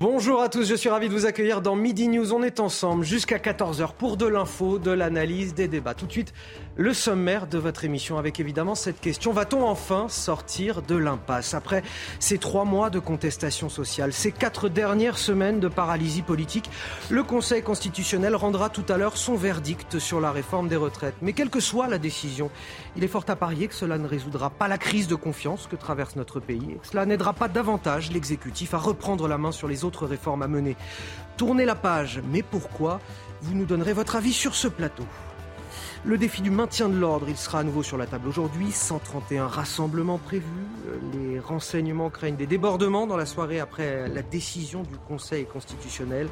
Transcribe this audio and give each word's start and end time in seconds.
Bonjour 0.00 0.40
à 0.40 0.48
tous, 0.48 0.64
je 0.64 0.76
suis 0.76 0.88
ravi 0.88 1.08
de 1.08 1.12
vous 1.12 1.26
accueillir 1.26 1.60
dans 1.60 1.74
Midi 1.74 2.06
News. 2.06 2.32
On 2.32 2.44
est 2.44 2.60
ensemble 2.60 3.04
jusqu'à 3.04 3.38
14h 3.38 3.94
pour 3.94 4.16
de 4.16 4.26
l'info, 4.26 4.78
de 4.78 4.92
l'analyse, 4.92 5.54
des 5.54 5.66
débats. 5.66 5.94
Tout 5.94 6.06
de 6.06 6.12
suite, 6.12 6.32
le 6.78 6.94
sommaire 6.94 7.48
de 7.48 7.58
votre 7.58 7.84
émission 7.84 8.18
avec 8.18 8.38
évidemment 8.38 8.76
cette 8.76 9.00
question. 9.00 9.32
Va-t-on 9.32 9.66
enfin 9.68 10.08
sortir 10.08 10.80
de 10.80 10.94
l'impasse 10.94 11.52
Après 11.52 11.82
ces 12.20 12.38
trois 12.38 12.64
mois 12.64 12.88
de 12.88 13.00
contestation 13.00 13.68
sociale, 13.68 14.12
ces 14.12 14.30
quatre 14.30 14.68
dernières 14.68 15.18
semaines 15.18 15.58
de 15.58 15.66
paralysie 15.66 16.22
politique, 16.22 16.70
le 17.10 17.24
Conseil 17.24 17.62
constitutionnel 17.62 18.36
rendra 18.36 18.70
tout 18.70 18.84
à 18.88 18.96
l'heure 18.96 19.16
son 19.16 19.34
verdict 19.34 19.98
sur 19.98 20.20
la 20.20 20.30
réforme 20.30 20.68
des 20.68 20.76
retraites. 20.76 21.16
Mais 21.20 21.32
quelle 21.32 21.50
que 21.50 21.60
soit 21.60 21.88
la 21.88 21.98
décision, 21.98 22.48
il 22.96 23.02
est 23.02 23.08
fort 23.08 23.24
à 23.26 23.34
parier 23.34 23.66
que 23.66 23.74
cela 23.74 23.98
ne 23.98 24.06
résoudra 24.06 24.48
pas 24.48 24.68
la 24.68 24.78
crise 24.78 25.08
de 25.08 25.16
confiance 25.16 25.66
que 25.66 25.76
traverse 25.76 26.14
notre 26.14 26.38
pays 26.38 26.78
cela 26.82 27.06
n'aidera 27.06 27.32
pas 27.32 27.48
davantage 27.48 28.12
l'exécutif 28.12 28.72
à 28.72 28.78
reprendre 28.78 29.26
la 29.26 29.36
main 29.36 29.52
sur 29.52 29.66
les 29.66 29.84
autres 29.84 30.06
réformes 30.06 30.42
à 30.42 30.48
mener. 30.48 30.76
Tournez 31.36 31.64
la 31.64 31.74
page, 31.74 32.22
mais 32.30 32.42
pourquoi? 32.42 33.00
Vous 33.42 33.54
nous 33.54 33.64
donnerez 33.64 33.92
votre 33.92 34.16
avis 34.16 34.32
sur 34.32 34.54
ce 34.54 34.68
plateau. 34.68 35.04
Le 36.04 36.16
défi 36.16 36.42
du 36.42 36.50
maintien 36.50 36.88
de 36.88 36.96
l'ordre, 36.96 37.28
il 37.28 37.36
sera 37.36 37.58
à 37.58 37.64
nouveau 37.64 37.82
sur 37.82 37.98
la 37.98 38.06
table 38.06 38.28
aujourd'hui. 38.28 38.70
131 38.70 39.48
rassemblements 39.48 40.18
prévus. 40.18 40.44
Les 41.12 41.40
renseignements 41.40 42.08
craignent 42.08 42.36
des 42.36 42.46
débordements 42.46 43.06
dans 43.06 43.16
la 43.16 43.26
soirée 43.26 43.58
après 43.58 44.08
la 44.08 44.22
décision 44.22 44.84
du 44.84 44.96
Conseil 45.08 45.44
constitutionnel. 45.44 46.28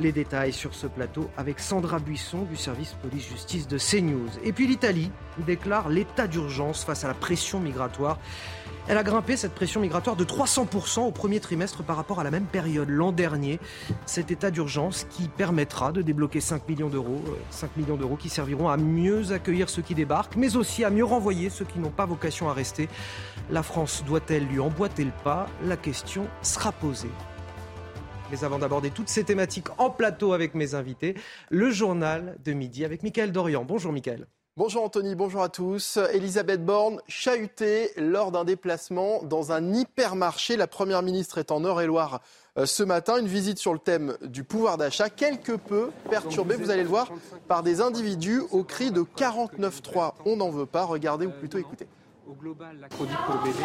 Les 0.00 0.10
détails 0.10 0.54
sur 0.54 0.74
ce 0.74 0.86
plateau 0.86 1.30
avec 1.36 1.60
Sandra 1.60 1.98
Buisson 1.98 2.42
du 2.42 2.56
service 2.56 2.96
police-justice 3.02 3.68
de 3.68 3.78
CNews. 3.78 4.30
Et 4.42 4.52
puis 4.52 4.66
l'Italie 4.66 5.10
déclare 5.46 5.90
l'état 5.90 6.26
d'urgence 6.26 6.82
face 6.82 7.04
à 7.04 7.08
la 7.08 7.14
pression 7.14 7.60
migratoire. 7.60 8.18
Elle 8.88 8.98
a 8.98 9.02
grimpé 9.02 9.36
cette 9.36 9.54
pression 9.54 9.80
migratoire 9.80 10.16
de 10.16 10.24
300% 10.24 11.00
au 11.00 11.12
premier 11.12 11.38
trimestre 11.38 11.84
par 11.84 11.96
rapport 11.96 12.18
à 12.18 12.24
la 12.24 12.30
même 12.30 12.46
période 12.46 12.88
l'an 12.88 13.12
dernier. 13.12 13.60
Cet 14.04 14.30
état 14.30 14.50
d'urgence 14.50 15.06
qui 15.10 15.28
permettra 15.28 15.92
de 15.92 16.02
débloquer 16.02 16.40
5 16.40 16.68
millions 16.68 16.88
d'euros, 16.88 17.22
5 17.50 17.76
millions 17.76 17.96
d'euros 17.96 18.16
qui 18.16 18.28
serviront 18.28 18.68
à 18.68 18.76
mieux 18.76 19.32
accueillir 19.32 19.68
ceux 19.68 19.82
qui 19.82 19.94
débarquent, 19.94 20.36
mais 20.36 20.56
aussi 20.56 20.84
à 20.84 20.90
mieux 20.90 21.04
renvoyer 21.04 21.50
ceux 21.50 21.64
qui 21.64 21.78
n'ont 21.78 21.90
pas 21.90 22.06
vocation 22.06 22.48
à 22.48 22.52
rester. 22.52 22.88
La 23.50 23.62
France 23.62 24.02
doit-elle 24.06 24.46
lui 24.46 24.58
emboîter 24.58 25.04
le 25.04 25.12
pas? 25.22 25.46
La 25.64 25.76
question 25.76 26.26
sera 26.42 26.72
posée. 26.72 27.10
Mais 28.30 28.44
avant 28.44 28.58
d'aborder 28.58 28.90
toutes 28.90 29.08
ces 29.08 29.24
thématiques 29.24 29.68
en 29.78 29.90
plateau 29.90 30.32
avec 30.32 30.54
mes 30.54 30.74
invités, 30.74 31.14
le 31.48 31.70
journal 31.70 32.38
de 32.44 32.52
midi 32.52 32.84
avec 32.84 33.02
Mickaël 33.02 33.32
Dorian. 33.32 33.64
Bonjour 33.64 33.92
Mickaël. 33.92 34.26
Bonjour 34.60 34.84
Anthony, 34.84 35.14
bonjour 35.14 35.42
à 35.42 35.48
tous. 35.48 35.98
Elisabeth 36.12 36.62
Borne 36.62 37.00
chahutée 37.08 37.92
lors 37.96 38.30
d'un 38.30 38.44
déplacement 38.44 39.22
dans 39.22 39.52
un 39.52 39.72
hypermarché. 39.72 40.58
La 40.58 40.66
Première 40.66 41.00
ministre 41.00 41.38
est 41.38 41.50
en 41.50 41.64
Eure-et-Loire 41.64 42.20
euh, 42.58 42.66
ce 42.66 42.82
matin. 42.82 43.18
Une 43.18 43.26
visite 43.26 43.56
sur 43.56 43.72
le 43.72 43.78
thème 43.78 44.18
du 44.20 44.44
pouvoir 44.44 44.76
d'achat, 44.76 45.08
quelque 45.08 45.52
peu 45.52 45.88
perturbée, 46.10 46.56
vous 46.56 46.68
allez 46.68 46.82
le 46.82 46.90
voir, 46.90 47.10
par 47.48 47.62
des 47.62 47.80
individus 47.80 48.42
au 48.50 48.62
cri 48.62 48.90
de 48.90 49.00
49.3. 49.00 50.12
On 50.26 50.36
n'en 50.36 50.50
veut 50.50 50.66
pas. 50.66 50.84
Regardez 50.84 51.24
ou 51.24 51.30
plutôt 51.30 51.56
écoutez. 51.56 51.86
Au 52.28 52.34
global, 52.34 52.76
la 52.82 52.88
pour 52.88 53.06
le 53.06 53.42
bébé. 53.42 53.64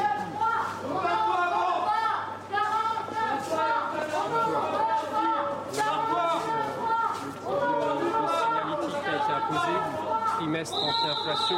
Trimestre 10.46 10.78
anti-inflation 10.78 11.58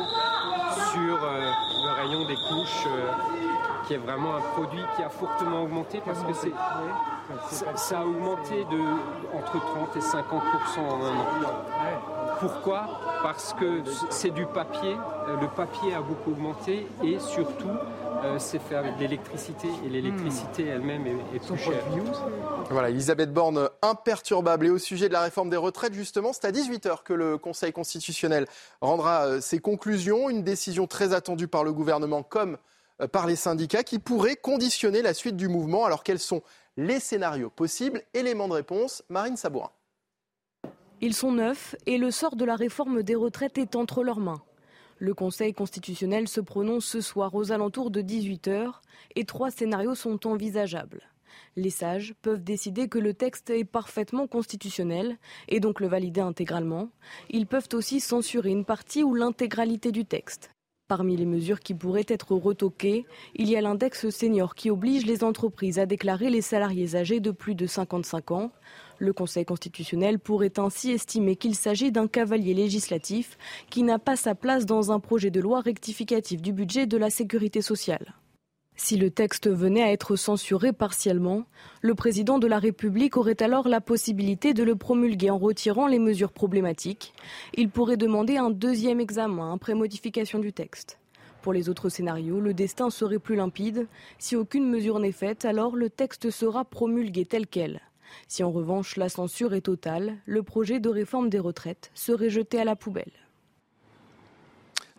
sur 0.94 1.22
euh, 1.22 1.52
le 1.84 1.92
rayon 1.92 2.24
des 2.26 2.36
couches, 2.36 2.86
euh, 2.88 3.12
qui 3.88 3.94
est 3.94 3.98
vraiment 3.98 4.36
un 4.36 4.42
produit 4.42 4.84
qui 4.96 5.04
a 5.04 5.10
fortement 5.10 5.64
augmenté 5.64 6.02
parce 6.06 6.20
que 6.20 6.34
c'est, 6.34 6.52
ça, 7.76 8.00
a 8.00 8.06
augmenté 8.06 8.66
de 8.66 9.38
entre 9.38 9.60
30 9.60 9.96
et 9.96 10.02
50 10.02 10.44
en 10.78 11.06
un 11.06 11.10
an. 11.10 11.26
Pourquoi? 12.40 12.88
Parce 13.24 13.54
que 13.54 13.82
c'est 14.10 14.30
du 14.30 14.46
papier, 14.46 14.96
euh, 15.28 15.38
le 15.42 15.48
papier 15.48 15.94
a 15.94 16.02
beaucoup 16.02 16.32
augmenté 16.32 16.88
et 17.04 17.18
surtout 17.20 17.68
euh, 18.24 18.38
c'est 18.40 18.60
fait 18.60 18.76
avec 18.76 18.96
de 18.98 19.02
l'électricité 19.02 19.68
et 19.86 19.90
l'électricité 19.90 20.64
hmm. 20.64 20.68
elle-même 20.68 21.08
est, 21.34 21.40
plus 21.40 21.58
chère. 21.58 21.84
Voilà, 22.70 22.90
Elisabeth 22.90 23.32
Borne 23.32 23.70
imperturbable. 23.82 24.68
Et 24.68 24.70
au 24.70 24.78
sujet 24.78 25.08
de 25.08 25.14
la 25.14 25.22
réforme 25.22 25.50
des 25.50 25.58
retraites, 25.58 25.94
justement, 25.94 26.34
c'est 26.34 26.46
à 26.46 26.52
18h 26.52 27.04
que 27.04 27.14
le 27.14 27.38
Conseil 27.38 27.72
constitutionnel 27.72 28.46
rendra 28.82 29.26
euh, 29.26 29.42
ses 29.42 29.60
conclusions. 29.60 30.30
Une 30.30 30.44
décision 30.44 30.88
très 30.88 31.14
attendue 31.14 31.48
par 31.48 31.64
le 31.64 31.74
gouvernement 31.74 32.24
comme 32.24 32.54
euh, 32.54 32.58
par 33.12 33.28
les 33.28 33.36
syndicats 33.36 33.84
qui 33.84 34.00
pourrait 34.00 34.36
conditionner 34.36 35.02
la 35.02 35.14
suite 35.14 35.36
du 35.36 35.48
mouvement. 35.48 35.86
Alors 35.86 36.04
quels 36.04 36.20
sont 36.20 36.42
les 36.78 37.00
scénarios 37.00 37.50
possibles? 37.50 38.02
Élément 38.14 38.48
de 38.48 38.54
réponse, 38.54 39.04
Marine 39.10 39.38
Sabourin. 39.38 39.72
Ils 41.00 41.14
sont 41.14 41.32
neufs 41.32 41.76
et 41.86 42.00
le 42.00 42.10
sort 42.10 42.36
de 42.36 42.46
la 42.46 42.56
réforme 42.56 43.04
des 43.04 43.16
retraites 43.16 43.60
est 43.60 43.76
entre 43.76 44.04
leurs 44.04 44.20
mains. 44.20 44.42
Le 44.98 45.14
Conseil 45.14 45.54
constitutionnel 45.54 46.28
se 46.28 46.42
prononce 46.42 46.86
ce 46.86 47.02
soir 47.02 47.36
aux 47.36 47.52
alentours 47.52 47.92
de 47.92 48.02
18h 48.02 48.72
et 49.16 49.26
trois 49.26 49.52
scénarios 49.52 49.94
sont 49.94 50.26
envisageables. 50.26 51.04
Les 51.56 51.70
sages 51.70 52.16
peuvent 52.24 52.44
décider 52.44 52.88
que 52.88 52.98
le 52.98 53.14
texte 53.14 53.52
est 53.52 53.64
parfaitement 53.64 54.26
constitutionnel 54.26 55.18
et 55.50 55.60
donc 55.60 55.82
le 55.82 55.88
valider 55.88 56.22
intégralement. 56.22 56.90
Ils 57.30 57.46
peuvent 57.46 57.70
aussi 57.74 58.00
censurer 58.00 58.50
une 58.50 58.66
partie 58.66 59.04
ou 59.04 59.14
l'intégralité 59.14 59.92
du 59.92 60.06
texte. 60.06 60.50
Parmi 60.88 61.18
les 61.18 61.26
mesures 61.26 61.60
qui 61.60 61.74
pourraient 61.74 62.06
être 62.08 62.32
retoquées, 62.34 63.06
il 63.36 63.50
y 63.50 63.58
a 63.58 63.62
l'index 63.62 64.10
senior 64.10 64.56
qui 64.56 64.70
oblige 64.70 65.06
les 65.06 65.26
entreprises 65.26 65.80
à 65.80 65.86
déclarer 65.86 66.30
les 66.30 66.42
salariés 66.42 66.96
âgés 66.96 67.20
de 67.20 67.32
plus 67.32 67.56
de 67.56 67.68
55 67.68 68.32
ans. 68.32 68.52
Le 68.98 69.12
Conseil 69.12 69.44
constitutionnel 69.44 70.18
pourrait 70.18 70.58
ainsi 70.60 70.92
estimer 70.92 71.36
qu'il 71.36 71.56
s'agit 71.56 71.92
d'un 71.92 72.08
cavalier 72.08 72.54
législatif 72.54 73.38
qui 73.70 73.84
n'a 73.84 74.00
pas 74.00 74.16
sa 74.16 74.34
place 74.34 74.66
dans 74.66 74.94
un 74.94 75.02
projet 75.02 75.30
de 75.30 75.42
loi 75.42 75.60
rectificatif 75.60 76.42
du 76.42 76.54
budget 76.54 76.86
de 76.86 76.96
la 76.96 77.10
sécurité 77.10 77.62
sociale. 77.62 78.14
Si 78.80 78.96
le 78.96 79.10
texte 79.10 79.50
venait 79.50 79.82
à 79.82 79.92
être 79.92 80.16
censuré 80.16 80.72
partiellement, 80.72 81.46
le 81.82 81.96
président 81.96 82.38
de 82.38 82.46
la 82.46 82.60
République 82.60 83.18
aurait 83.18 83.42
alors 83.42 83.68
la 83.68 83.82
possibilité 83.82 84.54
de 84.54 84.64
le 84.64 84.76
promulguer 84.76 85.32
en 85.32 85.40
retirant 85.40 85.88
les 85.88 85.98
mesures 85.98 86.32
problématiques. 86.32 87.14
Il 87.56 87.70
pourrait 87.70 87.98
demander 87.98 88.38
un 88.38 88.52
deuxième 88.52 89.00
examen 89.00 89.52
après 89.52 89.74
modification 89.74 90.38
du 90.38 90.54
texte. 90.54 91.00
Pour 91.42 91.54
les 91.54 91.70
autres 91.70 91.90
scénarios, 91.90 92.40
le 92.40 92.54
destin 92.54 92.92
serait 92.92 93.20
plus 93.20 93.36
limpide. 93.36 93.88
Si 94.20 94.36
aucune 94.36 94.70
mesure 94.70 95.00
n'est 95.00 95.12
faite, 95.12 95.44
alors 95.44 95.76
le 95.76 95.90
texte 95.90 96.30
sera 96.30 96.64
promulgué 96.64 97.26
tel 97.26 97.48
quel. 97.48 97.82
Si 98.28 98.44
en 98.44 98.52
revanche 98.52 98.96
la 98.96 99.10
censure 99.10 99.56
est 99.56 99.62
totale, 99.62 100.18
le 100.28 100.44
projet 100.44 100.80
de 100.80 100.90
réforme 100.90 101.30
des 101.30 101.40
retraites 101.40 101.90
serait 101.96 102.30
jeté 102.30 102.60
à 102.60 102.64
la 102.64 102.76
poubelle. 102.76 103.12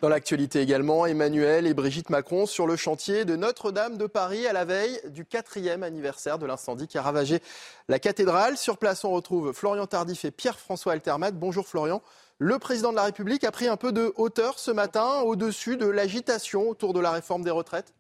Dans 0.01 0.09
l'actualité 0.09 0.61
également, 0.61 1.07
Emmanuel 1.07 1.67
et 1.67 1.75
Brigitte 1.75 2.09
Macron 2.09 2.47
sur 2.47 2.69
le 2.69 2.77
chantier 2.77 3.25
de 3.25 3.35
Notre-Dame 3.35 3.99
de 3.99 4.07
Paris 4.07 4.47
à 4.47 4.53
la 4.53 4.65
veille 4.65 5.01
du 5.09 5.25
quatrième 5.25 5.83
anniversaire 5.83 6.39
de 6.39 6.47
l'incendie 6.47 6.87
qui 6.87 6.99
a 6.99 7.03
ravagé 7.03 7.41
la 7.89 7.99
cathédrale. 7.99 8.57
Sur 8.57 8.79
place, 8.79 9.03
on 9.03 9.11
retrouve 9.11 9.53
Florian 9.53 9.89
Tardif 9.89 10.25
et 10.25 10.31
Pierre-François 10.31 10.93
Altermat. 10.93 11.33
Bonjour 11.33 11.67
Florian. 11.67 12.01
Le 12.39 12.61
président 12.61 12.93
de 12.93 12.97
la 12.97 13.03
République 13.03 13.43
a 13.43 13.51
pris 13.51 13.67
un 13.67 13.77
peu 13.77 13.91
de 13.91 14.13
hauteur 14.15 14.61
ce 14.61 14.71
matin 14.71 15.23
au-dessus 15.23 15.77
de 15.77 15.87
l'agitation 15.87 16.69
autour 16.69 16.95
de 16.95 17.01
la 17.01 17.11
réforme 17.11 17.43
des 17.43 17.51
retraites 17.51 17.93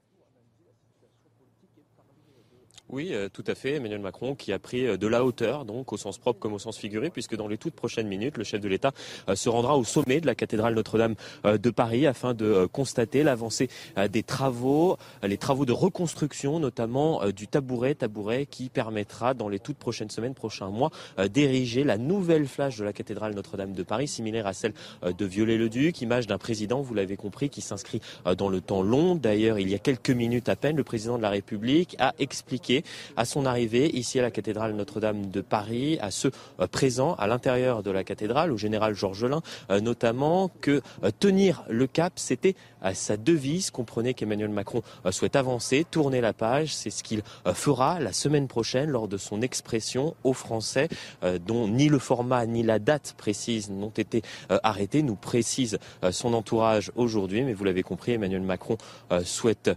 Oui, 2.90 3.10
euh, 3.12 3.28
tout 3.30 3.44
à 3.46 3.54
fait. 3.54 3.74
Emmanuel 3.74 4.00
Macron 4.00 4.34
qui 4.34 4.50
a 4.50 4.58
pris 4.58 4.86
euh, 4.86 4.96
de 4.96 5.06
la 5.06 5.22
hauteur, 5.22 5.66
donc 5.66 5.92
au 5.92 5.98
sens 5.98 6.16
propre 6.16 6.40
comme 6.40 6.54
au 6.54 6.58
sens 6.58 6.78
figuré, 6.78 7.10
puisque 7.10 7.36
dans 7.36 7.46
les 7.46 7.58
toutes 7.58 7.74
prochaines 7.74 8.08
minutes, 8.08 8.38
le 8.38 8.44
chef 8.44 8.62
de 8.62 8.68
l'État 8.68 8.92
euh, 9.28 9.34
se 9.34 9.50
rendra 9.50 9.76
au 9.76 9.84
sommet 9.84 10.22
de 10.22 10.26
la 10.26 10.34
cathédrale 10.34 10.74
Notre-Dame 10.74 11.14
de 11.44 11.70
Paris 11.70 12.06
afin 12.06 12.32
de 12.32 12.66
constater 12.66 13.22
l'avancée 13.22 13.68
des 14.10 14.22
travaux, 14.22 14.96
les 15.22 15.36
travaux 15.36 15.66
de 15.66 15.72
reconstruction, 15.72 16.60
notamment 16.60 17.26
du 17.30 17.46
tabouret, 17.46 17.94
tabouret 17.94 18.46
qui 18.46 18.68
permettra 18.68 19.34
dans 19.34 19.48
les 19.48 19.58
toutes 19.58 19.76
prochaines 19.76 20.10
semaines, 20.10 20.34
prochains 20.34 20.68
mois, 20.68 20.90
d'ériger 21.30 21.84
la 21.84 21.98
nouvelle 21.98 22.46
flage 22.46 22.78
de 22.78 22.84
la 22.84 22.92
cathédrale 22.92 23.34
Notre-Dame 23.34 23.72
de 23.72 23.82
Paris, 23.82 24.08
similaire 24.08 24.46
à 24.46 24.52
celle 24.52 24.72
de 25.02 25.24
Viollet-le-Duc, 25.24 26.00
image 26.00 26.26
d'un 26.26 26.38
président, 26.38 26.80
vous 26.80 26.94
l'avez 26.94 27.16
compris, 27.16 27.50
qui 27.50 27.60
s'inscrit 27.60 28.00
dans 28.36 28.48
le 28.48 28.60
temps 28.60 28.82
long. 28.82 29.14
D'ailleurs, 29.14 29.58
il 29.58 29.68
y 29.68 29.74
a 29.74 29.78
quelques 29.78 30.10
minutes 30.10 30.48
à 30.48 30.56
peine, 30.56 30.76
le 30.76 30.84
président 30.84 31.16
de 31.16 31.22
la 31.22 31.30
République 31.30 31.96
a 31.98 32.14
expliqué 32.18 32.77
à 33.16 33.24
son 33.24 33.46
arrivée 33.46 33.96
ici 33.96 34.18
à 34.18 34.22
la 34.22 34.30
cathédrale 34.30 34.74
Notre-Dame 34.74 35.30
de 35.30 35.40
Paris, 35.40 35.98
à 36.00 36.10
ceux 36.10 36.32
euh, 36.60 36.66
présents 36.66 37.14
à 37.14 37.26
l'intérieur 37.26 37.82
de 37.82 37.90
la 37.90 38.04
cathédrale, 38.04 38.52
au 38.52 38.56
général 38.56 38.94
Georges 38.94 39.24
Lain 39.24 39.42
euh, 39.70 39.80
notamment, 39.80 40.50
que 40.60 40.82
euh, 41.02 41.10
tenir 41.18 41.64
le 41.68 41.86
cap, 41.86 42.14
c'était 42.16 42.54
sa 42.94 43.16
devise. 43.16 43.72
Comprenez 43.72 44.14
qu'Emmanuel 44.14 44.50
Macron 44.50 44.82
souhaite 45.10 45.34
avancer, 45.34 45.84
tourner 45.90 46.20
la 46.20 46.32
page. 46.32 46.76
C'est 46.76 46.90
ce 46.90 47.02
qu'il 47.02 47.22
fera 47.52 47.98
la 47.98 48.12
semaine 48.12 48.46
prochaine 48.46 48.88
lors 48.88 49.08
de 49.08 49.16
son 49.16 49.42
expression 49.42 50.14
aux 50.22 50.32
Français, 50.32 50.88
dont 51.44 51.66
ni 51.66 51.88
le 51.88 51.98
format 51.98 52.46
ni 52.46 52.62
la 52.62 52.78
date 52.78 53.16
précise 53.18 53.70
n'ont 53.70 53.88
été 53.88 54.22
arrêtés, 54.48 55.02
nous 55.02 55.16
précise 55.16 55.80
son 56.12 56.34
entourage 56.34 56.92
aujourd'hui. 56.94 57.42
Mais 57.42 57.52
vous 57.52 57.64
l'avez 57.64 57.82
compris, 57.82 58.12
Emmanuel 58.12 58.42
Macron 58.42 58.78
souhaite 59.24 59.72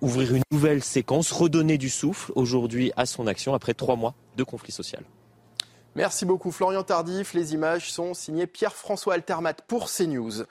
ouvrir 0.00 0.34
une 0.34 0.42
nouvelle 0.50 0.82
séquence, 0.82 1.30
redonner 1.32 1.76
du 1.76 1.90
souffle 1.90 2.32
aujourd'hui 2.38 2.92
à 2.96 3.04
son 3.04 3.26
action 3.26 3.54
après 3.54 3.74
trois 3.74 3.96
mois 3.96 4.14
de 4.36 4.44
conflit 4.44 4.72
social. 4.72 5.02
Merci 5.94 6.24
beaucoup 6.24 6.52
Florian 6.52 6.84
Tardif. 6.84 7.34
Les 7.34 7.54
images 7.54 7.90
sont 7.90 8.14
signées 8.14 8.46
Pierre-François 8.46 9.14
Altermat 9.14 9.54
pour 9.66 9.90
CNews. 9.90 10.44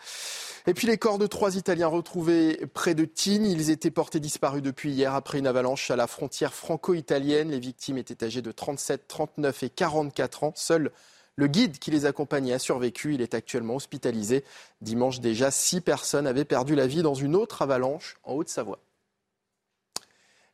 Et 0.65 0.73
puis 0.73 0.87
les 0.87 0.97
corps 0.97 1.17
de 1.17 1.27
trois 1.27 1.55
Italiens 1.55 1.87
retrouvés 1.87 2.65
près 2.73 2.95
de 2.95 3.05
Tignes. 3.05 3.45
Ils 3.45 3.69
étaient 3.69 3.91
portés 3.91 4.19
disparus 4.19 4.61
depuis 4.61 4.91
hier 4.91 5.15
après 5.15 5.39
une 5.39 5.47
avalanche 5.47 5.89
à 5.89 5.95
la 5.95 6.07
frontière 6.07 6.53
franco-italienne. 6.53 7.51
Les 7.51 7.59
victimes 7.59 7.97
étaient 7.97 8.25
âgées 8.25 8.41
de 8.41 8.51
37, 8.51 9.07
39 9.07 9.63
et 9.63 9.69
44 9.69 10.43
ans. 10.43 10.51
Seul 10.55 10.91
le 11.37 11.47
guide 11.47 11.77
qui 11.77 11.91
les 11.91 12.05
accompagnait 12.05 12.53
a 12.53 12.59
survécu. 12.59 13.13
Il 13.13 13.21
est 13.21 13.35
actuellement 13.35 13.75
hospitalisé. 13.75 14.43
Dimanche 14.81 15.21
déjà, 15.21 15.51
six 15.51 15.79
personnes 15.79 16.27
avaient 16.27 16.45
perdu 16.45 16.75
la 16.75 16.87
vie 16.87 17.03
dans 17.03 17.13
une 17.13 17.35
autre 17.35 17.61
avalanche 17.61 18.17
en 18.23 18.33
Haute-Savoie. 18.33 18.79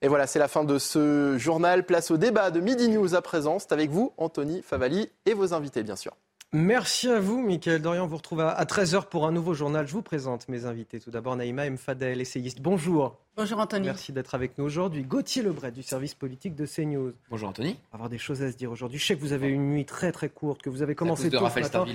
Et 0.04 0.10
voilà, 0.10 0.28
c'est 0.28 0.38
la 0.38 0.50
fin 0.50 0.66
de 0.66 0.78
ce 0.80 1.38
journal. 1.38 1.86
Place 1.86 2.12
au 2.12 2.18
débat 2.18 2.52
de 2.52 2.60
Midi 2.60 2.90
News 2.90 3.16
à 3.16 3.22
présent. 3.22 3.58
C'est 3.58 3.72
avec 3.72 3.90
vous, 3.90 4.12
Anthony 4.18 4.62
Favali, 4.62 5.10
et 5.26 5.34
vos 5.34 5.54
invités, 5.54 5.82
bien 5.82 5.96
sûr. 5.96 6.12
Merci 6.52 7.10
à 7.10 7.22
vous, 7.22 7.42
Michael 7.42 7.82
Dorian. 7.82 8.06
vous 8.06 8.18
retrouve 8.18 8.42
à 8.42 8.64
13h 8.66 9.08
pour 9.08 9.26
un 9.26 9.32
nouveau 9.32 9.54
journal. 9.54 9.88
Je 9.88 9.94
vous 9.94 10.02
présente 10.02 10.50
mes 10.50 10.66
invités. 10.66 11.00
Tout 11.00 11.10
d'abord, 11.10 11.38
Naïma 11.38 11.68
M. 11.68 11.78
Fadel, 11.78 12.20
essayiste. 12.20 12.60
Bonjour. 12.62 13.18
Bonjour 13.36 13.60
Anthony. 13.60 13.88
Merci 13.88 14.14
d'être 14.14 14.36
avec 14.36 14.60
nous 14.60 14.64
aujourd'hui. 14.64 15.02
Gauthier 15.02 15.42
Lebret 15.42 15.72
du 15.72 15.82
service 15.82 16.14
politique 16.14 16.54
de 16.54 16.68
CNews. 16.68 17.14
Bonjour 17.32 17.50
Anthony. 17.50 17.70
On 17.90 17.94
va 17.94 17.96
avoir 17.96 18.10
des 18.10 18.20
choses 18.20 18.44
à 18.44 18.52
se 18.52 18.56
dire 18.56 18.70
aujourd'hui. 18.70 19.00
Je 19.00 19.06
sais 19.08 19.16
que 19.16 19.22
vous 19.22 19.34
avez 19.34 19.48
une 19.48 19.72
nuit 19.72 19.86
très 19.86 20.12
très 20.12 20.30
courte, 20.30 20.62
que 20.62 20.70
vous 20.70 20.84
avez 20.84 20.94
commencé 20.94 21.32
tôt 21.32 21.50
ce 21.50 21.60
matin. 21.60 21.86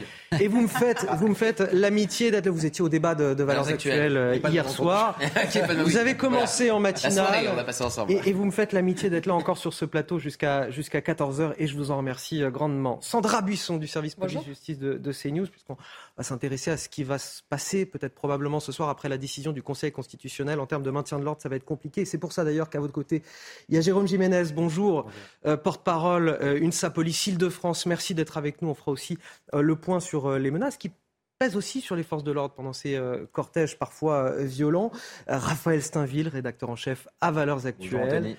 Et 0.41 0.49
vous 0.49 0.61
me 0.61 0.67
faites, 0.67 1.07
vous 1.17 1.29
me 1.29 1.35
faites 1.35 1.61
l'amitié 1.73 2.33
d'être. 2.33 2.49
Vous 2.49 2.67
étiez 2.67 2.83
au 2.83 2.89
débat 2.89 3.15
de, 3.15 3.41
Valeurs 3.45 3.69
Actuelles 3.69 4.41
hier 4.51 4.69
soir. 4.69 5.17
vous 5.85 5.97
avez 5.97 6.17
commencé 6.17 6.73
en 6.73 6.81
matinale. 6.81 7.49
on 7.53 7.55
va 7.55 7.87
ensemble. 7.87 8.13
Et, 8.27 8.33
vous 8.33 8.45
me 8.45 8.51
faites 8.51 8.73
l'amitié 8.73 9.09
d'être 9.09 9.27
là 9.27 9.35
encore 9.35 9.59
sur 9.59 9.73
ce 9.73 9.85
plateau 9.85 10.19
jusqu'à 10.19 10.71
jusqu'à 10.71 10.99
14h 10.99 11.55
et 11.57 11.69
je 11.69 11.77
vous 11.77 11.93
en 11.93 11.99
remercie 11.99 12.43
euh, 12.43 12.51
grandement. 12.51 12.99
Sandra 13.01 13.43
Buisson 13.43 13.77
du 13.77 13.87
service 13.87 14.17
politique 14.17 14.45
justice 14.45 14.79
de, 14.79 14.95
de 14.95 15.13
CNews, 15.13 15.47
puisqu'on 15.47 15.77
va 16.17 16.25
s'intéresser 16.25 16.73
à 16.73 16.77
ce 16.77 16.89
qui 16.89 17.05
va 17.05 17.19
se 17.19 17.43
passer 17.49 17.87
peut-être 17.87 18.15
probablement 18.15 18.59
ce 18.59 18.73
soir 18.73 18.89
après 18.89 19.09
la 19.09 19.19
décision 19.19 19.53
du 19.53 19.63
Conseil 19.63 19.93
constitutionnel 19.93 20.59
en 20.59 20.67
termes 20.67 20.83
de 20.83 20.91
maintien 20.91 21.21
de 21.21 21.28
l'ordre. 21.29 21.43
Ça 21.43 21.49
va 21.49 21.57
être 21.57 21.65
compliqué. 21.65 22.05
C'est 22.05 22.19
pour 22.19 22.33
ça 22.33 22.45
d'ailleurs 22.45 22.71
qu'à 22.71 22.81
votre 22.81 22.93
côté, 22.93 23.23
il 23.69 23.75
y 23.75 23.79
a 23.79 23.81
Jérôme 23.81 24.09
Jiménez. 24.09 24.45
Bonjour, 24.55 25.11
euh, 25.47 25.57
porte-parole 25.57 26.29
euh, 26.29 26.61
UNSA 26.61 26.91
Police 26.91 27.27
Île-de-France. 27.27 27.87
Merci 27.87 28.15
d'être 28.15 28.37
avec 28.39 28.63
nous. 28.63 28.69
On 28.69 28.75
fera 28.75 28.93
aussi 28.93 29.19
euh, 29.55 29.63
le 29.63 29.77
point 29.77 30.01
sur 30.01 30.39
les 30.39 30.51
menaces 30.51 30.77
qui 30.77 30.91
pèsent 31.39 31.57
aussi 31.57 31.81
sur 31.81 31.95
les 31.95 32.03
forces 32.03 32.25
de 32.25 32.33
l'ordre 32.33 32.55
pendant 32.55 32.73
ces 32.73 33.01
cortèges 33.31 33.79
parfois 33.79 34.33
violents. 34.43 34.91
Raphaël 35.29 35.83
Steinville, 35.83 36.27
rédacteur 36.27 36.69
en 36.69 36.75
chef 36.75 37.07
à 37.21 37.31
Valeurs 37.31 37.67
Actuelles. 37.67 38.37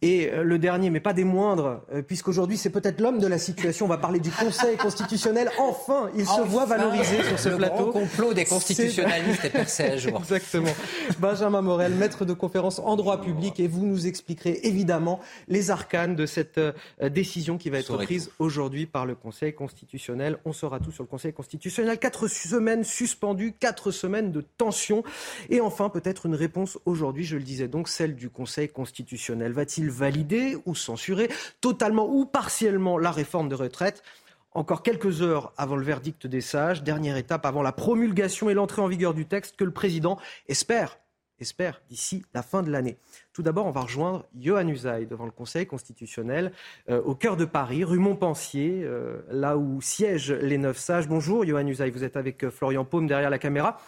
Et 0.00 0.30
euh, 0.30 0.44
le 0.44 0.60
dernier, 0.60 0.90
mais 0.90 1.00
pas 1.00 1.12
des 1.12 1.24
moindres, 1.24 1.82
euh, 1.92 2.02
puisqu'aujourd'hui 2.02 2.56
c'est 2.56 2.70
peut-être 2.70 3.00
l'homme 3.00 3.18
de 3.18 3.26
la 3.26 3.38
situation. 3.38 3.86
On 3.86 3.88
va 3.88 3.98
parler 3.98 4.20
du 4.20 4.30
Conseil 4.30 4.76
constitutionnel. 4.78 5.50
Enfin, 5.58 6.08
il 6.14 6.24
se 6.24 6.40
voit 6.42 6.66
valorisé 6.66 7.20
sur 7.24 7.36
ce 7.36 7.48
le 7.48 7.56
plateau. 7.56 7.86
Le 7.86 7.92
complot 7.92 8.32
des 8.32 8.44
constitutionnalistes 8.44 9.44
est 9.44 9.50
percé 9.50 9.82
à 9.84 9.96
jour. 9.96 10.20
Exactement. 10.20 10.70
Benjamin 11.18 11.62
Morel, 11.62 11.94
maître 11.94 12.24
de 12.24 12.32
conférence 12.32 12.78
en 12.78 12.94
droit 12.94 13.20
public, 13.20 13.58
et 13.58 13.66
vous 13.66 13.84
nous 13.84 14.06
expliquerez 14.06 14.60
évidemment 14.62 15.18
les 15.48 15.72
arcanes 15.72 16.14
de 16.14 16.26
cette 16.26 16.58
euh, 16.58 16.72
décision 17.10 17.58
qui 17.58 17.68
va 17.68 17.78
être 17.78 17.96
prise 17.96 18.30
aujourd'hui 18.38 18.86
par 18.86 19.04
le 19.04 19.16
Conseil 19.16 19.52
constitutionnel. 19.52 20.38
On 20.44 20.52
saura 20.52 20.78
tout 20.78 20.92
sur 20.92 21.02
le 21.02 21.08
Conseil 21.08 21.32
constitutionnel. 21.32 21.98
Quatre 21.98 22.28
semaines 22.28 22.84
suspendues, 22.84 23.52
quatre 23.58 23.90
semaines 23.90 24.30
de 24.30 24.42
tension, 24.42 25.02
et 25.50 25.60
enfin 25.60 25.88
peut-être 25.88 26.26
une 26.26 26.36
réponse 26.36 26.78
aujourd'hui. 26.84 27.24
Je 27.24 27.36
le 27.36 27.42
disais 27.42 27.66
donc, 27.66 27.88
celle 27.88 28.14
du 28.14 28.30
Conseil 28.30 28.68
constitutionnel. 28.68 29.50
Va-t-il 29.50 29.87
valider 29.90 30.56
ou 30.66 30.74
censurer 30.74 31.28
totalement 31.60 32.08
ou 32.08 32.26
partiellement 32.26 32.98
la 32.98 33.10
réforme 33.10 33.48
de 33.48 33.54
retraite 33.54 34.02
encore 34.52 34.82
quelques 34.82 35.22
heures 35.22 35.52
avant 35.56 35.76
le 35.76 35.84
verdict 35.84 36.26
des 36.26 36.40
sages, 36.40 36.82
dernière 36.82 37.16
étape 37.16 37.46
avant 37.46 37.62
la 37.62 37.72
promulgation 37.72 38.50
et 38.50 38.54
l'entrée 38.54 38.82
en 38.82 38.88
vigueur 38.88 39.14
du 39.14 39.26
texte 39.26 39.56
que 39.56 39.64
le 39.64 39.70
président 39.70 40.18
espère, 40.48 40.98
espère 41.38 41.80
d'ici 41.88 42.24
la 42.34 42.42
fin 42.42 42.62
de 42.62 42.70
l'année. 42.70 42.98
Tout 43.32 43.42
d'abord, 43.42 43.66
on 43.66 43.70
va 43.70 43.82
rejoindre 43.82 44.26
Johan 44.36 44.66
Usaï 44.66 45.06
devant 45.06 45.26
le 45.26 45.30
Conseil 45.30 45.66
constitutionnel 45.66 46.52
euh, 46.88 47.00
au 47.02 47.14
cœur 47.14 47.36
de 47.36 47.44
Paris, 47.44 47.84
rue 47.84 47.98
Montpensier, 47.98 48.82
euh, 48.82 49.20
là 49.30 49.56
où 49.56 49.80
siègent 49.80 50.32
les 50.32 50.58
neuf 50.58 50.78
sages. 50.78 51.08
Bonjour 51.08 51.46
Johan 51.46 51.66
Usaï, 51.66 51.90
vous 51.90 52.04
êtes 52.04 52.16
avec 52.16 52.44
euh, 52.44 52.50
Florian 52.50 52.84
Paume 52.84 53.06
derrière 53.06 53.30
la 53.30 53.38
caméra. 53.38 53.78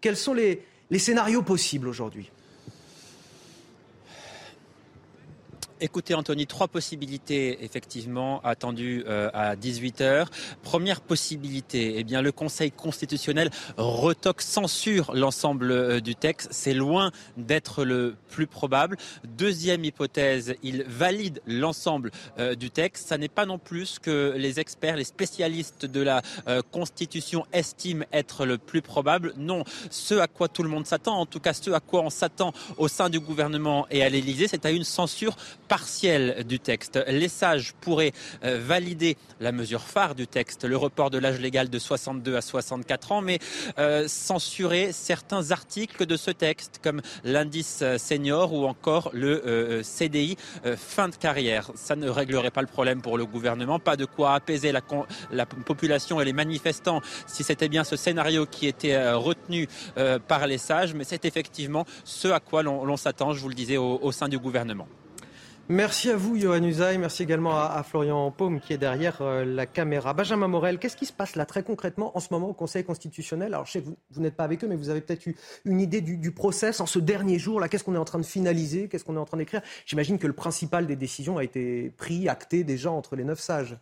Quels 0.00 0.16
sont 0.16 0.34
les 0.34 0.60
scénarios 0.98 1.42
possibles 1.42 1.88
aujourd'hui? 1.88 2.30
Écoutez, 5.78 6.14
Anthony, 6.14 6.46
trois 6.46 6.68
possibilités 6.68 7.62
effectivement 7.62 8.40
attendues 8.44 9.04
euh, 9.06 9.28
à 9.34 9.56
18 9.56 10.00
heures. 10.00 10.30
Première 10.62 11.02
possibilité, 11.02 11.96
eh 11.98 12.04
bien, 12.04 12.22
le 12.22 12.32
Conseil 12.32 12.72
constitutionnel 12.72 13.50
retoque, 13.76 14.40
censure 14.40 15.12
l'ensemble 15.14 15.70
euh, 15.70 16.00
du 16.00 16.14
texte. 16.14 16.48
C'est 16.50 16.72
loin 16.72 17.10
d'être 17.36 17.84
le 17.84 18.16
plus 18.30 18.46
probable. 18.46 18.96
Deuxième 19.24 19.84
hypothèse, 19.84 20.54
il 20.62 20.82
valide 20.84 21.42
l'ensemble 21.46 22.10
euh, 22.38 22.54
du 22.54 22.70
texte. 22.70 23.08
Ça 23.08 23.18
n'est 23.18 23.28
pas 23.28 23.44
non 23.44 23.58
plus 23.58 23.84
ce 23.84 24.00
que 24.00 24.34
les 24.34 24.58
experts, 24.58 24.96
les 24.96 25.04
spécialistes 25.04 25.84
de 25.84 26.00
la 26.00 26.22
Constitution 26.72 27.44
estiment 27.52 28.04
être 28.12 28.46
le 28.46 28.56
plus 28.56 28.80
probable. 28.80 29.34
Non, 29.36 29.64
ce 29.90 30.14
à 30.14 30.26
quoi 30.26 30.48
tout 30.48 30.62
le 30.62 30.70
monde 30.70 30.86
s'attend, 30.86 31.18
en 31.18 31.26
tout 31.26 31.40
cas 31.40 31.52
ce 31.52 31.70
à 31.70 31.80
quoi 31.80 32.00
on 32.00 32.10
s'attend 32.10 32.52
au 32.78 32.88
sein 32.88 33.10
du 33.10 33.20
gouvernement 33.20 33.86
et 33.90 34.02
à 34.02 34.08
l'Élysée, 34.08 34.48
c'est 34.48 34.64
à 34.64 34.70
une 34.70 34.84
censure 34.84 35.36
partielle 35.66 36.44
du 36.46 36.58
texte. 36.60 36.98
Les 37.08 37.28
sages 37.28 37.74
pourraient 37.80 38.12
euh, 38.44 38.58
valider 38.62 39.16
la 39.40 39.52
mesure 39.52 39.82
phare 39.82 40.14
du 40.14 40.26
texte, 40.26 40.64
le 40.64 40.76
report 40.76 41.10
de 41.10 41.18
l'âge 41.18 41.40
légal 41.40 41.68
de 41.68 41.78
62 41.78 42.36
à 42.36 42.40
64 42.40 43.12
ans, 43.12 43.20
mais 43.20 43.38
euh, 43.78 44.08
censurer 44.08 44.92
certains 44.92 45.50
articles 45.50 46.06
de 46.06 46.16
ce 46.16 46.30
texte, 46.30 46.80
comme 46.82 47.02
l'indice 47.24 47.80
euh, 47.82 47.98
senior 47.98 48.52
ou 48.52 48.66
encore 48.66 49.10
le 49.12 49.82
CDI 49.82 50.36
fin 50.76 51.08
de 51.08 51.16
carrière. 51.16 51.70
Ça 51.74 51.96
ne 51.96 52.08
réglerait 52.08 52.50
pas 52.50 52.60
le 52.60 52.66
problème 52.66 53.02
pour 53.02 53.18
le 53.18 53.26
gouvernement, 53.26 53.78
pas 53.78 53.96
de 53.96 54.04
quoi 54.04 54.34
apaiser 54.34 54.72
la, 54.72 54.80
la 55.30 55.46
population 55.46 56.20
et 56.20 56.24
les 56.24 56.32
manifestants 56.32 57.00
si 57.26 57.42
c'était 57.42 57.68
bien 57.68 57.84
ce 57.84 57.96
scénario 57.96 58.46
qui 58.46 58.66
était 58.66 59.12
retenu 59.12 59.68
par 60.28 60.46
les 60.46 60.58
sages, 60.58 60.94
mais 60.94 61.04
c'est 61.04 61.24
effectivement 61.24 61.84
ce 62.04 62.28
à 62.28 62.40
quoi 62.40 62.62
l'on 62.62 62.96
s'attend, 62.96 63.32
je 63.32 63.40
vous 63.40 63.48
le 63.48 63.54
disais, 63.54 63.76
au 63.76 64.12
sein 64.12 64.28
du 64.28 64.38
gouvernement. 64.38 64.88
Merci 65.68 66.10
à 66.10 66.16
vous, 66.16 66.38
Johan 66.38 66.62
Usaï. 66.62 66.96
Merci 66.96 67.24
également 67.24 67.58
à, 67.58 67.82
Florian 67.82 68.30
Paume 68.30 68.60
qui 68.60 68.72
est 68.72 68.78
derrière 68.78 69.20
euh, 69.20 69.44
la 69.44 69.66
caméra. 69.66 70.14
Benjamin 70.14 70.46
Morel, 70.46 70.78
qu'est-ce 70.78 70.96
qui 70.96 71.06
se 71.06 71.12
passe 71.12 71.34
là 71.34 71.44
très 71.44 71.64
concrètement 71.64 72.16
en 72.16 72.20
ce 72.20 72.28
moment 72.30 72.48
au 72.50 72.52
Conseil 72.52 72.84
constitutionnel? 72.84 73.52
Alors, 73.52 73.66
je 73.66 73.72
sais 73.72 73.82
que 73.82 73.88
vous, 74.10 74.20
n'êtes 74.20 74.36
pas 74.36 74.44
avec 74.44 74.62
eux, 74.62 74.68
mais 74.68 74.76
vous 74.76 74.90
avez 74.90 75.00
peut-être 75.00 75.26
eu 75.26 75.34
une 75.64 75.80
idée 75.80 76.00
du, 76.00 76.30
process 76.30 76.78
en 76.78 76.86
ce 76.86 77.00
dernier 77.00 77.40
jour. 77.40 77.58
Là, 77.58 77.68
qu'est-ce 77.68 77.82
qu'on 77.82 77.96
est 77.96 77.98
en 77.98 78.04
train 78.04 78.20
de 78.20 78.24
finaliser? 78.24 78.88
Qu'est-ce 78.88 79.04
qu'on 79.04 79.16
est 79.16 79.20
en 79.20 79.24
train 79.24 79.38
d'écrire? 79.38 79.60
J'imagine 79.86 80.20
que 80.20 80.28
le 80.28 80.34
principal 80.34 80.86
des 80.86 80.94
décisions 80.94 81.36
a 81.36 81.42
été 81.42 81.90
pris, 81.96 82.28
acté 82.28 82.62
déjà 82.62 82.92
entre 82.92 83.16
les 83.16 83.24
neuf 83.24 83.40
sages. 83.40 83.76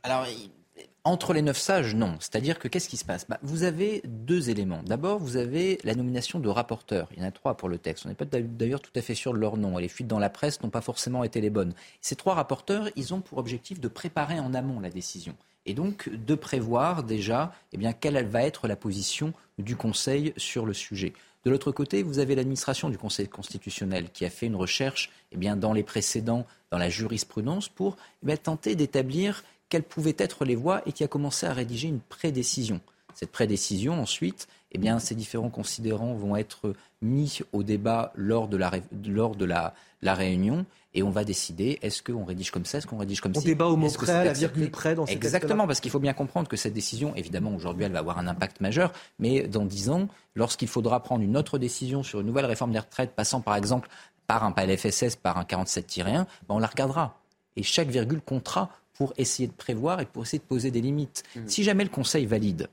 Entre 1.07 1.35
les 1.35 1.43
neuf 1.43 1.59
sages, 1.59 1.95
non. 1.95 2.17
C'est-à-dire 2.19 2.59
que 2.59 2.67
qu'est-ce 2.67 2.89
qui 2.89 2.97
se 2.97 3.05
passe? 3.05 3.27
Bah, 3.29 3.39
Vous 3.43 3.65
avez 3.65 4.01
deux 4.07 4.49
éléments. 4.49 4.83
D'abord, 4.87 5.19
vous 5.19 5.37
avez 5.37 5.79
la 5.85 5.95
nomination 5.95 6.39
de 6.39 6.49
rapporteurs. 6.49 7.09
Il 7.13 7.19
y 7.19 7.23
en 7.23 7.29
a 7.29 7.31
trois 7.31 7.59
pour 7.59 7.69
le 7.69 7.77
texte. 7.77 8.07
On 8.07 8.09
n'est 8.09 8.15
pas 8.15 8.25
d'ailleurs 8.25 8.81
tout 8.81 8.91
à 8.97 9.03
fait 9.03 9.15
sûr 9.15 9.35
de 9.35 9.39
leur 9.39 9.59
nom. 9.59 9.77
Les 9.77 9.89
fuites 9.89 10.07
dans 10.07 10.19
la 10.19 10.31
presse 10.31 10.63
n'ont 10.63 10.71
pas 10.71 10.81
forcément 10.81 11.23
été 11.23 11.43
les 11.43 11.51
bonnes. 11.51 11.75
Ces 12.01 12.17
trois 12.17 12.33
rapporteurs, 12.33 12.89
ils 12.97 13.13
ont 13.13 13.21
pour 13.21 13.37
objectif 13.37 13.81
de 13.81 13.89
préparer 13.89 14.41
en 14.41 14.55
amont 14.55 14.81
la 14.81 14.89
décision. 14.89 15.37
Et 15.67 15.75
donc 15.75 16.09
de 16.09 16.35
prévoir 16.35 17.03
déjà 17.03 17.53
eh 17.75 17.77
bien, 17.77 17.93
quelle 17.93 18.27
va 18.27 18.43
être 18.43 18.67
la 18.67 18.77
position 18.77 19.35
du 19.59 19.77
Conseil 19.77 20.33
sur 20.39 20.65
le 20.65 20.73
sujet. 20.73 21.13
De 21.45 21.51
l'autre 21.51 21.73
côté, 21.73 22.03
vous 22.03 22.19
avez 22.19 22.35
l'administration 22.35 22.89
du 22.89 22.97
Conseil 22.97 23.29
constitutionnel 23.29 24.09
qui 24.11 24.25
a 24.25 24.31
fait 24.31 24.47
une 24.47 24.57
recherche 24.57 25.11
eh 25.33 25.37
bien, 25.37 25.57
dans 25.57 25.75
les 25.75 25.83
précédents, 25.83 26.47
dans 26.71 26.79
la 26.79 26.89
jurisprudence, 26.89 27.69
pour 27.69 27.99
eh 28.27 28.39
tenter 28.39 28.75
d'établir 28.75 29.45
quelles 29.75 29.83
pouvaient 29.83 30.15
être 30.19 30.45
les 30.45 30.55
voies 30.55 30.83
et 30.87 30.93
qui 30.93 31.03
a 31.03 31.09
commencé 31.09 31.47
à 31.47 31.53
rédiger 31.53 31.89
une 31.89 31.99
prédécision. 31.99 32.81
Cette 33.13 33.33
prédécision, 33.33 34.01
ensuite, 34.01 34.47
eh 34.71 34.79
bien, 34.79 35.01
ces 35.01 35.17
différents 35.17 35.51
considérants 35.51 36.15
vont 36.15 36.37
être 36.37 36.75
mis 37.03 37.41
au 37.53 37.65
débat 37.65 38.13
lors 38.15 38.47
de 38.47 38.57
la, 38.57 38.71
lors 39.05 39.35
de 39.35 39.45
la, 39.45 39.75
la 40.01 40.15
réunion 40.15 40.65
et 40.95 41.03
on 41.03 41.11
va 41.11 41.25
décider 41.25 41.81
est-ce 41.83 42.05
qu'on 42.05 42.25
rédige 42.25 42.53
comme 42.53 42.65
ça, 42.65 42.79
est-ce 42.79 42.87
qu'on 42.87 42.99
rédige 42.99 43.21
comme 43.21 43.35
ça. 43.35 43.41
On 43.41 43.45
débat 43.45 43.67
au 43.67 43.75
mot 43.75 43.91
près, 43.91 44.13
à 44.13 44.23
la 44.23 44.33
virgule 44.33 44.71
près 44.71 44.95
dans 44.95 45.07
Exactement, 45.07 45.67
parce 45.67 45.81
qu'il 45.81 45.91
faut 45.91 45.99
bien 45.99 46.13
comprendre 46.13 46.47
que 46.47 46.57
cette 46.57 46.73
décision, 46.73 47.17
évidemment, 47.17 47.53
aujourd'hui, 47.53 47.83
elle 47.83 47.91
va 47.91 47.99
avoir 47.99 48.19
un 48.19 48.29
impact 48.29 48.61
majeur, 48.61 48.93
mais 49.19 49.49
dans 49.49 49.65
dix 49.65 49.91
ans, 49.91 50.07
lorsqu'il 50.37 50.69
faudra 50.69 51.03
prendre 51.03 51.25
une 51.25 51.37
autre 51.37 51.59
décision 51.59 52.05
sur 52.05 52.21
une 52.21 52.29
nouvelle 52.29 52.47
réforme 52.47 52.71
des 52.71 52.79
retraites, 52.79 53.17
passant 53.17 53.41
par 53.41 53.57
exemple 53.57 53.89
par 54.29 54.45
un 54.45 54.53
PLFSS, 54.53 55.17
par 55.17 55.37
un 55.37 55.43
47-1, 55.43 56.05
ben 56.05 56.27
on 56.51 56.61
la 56.61 56.69
regardera. 56.69 57.19
Et 57.57 57.65
chaque 57.65 57.89
virgule 57.89 58.21
comptera 58.21 58.71
pour 58.95 59.13
essayer 59.17 59.49
de 59.49 59.53
prévoir 59.53 60.01
et 60.01 60.07
pour 60.07 60.23
essayer 60.23 60.39
de 60.39 60.45
poser 60.45 60.71
des 60.71 60.81
limites. 60.81 61.23
Mmh. 61.37 61.41
Si 61.47 61.65
jamais 61.65 61.85
le 61.85 61.91
Conseil 61.91 62.27
valide, 62.27 62.69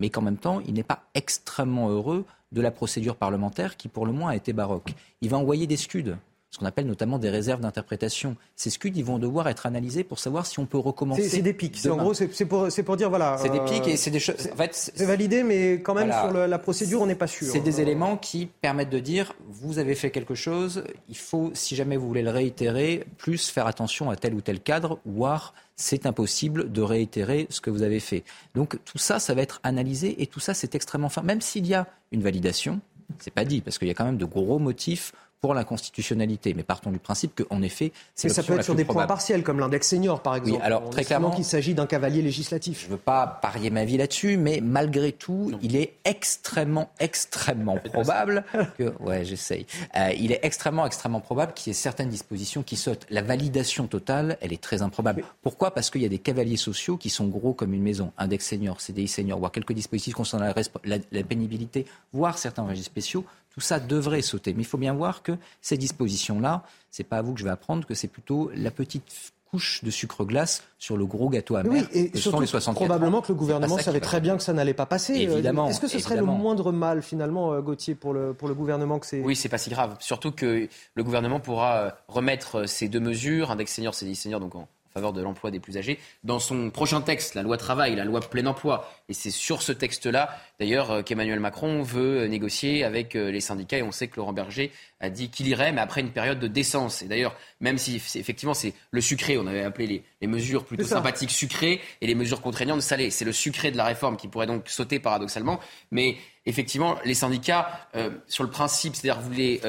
mais 0.00 0.10
qu'en 0.10 0.22
même 0.22 0.38
temps, 0.38 0.60
il 0.60 0.74
n'est 0.74 0.82
pas 0.82 1.04
extrêmement 1.14 1.88
heureux 1.88 2.24
de 2.52 2.60
la 2.60 2.70
procédure 2.70 3.16
parlementaire 3.16 3.76
qui, 3.76 3.88
pour 3.88 4.06
le 4.06 4.12
moins, 4.12 4.30
a 4.30 4.36
été 4.36 4.52
baroque. 4.52 4.94
Il 5.20 5.30
va 5.30 5.38
envoyer 5.38 5.66
des 5.66 5.76
scuds 5.76 6.16
ce 6.50 6.58
qu'on 6.58 6.66
appelle 6.66 6.86
notamment 6.86 7.18
des 7.18 7.30
réserves 7.30 7.60
d'interprétation. 7.60 8.36
Ces 8.56 8.70
scuds, 8.70 8.92
ils 8.94 9.04
vont 9.04 9.18
devoir 9.18 9.48
être 9.48 9.66
analysés 9.66 10.02
pour 10.02 10.18
savoir 10.18 10.46
si 10.46 10.58
on 10.58 10.66
peut 10.66 10.78
recommencer. 10.78 11.28
C'est 11.28 11.42
des 11.42 11.52
pics. 11.52 11.86
En 11.86 11.96
gros, 11.96 12.12
c'est 12.12 12.26
pour, 12.44 12.68
pour, 12.84 12.96
dire 12.96 13.08
voilà. 13.08 13.36
C'est 13.38 13.50
des 13.50 13.60
pics 13.60 13.86
et 13.86 13.96
c'est 13.96 14.10
des 14.10 14.18
choses. 14.18 14.48
En 14.52 14.56
fait, 14.56 14.74
c'est 14.74 15.06
validé, 15.06 15.44
mais 15.44 15.74
quand 15.74 15.94
même 15.94 16.12
sur 16.12 16.32
la 16.32 16.58
procédure, 16.58 17.02
on 17.02 17.06
n'est 17.06 17.14
pas 17.14 17.28
sûr. 17.28 17.46
C'est 17.46 17.60
des 17.60 17.80
éléments 17.80 18.16
qui 18.16 18.46
permettent 18.46 18.90
de 18.90 18.98
dire 18.98 19.32
vous 19.48 19.78
avez 19.78 19.94
fait 19.94 20.10
quelque 20.10 20.34
chose. 20.34 20.82
Il 21.08 21.16
faut, 21.16 21.52
si 21.54 21.76
jamais 21.76 21.96
vous 21.96 22.08
voulez 22.08 22.22
le 22.22 22.30
réitérer, 22.30 23.04
plus 23.16 23.48
faire 23.48 23.68
attention 23.68 24.10
à 24.10 24.16
tel 24.16 24.34
ou 24.34 24.40
tel 24.40 24.60
cadre, 24.60 24.98
voire 25.04 25.54
c'est 25.76 26.04
impossible 26.04 26.70
de 26.70 26.82
réitérer 26.82 27.46
ce 27.48 27.60
que 27.60 27.70
vous 27.70 27.82
avez 27.82 28.00
fait. 28.00 28.24
Donc 28.54 28.78
tout 28.84 28.98
ça, 28.98 29.18
ça 29.18 29.34
va 29.34 29.42
être 29.42 29.60
analysé 29.62 30.20
et 30.20 30.26
tout 30.26 30.40
ça, 30.40 30.52
c'est 30.52 30.74
extrêmement 30.74 31.08
fin. 31.08 31.22
Même 31.22 31.40
s'il 31.40 31.66
y 31.66 31.74
a 31.74 31.86
une 32.12 32.22
validation, 32.22 32.80
c'est 33.18 33.32
pas 33.32 33.44
dit 33.44 33.60
parce 33.60 33.78
qu'il 33.78 33.88
y 33.88 33.90
a 33.90 33.94
quand 33.94 34.04
même 34.04 34.18
de 34.18 34.24
gros 34.24 34.58
motifs 34.58 35.12
pour 35.40 35.54
la 35.54 35.64
constitutionnalité. 35.64 36.54
Mais 36.54 36.62
partons 36.62 36.90
du 36.90 36.98
principe 36.98 37.42
qu'en 37.42 37.62
effet, 37.62 37.92
c'est 38.14 38.28
ça 38.28 38.42
peut 38.42 38.54
être 38.54 38.64
sur 38.64 38.74
des 38.74 38.84
points 38.84 39.06
partiels, 39.06 39.42
comme 39.42 39.58
l'index 39.58 39.88
senior, 39.88 40.22
par 40.22 40.36
exemple. 40.36 40.58
Oui, 40.58 40.62
alors 40.62 40.90
très 40.90 41.04
clairement 41.04 41.30
qu'il 41.30 41.44
s'agit 41.44 41.74
d'un 41.74 41.86
cavalier 41.86 42.22
législatif. 42.22 42.82
Je 42.82 42.86
ne 42.86 42.92
veux 42.92 42.96
pas 42.98 43.26
parier 43.26 43.70
ma 43.70 43.84
vie 43.84 43.96
là-dessus, 43.96 44.36
mais 44.36 44.60
malgré 44.62 45.12
tout, 45.12 45.52
il 45.62 45.76
est 45.76 45.94
extrêmement, 46.04 46.90
extrêmement 47.00 47.76
probable 47.92 48.44
que, 48.78 48.92
ouais, 49.00 49.24
j'essaye. 49.24 49.66
Euh, 49.96 50.12
il 50.18 50.32
est 50.32 50.40
extrêmement, 50.42 50.86
extrêmement 50.86 51.20
probable 51.20 51.52
qu'il 51.54 51.70
y 51.70 51.70
ait 51.70 51.74
certaines 51.74 52.08
dispositions 52.08 52.62
qui 52.62 52.76
sautent. 52.76 53.06
La 53.10 53.22
validation 53.22 53.86
totale, 53.86 54.36
elle 54.40 54.52
est 54.52 54.60
très 54.60 54.82
improbable. 54.82 55.24
Pourquoi? 55.42 55.72
Parce 55.72 55.90
qu'il 55.90 56.02
y 56.02 56.06
a 56.06 56.08
des 56.08 56.18
cavaliers 56.18 56.56
sociaux 56.56 56.96
qui 56.96 57.10
sont 57.10 57.26
gros 57.26 57.54
comme 57.54 57.72
une 57.72 57.82
maison. 57.82 58.12
Index 58.18 58.46
senior, 58.46 58.80
CDI 58.80 59.08
senior, 59.08 59.38
voire 59.38 59.52
quelques 59.52 59.72
dispositifs 59.72 60.14
concernant 60.14 60.46
la, 60.46 60.54
la, 60.84 60.98
la 61.10 61.22
pénibilité, 61.22 61.86
voire 62.12 62.38
certains 62.38 62.64
régimes 62.64 62.84
spéciaux 62.84 63.24
tout 63.50 63.60
ça 63.60 63.80
devrait 63.80 64.22
sauter. 64.22 64.54
Mais 64.54 64.62
il 64.62 64.66
faut 64.66 64.78
bien 64.78 64.94
voir 64.94 65.22
que 65.22 65.32
ces 65.60 65.76
dispositions-là, 65.76 66.62
c'est 66.90 67.04
pas 67.04 67.18
à 67.18 67.22
vous 67.22 67.34
que 67.34 67.40
je 67.40 67.44
vais 67.44 67.50
apprendre 67.50 67.86
que 67.86 67.94
c'est 67.94 68.08
plutôt 68.08 68.50
la 68.54 68.70
petite 68.70 69.32
couche 69.50 69.82
de 69.82 69.90
sucre 69.90 70.24
glace 70.24 70.62
sur 70.78 70.96
le 70.96 71.04
gros 71.04 71.28
gâteau 71.28 71.56
amer. 71.56 71.84
Oui, 71.92 72.12
et 72.14 72.16
surtout, 72.16 72.44
probablement 72.72 73.20
que 73.20 73.32
le 73.32 73.34
gouvernement 73.34 73.78
savait 73.78 74.00
très 74.00 74.20
bien 74.20 74.36
que 74.36 74.42
ça 74.42 74.52
n'allait 74.52 74.74
pas 74.74 74.86
passer. 74.86 75.14
Évidemment. 75.14 75.68
Est-ce 75.68 75.80
que 75.80 75.88
ce 75.88 75.98
serait 75.98 76.16
le 76.16 76.22
moindre 76.22 76.72
mal 76.72 77.02
finalement, 77.02 77.52
euh, 77.52 77.60
Gauthier, 77.60 77.94
pour 77.94 78.12
le, 78.12 78.32
pour 78.32 78.48
le 78.48 78.54
gouvernement 78.54 78.98
que 78.98 79.06
c'est 79.06 79.20
Oui, 79.20 79.34
c'est 79.34 79.48
pas 79.48 79.58
si 79.58 79.70
grave. 79.70 79.96
Surtout 79.98 80.30
que 80.30 80.68
le 80.94 81.04
gouvernement 81.04 81.40
pourra 81.40 81.76
euh, 81.76 81.90
remettre 82.08 82.68
ces 82.68 82.88
deux 82.88 83.00
mesures, 83.00 83.50
index 83.50 83.72
senior, 83.72 83.94
c'est 83.94 84.12
senior, 84.14 84.40
donc 84.40 84.54
en 84.54 84.68
faveur 84.92 85.12
de 85.12 85.22
l'emploi 85.22 85.50
des 85.50 85.60
plus 85.60 85.76
âgés, 85.76 85.98
dans 86.24 86.38
son 86.38 86.70
prochain 86.70 87.00
texte, 87.00 87.34
la 87.34 87.42
loi 87.42 87.56
travail, 87.56 87.94
la 87.94 88.04
loi 88.04 88.20
plein 88.20 88.46
emploi. 88.46 88.90
Et 89.08 89.14
c'est 89.14 89.30
sur 89.30 89.62
ce 89.62 89.72
texte-là, 89.72 90.36
d'ailleurs, 90.58 90.90
euh, 90.90 91.02
qu'Emmanuel 91.02 91.40
Macron 91.40 91.82
veut 91.82 92.26
négocier 92.26 92.84
avec 92.84 93.16
euh, 93.16 93.30
les 93.30 93.40
syndicats. 93.40 93.78
Et 93.78 93.82
on 93.82 93.92
sait 93.92 94.08
que 94.08 94.16
Laurent 94.16 94.32
Berger 94.32 94.72
a 95.00 95.10
dit 95.10 95.30
qu'il 95.30 95.48
irait, 95.48 95.72
mais 95.72 95.80
après 95.80 96.00
une 96.00 96.10
période 96.10 96.38
de 96.38 96.48
décence. 96.48 97.02
Et 97.02 97.06
d'ailleurs, 97.06 97.36
même 97.60 97.78
si 97.78 97.96
effectivement 97.96 98.54
c'est 98.54 98.74
le 98.90 99.00
sucré, 99.00 99.38
on 99.38 99.46
avait 99.46 99.62
appelé 99.62 100.02
les, 100.20 100.26
mesures 100.26 100.64
plutôt 100.64 100.84
sympathiques 100.84 101.30
sucrées 101.30 101.80
et 102.00 102.06
les 102.06 102.14
mesures 102.14 102.40
contraignantes 102.40 102.82
salées. 102.82 103.10
C'est 103.10 103.24
le 103.24 103.32
sucré 103.32 103.70
de 103.70 103.76
la 103.76 103.84
réforme 103.84 104.16
qui 104.16 104.28
pourrait 104.28 104.46
donc 104.46 104.68
sauter 104.68 104.98
paradoxalement. 104.98 105.60
Mais 105.90 106.16
effectivement, 106.46 106.98
les 107.04 107.14
syndicats, 107.14 107.88
euh, 107.96 108.10
sur 108.26 108.44
le 108.44 108.50
principe, 108.50 108.94
c'est-à-dire 108.94 109.20
vous 109.22 109.32
les 109.32 109.60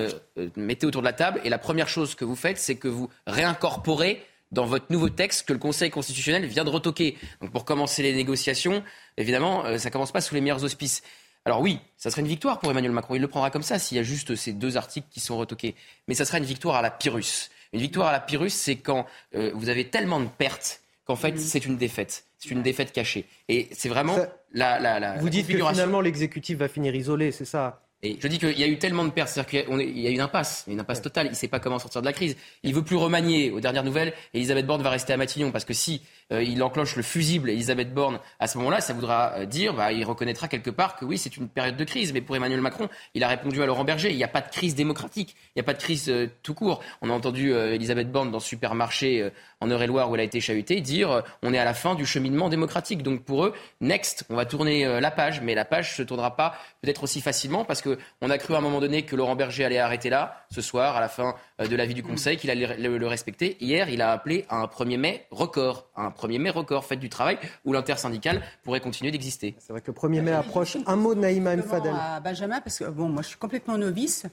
mettez 0.55 0.85
autour 0.85 1.01
de 1.01 1.07
la 1.07 1.13
table 1.13 1.41
et 1.43 1.49
la 1.49 1.57
première 1.57 1.87
chose 1.87 2.15
que 2.15 2.25
vous 2.25 2.35
faites, 2.35 2.57
c'est 2.57 2.75
que 2.75 2.87
vous 2.87 3.09
réincorporez 3.27 4.21
dans 4.51 4.65
votre 4.65 4.85
nouveau 4.89 5.09
texte 5.09 5.47
que 5.47 5.53
le 5.53 5.59
Conseil 5.59 5.89
constitutionnel 5.89 6.45
vient 6.45 6.63
de 6.63 6.69
retoquer. 6.69 7.17
Donc 7.41 7.51
pour 7.51 7.65
commencer 7.65 8.03
les 8.03 8.13
négociations, 8.13 8.83
évidemment, 9.17 9.65
euh, 9.65 9.77
ça 9.77 9.89
ne 9.89 9.93
commence 9.93 10.11
pas 10.11 10.21
sous 10.21 10.35
les 10.35 10.41
meilleurs 10.41 10.63
auspices. 10.63 11.01
Alors 11.45 11.61
oui, 11.61 11.79
ça 11.97 12.11
serait 12.11 12.21
une 12.21 12.27
victoire 12.27 12.59
pour 12.59 12.69
Emmanuel 12.69 12.91
Macron. 12.91 13.15
Il 13.15 13.21
le 13.21 13.27
prendra 13.27 13.49
comme 13.49 13.63
ça 13.63 13.79
s'il 13.79 13.97
y 13.97 13.99
a 13.99 14.03
juste 14.03 14.35
ces 14.35 14.53
deux 14.53 14.77
articles 14.77 15.07
qui 15.09 15.19
sont 15.19 15.37
retoqués. 15.37 15.75
Mais 16.07 16.13
ça 16.13 16.25
sera 16.25 16.37
une 16.37 16.45
victoire 16.45 16.75
à 16.75 16.81
la 16.81 16.91
Pyrrhus. 16.91 17.49
Une 17.73 17.79
victoire 17.79 18.07
à 18.09 18.11
la 18.11 18.19
Pyrrhus, 18.19 18.49
c'est 18.49 18.75
quand 18.75 19.07
euh, 19.33 19.51
vous 19.55 19.69
avez 19.69 19.87
tellement 19.87 20.19
de 20.19 20.27
pertes 20.27 20.81
qu'en 21.05 21.15
fait, 21.15 21.39
c'est 21.39 21.65
une 21.65 21.77
défaite. 21.77 22.25
C'est 22.37 22.51
une 22.51 22.61
défaite 22.61 22.91
cachée. 22.91 23.25
Et 23.47 23.69
c'est 23.71 23.89
vraiment 23.89 24.17
la, 24.53 24.79
la, 24.79 24.99
la, 24.99 25.17
Vous 25.17 25.29
dites 25.29 25.47
que 25.47 25.53
finalement 25.57 26.01
l'exécutif 26.01 26.57
va 26.57 26.67
finir 26.67 26.93
isolé, 26.93 27.31
c'est 27.31 27.45
ça? 27.45 27.81
Et 28.03 28.17
je 28.19 28.27
dis 28.27 28.39
qu'il 28.39 28.59
y 28.59 28.63
a 28.63 28.67
eu 28.67 28.79
tellement 28.79 29.05
de 29.05 29.11
pertes, 29.11 29.29
c'est-à-dire 29.29 29.63
qu'il 29.63 29.99
y 29.99 30.07
a 30.07 30.09
une 30.09 30.21
impasse, 30.21 30.65
une 30.67 30.79
impasse 30.79 31.03
totale. 31.03 31.27
Il 31.27 31.31
ne 31.31 31.35
sait 31.35 31.47
pas 31.47 31.59
comment 31.59 31.77
sortir 31.77 32.01
de 32.01 32.07
la 32.07 32.13
crise. 32.13 32.35
Il 32.63 32.73
veut 32.73 32.83
plus 32.83 32.95
remanier. 32.95 33.51
Aux 33.51 33.59
dernières 33.59 33.83
nouvelles, 33.83 34.13
Elisabeth 34.33 34.65
Borne 34.65 34.81
va 34.81 34.89
rester 34.89 35.13
à 35.13 35.17
Matignon 35.17 35.51
parce 35.51 35.65
que 35.65 35.73
si 35.73 36.01
il 36.31 36.63
enclenche 36.63 36.95
le 36.95 37.03
fusible 37.03 37.49
Elisabeth 37.49 37.93
Borne 37.93 38.19
à 38.39 38.47
ce 38.47 38.57
moment-là, 38.57 38.81
ça 38.81 38.93
voudra 38.93 39.33
euh, 39.35 39.45
dire, 39.45 39.73
bah, 39.73 39.91
il 39.91 40.03
reconnaîtra 40.05 40.47
quelque 40.47 40.69
part 40.69 40.95
que 40.95 41.05
oui, 41.05 41.17
c'est 41.17 41.37
une 41.37 41.47
période 41.47 41.77
de 41.77 41.83
crise. 41.83 42.13
Mais 42.13 42.21
pour 42.21 42.35
Emmanuel 42.35 42.61
Macron, 42.61 42.89
il 43.13 43.23
a 43.23 43.27
répondu 43.27 43.61
à 43.61 43.65
Laurent 43.65 43.83
Berger, 43.83 44.09
il 44.09 44.17
n'y 44.17 44.23
a 44.23 44.27
pas 44.27 44.41
de 44.41 44.49
crise 44.49 44.75
démocratique, 44.75 45.35
il 45.49 45.51
n'y 45.57 45.61
a 45.61 45.63
pas 45.63 45.73
de 45.73 45.79
crise 45.79 46.09
euh, 46.09 46.27
tout 46.43 46.53
court. 46.53 46.81
On 47.01 47.09
a 47.09 47.13
entendu 47.13 47.51
Elisabeth 47.51 48.11
Borne 48.11 48.31
dans 48.31 48.37
le 48.37 48.43
supermarché 48.43 49.29
en 49.59 49.69
Eure-et-Loire 49.69 50.09
où 50.09 50.15
elle 50.15 50.21
a 50.21 50.23
été 50.23 50.39
chahutée 50.39 50.81
dire, 50.81 51.23
on 51.43 51.53
est 51.53 51.57
à 51.57 51.65
la 51.65 51.73
fin 51.73 51.95
du 51.95 52.05
cheminement 52.05 52.49
démocratique. 52.49 53.03
Donc 53.03 53.23
pour 53.23 53.45
eux, 53.45 53.53
next, 53.79 54.25
on 54.29 54.35
va 54.35 54.45
tourner 54.45 54.99
la 54.99 55.11
page, 55.11 55.41
mais 55.41 55.55
la 55.55 55.65
page 55.65 55.95
se 55.95 56.03
tournera 56.03 56.35
pas 56.35 56.55
peut-être 56.81 57.03
aussi 57.03 57.21
facilement 57.21 57.65
parce 57.65 57.81
qu'on 57.81 58.29
a 58.29 58.37
cru 58.37 58.55
à 58.55 58.57
un 58.57 58.61
moment 58.61 58.79
donné 58.79 59.03
que 59.03 59.15
Laurent 59.15 59.35
Berger 59.35 59.65
allait 59.65 59.77
arrêter 59.77 60.09
là, 60.09 60.45
ce 60.51 60.61
soir, 60.61 60.95
à 60.95 61.01
la 61.01 61.09
fin 61.09 61.35
de 61.59 61.75
l'avis 61.75 61.93
du 61.93 62.03
Conseil, 62.03 62.37
qu'il 62.37 62.49
allait 62.49 62.77
le, 62.77 63.07
respecter. 63.07 63.57
Hier, 63.59 63.89
il 63.89 64.01
a 64.01 64.11
appelé 64.11 64.45
à 64.49 64.57
un 64.57 64.65
1er 64.65 64.97
mai 64.97 65.25
record, 65.31 65.87
un 65.95 66.09
1er 66.27 66.39
mai 66.39 66.49
record, 66.49 66.85
fait 66.85 66.97
du 66.97 67.09
travail, 67.09 67.37
où 67.65 67.73
l'intersyndical 67.73 68.41
pourrait 68.63 68.79
continuer 68.79 69.11
d'exister. 69.11 69.55
C'est 69.59 69.73
vrai 69.73 69.81
que 69.81 69.91
le 69.91 69.97
1er 69.97 70.21
mai 70.21 70.31
approche. 70.31 70.77
Un 70.85 70.95
mot 70.95 71.15
de 71.15 71.19
Naïma 71.19 71.55
Mfadel. 71.55 71.93
À 71.97 72.19
Benjamin, 72.19 72.61
parce 72.61 72.79
que 72.79 72.85
bon, 72.85 73.09
moi 73.09 73.21
je 73.21 73.29
suis 73.29 73.37
complètement 73.37 73.77
novice, 73.77 74.25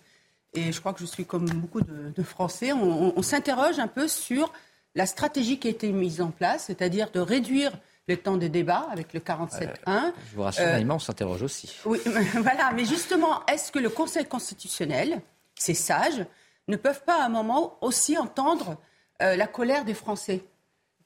et 0.55 0.73
je 0.73 0.81
crois 0.81 0.93
que 0.93 1.01
je 1.01 1.07
suis 1.07 1.25
comme 1.25 1.49
beaucoup 1.49 1.81
de, 1.81 2.23
Français, 2.23 2.73
on, 2.73 3.23
s'interroge 3.23 3.79
un 3.79 3.89
peu 3.89 4.09
sur 4.09 4.53
la 4.95 5.07
stratégie 5.07 5.59
qui 5.59 5.69
a 5.69 5.71
été 5.71 5.93
mise 5.93 6.21
en 6.21 6.31
place, 6.31 6.65
c'est-à-dire 6.67 7.11
de 7.11 7.21
réduire 7.21 7.73
le 8.09 8.17
temps 8.17 8.39
de 8.39 8.47
débat 8.47 8.89
avec 8.91 9.13
le 9.13 9.21
47.1. 9.21 10.13
je 10.31 10.37
vous 10.37 10.43
rassure, 10.43 10.65
Naïma, 10.65 10.95
on 10.95 10.99
s'interroge 10.99 11.43
aussi. 11.43 11.77
Oui, 11.85 11.99
voilà, 12.07 12.73
mais 12.75 12.87
justement, 12.87 13.45
est-ce 13.47 13.71
que 13.71 13.79
le 13.79 13.91
Conseil 13.91 14.25
constitutionnel, 14.25 15.21
ces 15.55 15.75
sages, 15.75 16.25
ne 16.69 16.77
peuvent 16.77 17.05
pas 17.05 17.23
à 17.23 17.27
un 17.27 17.29
moment 17.29 17.77
aussi 17.83 18.17
entendre 18.17 18.79
euh, 19.23 19.37
la 19.37 19.47
colère 19.47 19.85
des 19.85 19.95
Français? 19.95 20.43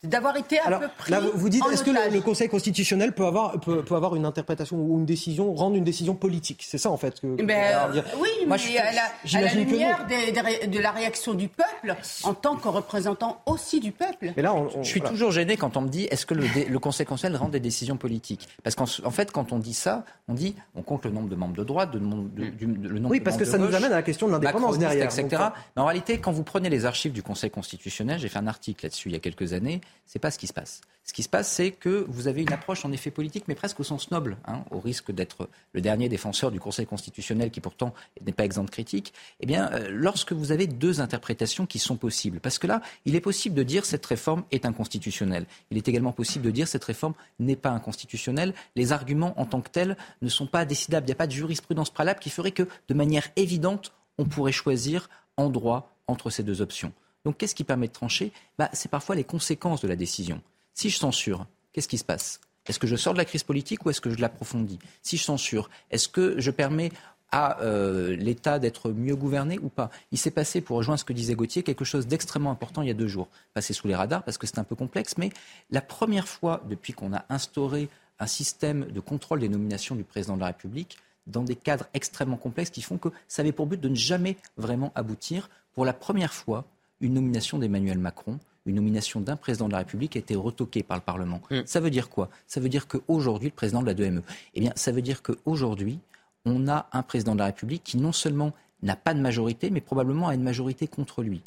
D'avoir 0.05 0.37
été 0.37 0.59
un 0.61 0.79
peu 0.79 0.89
pris 0.99 1.13
là, 1.13 1.21
vous 1.21 1.49
dites, 1.49 1.65
est-ce 1.73 1.85
que 1.85 1.91
le, 1.91 2.21
Conseil 2.21 2.49
constitutionnel 2.49 3.13
peut 3.13 3.25
avoir, 3.25 3.61
peut, 3.61 3.83
peut, 3.83 3.95
avoir 3.95 4.17
une 4.17 4.25
interprétation 4.25 4.77
ou 4.77 4.99
une 4.99 5.07
décision, 5.07 5.55
rendre 5.55 5.77
une 5.77 5.85
décision 5.85 6.15
politique? 6.15 6.65
C'est 6.67 6.79
ça, 6.79 6.91
en 6.91 6.97
fait. 6.97 7.21
Que, 7.21 7.43
ben, 7.43 7.91
oui, 8.21 8.29
mais 8.47 8.79
à, 8.79 9.41
la, 9.41 9.55
lumière 9.55 10.07
de 10.07 10.79
la 10.79 10.91
réaction 10.91 11.35
du 11.35 11.49
peuple, 11.49 11.97
en 12.25 12.35
tant 12.35 12.57
que 12.57 12.69
représentant 12.69 13.41
aussi 13.47 13.79
du 13.79 13.93
peuple. 13.93 14.33
Mais 14.37 14.43
là, 14.43 14.55
je 14.83 14.89
suis 14.89 15.01
toujours 15.01 15.31
gêné 15.31 15.57
quand 15.57 15.77
on 15.77 15.83
me 15.83 15.89
dit, 15.89 16.05
est-ce 16.11 16.27
que 16.27 16.35
le, 16.35 16.47
le, 16.69 16.79
Conseil 16.79 17.07
constitutionnel 17.07 17.41
rend 17.41 17.49
des 17.49 17.61
décisions 17.61 17.97
politiques? 17.97 18.49
Parce 18.65 18.75
qu'en 18.75 18.87
en 19.05 19.11
fait, 19.11 19.31
quand 19.31 19.53
on 19.53 19.59
dit 19.59 19.75
ça, 19.75 20.05
on 20.27 20.35
dit, 20.35 20.57
on 20.75 20.83
compte 20.83 21.05
le 21.05 21.13
nombre 21.13 21.29
de 21.29 21.37
membres 21.37 21.55
de 21.55 21.65
droite, 21.65 21.93
de, 21.93 21.99
de, 21.99 22.51
de, 22.51 22.89
le 22.89 22.99
nombre 22.99 23.11
oui, 23.11 23.21
parce 23.21 23.37
que 23.37 23.45
ça 23.45 23.59
nous 23.59 23.75
amène 23.75 23.93
à 23.93 23.97
la 23.97 24.03
question 24.03 24.27
de 24.27 24.33
l'indépendance 24.33 24.79
derrière. 24.79 25.05
Etc. 25.05 25.29
Mais 25.77 25.83
en 25.83 25.87
réalité, 25.87 26.19
quand 26.19 26.33
vous 26.33 26.43
prenez 26.43 26.71
les 26.71 26.87
archives 26.87 27.13
du 27.13 27.23
Conseil 27.23 27.51
constitutionnel, 27.51 28.19
j'ai 28.19 28.29
fait 28.29 28.39
un 28.39 28.49
article 28.49 28.85
là-dessus 28.85 29.09
il 29.09 29.13
y 29.13 29.17
a 29.17 29.21
quelques 29.21 29.53
années, 29.53 29.81
C'est 30.07 30.19
pas 30.19 30.31
ce 30.31 30.39
qui 30.39 30.47
se 30.47 30.53
passe. 30.53 30.81
Ce 31.05 31.13
qui 31.13 31.23
se 31.23 31.29
passe, 31.29 31.51
c'est 31.51 31.73
que 31.73 32.05
vous 32.09 32.29
avez 32.29 32.43
une 32.43 32.53
approche 32.53 32.85
en 32.85 32.93
effet 32.93 33.11
politique, 33.11 33.45
mais 33.49 33.57
presque 33.57 33.81
au 33.81 33.83
sens 33.83 34.11
noble, 34.13 34.37
hein, 34.47 34.65
au 34.71 34.79
risque 34.79 35.11
d'être 35.11 35.49
le 35.73 35.81
dernier 35.81 36.09
défenseur 36.09 36.53
du 36.53 36.61
Conseil 36.61 36.87
constitutionnel, 36.87 37.51
qui 37.51 37.61
pourtant 37.61 37.93
n'est 38.25 38.33
pas 38.33 38.45
exempt 38.45 38.65
de 38.65 38.71
critique. 38.71 39.13
Eh 39.41 39.47
bien, 39.47 39.71
euh, 39.73 39.89
lorsque 39.91 40.33
vous 40.33 40.53
avez 40.53 40.69
deux 40.69 41.01
interprétations 41.01 41.67
qui 41.67 41.81
sont 41.81 41.97
possibles, 41.97 42.39
parce 42.39 42.59
que 42.59 42.69
là, 42.69 42.83
il 43.05 43.17
est 43.17 43.21
possible 43.21 43.57
de 43.57 43.65
dire 43.65 43.85
cette 43.85 44.07
réforme 44.07 44.45
est 44.53 44.65
inconstitutionnelle. 44.65 45.47
Il 45.71 45.77
est 45.77 45.89
également 45.89 46.13
possible 46.13 46.45
de 46.45 46.51
dire 46.51 46.69
cette 46.69 46.85
réforme 46.85 47.15
n'est 47.41 47.57
pas 47.57 47.71
inconstitutionnelle. 47.71 48.55
Les 48.77 48.93
arguments 48.93 49.39
en 49.41 49.47
tant 49.47 49.61
que 49.61 49.71
tels 49.71 49.97
ne 50.21 50.29
sont 50.29 50.47
pas 50.47 50.65
décidables. 50.65 51.07
Il 51.07 51.09
n'y 51.09 51.15
a 51.15 51.17
pas 51.17 51.27
de 51.27 51.33
jurisprudence 51.33 51.91
préalable 51.91 52.21
qui 52.21 52.31
ferait 52.31 52.53
que, 52.53 52.69
de 52.89 52.95
manière 52.95 53.29
évidente, 53.35 53.93
on 54.19 54.25
pourrait 54.25 54.53
choisir 54.53 55.09
en 55.37 55.51
droit 55.51 55.97
entre 56.07 56.31
ces 56.31 56.43
deux 56.43 56.61
options. 56.61 56.93
Donc, 57.25 57.39
qu'est-ce 57.39 57.55
qui 57.55 57.65
permet 57.65 57.89
de 57.89 57.93
trancher? 57.93 58.33
Bah, 58.59 58.69
C'est 58.73 58.91
parfois 58.91 59.15
les 59.15 59.25
conséquences 59.25 59.81
de 59.81 59.89
la 59.89 59.97
décision. 59.97 60.41
Si 60.75 60.91
je 60.91 60.99
censure, 60.99 61.47
qu'est-ce 61.73 61.89
qui 61.89 61.99
se 61.99 62.05
passe? 62.05 62.41
Est-ce 62.67 62.79
que 62.79 62.87
je 62.87 62.97
sors 62.97 63.13
de 63.13 63.19
la 63.19 63.25
crise 63.25 63.43
politique 63.43 63.85
ou 63.85 63.91
est-ce 63.91 64.01
que 64.01 64.11
je 64.11 64.21
l'approfondis? 64.21 64.79
Si 65.03 65.17
je 65.17 65.25
censure, 65.25 65.69
est-ce 65.91 66.09
que 66.09 66.41
je 66.41 66.51
permets 66.51 66.93
à 67.33 67.61
euh, 67.63 68.15
l'État 68.15 68.59
d'être 68.59 68.91
mieux 68.91 69.17
gouverné 69.17 69.59
ou 69.59 69.69
pas? 69.69 69.91
Il 70.13 70.19
s'est 70.19 70.31
passé, 70.31 70.61
pour 70.61 70.77
rejoindre 70.77 71.01
ce 71.01 71.05
que 71.05 71.13
disait 71.13 71.35
Gauthier, 71.35 71.63
quelque 71.63 71.85
chose 71.85 72.07
d'extrêmement 72.07 72.53
important 72.53 72.83
il 72.83 72.89
y 72.89 72.91
a 72.93 72.95
deux 72.95 73.09
jours. 73.09 73.29
Passé 73.53 73.73
sous 73.73 73.89
les 73.89 73.97
radars 73.97 74.23
parce 74.23 74.39
que 74.39 74.47
c'est 74.47 74.59
un 74.59 74.65
peu 74.65 74.77
complexe, 74.77 75.17
mais 75.19 75.31
la 75.71 75.81
première 75.81 76.29
fois 76.29 76.63
depuis 76.69 76.93
qu'on 76.93 77.13
a 77.13 77.25
instauré 77.31 77.89
un 78.21 78.27
système 78.29 78.85
de 78.87 79.01
contrôle 79.01 79.41
des 79.41 79.49
nominations 79.49 79.97
du 79.97 80.05
président 80.05 80.37
de 80.37 80.41
la 80.41 80.47
République, 80.47 80.99
dans 81.27 81.43
des 81.43 81.57
cadres 81.57 81.87
extrêmement 81.95 82.37
complexes 82.37 82.71
qui 82.71 82.83
font 82.83 82.99
que 82.99 83.09
ça 83.29 83.43
avait 83.43 83.53
pour 83.53 83.67
but 83.67 83.81
de 83.81 83.89
ne 83.89 83.95
jamais 83.95 84.37
vraiment 84.57 84.93
aboutir. 84.95 85.51
Pour 85.75 85.85
la 85.85 85.93
première 85.93 86.33
fois, 86.33 86.65
une 87.03 87.15
nomination 87.15 87.59
d'Emmanuel 87.59 87.99
Macron 87.99 88.39
une 88.67 88.77
nomination 88.77 89.21
d'un 89.21 89.37
président 89.37 89.67
de 89.67 89.73
la 89.73 89.79
République 89.79 90.17
a 90.17 90.21
été 90.21 90.37
retoquée 90.37 90.83
par 90.83 90.97
le 90.97 91.03
Parlement. 91.03 91.41
Mm. 91.51 91.61
Ça 91.67 91.81
veut 91.81 91.91
dire 91.91 92.09
quoi? 92.09 92.29
Ça 92.47 92.61
veut 92.61 92.69
dire 92.69 92.87
qu'aujourd'hui, 92.87 93.49
le 93.49 93.55
président 93.55 93.83
de 93.83 93.87
la 93.87 93.95
2ME, 93.95 94.23
eh 94.55 94.61
bien, 94.61 94.73
ça 94.77 94.93
veut 94.93 95.03
dire 95.03 95.23
qu'aujourd'hui, 95.23 95.99
on 96.45 96.69
a 96.69 96.89
un 96.93 97.03
président 97.03 97.35
de 97.35 97.41
la 97.41 97.47
République 97.47 97.83
qui 97.85 97.97
non 97.97 98.13
seulement 98.13 98.53
n'a 98.83 98.97
pas 98.97 99.15
de 99.15 99.21
majorité, 99.21 99.71
mais 99.71 99.81
probablement 99.81 100.29
a 100.29 100.35
une 100.35 100.43
majorité 100.43 100.87
contre 100.87 101.23
lui 101.23 101.43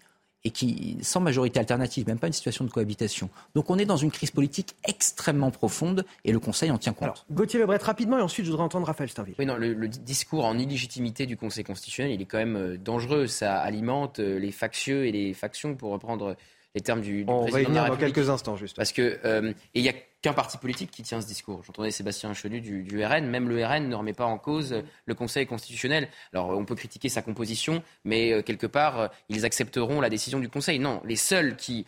et 0.46 0.52
qui, 0.52 0.98
sans 1.02 1.20
majorité 1.20 1.60
alternative, 1.60 2.08
même 2.08 2.20
pas 2.20 2.28
une 2.28 2.34
situation 2.34 2.64
de 2.64 2.70
cohabitation. 2.70 3.30
Donc 3.56 3.70
on 3.72 3.78
est 3.78 3.86
dans 3.86 3.98
une 3.98 4.12
crise 4.12 4.32
politique 4.32 4.76
extrêmement 4.88 5.52
profonde 5.52 6.06
et 6.24 6.32
le 6.32 6.40
Conseil 6.40 6.72
en 6.72 6.78
tient 6.78 6.94
compte. 6.94 7.04
Alors, 7.04 7.26
Gauthier 7.32 7.60
Lebret, 7.60 7.78
rapidement, 7.78 8.20
et 8.20 8.22
ensuite 8.22 8.46
je 8.46 8.52
voudrais 8.52 8.64
entendre 8.64 8.86
Raphaël 8.86 9.10
Steinville. 9.10 9.36
Oui, 9.40 9.46
non, 9.46 9.58
le, 9.58 9.88
discours 9.88 10.46
en 10.46 10.58
illégitimité 10.58 11.26
du 11.26 11.36
Conseil 11.36 11.64
constitutionnel, 11.64 12.14
il 12.14 12.22
est 12.22 12.26
quand 12.26 12.38
même 12.38 12.56
euh, 12.56 12.78
dangereux. 12.78 13.26
Ça 13.26 13.58
alimente 13.58 14.20
euh, 14.20 14.38
les 14.38 14.52
factieux 14.52 15.08
et 15.08 15.12
les 15.12 15.34
factions, 15.34 15.76
pour 15.76 15.92
reprendre 15.92 16.36
les 16.76 16.82
termes 16.82 17.02
du, 17.02 17.24
du 17.24 17.32
On 17.32 17.46
va 17.46 17.62
y 17.62 17.66
venir 17.66 17.88
dans 17.88 17.96
quelques 17.96 18.30
instants, 18.30 18.58
juste. 18.58 18.76
Parce 18.76 18.92
que 18.92 19.18
euh, 19.24 19.54
et 19.74 19.80
il 19.80 19.82
n'y 19.82 19.90
a 19.90 19.94
qu'un 20.22 20.34
parti 20.34 20.58
politique 20.58 20.92
qui 20.92 21.02
tient 21.02 21.22
ce 21.22 21.28
discours. 21.28 21.64
J'entendais 21.66 21.90
Sébastien 21.90 22.34
Chenu 22.34 22.60
du, 22.60 22.84
du, 22.84 23.04
RN. 23.04 23.26
Même 23.26 23.48
le 23.48 23.66
RN 23.66 23.88
ne 23.88 23.96
remet 23.96 24.14
pas 24.14 24.26
en 24.26 24.38
cause 24.38 24.84
le 25.06 25.16
Conseil 25.16 25.48
constitutionnel. 25.48 26.10
Alors 26.34 26.50
on 26.50 26.66
peut 26.66 26.76
critiquer 26.76 27.08
sa 27.08 27.22
composition, 27.22 27.82
mais 28.04 28.34
euh, 28.34 28.42
quelque 28.42 28.68
part 28.68 29.00
euh, 29.00 29.08
ils 29.30 29.46
accepteront 29.46 30.02
la 30.02 30.10
décision 30.10 30.40
du 30.40 30.50
Conseil. 30.50 30.80
Non, 30.80 31.02
les 31.06 31.16
seuls 31.16 31.56
qui 31.56 31.86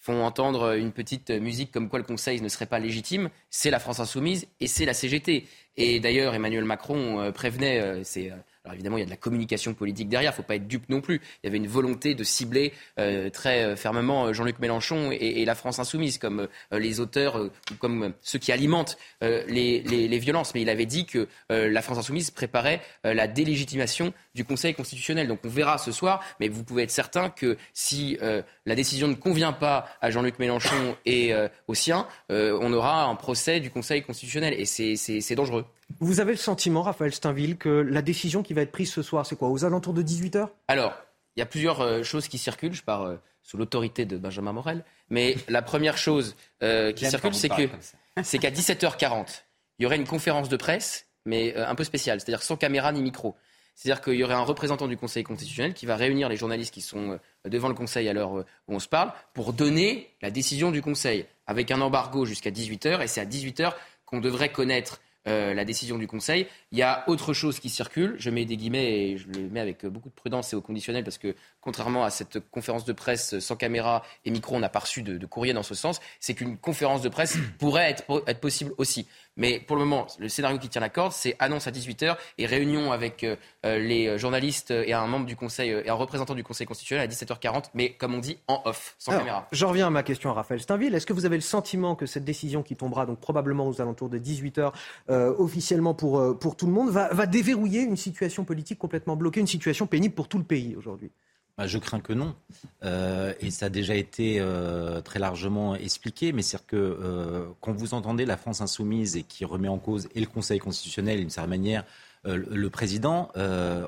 font 0.00 0.24
entendre 0.24 0.76
une 0.76 0.92
petite 0.92 1.30
musique 1.30 1.72
comme 1.72 1.88
quoi 1.88 1.98
le 1.98 2.04
Conseil 2.04 2.40
ne 2.40 2.48
serait 2.48 2.66
pas 2.66 2.78
légitime, 2.78 3.30
c'est 3.50 3.70
la 3.70 3.78
France 3.78 4.00
insoumise 4.00 4.46
et 4.60 4.66
c'est 4.66 4.84
la 4.84 4.94
CGT. 4.94 5.46
Et 5.76 6.00
d'ailleurs, 6.00 6.34
Emmanuel 6.34 6.64
Macron 6.64 7.32
prévenait, 7.32 8.04
c'est 8.04 8.32
alors 8.68 8.74
évidemment, 8.74 8.98
il 8.98 9.00
y 9.00 9.02
a 9.02 9.06
de 9.06 9.10
la 9.10 9.16
communication 9.16 9.72
politique 9.72 10.10
derrière, 10.10 10.30
il 10.30 10.34
ne 10.34 10.36
faut 10.36 10.42
pas 10.42 10.56
être 10.56 10.68
dupe 10.68 10.90
non 10.90 11.00
plus. 11.00 11.22
Il 11.42 11.46
y 11.46 11.48
avait 11.48 11.56
une 11.56 11.66
volonté 11.66 12.14
de 12.14 12.22
cibler 12.22 12.74
euh, 12.98 13.30
très 13.30 13.64
euh, 13.64 13.76
fermement 13.76 14.26
euh, 14.26 14.32
Jean-Luc 14.34 14.58
Mélenchon 14.58 15.10
et, 15.10 15.46
la 15.46 15.54
France 15.54 15.78
insoumise 15.78 16.18
comme 16.18 16.48
les 16.70 17.00
auteurs, 17.00 17.48
comme 17.78 18.12
ceux 18.20 18.38
qui 18.38 18.52
alimentent 18.52 18.98
les, 19.22 20.18
violences. 20.18 20.52
Mais 20.54 20.60
il 20.60 20.68
avait 20.68 20.84
dit 20.84 21.06
que 21.06 21.26
la 21.48 21.80
France 21.80 21.98
insoumise 21.98 22.30
préparait 22.30 22.82
la 23.04 23.26
délégitimation 23.26 24.12
du 24.38 24.44
Conseil 24.44 24.72
constitutionnel. 24.72 25.26
Donc 25.26 25.40
on 25.44 25.48
verra 25.48 25.76
ce 25.78 25.90
soir, 25.90 26.22
mais 26.38 26.48
vous 26.48 26.62
pouvez 26.62 26.84
être 26.84 26.90
certain 26.90 27.28
que 27.28 27.56
si 27.74 28.16
la 28.20 28.74
décision 28.74 29.08
ne 29.08 29.14
convient 29.14 29.52
pas 29.52 29.86
à 30.00 30.10
Jean-Luc 30.10 30.38
Mélenchon 30.38 30.96
et 31.04 31.34
aux 31.66 31.74
siens, 31.74 32.06
on 32.30 32.72
aura 32.72 33.04
un 33.04 33.16
procès 33.16 33.58
du 33.60 33.70
Conseil 33.70 34.02
constitutionnel. 34.02 34.54
Et 34.58 34.64
c'est 34.64 35.34
dangereux. 35.34 35.66
Vous 36.00 36.20
avez 36.20 36.32
le 36.32 36.38
sentiment, 36.38 36.82
Raphaël 36.82 37.12
Steinville, 37.12 37.56
que 37.56 37.68
la 37.68 38.02
décision 38.02 38.42
qui 38.42 38.54
va 38.54 38.62
être 38.62 38.70
prise 38.70 38.92
ce 38.92 39.02
soir, 39.02 39.26
c'est 39.26 39.36
quoi? 39.36 39.48
Aux 39.48 39.64
alentours 39.64 39.94
de 39.94 40.02
18h 40.02 40.48
Alors, 40.68 40.94
il 41.38 41.40
y 41.40 41.42
a 41.42 41.46
plusieurs 41.46 41.80
euh, 41.80 42.02
choses 42.02 42.26
qui 42.26 42.36
circulent. 42.36 42.74
Je 42.74 42.82
pars 42.82 43.02
euh, 43.02 43.16
sous 43.42 43.56
l'autorité 43.56 44.04
de 44.04 44.18
Benjamin 44.18 44.52
Morel. 44.52 44.84
Mais 45.08 45.36
la 45.48 45.62
première 45.62 45.96
chose 45.96 46.36
euh, 46.64 46.92
qui 46.92 47.06
circule, 47.06 47.32
c'est 47.34 47.48
que 47.48 47.68
c'est 48.22 48.38
qu'à 48.38 48.50
17h40, 48.50 49.44
il 49.78 49.84
y 49.84 49.86
aurait 49.86 49.96
une 49.96 50.06
conférence 50.06 50.48
de 50.48 50.56
presse, 50.56 51.06
mais 51.24 51.54
un 51.54 51.76
peu 51.76 51.84
spéciale, 51.84 52.20
c'est-à-dire 52.20 52.42
sans 52.42 52.56
caméra 52.56 52.90
ni 52.90 53.02
micro. 53.02 53.36
C'est-à-dire 53.78 54.02
qu'il 54.02 54.14
y 54.14 54.24
aurait 54.24 54.34
un 54.34 54.42
représentant 54.42 54.88
du 54.88 54.96
Conseil 54.96 55.22
constitutionnel 55.22 55.72
qui 55.72 55.86
va 55.86 55.94
réunir 55.94 56.28
les 56.28 56.36
journalistes 56.36 56.74
qui 56.74 56.80
sont 56.80 57.20
devant 57.44 57.68
le 57.68 57.74
Conseil 57.74 58.08
à 58.08 58.12
l'heure 58.12 58.32
où 58.32 58.44
on 58.66 58.80
se 58.80 58.88
parle 58.88 59.12
pour 59.34 59.52
donner 59.52 60.10
la 60.20 60.32
décision 60.32 60.72
du 60.72 60.82
Conseil, 60.82 61.26
avec 61.46 61.70
un 61.70 61.80
embargo 61.80 62.24
jusqu'à 62.24 62.50
18h. 62.50 63.04
Et 63.04 63.06
c'est 63.06 63.20
à 63.20 63.24
18h 63.24 63.74
qu'on 64.04 64.18
devrait 64.18 64.50
connaître 64.50 65.00
euh, 65.28 65.54
la 65.54 65.64
décision 65.64 65.96
du 65.96 66.08
Conseil. 66.08 66.48
Il 66.70 66.78
y 66.78 66.82
a 66.82 67.04
autre 67.06 67.32
chose 67.32 67.60
qui 67.60 67.70
circule, 67.70 68.16
je 68.18 68.28
mets 68.28 68.44
des 68.44 68.58
guillemets 68.58 69.10
et 69.10 69.16
je 69.16 69.26
le 69.28 69.48
mets 69.48 69.60
avec 69.60 69.86
beaucoup 69.86 70.10
de 70.10 70.14
prudence 70.14 70.52
et 70.52 70.56
au 70.56 70.60
conditionnel 70.60 71.02
parce 71.02 71.16
que 71.16 71.34
contrairement 71.62 72.04
à 72.04 72.10
cette 72.10 72.40
conférence 72.50 72.84
de 72.84 72.92
presse 72.92 73.38
sans 73.38 73.56
caméra 73.56 74.02
et 74.26 74.30
micro, 74.30 74.54
on 74.54 74.60
n'a 74.60 74.68
pas 74.68 74.80
reçu 74.80 75.02
de, 75.02 75.24
courrier 75.26 75.54
dans 75.54 75.62
ce 75.62 75.74
sens, 75.74 76.00
c'est 76.20 76.34
qu'une 76.34 76.58
conférence 76.58 77.00
de 77.00 77.08
presse 77.08 77.38
pourrait 77.58 77.90
être, 77.90 78.22
être 78.26 78.40
possible 78.40 78.72
aussi. 78.76 79.06
Mais 79.38 79.60
pour 79.60 79.76
le 79.76 79.84
moment, 79.84 80.06
le 80.18 80.28
scénario 80.28 80.58
qui 80.58 80.68
tient 80.68 80.80
la 80.80 80.88
corde, 80.88 81.12
c'est 81.12 81.36
annonce 81.38 81.66
à 81.66 81.70
18h 81.70 82.16
et 82.38 82.46
réunion 82.46 82.90
avec 82.90 83.22
euh, 83.22 83.36
euh, 83.64 83.78
les 83.78 84.18
journalistes 84.18 84.72
et 84.72 84.92
un 84.92 85.06
membre 85.06 85.26
du 85.26 85.36
Conseil 85.36 85.70
et 85.70 85.88
un 85.88 85.94
représentant 85.94 86.34
du 86.34 86.42
Conseil 86.42 86.66
constitutionnel 86.66 87.08
à 87.08 87.12
17h40, 87.12 87.66
mais 87.74 87.92
comme 87.92 88.14
on 88.14 88.18
dit, 88.18 88.38
en 88.48 88.60
off, 88.64 88.96
sans 88.98 89.12
caméra. 89.12 89.46
Je 89.52 89.64
reviens 89.64 89.86
à 89.86 89.90
ma 89.90 90.02
question 90.02 90.30
à 90.30 90.32
Raphaël 90.34 90.60
Steinville. 90.60 90.94
Est-ce 90.94 91.06
que 91.06 91.12
vous 91.12 91.24
avez 91.24 91.36
le 91.36 91.42
sentiment 91.42 91.94
que 91.94 92.04
cette 92.04 92.24
décision 92.24 92.62
qui 92.62 92.76
tombera 92.76 93.06
donc 93.06 93.20
probablement 93.20 93.68
aux 93.68 93.80
alentours 93.80 94.08
de 94.08 94.18
18h 94.18 94.72
euh, 95.08 95.34
officiellement 95.38 95.94
pour, 95.94 96.38
pour 96.38 96.56
tout 96.58 96.66
le 96.66 96.72
monde 96.72 96.90
va, 96.90 97.26
déverrouiller 97.26 97.82
une 97.82 97.96
situation 97.96 98.44
politique 98.44 98.78
complètement 98.78 99.16
bloquée, 99.16 99.40
une 99.40 99.46
situation 99.46 99.86
pénible 99.86 100.14
pour 100.14 100.28
tout 100.28 100.38
le 100.38 100.44
pays 100.44 100.76
aujourd'hui 100.76 101.10
bah, 101.56 101.66
je 101.66 101.76
crains 101.78 101.98
que 101.98 102.12
non. 102.12 102.36
Euh, 102.84 103.34
et 103.40 103.50
ça 103.50 103.66
a 103.66 103.68
déjà 103.68 103.96
été 103.96 104.36
euh, 104.38 105.00
très 105.00 105.18
largement 105.18 105.74
expliqué. 105.74 106.32
Mais 106.32 106.42
c'est 106.42 106.64
que 106.64 106.76
euh, 106.76 107.46
quand 107.60 107.72
vous 107.72 107.94
entendez 107.94 108.24
la 108.24 108.36
France 108.36 108.60
insoumise 108.60 109.16
et 109.16 109.24
qui 109.24 109.44
remet 109.44 109.66
en 109.66 109.78
cause 109.78 110.08
et 110.14 110.20
le 110.20 110.26
Conseil 110.26 110.60
constitutionnel 110.60 111.18
d'une 111.18 111.30
certaine 111.30 111.50
manière, 111.50 111.84
le 112.24 112.68
président, 112.68 113.30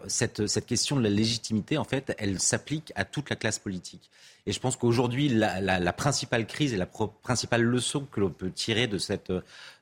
cette, 0.07 0.65
question 0.65 0.97
de 0.97 1.03
la 1.03 1.11
légitimité, 1.11 1.77
en 1.77 1.85
fait, 1.85 2.15
elle 2.19 2.41
s'applique 2.41 2.91
à 2.95 3.05
toute 3.05 3.29
la 3.29 3.37
classe 3.37 3.59
politique. 3.59 4.09
Et 4.47 4.53
je 4.53 4.61
pense 4.61 4.77
qu'aujourd'hui, 4.77 5.29
la, 5.29 5.93
principale 5.93 6.47
crise 6.47 6.73
et 6.73 6.79
la 6.79 6.87
principale 6.87 7.63
leçon 7.63 8.07
que 8.11 8.19
l'on 8.19 8.31
peut 8.31 8.51
tirer 8.51 8.87
de 8.87 8.97
cette 8.97 9.33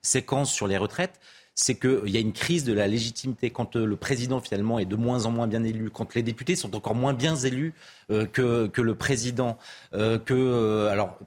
séquence 0.02 0.52
sur 0.52 0.66
les 0.66 0.76
retraites, 0.76 1.20
c'est 1.60 1.74
qu'il 1.74 2.08
y 2.08 2.16
a 2.16 2.20
une 2.20 2.32
crise 2.32 2.62
de 2.62 2.72
la 2.72 2.86
légitimité. 2.86 3.50
Quand 3.50 3.74
euh, 3.74 3.84
le 3.84 3.96
président 3.96 4.40
finalement 4.40 4.78
est 4.78 4.84
de 4.84 4.94
moins 4.94 5.26
en 5.26 5.32
moins 5.32 5.48
bien 5.48 5.64
élu, 5.64 5.90
quand 5.90 6.14
les 6.14 6.22
députés 6.22 6.54
sont 6.54 6.76
encore 6.76 6.94
moins 6.94 7.14
bien 7.14 7.34
élus 7.34 7.74
euh, 8.12 8.26
que, 8.26 8.68
que, 8.68 8.80
le 8.80 8.94
président, 8.94 9.58
euh, 9.92 10.20
que 10.20 10.86
alors 10.86 11.18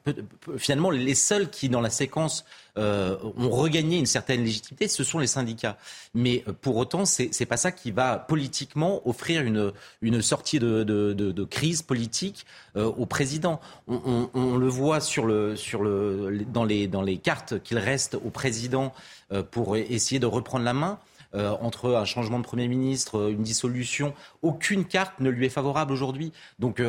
finalement 0.58 0.90
les 0.90 1.16
seuls 1.16 1.50
qui 1.50 1.68
dans 1.68 1.82
la 1.82 1.90
séquence 1.90 2.46
ont 2.78 3.50
regagné 3.50 3.98
une 3.98 4.06
certaine 4.06 4.44
légitimité, 4.44 4.88
ce 4.88 5.04
sont 5.04 5.20
les 5.20 5.28
syndicats. 5.28 5.78
Mais 6.14 6.44
pour 6.62 6.78
autant, 6.78 7.06
c'est 7.06 7.30
n'est 7.40 7.46
pas 7.46 7.58
ça 7.58 7.72
qui 7.72 7.92
va 7.92 8.18
politiquement 8.18 9.08
offrir 9.08 9.42
une, 9.42 9.72
une 10.02 10.22
sortie 10.22 10.60
de, 10.60 10.84
de, 10.84 11.14
de, 11.14 11.32
de 11.32 11.44
crise 11.44 11.82
politique 11.82 12.46
au 12.76 13.06
président. 13.06 13.60
On, 13.88 14.00
on, 14.06 14.30
on, 14.34 14.58
le 14.58 14.68
voit 14.68 15.02
sur 15.02 15.26
le, 15.26 15.56
sur 15.56 15.84
le, 15.84 16.46
dans, 16.48 16.64
les, 16.64 16.88
dans 16.88 17.02
les 17.02 17.18
cartes 17.18 17.62
qu'il 17.64 17.78
reste 17.78 18.16
au 18.16 18.30
président 18.30 18.94
euh, 19.32 19.44
pour 19.44 19.78
essayer 19.78 20.20
de 20.20 20.26
reprendre 20.26 20.66
la 20.66 20.74
main. 20.74 21.00
Euh, 21.34 21.56
entre 21.62 21.96
un 21.96 22.04
changement 22.04 22.40
de 22.40 22.44
Premier 22.44 22.68
ministre, 22.68 23.18
euh, 23.18 23.32
une 23.32 23.42
dissolution, 23.42 24.14
aucune 24.42 24.84
carte 24.84 25.20
ne 25.22 25.30
lui 25.30 25.46
est 25.46 25.50
favorable 25.50 25.94
aujourd'hui. 25.94 26.34
Donc 26.60 26.82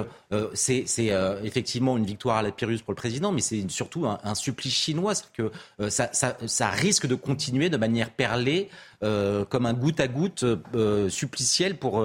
c'est 0.55 0.85
effectivement 1.45 1.97
une 1.97 2.05
victoire 2.05 2.39
à 2.39 2.43
la 2.43 2.51
Pyrrhus 2.51 2.79
pour 2.79 2.93
le 2.93 2.97
président, 2.97 3.33
mais 3.33 3.41
c'est 3.41 3.69
surtout 3.71 4.07
un, 4.07 4.35
supplice 4.35 4.75
chinois, 4.75 5.13
que 5.33 5.51
ça, 5.89 6.11
ça, 6.13 6.69
risque 6.71 7.07
de 7.07 7.15
continuer 7.15 7.69
de 7.71 7.77
manière 7.77 8.11
perlée, 8.11 8.69
comme 9.01 9.67
un 9.67 9.73
goutte 9.73 10.01
à 10.01 10.09
goutte 10.09 10.45
suppliciel 11.09 11.77
pour, 11.77 12.05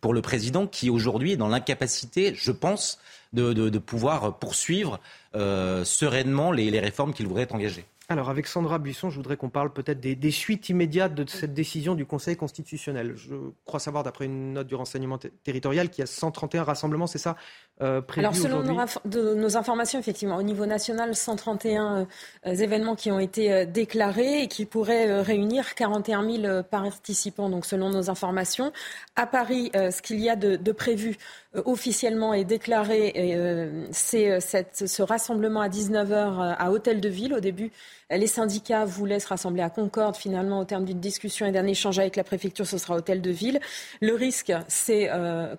pour 0.00 0.14
le 0.14 0.22
président, 0.22 0.66
qui 0.66 0.90
aujourd'hui 0.90 1.32
est 1.32 1.36
dans 1.36 1.48
l'incapacité, 1.48 2.34
je 2.34 2.52
pense, 2.52 2.98
de, 3.32 3.52
de, 3.52 3.78
pouvoir 3.78 4.38
poursuivre 4.38 4.98
sereinement 5.34 6.52
les, 6.52 6.70
les 6.70 6.80
réformes 6.80 7.12
qu'il 7.12 7.26
voudrait 7.26 7.52
engager. 7.52 7.84
Alors, 8.08 8.30
avec 8.30 8.46
Sandra 8.46 8.78
Buisson, 8.78 9.10
je 9.10 9.16
voudrais 9.16 9.36
qu'on 9.36 9.50
parle 9.50 9.72
peut-être 9.72 9.98
des, 9.98 10.30
suites 10.30 10.68
immédiates 10.68 11.12
de 11.12 11.28
cette 11.28 11.54
décision 11.54 11.96
du 11.96 12.06
Conseil 12.06 12.36
constitutionnel. 12.36 13.16
Je 13.16 13.34
crois 13.64 13.80
savoir, 13.80 14.04
d'après 14.04 14.26
une 14.26 14.52
note 14.52 14.68
du 14.68 14.76
renseignement 14.76 15.18
territorial, 15.42 15.90
qu'il 15.90 16.02
y 16.02 16.04
a 16.04 16.06
131 16.06 16.62
rassemblements, 16.62 17.08
c'est 17.08 17.18
ça, 17.18 17.34
euh, 17.82 18.00
Alors, 18.16 18.34
selon 18.34 18.62
nos, 18.62 19.56
informations, 19.56 19.98
effectivement, 19.98 20.36
au 20.36 20.42
niveau 20.42 20.64
national, 20.64 21.14
131 21.14 22.06
euh, 22.46 22.54
événements 22.54 22.96
qui 22.96 23.10
ont 23.10 23.18
été 23.18 23.52
euh, 23.52 23.64
déclarés 23.66 24.42
et 24.42 24.48
qui 24.48 24.64
pourraient 24.64 25.20
réunir 25.20 25.74
41 25.74 26.40
000 26.40 26.62
participants. 26.62 27.50
Donc, 27.50 27.66
selon 27.66 27.90
nos 27.90 28.08
informations, 28.08 28.72
à 29.14 29.26
Paris, 29.26 29.70
ce 29.74 30.00
qu'il 30.00 30.20
y 30.20 30.30
a 30.30 30.36
de, 30.36 30.56
de 30.56 30.72
prévu 30.72 31.18
officiellement 31.64 32.34
et 32.34 32.44
déclaré, 32.44 33.12
c'est 33.90 34.40
ce 34.40 35.02
rassemblement 35.02 35.60
à 35.60 35.68
19h 35.68 36.56
à 36.58 36.70
Hôtel 36.70 37.00
de 37.00 37.08
Ville. 37.08 37.34
Au 37.34 37.40
début, 37.40 37.72
les 38.10 38.26
syndicats 38.26 38.84
voulaient 38.84 39.20
se 39.20 39.28
rassembler 39.28 39.62
à 39.62 39.70
Concorde. 39.70 40.16
Finalement, 40.16 40.60
au 40.60 40.64
terme 40.64 40.84
d'une 40.84 41.00
discussion 41.00 41.46
et 41.46 41.52
d'un 41.52 41.66
échange 41.66 41.98
avec 41.98 42.16
la 42.16 42.24
préfecture, 42.24 42.66
ce 42.66 42.78
sera 42.78 42.96
Hôtel 42.96 43.20
de 43.20 43.30
Ville. 43.30 43.60
Le 44.00 44.14
risque, 44.14 44.52
c'est 44.68 45.10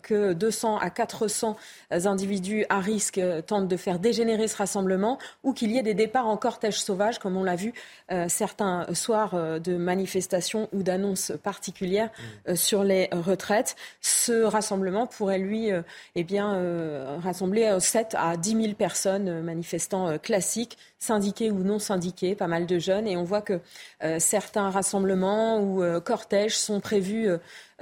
que 0.01 0.33
200 0.33 0.77
à 0.77 0.89
400 0.89 1.55
individus 1.91 2.65
à 2.69 2.79
risque 2.79 3.17
euh, 3.17 3.41
tentent 3.41 3.67
de 3.67 3.77
faire 3.77 3.99
dégénérer 3.99 4.47
ce 4.47 4.57
rassemblement 4.57 5.17
ou 5.43 5.53
qu'il 5.53 5.71
y 5.71 5.77
ait 5.77 5.83
des 5.83 5.93
départs 5.93 6.27
en 6.27 6.37
cortège 6.37 6.79
sauvage, 6.79 7.19
comme 7.19 7.37
on 7.37 7.43
l'a 7.43 7.55
vu 7.55 7.73
euh, 8.11 8.25
certains 8.27 8.85
soirs 8.93 9.33
euh, 9.33 9.59
de 9.59 9.77
manifestations 9.77 10.69
ou 10.73 10.83
d'annonces 10.83 11.31
particulières 11.43 12.09
sur 12.55 12.83
les 12.83 13.09
retraites. 13.11 13.75
Ce 14.01 14.43
rassemblement 14.43 15.07
pourrait, 15.07 15.37
lui, 15.37 15.69
eh 16.15 16.23
bien, 16.23 17.17
rassembler 17.23 17.77
7 17.79 18.15
à 18.17 18.37
10 18.37 18.61
000 18.61 18.73
personnes, 18.73 19.41
manifestants 19.41 20.17
classiques, 20.17 20.77
syndiqués 20.99 21.51
ou 21.51 21.63
non 21.63 21.79
syndiqués, 21.79 22.35
pas 22.35 22.47
mal 22.47 22.65
de 22.65 22.79
jeunes. 22.79 23.07
Et 23.07 23.17
on 23.17 23.23
voit 23.23 23.41
que 23.41 23.59
certains 24.19 24.69
rassemblements 24.69 25.61
ou 25.61 25.83
cortèges 26.01 26.57
sont 26.57 26.79
prévus 26.79 27.29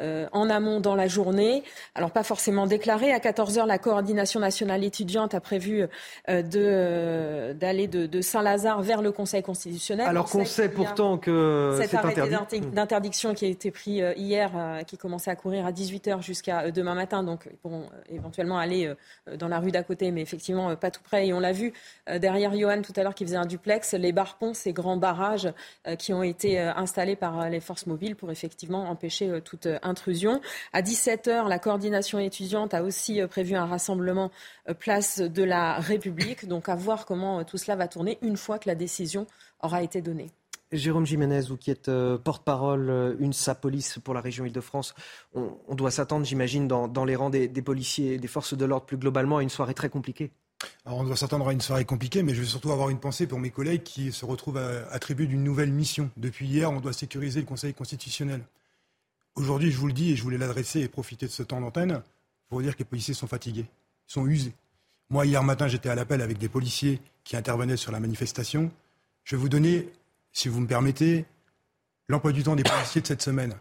euh, 0.02 0.28
en 0.34 0.50
amont 0.50 0.82
dans 0.82 0.94
la 0.94 1.08
journée. 1.08 1.64
Alors 1.94 2.12
pas 2.12 2.24
forcément 2.24 2.68
déclaré. 2.68 3.14
À 3.14 3.20
14h, 3.20 3.66
la 3.66 3.78
coordination 3.78 4.42
nationale 4.42 4.84
étudiante 4.84 5.34
a 5.34 5.40
prévu 5.40 5.84
euh, 5.84 5.88
euh, 6.28 7.54
d'aller 7.54 7.88
de, 7.88 8.22
Saint-Lazare 8.22 8.82
vers 8.82 9.02
le 9.02 9.14
Conseil 9.14 9.42
constitutionnel. 9.42 10.06
Alors 10.06 10.30
qu'on 10.30 10.44
sait 10.44 10.68
pourtant 10.68 11.18
que 11.18 11.78
cet 11.80 11.94
arrêté 11.94 12.60
d'interdiction 12.60 13.34
qui 13.34 13.46
a 13.46 13.48
été 13.48 13.72
pris 13.72 14.02
hier, 14.18 14.52
qui 14.86 14.98
commençait 14.98 15.32
à 15.32 15.36
courir 15.38 15.66
à 15.66 15.72
18h 15.72 16.22
jusqu'à 16.22 16.72
demain 16.72 16.96
matin, 16.96 17.24
donc 17.24 17.48
ils 17.50 17.58
pourront 17.58 17.86
éventuellement 18.10 18.58
aller 18.58 18.94
dans 19.38 19.48
la 19.48 19.60
rue 19.60 19.72
d'à 19.72 19.84
côté, 19.84 20.12
mais 20.12 20.22
effectivement 20.22 20.76
pas 20.76 20.92
tout 20.92 21.04
près. 21.04 21.28
Et 21.28 21.34
on 21.34 21.40
l'a 21.40 21.54
vu 21.54 21.72
derrière 22.20 22.54
Johan 22.54 22.82
tout 22.82 22.94
à 22.98 23.04
l'heure 23.04 23.16
qui 23.16 23.26
faisait 23.26 23.38
un 23.38 23.46
duplex, 23.46 23.94
les 23.94 24.12
barpons, 24.12 24.54
ces 24.54 24.74
grands 24.74 24.98
barrages 24.98 25.54
qui 26.00 26.14
ont 26.14 26.24
été 26.24 26.60
installés 26.60 27.16
par 27.16 27.50
les 27.50 27.60
forces 27.60 27.86
mobiles 27.86 28.16
pour 28.16 28.32
effectivement 28.32 28.90
empêcher 28.90 29.40
toute 29.42 29.68
intrusion. 29.86 30.42
À 30.74 30.82
17h, 30.82 31.48
la 31.48 31.60
coordination 31.60 32.20
étudiante 32.20 32.74
a 32.74 32.84
aussi 32.84 33.22
euh, 33.22 33.28
prévu 33.28 33.56
un 33.56 33.66
rassemblement 33.66 34.32
euh, 34.70 34.74
place 34.74 35.20
de 35.20 35.44
la 35.44 35.80
République. 35.80 36.48
Donc 36.48 36.70
à 36.70 36.76
voir 36.76 37.06
comment 37.06 37.40
euh, 37.40 37.44
tout 37.44 37.58
cela 37.58 37.76
va 37.76 37.88
tourner 37.88 38.18
une 38.22 38.38
fois 38.38 38.60
que 38.60 38.68
la 38.68 38.76
décision 38.76 39.28
aura 39.62 39.84
été 39.84 40.02
donnée. 40.02 40.30
Jérôme 40.72 41.06
Jiménez, 41.06 41.42
vous 41.42 41.58
qui 41.58 41.70
êtes 41.70 41.92
porte-parole 42.24 43.16
une 43.20 43.34
Police 43.62 44.00
pour 44.04 44.14
la 44.14 44.20
région 44.20 44.46
Île-de-France, 44.46 44.96
on, 45.34 45.76
doit 45.76 45.92
s'attendre, 45.92 46.26
j'imagine, 46.26 46.68
dans, 46.68 47.06
les 47.06 47.16
rangs 47.16 47.30
des, 47.30 47.48
policiers 47.62 48.16
et 48.16 48.18
des 48.18 48.28
forces 48.28 48.58
de 48.58 48.66
l'ordre 48.66 48.86
plus 48.86 48.98
globalement 48.98 49.38
à 49.38 49.44
une 49.44 49.50
soirée 49.50 49.76
très 49.76 49.90
compliquée. 49.90 50.32
Alors 50.86 50.98
on 50.98 51.04
doit 51.04 51.16
s'attendre 51.16 51.48
à 51.48 51.54
une 51.54 51.62
soirée 51.62 51.86
compliquée, 51.86 52.24
mais 52.24 52.34
je 52.34 52.42
veux 52.42 52.48
surtout 52.48 52.72
avoir 52.72 52.90
une 52.90 53.00
pensée 53.00 53.28
pour 53.28 53.40
mes 53.40 53.52
collègues 53.52 53.84
qui 53.84 54.12
se 54.12 54.26
retrouvent 54.26 54.58
attribués 54.90 55.28
d'une 55.28 55.44
nouvelle 55.44 55.72
mission. 55.72 56.10
Depuis 56.18 56.48
hier, 56.48 56.70
on 56.72 56.82
doit 56.82 56.94
sécuriser 56.94 57.40
le 57.40 57.46
Conseil 57.46 57.76
constitutionnel. 57.76 58.42
Aujourd'hui, 59.36 59.70
je 59.70 59.78
vous 59.78 59.88
le 59.88 59.94
dis 59.94 60.12
et 60.12 60.16
je 60.16 60.24
voulais 60.24 60.38
l'adresser 60.38 60.80
et 60.80 60.88
profiter 60.88 61.26
de 61.26 61.32
ce 61.32 61.44
temps 61.44 61.60
d'antenne 61.60 62.02
pour 62.48 62.60
vous 62.60 62.64
dire 62.64 62.74
que 62.74 62.80
les 62.80 62.86
policiers 62.86 63.14
sont 63.14 63.28
fatigués, 63.28 63.66
ils 64.08 64.14
sont 64.14 64.26
usés. 64.26 64.54
Moi, 65.10 65.26
hier 65.26 65.44
matin, 65.44 65.68
j'étais 65.68 65.90
à 65.90 65.96
l'appel 65.96 66.22
avec 66.22 66.38
des 66.38 66.48
policiers 66.48 67.02
qui 67.24 67.36
intervenaient 67.36 67.78
sur 67.78 67.92
la 67.92 68.00
manifestation. 68.00 68.72
Je 69.24 69.36
vais 69.36 69.42
vous 69.42 69.50
donner, 69.50 69.90
si 70.32 70.48
vous 70.48 70.62
me 70.62 70.68
permettez, 70.68 71.26
l'emploi 72.08 72.32
du 72.32 72.44
temps 72.44 72.56
des 72.56 72.64
policiers 72.64 73.02
de 73.02 73.08
cette 73.08 73.22
semaine. 73.22 73.56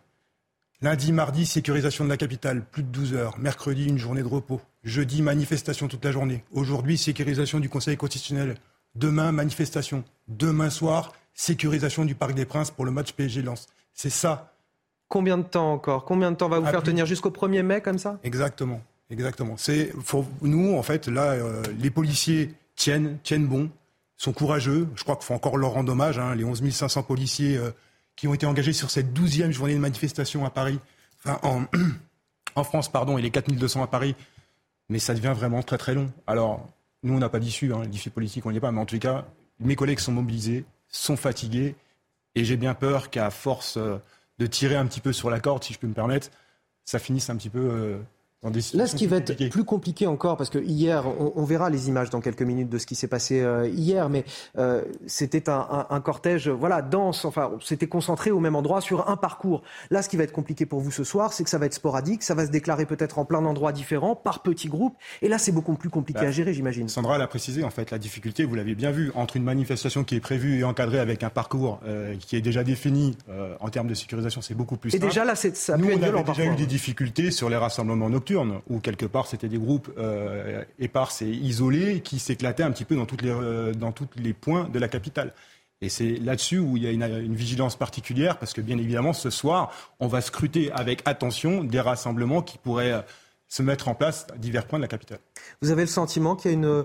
Lundi, 0.80 1.12
mardi, 1.12 1.44
sécurisation 1.44 2.04
de 2.04 2.08
la 2.08 2.16
capitale, 2.16 2.64
plus 2.64 2.82
de 2.82 2.88
12 2.88 3.14
heures. 3.14 3.38
Mercredi, 3.38 3.86
une 3.86 3.98
journée 3.98 4.22
de 4.22 4.28
repos. 4.28 4.60
Jeudi, 4.84 5.22
manifestation 5.22 5.88
toute 5.88 6.04
la 6.04 6.12
journée. 6.12 6.44
Aujourd'hui, 6.52 6.96
sécurisation 6.96 7.58
du 7.58 7.68
Conseil 7.68 7.96
constitutionnel. 7.96 8.56
Demain, 8.94 9.32
manifestation. 9.32 10.04
Demain 10.28 10.70
soir, 10.70 11.14
sécurisation 11.32 12.04
du 12.04 12.14
Parc 12.14 12.34
des 12.34 12.44
Princes 12.44 12.70
pour 12.70 12.84
le 12.84 12.90
match 12.90 13.12
PSG-Lens. 13.12 13.66
C'est 13.92 14.10
ça 14.10 14.53
Combien 15.14 15.38
de 15.38 15.44
temps 15.44 15.72
encore? 15.72 16.04
Combien 16.04 16.32
de 16.32 16.36
temps 16.36 16.48
va 16.48 16.58
vous 16.58 16.66
faire 16.66 16.82
tenir 16.82 17.06
jusqu'au 17.06 17.30
1er 17.30 17.62
mai 17.62 17.80
comme 17.80 17.98
ça? 17.98 18.18
Exactement, 18.24 18.82
exactement. 19.10 19.56
C'est 19.56 19.92
nous 20.42 20.74
en 20.74 20.82
fait 20.82 21.06
là, 21.06 21.34
euh, 21.34 21.62
les 21.78 21.90
policiers 21.90 22.52
tiennent, 22.74 23.18
tiennent 23.22 23.46
bon, 23.46 23.70
sont 24.16 24.32
courageux. 24.32 24.88
Je 24.96 25.04
crois 25.04 25.14
qu'il 25.14 25.24
faut 25.24 25.34
encore 25.34 25.56
leur 25.56 25.70
rendre 25.70 25.92
hommage. 25.92 26.18
Hein, 26.18 26.34
les 26.34 26.42
11 26.42 26.68
500 26.68 27.04
policiers 27.04 27.56
euh, 27.56 27.70
qui 28.16 28.26
ont 28.26 28.34
été 28.34 28.44
engagés 28.44 28.72
sur 28.72 28.90
cette 28.90 29.16
12e 29.16 29.52
journée 29.52 29.74
de 29.74 29.78
manifestation 29.78 30.44
à 30.44 30.50
Paris, 30.50 30.80
enfin 31.24 31.38
en, 31.44 31.62
en 32.56 32.64
France 32.64 32.90
pardon, 32.90 33.16
et 33.16 33.22
les 33.22 33.30
4200 33.30 33.84
à 33.84 33.86
Paris. 33.86 34.16
Mais 34.88 34.98
ça 34.98 35.14
devient 35.14 35.34
vraiment 35.36 35.62
très 35.62 35.78
très 35.78 35.94
long. 35.94 36.10
Alors 36.26 36.68
nous 37.04 37.14
on 37.14 37.18
n'a 37.18 37.28
pas 37.28 37.38
d'issue, 37.38 37.72
hein, 37.72 37.82
l'issue 37.88 38.10
politique 38.10 38.44
on 38.46 38.50
n'y 38.50 38.56
est 38.56 38.60
pas, 38.60 38.72
mais 38.72 38.80
en 38.80 38.86
tout 38.86 38.98
cas 38.98 39.26
mes 39.60 39.76
collègues 39.76 40.00
sont 40.00 40.10
mobilisés, 40.10 40.64
sont 40.88 41.16
fatigués, 41.16 41.76
et 42.34 42.44
j'ai 42.44 42.56
bien 42.56 42.74
peur 42.74 43.10
qu'à 43.10 43.30
force 43.30 43.76
euh, 43.76 43.98
de 44.38 44.46
tirer 44.46 44.76
un 44.76 44.86
petit 44.86 45.00
peu 45.00 45.12
sur 45.12 45.30
la 45.30 45.40
corde, 45.40 45.62
si 45.64 45.72
je 45.72 45.78
peux 45.78 45.86
me 45.86 45.94
permettre, 45.94 46.30
ça 46.84 46.98
finisse 46.98 47.30
un 47.30 47.36
petit 47.36 47.50
peu 47.50 47.98
euh, 48.44 48.50
Là, 48.74 48.86
ce 48.86 48.96
qui 48.96 49.06
va 49.06 49.16
être 49.16 49.48
plus 49.48 49.64
compliqué 49.64 50.06
encore, 50.06 50.36
parce 50.36 50.50
que 50.50 50.58
hier, 50.58 51.04
on, 51.18 51.44
verra 51.44 51.70
les 51.70 51.88
images 51.88 52.10
dans 52.10 52.20
quelques 52.20 52.42
minutes 52.42 52.68
de 52.68 52.78
ce 52.78 52.86
qui 52.86 52.94
s'est 52.94 53.08
passé 53.08 53.40
euh, 53.40 53.68
hier, 53.68 54.08
mais 54.08 54.24
euh, 54.58 54.82
c'était 55.06 55.48
un, 55.48 56.00
cortège, 56.00 56.48
voilà, 56.48 56.82
dense. 56.82 57.24
Enfin, 57.24 57.52
c'était 57.62 57.86
concentré 57.86 58.30
au 58.30 58.40
même 58.40 58.56
endroit 58.56 58.80
sur 58.80 59.08
un 59.08 59.16
parcours. 59.16 59.62
Là, 59.90 60.02
ce 60.02 60.08
qui 60.08 60.16
va 60.16 60.24
être 60.24 60.32
compliqué 60.32 60.66
pour 60.66 60.80
vous 60.80 60.90
ce 60.90 61.04
soir, 61.04 61.32
c'est 61.32 61.44
que 61.44 61.50
ça 61.50 61.58
va 61.58 61.66
être 61.66 61.74
sporadique, 61.74 62.22
ça 62.22 62.34
va 62.34 62.46
se 62.46 62.50
déclarer 62.50 62.86
peut-être 62.86 63.18
en 63.18 63.24
plein 63.24 63.42
d'endroits 63.42 63.72
différents, 63.72 64.14
par 64.14 64.42
petits 64.42 64.68
groupes, 64.68 64.96
et 65.22 65.28
là, 65.28 65.38
c'est 65.38 65.52
beaucoup 65.52 65.74
plus 65.74 65.90
compliqué 65.90 66.20
bah, 66.20 66.28
à 66.28 66.30
gérer, 66.30 66.52
j'imagine. 66.52 66.88
Sandra 66.88 67.18
l'a 67.18 67.26
précisé, 67.26 67.64
en 67.64 67.70
fait, 67.70 67.90
la 67.90 67.98
difficulté, 67.98 68.44
vous 68.44 68.54
l'avez 68.54 68.74
bien 68.74 68.90
vu, 68.90 69.10
entre 69.14 69.36
une 69.36 69.44
manifestation 69.44 70.04
qui 70.04 70.16
est 70.16 70.20
prévue 70.20 70.60
et 70.60 70.64
encadrée 70.64 70.98
avec 70.98 71.22
un 71.22 71.30
parcours 71.30 71.80
euh, 71.86 72.14
qui 72.18 72.36
est 72.36 72.40
déjà 72.40 72.64
défini 72.64 73.16
en 73.60 73.68
termes 73.68 73.88
de 73.88 73.94
sécurisation, 73.94 74.40
c'est 74.40 74.54
beaucoup 74.54 74.76
plus. 74.76 74.94
Et 74.94 74.98
déjà 74.98 75.24
là, 75.24 75.34
ça 75.34 75.76
Nous, 75.76 75.88
on 75.90 76.02
avait 76.02 76.22
déjà 76.22 76.44
eu 76.44 76.56
des 76.56 76.66
difficultés 76.66 77.30
sur 77.30 77.48
les 77.48 77.56
rassemblements 77.56 78.10
nocturnes 78.10 78.33
où 78.36 78.80
quelque 78.80 79.06
part 79.06 79.26
c'était 79.26 79.48
des 79.48 79.58
groupes 79.58 79.90
euh, 79.98 80.64
épars 80.78 81.12
et 81.20 81.28
isolés 81.28 82.00
qui 82.00 82.18
s'éclataient 82.18 82.62
un 82.62 82.70
petit 82.70 82.84
peu 82.84 82.96
euh, 82.96 83.72
dans 83.72 83.92
tous 83.92 84.08
les 84.16 84.32
points 84.32 84.68
de 84.68 84.78
la 84.78 84.88
capitale. 84.88 85.32
Et 85.80 85.88
c'est 85.88 86.16
là-dessus 86.16 86.58
où 86.58 86.76
il 86.76 86.84
y 86.84 86.86
a 86.86 86.90
une, 86.92 87.34
vigilance 87.34 87.76
particulière, 87.76 88.38
parce 88.38 88.52
que 88.52 88.60
bien 88.60 88.78
évidemment, 88.78 89.12
ce 89.12 89.28
soir, 89.28 89.70
on 90.00 90.06
va 90.06 90.20
scruter 90.20 90.72
avec 90.72 91.02
attention 91.04 91.62
des 91.62 91.80
rassemblements 91.80 92.42
qui 92.42 92.58
pourraient 92.58 92.92
euh, 92.92 93.02
se 93.48 93.62
mettre 93.62 93.88
en 93.88 93.94
place 93.94 94.26
à 94.32 94.38
divers 94.38 94.66
points 94.66 94.78
de 94.78 94.84
la 94.84 94.88
capitale. 94.88 95.18
Vous 95.60 95.70
avez 95.70 95.82
le 95.82 95.88
sentiment 95.88 96.36
qu'il 96.36 96.50
y 96.50 96.54
a 96.54 96.56
une 96.56 96.84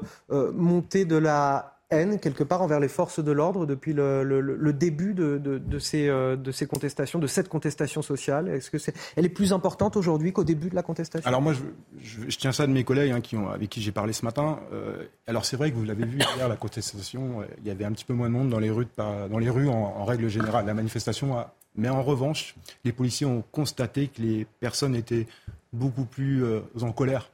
montée 0.53 1.05
de 1.05 1.15
la 1.15 1.78
haine 1.91 2.19
quelque 2.19 2.43
part 2.43 2.61
envers 2.61 2.79
les 2.79 2.87
forces 2.87 3.23
de 3.23 3.31
l'ordre 3.31 3.65
depuis 3.65 3.93
le, 3.93 4.71
début 4.73 5.13
de, 5.13 5.79
ces, 5.79 6.07
euh, 6.07 6.35
de 6.35 6.51
ces 6.51 6.67
contestations, 6.67 7.19
de 7.19 7.27
cette 7.27 7.49
contestation 7.49 8.01
sociale? 8.01 8.47
Est-ce 8.49 8.69
que 8.69 8.77
elle 9.15 9.25
est 9.25 9.29
plus 9.29 9.53
importante 9.53 9.97
aujourd'hui 9.97 10.31
qu'au 10.31 10.43
début 10.43 10.69
de 10.69 10.75
la 10.75 10.83
contestation? 10.83 11.27
Alors 11.27 11.41
moi, 11.41 11.53
je, 12.01 12.37
tiens 12.37 12.51
ça 12.51 12.67
de 12.67 12.71
mes 12.71 12.83
collègues 12.83 13.11
hein, 13.11 13.21
avec 13.53 13.69
qui 13.69 13.81
j'ai 13.81 13.91
parlé 13.91 14.13
ce 14.13 14.23
matin. 14.25 14.59
Euh, 14.73 15.03
alors 15.27 15.45
c'est 15.45 15.57
vrai 15.57 15.71
que 15.71 15.75
vous 15.75 15.85
l'avez 15.85 16.05
vu 16.05 16.19
hier, 16.19 16.47
la 16.47 16.55
contestation, 16.55 17.41
euh, 17.41 17.45
il 17.59 17.67
y 17.67 17.71
avait 17.71 17.85
un 17.85 17.91
petit 17.91 18.05
peu 18.05 18.13
moins 18.13 18.29
de 18.29 18.33
monde 18.33 18.49
dans 18.49 18.59
les 18.59 18.69
rues, 18.69 18.87
rues 18.97 19.69
en, 19.69 20.05
règle 20.05 20.27
générale. 20.27 20.65
La 20.65 20.73
manifestation 20.73 21.35
Mais 21.75 21.89
en 21.89 22.03
revanche, 22.03 22.55
les 22.83 22.91
policiers 22.91 23.25
ont 23.25 23.43
constaté 23.51 24.07
que 24.07 24.21
les 24.21 24.45
personnes 24.59 24.95
étaient 24.95 25.27
beaucoup 25.73 26.05
plus 26.05 26.43
en 26.81 26.91
colère 26.91 27.29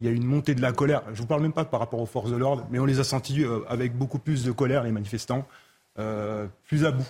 il 0.00 0.06
y 0.06 0.10
a 0.10 0.12
une 0.12 0.24
montée 0.24 0.54
de 0.54 0.62
la 0.62 0.72
colère. 0.72 1.02
Je 1.06 1.10
ne 1.12 1.16
vous 1.16 1.26
parle 1.26 1.42
même 1.42 1.52
pas 1.52 1.64
par 1.64 1.80
rapport 1.80 2.00
aux 2.00 2.06
forces 2.06 2.30
de 2.30 2.36
l'ordre, 2.36 2.66
mais 2.70 2.78
on 2.78 2.84
les 2.84 3.00
a 3.00 3.04
sentis 3.04 3.42
euh, 3.42 3.60
avec 3.68 3.96
beaucoup 3.96 4.18
plus 4.18 4.44
de 4.44 4.52
colère, 4.52 4.82
les 4.82 4.92
manifestants, 4.92 5.46
euh, 5.98 6.46
plus 6.64 6.84
à 6.84 6.90
bout 6.90 7.06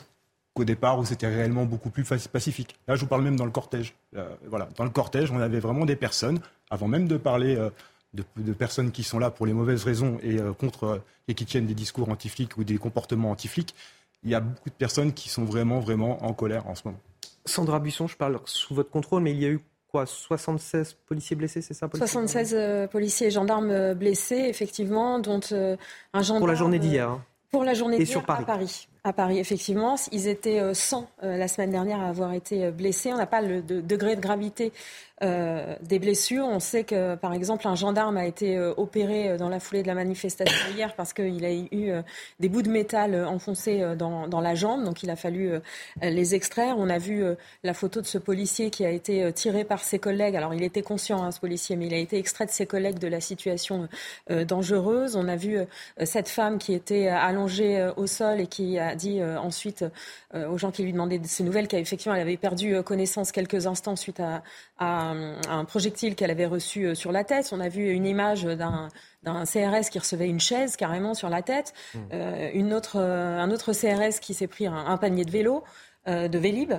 qu'au 0.54 0.64
départ 0.64 0.98
où 0.98 1.04
c'était 1.04 1.26
réellement 1.26 1.66
beaucoup 1.66 1.90
plus 1.90 2.04
pacifique. 2.32 2.76
Là, 2.88 2.96
je 2.96 3.00
vous 3.02 3.06
parle 3.06 3.22
même 3.22 3.36
dans 3.36 3.44
le 3.44 3.50
cortège. 3.50 3.94
Euh, 4.16 4.34
voilà, 4.48 4.68
dans 4.76 4.84
le 4.84 4.90
cortège, 4.90 5.30
on 5.30 5.40
avait 5.40 5.60
vraiment 5.60 5.84
des 5.84 5.96
personnes, 5.96 6.40
avant 6.70 6.88
même 6.88 7.08
de 7.08 7.18
parler 7.18 7.58
de, 8.14 8.52
personnes 8.52 8.90
qui 8.90 9.02
sont 9.02 9.18
là 9.18 9.30
pour 9.30 9.44
les 9.44 9.52
mauvaises 9.52 9.84
raisons 9.84 10.18
et 10.22 10.38
contre 10.58 11.02
et 11.28 11.34
qui 11.34 11.44
tiennent 11.44 11.66
des 11.66 11.74
discours 11.74 12.08
anti-flics 12.08 12.56
ou 12.56 12.64
des 12.64 12.78
comportements 12.78 13.32
anti-flics, 13.32 13.74
il 14.22 14.30
y 14.30 14.34
a 14.34 14.40
beaucoup 14.40 14.70
de 14.70 14.74
personnes 14.74 15.12
qui 15.12 15.28
sont 15.28 15.44
vraiment, 15.44 15.80
vraiment 15.80 16.24
en 16.24 16.32
colère 16.32 16.66
en 16.68 16.74
ce 16.74 16.82
moment. 16.86 17.00
Sandra 17.44 17.78
Buisson, 17.78 18.06
je 18.06 18.16
parle 18.16 18.40
sous 18.46 18.74
votre 18.74 18.90
contrôle, 18.90 19.22
mais 19.22 19.32
il 19.32 19.42
y 19.42 19.44
a 19.44 19.50
eu 19.50 19.60
76 20.04 20.96
policiers 21.06 21.36
blessés, 21.36 21.62
c'est 21.62 21.74
ça 21.74 21.88
76 21.92 22.54
euh, 22.54 22.86
policiers 22.86 23.28
et 23.28 23.30
gendarmes 23.30 23.70
euh, 23.70 23.94
blessés, 23.94 24.44
effectivement, 24.48 25.18
dont 25.18 25.40
euh, 25.52 25.76
un 26.12 26.22
gendarme. 26.22 26.40
Pour 26.40 26.48
la 26.48 26.54
journée 26.54 26.78
d'hier. 26.78 27.08
Hein. 27.08 27.24
Pour 27.50 27.64
la 27.64 27.74
journée 27.74 27.98
d'hier 27.98 28.22
à 28.28 28.42
Paris. 28.42 28.88
À 29.06 29.12
Paris, 29.12 29.38
effectivement. 29.38 29.96
Ils 30.12 30.28
étaient 30.28 30.74
100 30.74 31.08
la 31.22 31.48
semaine 31.48 31.70
dernière 31.70 32.00
à 32.00 32.08
avoir 32.08 32.32
été 32.32 32.70
blessés. 32.70 33.12
On 33.12 33.16
n'a 33.16 33.26
pas 33.26 33.40
le 33.40 33.62
degré 33.62 34.16
de 34.16 34.20
gravité 34.20 34.72
euh, 35.22 35.76
des 35.80 35.98
blessures. 35.98 36.44
On 36.44 36.60
sait 36.60 36.84
que, 36.84 37.14
par 37.14 37.32
exemple, 37.32 37.66
un 37.66 37.74
gendarme 37.74 38.18
a 38.18 38.26
été 38.26 38.58
euh, 38.58 38.74
opéré 38.76 39.30
euh, 39.30 39.38
dans 39.38 39.48
la 39.48 39.60
foulée 39.60 39.80
de 39.80 39.86
la 39.86 39.94
manifestation 39.94 40.54
hier 40.76 40.94
parce 40.94 41.14
qu'il 41.14 41.42
a 41.42 41.54
eu 41.54 41.90
des 42.38 42.48
bouts 42.50 42.60
de 42.60 42.68
métal 42.68 43.24
enfoncés 43.24 43.82
dans, 43.96 44.28
dans, 44.28 44.40
la 44.40 44.54
jambe. 44.54 44.84
Donc, 44.84 45.02
il 45.02 45.08
a 45.08 45.16
fallu 45.16 45.52
les 46.02 46.34
extraire. 46.34 46.74
On 46.76 46.90
a 46.90 46.98
vu 46.98 47.24
la 47.64 47.72
photo 47.72 48.02
de 48.02 48.06
ce 48.06 48.18
policier 48.18 48.70
qui 48.70 48.84
a 48.84 48.90
été 48.90 49.32
tiré 49.32 49.64
par 49.64 49.82
ses 49.82 49.98
collègues. 49.98 50.36
Alors, 50.36 50.52
il 50.52 50.62
était 50.62 50.82
conscient, 50.82 51.22
hein, 51.22 51.30
ce 51.30 51.40
policier, 51.40 51.76
mais 51.76 51.86
il 51.86 51.94
a 51.94 51.98
été 51.98 52.18
extrait 52.18 52.44
de 52.44 52.50
ses 52.50 52.66
collègues 52.66 52.98
de 52.98 53.08
la 53.08 53.20
situation 53.20 53.88
dangereuse. 54.28 55.16
On 55.16 55.28
a 55.28 55.36
vu 55.36 55.58
cette 56.04 56.28
femme 56.28 56.58
qui 56.58 56.74
était 56.74 57.08
allongée 57.08 57.88
au 57.96 58.06
sol 58.06 58.40
et 58.40 58.46
qui 58.46 58.78
a 58.78 58.95
dit 58.96 59.22
ensuite 59.22 59.84
aux 60.34 60.58
gens 60.58 60.70
qui 60.70 60.82
lui 60.82 60.92
demandaient 60.92 61.20
ces 61.24 61.44
nouvelles 61.44 61.68
qu'effectivement, 61.68 62.14
elle 62.14 62.22
avait 62.22 62.36
perdu 62.36 62.82
connaissance 62.82 63.32
quelques 63.32 63.66
instants 63.66 63.96
suite 63.96 64.20
à, 64.20 64.42
à 64.78 65.12
un, 65.48 65.64
projectile 65.64 66.14
qu'elle 66.14 66.30
avait 66.30 66.46
reçu 66.46 66.84
euh, 66.84 66.94
sur 66.94 67.12
la 67.12 67.24
tête. 67.24 67.48
On 67.52 67.60
a 67.60 67.68
vu 67.68 67.90
une 67.90 68.06
image 68.06 68.44
d'un 68.44 68.88
CRS 69.44 69.90
qui 69.90 69.98
recevait 69.98 70.28
une 70.28 70.40
chaise 70.40 70.76
carrément 70.76 71.14
sur 71.14 71.28
la 71.28 71.42
tête, 71.42 71.72
mmh. 71.94 71.98
euh, 72.12 72.50
une 72.54 72.72
autre, 72.72 72.96
euh, 72.98 73.38
un 73.38 73.50
autre 73.50 73.72
CRS 73.72 74.20
qui 74.20 74.34
s'est 74.34 74.46
pris 74.46 74.66
un, 74.66 74.96
panier 74.96 75.24
de 75.24 75.30
vélo, 75.30 75.64
de 76.06 76.38
Vélib. 76.38 76.72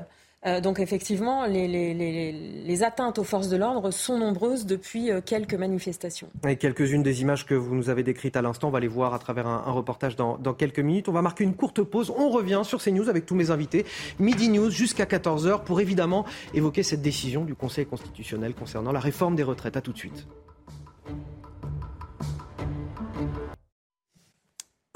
Euh, 0.45 0.61
donc 0.61 0.79
effectivement, 0.79 1.45
les, 1.45 2.83
atteintes 2.83 3.17
aux 3.17 3.23
forces 3.23 3.49
de 3.49 3.57
l'ordre 3.57 3.89
sont 3.89 4.19
nombreuses 4.19 4.67
depuis 4.67 5.11
euh, 5.11 5.19
quelques 5.19 5.55
manifestations. 5.55 6.29
Et 6.47 6.57
quelques-unes 6.57 7.01
des 7.01 7.21
images 7.21 7.45
que 7.45 7.55
vous 7.55 7.73
nous 7.73 7.89
avez 7.89 8.03
décrites 8.03 8.35
à 8.37 8.43
l'instant, 8.43 8.67
on 8.67 8.71
va 8.71 8.79
les 8.79 8.87
voir 8.87 9.15
à 9.15 9.19
travers 9.19 9.47
un, 9.47 9.71
reportage 9.71 10.15
dans, 10.15 10.37
dans, 10.37 10.53
quelques 10.53 10.79
minutes. 10.79 11.09
On 11.09 11.11
va 11.11 11.23
marquer 11.23 11.43
une 11.43 11.55
courte 11.55 11.81
pause. 11.81 12.13
On 12.15 12.29
revient 12.29 12.61
sur 12.63 12.81
ces 12.81 12.91
news 12.91 13.09
avec 13.09 13.25
tous 13.25 13.35
mes 13.35 13.49
invités. 13.49 13.85
Midi 14.19 14.49
News 14.49 14.69
jusqu'à 14.69 15.05
14h 15.05 15.63
pour 15.63 15.81
évidemment 15.81 16.25
évoquer 16.53 16.83
cette 16.83 17.01
décision 17.01 17.43
du 17.43 17.55
Conseil 17.55 17.87
constitutionnel 17.87 18.53
concernant 18.53 18.91
la 18.91 18.99
réforme 18.99 19.35
des 19.35 19.43
retraites. 19.43 19.75
À 19.75 19.81
tout 19.81 19.91
de 19.91 19.97
suite. 19.97 20.27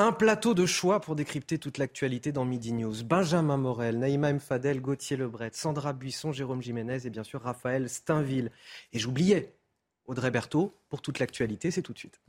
Un 0.01 0.13
plateau 0.13 0.55
de 0.55 0.65
choix 0.65 0.99
pour 0.99 1.15
décrypter 1.15 1.59
toute 1.59 1.77
l'actualité 1.77 2.31
dans 2.31 2.43
Midi 2.43 2.73
News. 2.73 3.03
Benjamin 3.03 3.57
Morel, 3.57 3.99
Naïma 3.99 4.33
Mfadel, 4.33 4.81
Gauthier 4.81 5.15
Lebret, 5.15 5.51
Sandra 5.53 5.93
Buisson, 5.93 6.31
Jérôme 6.31 6.59
Jiménez 6.59 7.05
et 7.05 7.11
bien 7.11 7.21
sûr 7.21 7.39
Raphaël 7.39 7.87
Steinville. 7.87 8.49
Et 8.93 8.97
j'oubliais 8.97 9.53
Audrey 10.07 10.31
Berthaud 10.31 10.73
pour 10.89 11.03
toute 11.03 11.19
l'actualité, 11.19 11.69
c'est 11.69 11.83
tout 11.83 11.93
de 11.93 11.99
suite. 11.99 12.19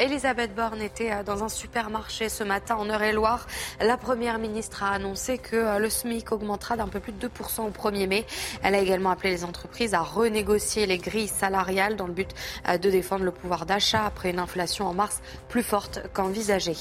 Elisabeth 0.00 0.54
Borne 0.54 0.80
était 0.80 1.12
euh, 1.12 1.22
dans 1.22 1.44
un 1.44 1.50
supermarché 1.50 2.30
ce 2.30 2.42
matin 2.42 2.76
en 2.76 2.88
Eure-et-Loire. 2.88 3.46
La 3.80 3.98
Première 3.98 4.38
ministre 4.38 4.82
a 4.82 4.92
annoncé 4.92 5.36
que 5.36 5.56
euh, 5.56 5.78
le 5.78 5.90
SMIC 5.90 6.32
augmentera 6.32 6.78
d'un 6.78 6.88
peu 6.88 7.00
plus 7.00 7.12
de 7.12 7.28
2% 7.28 7.66
au 7.66 7.70
1er 7.70 8.08
mai. 8.08 8.26
Elle 8.62 8.74
a 8.74 8.78
également 8.78 9.10
appelé 9.10 9.28
les 9.30 9.44
entreprises 9.44 9.92
à 9.92 10.00
renégocier 10.00 10.86
les 10.86 10.96
grilles 10.96 11.28
salariales 11.28 11.96
dans 11.96 12.06
le 12.06 12.14
but 12.14 12.30
euh, 12.66 12.78
de 12.78 12.90
défendre 12.90 13.24
le 13.24 13.30
pouvoir 13.30 13.66
d'achat 13.66 14.06
après 14.06 14.30
une 14.30 14.38
inflation 14.38 14.86
en 14.86 14.94
mars 14.94 15.20
plus 15.50 15.62
forte 15.62 16.00
qu'envisagée. 16.14 16.76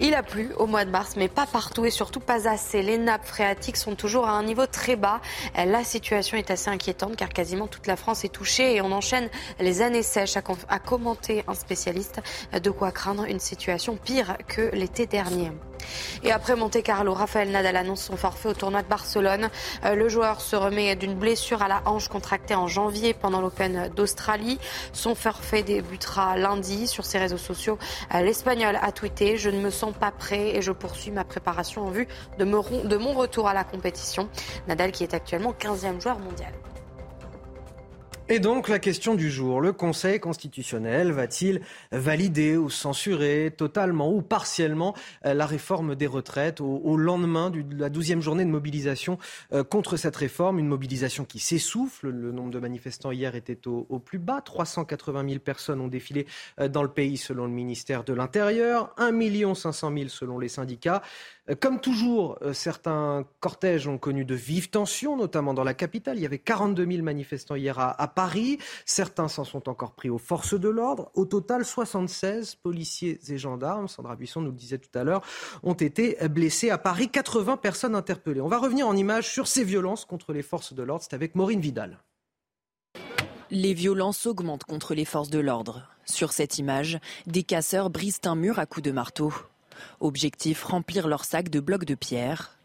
Il 0.00 0.14
a 0.14 0.22
plu 0.22 0.50
au 0.56 0.66
mois 0.66 0.84
de 0.84 0.90
mars, 0.90 1.14
mais 1.16 1.26
pas 1.26 1.46
partout 1.46 1.84
et 1.84 1.90
surtout 1.90 2.20
pas 2.20 2.48
assez. 2.48 2.82
Les 2.82 2.98
nappes 2.98 3.26
phréatiques 3.26 3.76
sont 3.76 3.96
toujours 3.96 4.26
à 4.26 4.30
un 4.30 4.44
niveau 4.44 4.66
très 4.66 4.94
bas. 4.94 5.20
La 5.56 5.82
situation 5.82 6.36
est 6.36 6.52
assez 6.52 6.70
inquiétante 6.70 7.16
car 7.16 7.30
quasiment 7.30 7.66
toute 7.66 7.88
la 7.88 7.96
France 7.96 8.24
est 8.24 8.28
touchée 8.28 8.76
et 8.76 8.80
on 8.80 8.92
enchaîne 8.92 9.28
les 9.58 9.82
années 9.82 10.04
sèches, 10.04 10.36
à 10.36 10.78
commenter 10.78 11.44
un 11.48 11.54
spécialiste. 11.54 12.20
De 12.52 12.70
quoi 12.70 12.92
craindre 12.92 13.24
une 13.24 13.40
situation 13.40 13.96
pire 13.96 14.36
que 14.46 14.70
l'été 14.72 15.06
dernier. 15.06 15.50
Et 16.22 16.32
après 16.32 16.56
Monte 16.56 16.82
Carlo, 16.82 17.14
Rafael 17.14 17.50
Nadal 17.50 17.76
annonce 17.76 18.02
son 18.02 18.16
forfait 18.16 18.48
au 18.48 18.54
tournoi 18.54 18.82
de 18.82 18.88
Barcelone. 18.88 19.50
Euh, 19.84 19.94
le 19.94 20.08
joueur 20.08 20.40
se 20.40 20.56
remet 20.56 20.96
d'une 20.96 21.14
blessure 21.14 21.62
à 21.62 21.68
la 21.68 21.82
hanche 21.86 22.08
contractée 22.08 22.54
en 22.54 22.66
janvier 22.66 23.14
pendant 23.14 23.40
l'Open 23.40 23.90
d'Australie. 23.94 24.58
Son 24.92 25.14
forfait 25.14 25.62
débutera 25.62 26.36
lundi 26.36 26.86
sur 26.86 27.04
ses 27.04 27.18
réseaux 27.18 27.38
sociaux. 27.38 27.78
Euh, 28.14 28.20
L'Espagnol 28.20 28.78
a 28.80 28.92
tweeté 28.92 29.36
Je 29.36 29.50
ne 29.50 29.60
me 29.60 29.70
sens 29.70 29.94
pas 29.98 30.10
prêt 30.10 30.56
et 30.56 30.62
je 30.62 30.72
poursuis 30.72 31.10
ma 31.10 31.24
préparation 31.24 31.86
en 31.86 31.90
vue 31.90 32.08
de, 32.38 32.44
de 32.44 32.96
mon 32.96 33.12
retour 33.12 33.48
à 33.48 33.54
la 33.54 33.64
compétition. 33.64 34.28
Nadal 34.66 34.92
qui 34.92 35.02
est 35.02 35.14
actuellement 35.14 35.54
15e 35.58 36.00
joueur 36.00 36.18
mondial. 36.18 36.52
Et 38.30 38.40
donc 38.40 38.68
la 38.68 38.78
question 38.78 39.14
du 39.14 39.30
jour, 39.30 39.62
le 39.62 39.72
Conseil 39.72 40.20
constitutionnel 40.20 41.12
va-t-il 41.12 41.62
valider 41.92 42.58
ou 42.58 42.68
censurer 42.68 43.54
totalement 43.56 44.12
ou 44.12 44.20
partiellement 44.20 44.94
euh, 45.24 45.32
la 45.32 45.46
réforme 45.46 45.94
des 45.94 46.06
retraites 46.06 46.60
au, 46.60 46.98
lendemain 46.98 47.48
de 47.48 47.64
la 47.78 47.88
douzième 47.88 48.20
journée 48.20 48.44
de 48.44 48.50
mobilisation 48.50 49.16
euh, 49.54 49.64
contre 49.64 49.96
cette 49.96 50.14
réforme, 50.14 50.58
une 50.58 50.68
mobilisation 50.68 51.24
qui 51.24 51.38
s'essouffle. 51.38 52.10
Le 52.10 52.30
nombre 52.30 52.50
de 52.50 52.58
manifestants 52.58 53.12
hier 53.12 53.34
était 53.34 53.66
au, 53.66 53.98
plus 53.98 54.18
bas, 54.18 54.42
380 54.42 55.26
000 55.26 55.40
personnes 55.40 55.80
ont 55.80 55.88
défilé 55.88 56.26
euh, 56.60 56.68
dans 56.68 56.82
le 56.82 56.90
pays 56.90 57.16
selon 57.16 57.46
le 57.46 57.52
ministère 57.52 58.04
de 58.04 58.12
l'Intérieur, 58.12 58.92
1 58.98 59.54
500 59.54 59.90
000 59.96 60.08
selon 60.08 60.38
les 60.38 60.48
syndicats. 60.48 61.02
Euh, 61.50 61.54
comme 61.58 61.80
toujours, 61.80 62.38
euh, 62.42 62.52
certains 62.52 63.24
cortèges 63.40 63.88
ont 63.88 63.98
connu 63.98 64.24
de 64.24 64.34
vives 64.34 64.70
tensions, 64.70 65.16
notamment 65.16 65.54
dans 65.54 65.64
la 65.64 65.74
capitale. 65.74 66.16
Il 66.18 66.22
y 66.22 66.26
avait 66.26 66.38
42 66.38 66.86
000 66.86 67.02
manifestants 67.02 67.54
hier 67.54 67.78
à, 67.78 68.08
Paris. 68.08 68.58
Certains 68.84 69.28
s'en 69.28 69.44
sont 69.44 69.68
encore 69.68 69.92
pris 69.92 70.10
aux 70.10 70.18
forces 70.18 70.58
de 70.58 70.68
l'ordre. 70.68 71.10
Au 71.14 71.24
total, 71.24 71.64
76 71.64 72.56
policiers 72.56 73.18
et 73.28 73.38
gendarmes, 73.38 73.88
Sandra 73.88 74.16
Buisson 74.16 74.40
nous 74.40 74.50
le 74.50 74.56
disait 74.56 74.78
tout 74.78 74.96
à 74.98 75.04
l'heure, 75.04 75.22
ont 75.62 75.74
été 75.74 76.16
blessés 76.28 76.70
à 76.70 76.78
Paris. 76.78 77.08
80 77.08 77.56
personnes 77.58 77.94
interpellées. 77.94 78.40
On 78.40 78.48
va 78.48 78.58
revenir 78.58 78.86
en 78.88 78.96
images 78.96 79.28
sur 79.28 79.46
ces 79.46 79.64
violences 79.64 80.04
contre 80.04 80.32
les 80.32 80.42
forces 80.42 80.72
de 80.72 80.82
l'ordre. 80.82 81.04
C'est 81.08 81.14
avec 81.14 81.34
Maureen 81.34 81.60
Vidal. 81.60 81.98
Les 83.50 83.74
violences 83.74 84.26
augmentent 84.26 84.64
contre 84.64 84.94
les 84.94 85.04
forces 85.04 85.30
de 85.30 85.38
l'ordre. 85.38 85.88
Sur 86.04 86.32
cette 86.32 86.58
image, 86.58 86.98
des 87.26 87.42
casseurs 87.42 87.90
brisent 87.90 88.20
un 88.24 88.34
mur 88.34 88.58
à 88.58 88.66
coups 88.66 88.84
de 88.84 88.92
marteau. 88.92 89.32
Objectif 90.00 90.62
remplir 90.64 91.08
leur 91.08 91.24
sac 91.24 91.48
de 91.48 91.60
blocs 91.60 91.84
de 91.84 91.94
pierre. 91.94 92.56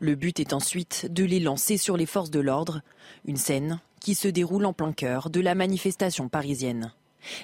Le 0.00 0.14
but 0.14 0.38
est 0.40 0.52
ensuite 0.52 1.08
de 1.10 1.24
les 1.24 1.40
lancer 1.40 1.76
sur 1.76 1.96
les 1.96 2.06
forces 2.06 2.30
de 2.30 2.40
l'ordre, 2.40 2.82
une 3.24 3.36
scène 3.36 3.80
qui 4.00 4.14
se 4.14 4.28
déroule 4.28 4.66
en 4.66 4.72
plein 4.72 4.92
cœur 4.92 5.30
de 5.30 5.40
la 5.40 5.54
manifestation 5.54 6.28
parisienne. 6.28 6.92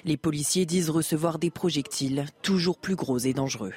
Les 0.05 0.17
policiers 0.17 0.65
disent 0.65 0.89
recevoir 0.89 1.39
des 1.39 1.49
projectiles 1.49 2.25
toujours 2.41 2.77
plus 2.77 2.95
gros 2.95 3.17
et 3.17 3.33
dangereux. 3.33 3.73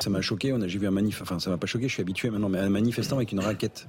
Ça 0.00 0.10
m'a 0.10 0.20
choqué, 0.20 0.52
on 0.52 0.60
a, 0.60 0.66
j'ai 0.66 0.78
vu 0.78 0.86
ça 0.86 1.50
m'a 1.50 1.66
choqué, 1.66 1.88
je 1.88 1.92
suis 1.92 2.00
habitué 2.00 2.30
maintenant, 2.30 2.48
mais 2.48 2.58
un 2.58 2.68
manifestant 2.68 3.16
avec 3.16 3.32
une 3.32 3.40
raquette. 3.40 3.86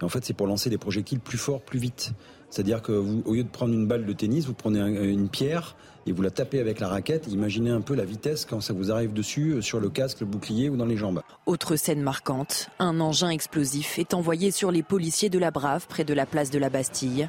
Et 0.00 0.04
en 0.04 0.08
fait, 0.08 0.24
c'est 0.24 0.34
pour 0.34 0.46
lancer 0.46 0.70
des 0.70 0.78
projectiles 0.78 1.20
plus 1.20 1.38
forts, 1.38 1.60
plus 1.60 1.78
vite. 1.78 2.12
C'est-à-dire 2.50 2.82
que 2.82 2.92
au 2.92 3.34
lieu 3.34 3.42
de 3.42 3.48
prendre 3.48 3.74
une 3.74 3.86
balle 3.86 4.06
de 4.06 4.12
tennis, 4.12 4.46
vous 4.46 4.54
prenez 4.54 4.78
une 4.78 5.28
pierre 5.28 5.74
et 6.06 6.12
vous 6.12 6.22
la 6.22 6.30
tapez 6.30 6.60
avec 6.60 6.80
la 6.80 6.88
raquette. 6.88 7.26
Imaginez 7.28 7.70
un 7.70 7.80
peu 7.80 7.94
la 7.94 8.04
vitesse 8.04 8.44
quand 8.44 8.60
ça 8.60 8.72
vous 8.72 8.92
arrive 8.92 9.12
dessus, 9.12 9.52
euh, 9.52 9.60
sur 9.60 9.80
le 9.80 9.88
casque, 9.88 10.20
le 10.20 10.26
bouclier 10.26 10.68
ou 10.68 10.76
dans 10.76 10.86
les 10.86 10.96
jambes. 10.96 11.22
Autre 11.46 11.76
scène 11.76 12.00
marquante, 12.00 12.68
un 12.78 13.00
engin 13.00 13.30
explosif 13.30 13.98
est 13.98 14.14
envoyé 14.14 14.50
sur 14.50 14.70
les 14.70 14.82
policiers 14.82 15.30
de 15.30 15.38
la 15.38 15.50
Brave 15.50 15.86
près 15.88 16.04
de 16.04 16.14
la 16.14 16.26
place 16.26 16.50
de 16.50 16.58
la 16.58 16.70
Bastille. 16.70 17.28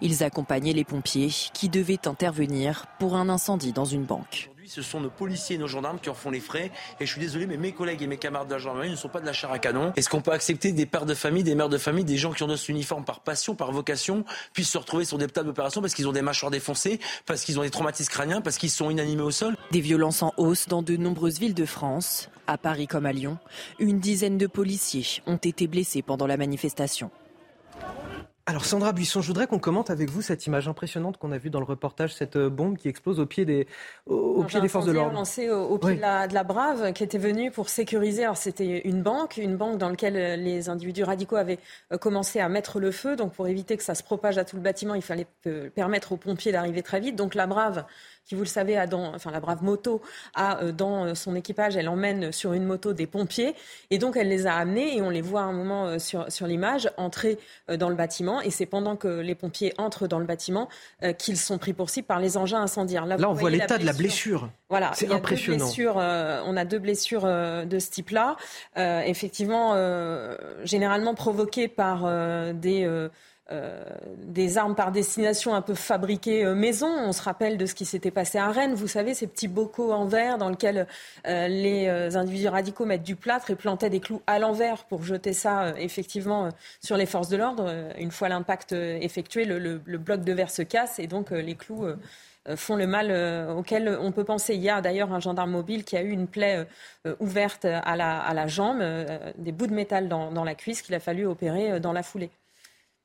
Ils 0.00 0.24
accompagnaient 0.24 0.72
les 0.72 0.84
pompiers 0.84 1.30
qui 1.54 1.68
devaient 1.68 2.08
intervenir 2.08 2.86
pour 2.98 3.16
un 3.16 3.28
incendie 3.28 3.72
dans 3.72 3.84
une 3.84 4.04
banque 4.04 4.50
ce 4.68 4.82
sont 4.82 5.00
nos 5.00 5.10
policiers 5.10 5.56
et 5.56 5.58
nos 5.58 5.66
gendarmes 5.66 5.98
qui 5.98 6.10
en 6.10 6.14
font 6.14 6.30
les 6.30 6.40
frais. 6.40 6.70
Et 7.00 7.06
je 7.06 7.12
suis 7.12 7.20
désolé, 7.20 7.46
mais 7.46 7.56
mes 7.56 7.72
collègues 7.72 8.02
et 8.02 8.06
mes 8.06 8.16
camarades 8.16 8.48
de 8.48 8.52
la 8.52 8.58
gendarmerie 8.58 8.90
ne 8.90 8.96
sont 8.96 9.08
pas 9.08 9.20
de 9.20 9.26
la 9.26 9.32
chair 9.32 9.50
à 9.50 9.58
canon. 9.58 9.92
Est-ce 9.96 10.08
qu'on 10.08 10.20
peut 10.20 10.32
accepter 10.32 10.72
des 10.72 10.86
pères 10.86 11.06
de 11.06 11.14
famille, 11.14 11.42
des 11.42 11.54
mères 11.54 11.68
de 11.68 11.78
famille, 11.78 12.04
des 12.04 12.16
gens 12.16 12.32
qui 12.32 12.42
ont 12.42 12.46
notre 12.46 12.68
uniforme 12.70 13.04
par 13.04 13.20
passion, 13.20 13.54
par 13.54 13.72
vocation, 13.72 14.24
puissent 14.52 14.70
se 14.70 14.78
retrouver 14.78 15.04
sur 15.04 15.18
des 15.18 15.26
tables 15.26 15.48
d'opération 15.48 15.80
parce 15.80 15.94
qu'ils 15.94 16.08
ont 16.08 16.12
des 16.12 16.22
mâchoires 16.22 16.50
défoncées, 16.50 17.00
parce 17.26 17.44
qu'ils 17.44 17.58
ont 17.58 17.62
des 17.62 17.70
traumatismes 17.70 18.10
crâniens, 18.10 18.40
parce 18.40 18.58
qu'ils 18.58 18.70
sont 18.70 18.90
inanimés 18.90 19.22
au 19.22 19.30
sol? 19.30 19.56
Des 19.70 19.80
violences 19.80 20.22
en 20.22 20.32
hausse 20.36 20.68
dans 20.68 20.82
de 20.82 20.96
nombreuses 20.96 21.38
villes 21.38 21.54
de 21.54 21.66
France. 21.66 22.28
À 22.46 22.56
Paris 22.56 22.86
comme 22.86 23.06
à 23.06 23.12
Lyon, 23.12 23.38
une 23.78 24.00
dizaine 24.00 24.38
de 24.38 24.46
policiers 24.46 25.22
ont 25.26 25.36
été 25.36 25.66
blessés 25.66 26.02
pendant 26.02 26.26
la 26.26 26.36
manifestation. 26.36 27.10
Alors 28.48 28.64
Sandra 28.64 28.94
Buisson, 28.94 29.20
je 29.20 29.26
voudrais 29.26 29.46
qu'on 29.46 29.58
commente 29.58 29.90
avec 29.90 30.08
vous 30.08 30.22
cette 30.22 30.46
image 30.46 30.68
impressionnante 30.68 31.18
qu'on 31.18 31.32
a 31.32 31.36
vue 31.36 31.50
dans 31.50 31.58
le 31.58 31.66
reportage, 31.66 32.14
cette 32.14 32.36
euh, 32.36 32.48
bombe 32.48 32.78
qui 32.78 32.88
explose 32.88 33.20
au 33.20 33.26
pied 33.26 33.44
des, 33.44 33.66
au, 34.06 34.42
pied 34.44 34.58
des 34.62 34.68
forces 34.68 34.86
de 34.86 34.92
l'ordre. 34.92 35.12
lancé 35.12 35.50
au, 35.50 35.76
pied 35.76 35.96
de, 35.96 36.00
la, 36.00 36.26
de, 36.26 36.32
la, 36.32 36.44
Brave, 36.44 36.94
qui 36.94 37.04
était 37.04 37.18
venue 37.18 37.50
pour 37.50 37.68
sécuriser. 37.68 38.24
Alors 38.24 38.38
c'était 38.38 38.88
une 38.88 39.02
banque, 39.02 39.36
une 39.36 39.58
banque 39.58 39.76
dans 39.76 39.90
laquelle 39.90 40.16
euh, 40.16 40.36
les 40.36 40.70
individus 40.70 41.04
radicaux 41.04 41.36
avaient 41.36 41.58
euh, 41.92 41.98
commencé 41.98 42.40
à 42.40 42.48
mettre 42.48 42.80
le 42.80 42.90
feu. 42.90 43.16
Donc 43.16 43.34
pour 43.34 43.48
éviter 43.48 43.76
que 43.76 43.82
ça 43.82 43.94
se 43.94 44.02
propage 44.02 44.38
à 44.38 44.46
tout 44.46 44.56
le 44.56 44.62
bâtiment, 44.62 44.94
il 44.94 45.02
fallait 45.02 45.26
permettre 45.74 46.12
aux 46.12 46.16
pompiers 46.16 46.50
d'arriver 46.50 46.82
très 46.82 47.00
vite. 47.00 47.16
Donc 47.16 47.34
la 47.34 47.46
Brave 47.46 47.84
qui, 48.28 48.34
vous 48.34 48.42
le 48.42 48.46
savez, 48.46 48.76
a 48.76 48.86
dans, 48.86 49.14
enfin 49.14 49.30
la 49.30 49.40
brave 49.40 49.64
moto, 49.64 50.02
a 50.34 50.62
euh, 50.62 50.72
dans 50.72 51.14
son 51.14 51.34
équipage, 51.34 51.76
elle 51.76 51.88
emmène 51.88 52.30
sur 52.30 52.52
une 52.52 52.64
moto 52.64 52.92
des 52.92 53.06
pompiers. 53.06 53.54
Et 53.90 53.98
donc, 53.98 54.16
elle 54.16 54.28
les 54.28 54.46
a 54.46 54.54
amenés, 54.54 54.96
et 54.96 55.02
on 55.02 55.10
les 55.10 55.22
voit 55.22 55.40
à 55.40 55.44
un 55.44 55.52
moment 55.52 55.98
sur, 55.98 56.30
sur 56.30 56.46
l'image, 56.46 56.90
entrer 56.96 57.38
dans 57.68 57.88
le 57.88 57.94
bâtiment. 57.94 58.40
Et 58.42 58.50
c'est 58.50 58.66
pendant 58.66 58.96
que 58.96 59.08
les 59.08 59.34
pompiers 59.34 59.72
entrent 59.78 60.06
dans 60.06 60.18
le 60.18 60.26
bâtiment 60.26 60.68
qu'ils 61.16 61.38
sont 61.38 61.58
pris 61.58 61.72
pour 61.72 61.90
cible 61.90 62.06
par 62.06 62.20
les 62.20 62.36
engins 62.36 62.60
incendiaires. 62.60 63.06
Là, 63.06 63.16
on 63.28 63.32
voit 63.32 63.50
l'état 63.50 63.78
de 63.78 63.86
la 63.86 63.92
blessure. 63.92 64.50
Voilà, 64.68 64.90
c'est 64.94 65.10
impressionnant. 65.10 65.70
on 66.46 66.56
a 66.56 66.64
deux 66.64 66.78
blessures 66.78 67.24
de 67.24 67.78
ce 67.78 67.90
type-là. 67.90 68.36
effectivement, 68.76 69.74
généralement 70.64 71.14
provoquées 71.14 71.68
par 71.68 72.04
des 72.54 73.08
euh, 73.50 73.82
des 74.18 74.58
armes 74.58 74.74
par 74.74 74.92
destination 74.92 75.54
un 75.54 75.62
peu 75.62 75.72
fabriquées 75.72 76.44
euh, 76.44 76.54
maison. 76.54 76.86
On 76.86 77.12
se 77.12 77.22
rappelle 77.22 77.56
de 77.56 77.64
ce 77.64 77.74
qui 77.74 77.86
s'était 77.86 78.10
passé 78.10 78.36
à 78.36 78.50
Rennes. 78.50 78.74
Vous 78.74 78.88
savez, 78.88 79.14
ces 79.14 79.26
petits 79.26 79.48
bocaux 79.48 79.90
en 79.90 80.04
verre 80.04 80.36
dans 80.36 80.50
lesquels 80.50 80.86
euh, 81.26 81.48
les 81.48 81.88
individus 82.14 82.48
radicaux 82.48 82.84
mettent 82.84 83.04
du 83.04 83.16
plâtre 83.16 83.50
et 83.50 83.56
plantaient 83.56 83.88
des 83.88 84.00
clous 84.00 84.20
à 84.26 84.38
l'envers 84.38 84.84
pour 84.84 85.02
jeter 85.02 85.32
ça 85.32 85.72
effectivement 85.78 86.50
sur 86.82 86.98
les 86.98 87.06
forces 87.06 87.30
de 87.30 87.38
l'ordre. 87.38 87.72
Une 87.98 88.10
fois 88.10 88.28
l'impact 88.28 88.72
effectué, 88.72 89.46
le, 89.46 89.78
bloc 89.78 90.24
de 90.24 90.32
verre 90.34 90.50
se 90.50 90.62
casse 90.62 90.98
et 90.98 91.06
donc 91.06 91.30
les 91.30 91.54
clous 91.54 91.86
font 92.56 92.76
le 92.76 92.86
mal 92.86 93.10
auquel 93.50 93.96
on 94.00 94.12
peut 94.12 94.24
penser. 94.24 94.56
Il 94.56 94.68
a 94.68 94.82
d'ailleurs 94.82 95.12
un 95.12 95.20
gendarme 95.20 95.52
mobile 95.52 95.84
qui 95.84 95.96
a 95.96 96.02
eu 96.02 96.10
une 96.10 96.26
plaie 96.26 96.66
ouverte 97.20 97.64
à 97.64 97.96
la, 97.96 98.46
jambe, 98.46 98.82
des 99.38 99.52
bouts 99.52 99.66
de 99.66 99.74
métal 99.74 100.08
dans 100.08 100.44
la 100.44 100.54
cuisse 100.54 100.82
qu'il 100.82 100.94
a 100.94 101.00
fallu 101.00 101.26
opérer 101.26 101.80
dans 101.80 101.92
la 101.92 102.02
foulée. 102.02 102.30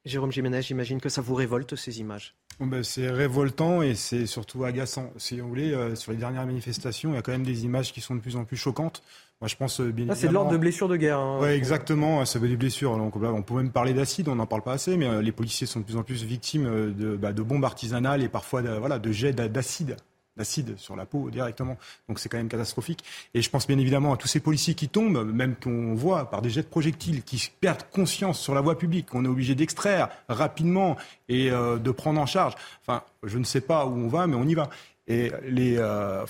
Jérôme 0.06 0.34
Jiménez, 0.34 0.62
j'imagine 0.62 1.00
que 1.00 1.08
ça 1.08 1.22
vous 1.22 1.34
révolte 1.34 1.78
ces 1.78 2.02
images. 2.02 2.36
Ben, 2.60 2.84
c'est 2.84 3.10
révoltant 3.10 3.82
et 3.82 3.96
c'est 3.96 4.26
surtout 4.26 4.66
agaçant. 4.66 5.12
Si 5.18 5.40
vous 5.40 5.48
voulez, 5.48 5.74
euh, 5.74 5.96
sur 5.96 6.12
les 6.12 6.18
dernières 6.18 6.46
manifestations, 6.46 7.12
il 7.12 7.16
y 7.16 7.18
a 7.18 7.22
quand 7.22 7.32
même 7.32 7.46
des 7.46 7.64
images 7.64 7.94
qui 7.94 8.02
sont 8.02 8.16
de 8.16 8.20
plus 8.20 8.36
en 8.36 8.44
plus 8.44 8.58
choquantes. 8.58 9.02
Moi, 9.40 9.48
je 9.48 9.56
pense 9.56 9.80
euh, 9.80 9.94
C'est 10.14 10.28
de 10.28 10.34
l'ordre 10.34 10.52
de 10.52 10.58
blessures 10.58 10.90
de 10.90 10.98
guerre. 10.98 11.20
Hein, 11.20 11.40
oui, 11.42 11.50
exactement. 11.50 12.24
Ça 12.26 12.38
veut 12.38 12.50
des 12.50 12.58
blessures. 12.58 12.98
Donc, 12.98 13.16
on 13.16 13.42
peut 13.42 13.56
même 13.56 13.72
parler 13.72 13.94
d'acide. 13.94 14.28
On 14.28 14.36
n'en 14.36 14.46
parle 14.46 14.62
pas 14.62 14.74
assez, 14.74 14.98
mais 14.98 15.08
euh, 15.08 15.22
les 15.22 15.32
policiers 15.32 15.68
sont 15.68 15.80
de 15.80 15.86
plus 15.86 15.96
en 15.96 16.04
plus 16.04 16.24
victimes 16.24 16.94
de, 16.94 17.16
bah, 17.16 17.32
de 17.32 17.42
bombes 17.42 17.66
artisanales 17.66 18.24
et 18.24 18.30
parfois 18.30 18.62
de, 18.62 18.70
voilà, 18.70 19.00
de 19.00 19.12
jets 19.12 19.34
d'acide 19.34 19.96
d'acide 20.38 20.78
sur 20.78 20.96
la 20.96 21.06
peau 21.06 21.30
directement. 21.30 21.78
Donc 22.08 22.20
c'est 22.20 22.30
quand 22.30 22.38
même 22.38 22.50
catastrophique. 22.50 23.04
Et 23.34 23.42
je 23.42 23.50
pense 23.50 23.68
bien 23.68 23.78
évidemment 23.78 24.14
à 24.14 24.18
tous 24.18 24.28
ces 24.28 24.40
policiers 24.40 24.74
qui 24.74 24.90
tombent, 24.90 25.32
même 25.32 25.56
qu'on 25.56 25.94
voit 25.94 26.30
par 26.30 26.42
des 26.42 26.50
jets 26.50 26.64
de 26.64 26.68
projectiles, 26.68 27.24
qui 27.24 27.52
perdent 27.62 27.84
conscience 27.92 28.40
sur 28.40 28.54
la 28.54 28.62
voie 28.62 28.78
publique, 28.78 29.08
qu'on 29.08 29.26
est 29.26 29.30
obligé 29.30 29.56
d'extraire 29.56 30.10
rapidement 30.28 30.98
et 31.30 31.52
euh, 31.52 31.78
de 31.78 31.92
prendre 31.92 32.20
en 32.20 32.26
charge. 32.26 32.56
Enfin, 32.82 33.04
je 33.24 33.38
ne 33.38 33.44
sais 33.44 33.62
pas 33.62 33.86
où 33.86 33.96
on 33.96 34.08
va, 34.08 34.28
mais 34.28 34.36
on 34.36 34.48
y 34.48 34.56
va. 34.56 34.70
Et 35.08 35.32
les, 35.46 35.78
euh, 35.78 36.26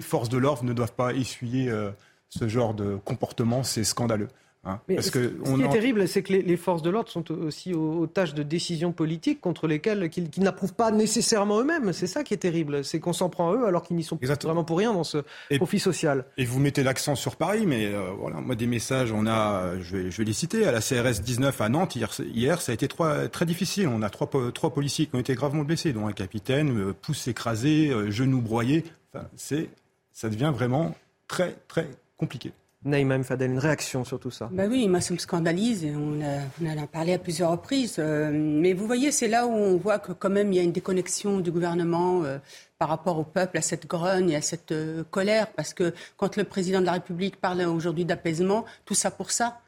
forces 0.00 0.28
de 0.28 0.38
l'ordre 0.38 0.64
ne 0.64 0.72
doivent 0.72 0.94
pas 0.94 1.12
essuyer 1.12 1.68
euh, 1.68 1.90
ce 2.30 2.48
genre 2.48 2.74
de 2.74 2.96
comportement, 3.04 3.62
c'est 3.62 3.84
scandaleux. 3.84 4.28
Hein, 4.66 4.80
parce 4.88 5.10
que 5.10 5.36
ce, 5.44 5.54
qui 5.54 5.62
est 5.62 5.68
terrible, 5.68 6.08
c'est 6.08 6.22
que 6.22 6.32
les, 6.32 6.56
forces 6.56 6.82
de 6.82 6.88
l'ordre 6.88 7.10
sont 7.10 7.30
aussi 7.32 7.74
aux, 7.74 8.06
tâches 8.06 8.34
de 8.34 8.42
décision 8.42 8.92
politique 8.92 9.40
contre 9.40 9.66
lesquelles 9.66 10.08
qu'ils 10.08 10.28
n'approuvent 10.38 10.74
pas 10.74 10.90
nécessairement 10.90 11.60
eux-mêmes. 11.60 11.92
C'est 11.92 12.06
ça 12.06 12.24
qui 12.24 12.32
est 12.32 12.38
terrible, 12.38 12.84
c'est 12.84 12.98
qu'on 13.00 13.12
s'en 13.12 13.28
prend 13.28 13.50
à 13.50 13.54
eux 13.54 13.66
alors 13.66 13.82
qu'ils 13.82 13.96
n'y 13.96 14.04
sont 14.04 14.18
vraiment 14.42 14.64
pour 14.64 14.78
rien 14.78 14.92
dans 14.92 15.04
ce 15.04 15.18
profit 15.56 15.78
social. 15.78 16.24
Et 16.38 16.44
vous 16.44 16.60
mettez 16.60 16.82
l'accent 16.82 17.14
sur 17.14 17.36
Paris, 17.36 17.66
mais 17.66 17.86
euh, 17.86 18.10
voilà, 18.18 18.40
moi 18.40 18.54
des 18.54 18.66
messages, 18.66 19.12
on 19.12 19.26
a, 19.26 19.78
je 19.80 19.96
vais, 19.96 20.10
je 20.10 20.16
vais 20.16 20.24
les 20.24 20.32
citer, 20.32 20.66
à 20.66 20.72
la 20.72 20.80
CRS 20.80 21.20
19 21.22 21.60
à 21.60 21.68
Nantes 21.68 21.96
hier, 21.96 22.10
hier 22.20 22.60
ça 22.60 22.72
a 22.72 22.74
été 22.74 22.88
très 22.88 23.46
difficile. 23.46 23.88
On 23.88 24.02
a 24.02 24.10
trois, 24.10 24.30
trois 24.52 24.72
policiers 24.72 25.06
qui 25.06 25.14
ont 25.14 25.20
été 25.20 25.34
gravement 25.34 25.64
blessés, 25.64 25.92
dont 25.92 26.06
un 26.06 26.12
capitaine, 26.12 26.76
euh, 26.78 26.92
pouce 26.92 27.28
écrasé, 27.28 27.90
euh, 27.90 28.10
genou 28.10 28.40
broyé. 28.40 28.84
Enfin, 29.12 29.26
c'est, 29.36 29.68
ça 30.12 30.28
devient 30.28 30.52
vraiment 30.54 30.94
très 31.28 31.56
très 31.68 31.88
compliqué. 32.16 32.52
Naïma 32.84 33.22
Fadel, 33.22 33.52
une 33.52 33.58
réaction 33.58 34.04
sur 34.04 34.20
tout 34.20 34.30
ça? 34.30 34.50
Bah 34.52 34.64
Oui, 34.68 34.88
moi 34.88 35.00
ça 35.00 35.14
me 35.14 35.18
scandalise. 35.18 35.86
On, 35.86 36.20
a, 36.20 36.70
en 36.70 36.82
a 36.82 36.86
parlé 36.86 37.14
à 37.14 37.18
plusieurs 37.18 37.50
reprises. 37.50 37.96
Euh, 37.98 38.30
mais 38.32 38.74
vous 38.74 38.86
voyez, 38.86 39.10
c'est 39.10 39.28
là 39.28 39.46
où 39.46 39.50
on 39.50 39.76
voit 39.76 39.98
que 39.98 40.12
quand 40.12 40.28
même 40.28 40.52
il 40.52 40.56
y 40.56 40.58
a 40.58 40.62
une 40.62 40.72
déconnexion 40.72 41.40
du 41.40 41.50
gouvernement 41.50 42.24
euh, 42.24 42.38
par 42.78 42.90
rapport 42.90 43.18
au 43.18 43.24
peuple, 43.24 43.56
à 43.56 43.62
cette 43.62 43.86
grogne 43.86 44.30
et 44.30 44.36
à 44.36 44.42
cette 44.42 44.72
euh, 44.72 45.02
colère. 45.10 45.50
Parce 45.52 45.72
que 45.72 45.94
quand 46.18 46.36
le 46.36 46.44
président 46.44 46.80
de 46.80 46.86
la 46.86 46.92
République 46.92 47.36
parle 47.36 47.62
aujourd'hui 47.62 48.04
d'apaisement, 48.04 48.66
tout 48.84 48.94
ça 48.94 49.10
pour 49.10 49.30
ça. 49.30 49.60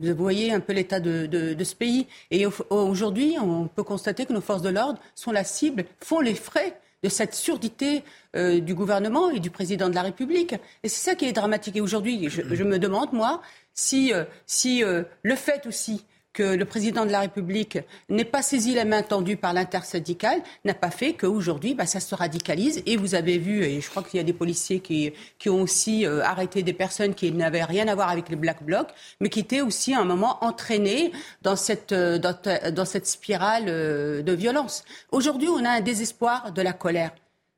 Vous 0.00 0.12
voyez 0.16 0.52
un 0.52 0.58
peu 0.58 0.72
l'état 0.72 0.98
de, 0.98 1.26
de, 1.26 1.64
ce 1.64 1.76
pays. 1.76 2.08
Et 2.32 2.46
aujourd'hui, 2.70 3.36
on 3.40 3.68
peut 3.68 3.84
constater 3.84 4.26
que 4.26 4.32
nos 4.32 4.40
forces 4.40 4.62
de 4.62 4.68
l'ordre 4.68 4.98
sont 5.14 5.30
la 5.30 5.44
cible, 5.44 5.84
font 6.00 6.18
les 6.18 6.34
frais 6.34 6.76
de 7.04 7.10
cette 7.10 7.34
surdité 7.34 8.02
euh, 8.34 8.60
du 8.60 8.74
gouvernement 8.74 9.30
et 9.30 9.38
du 9.38 9.50
président 9.50 9.90
de 9.90 9.94
la 9.94 10.02
République. 10.02 10.54
Et 10.82 10.88
c'est 10.88 11.10
ça 11.10 11.14
qui 11.14 11.26
est 11.26 11.32
dramatique. 11.32 11.76
Et 11.76 11.82
aujourd'hui, 11.82 12.30
je, 12.30 12.64
me 12.64 12.78
demande, 12.78 13.12
moi, 13.12 13.42
si, 13.74 14.12
euh, 14.14 14.24
euh, 14.66 15.04
le 15.22 15.34
fait 15.36 15.66
aussi 15.66 16.06
que 16.34 16.42
le 16.42 16.64
président 16.64 17.06
de 17.06 17.12
la 17.12 17.20
République 17.20 17.78
n'ait 18.10 18.24
pas 18.24 18.42
saisi 18.42 18.74
la 18.74 18.84
main 18.84 19.02
tendue 19.02 19.36
par 19.36 19.54
l'intersyndicale 19.54 20.42
n'a 20.64 20.74
pas 20.74 20.90
fait 20.90 21.14
qu'aujourd'hui, 21.14 21.74
bah, 21.74 21.86
ça 21.86 22.00
se 22.00 22.14
radicalise. 22.14 22.82
Et 22.86 22.96
vous 22.96 23.14
avez 23.14 23.38
vu, 23.38 23.62
et 23.62 23.80
je 23.80 23.88
crois 23.88 24.02
qu'il 24.02 24.18
y 24.18 24.20
a 24.20 24.24
des 24.24 24.32
policiers 24.32 24.80
qui, 24.80 25.12
qui 25.38 25.48
ont 25.48 25.62
aussi 25.62 26.04
euh, 26.04 26.22
arrêté 26.22 26.62
des 26.62 26.72
personnes 26.72 27.14
qui 27.14 27.30
n'avaient 27.32 27.64
rien 27.64 27.86
à 27.86 27.94
voir 27.94 28.10
avec 28.10 28.28
les 28.28 28.36
Black 28.36 28.64
Blocs, 28.64 28.90
mais 29.20 29.28
qui 29.28 29.40
étaient 29.40 29.60
aussi 29.60 29.94
à 29.94 30.00
un 30.00 30.04
moment 30.04 30.44
entraînés 30.44 31.12
dans 31.42 31.56
cette, 31.56 31.92
euh, 31.92 32.18
dans, 32.18 32.84
cette 32.84 33.06
spirale 33.06 33.66
euh, 33.68 34.22
de 34.22 34.32
violence. 34.32 34.84
Aujourd'hui, 35.12 35.48
on 35.48 35.64
a 35.64 35.70
un 35.70 35.80
désespoir 35.80 36.52
de 36.52 36.62
la 36.62 36.72
colère. 36.72 37.12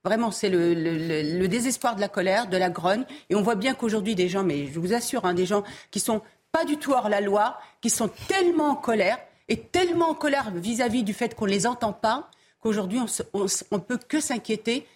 Vraiment, 0.04 0.30
c'est 0.30 0.50
le, 0.50 0.72
le, 0.72 1.38
le, 1.38 1.48
désespoir 1.48 1.96
de 1.96 2.00
la 2.00 2.08
colère, 2.08 2.46
de 2.46 2.56
la 2.56 2.70
grogne. 2.70 3.04
Et 3.28 3.34
on 3.34 3.42
voit 3.42 3.56
bien 3.56 3.74
qu'aujourd'hui, 3.74 4.14
des 4.14 4.28
gens, 4.28 4.44
mais 4.44 4.66
je 4.66 4.78
vous 4.78 4.94
assure, 4.94 5.24
hein, 5.24 5.34
des 5.34 5.46
gens 5.46 5.64
qui 5.90 5.98
sont 5.98 6.22
pas 6.56 6.64
du 6.64 6.78
tout 6.78 6.92
hors 6.92 7.10
la 7.10 7.20
loi, 7.20 7.58
qui 7.82 7.90
sont 7.90 8.08
tellement 8.28 8.70
en 8.70 8.76
colère 8.76 9.18
et 9.48 9.60
tellement 9.60 10.08
en 10.08 10.14
colère 10.14 10.50
vis-à-vis 10.52 11.04
du 11.04 11.12
fait 11.12 11.34
qu'on 11.34 11.44
ne 11.44 11.50
les 11.50 11.66
entend 11.66 11.92
pas, 11.92 12.30
qu'aujourd'hui 12.60 12.98
on 13.34 13.42
ne 13.42 13.78
peut 13.78 13.98
que 13.98 14.20
s'inquiéter 14.20 14.86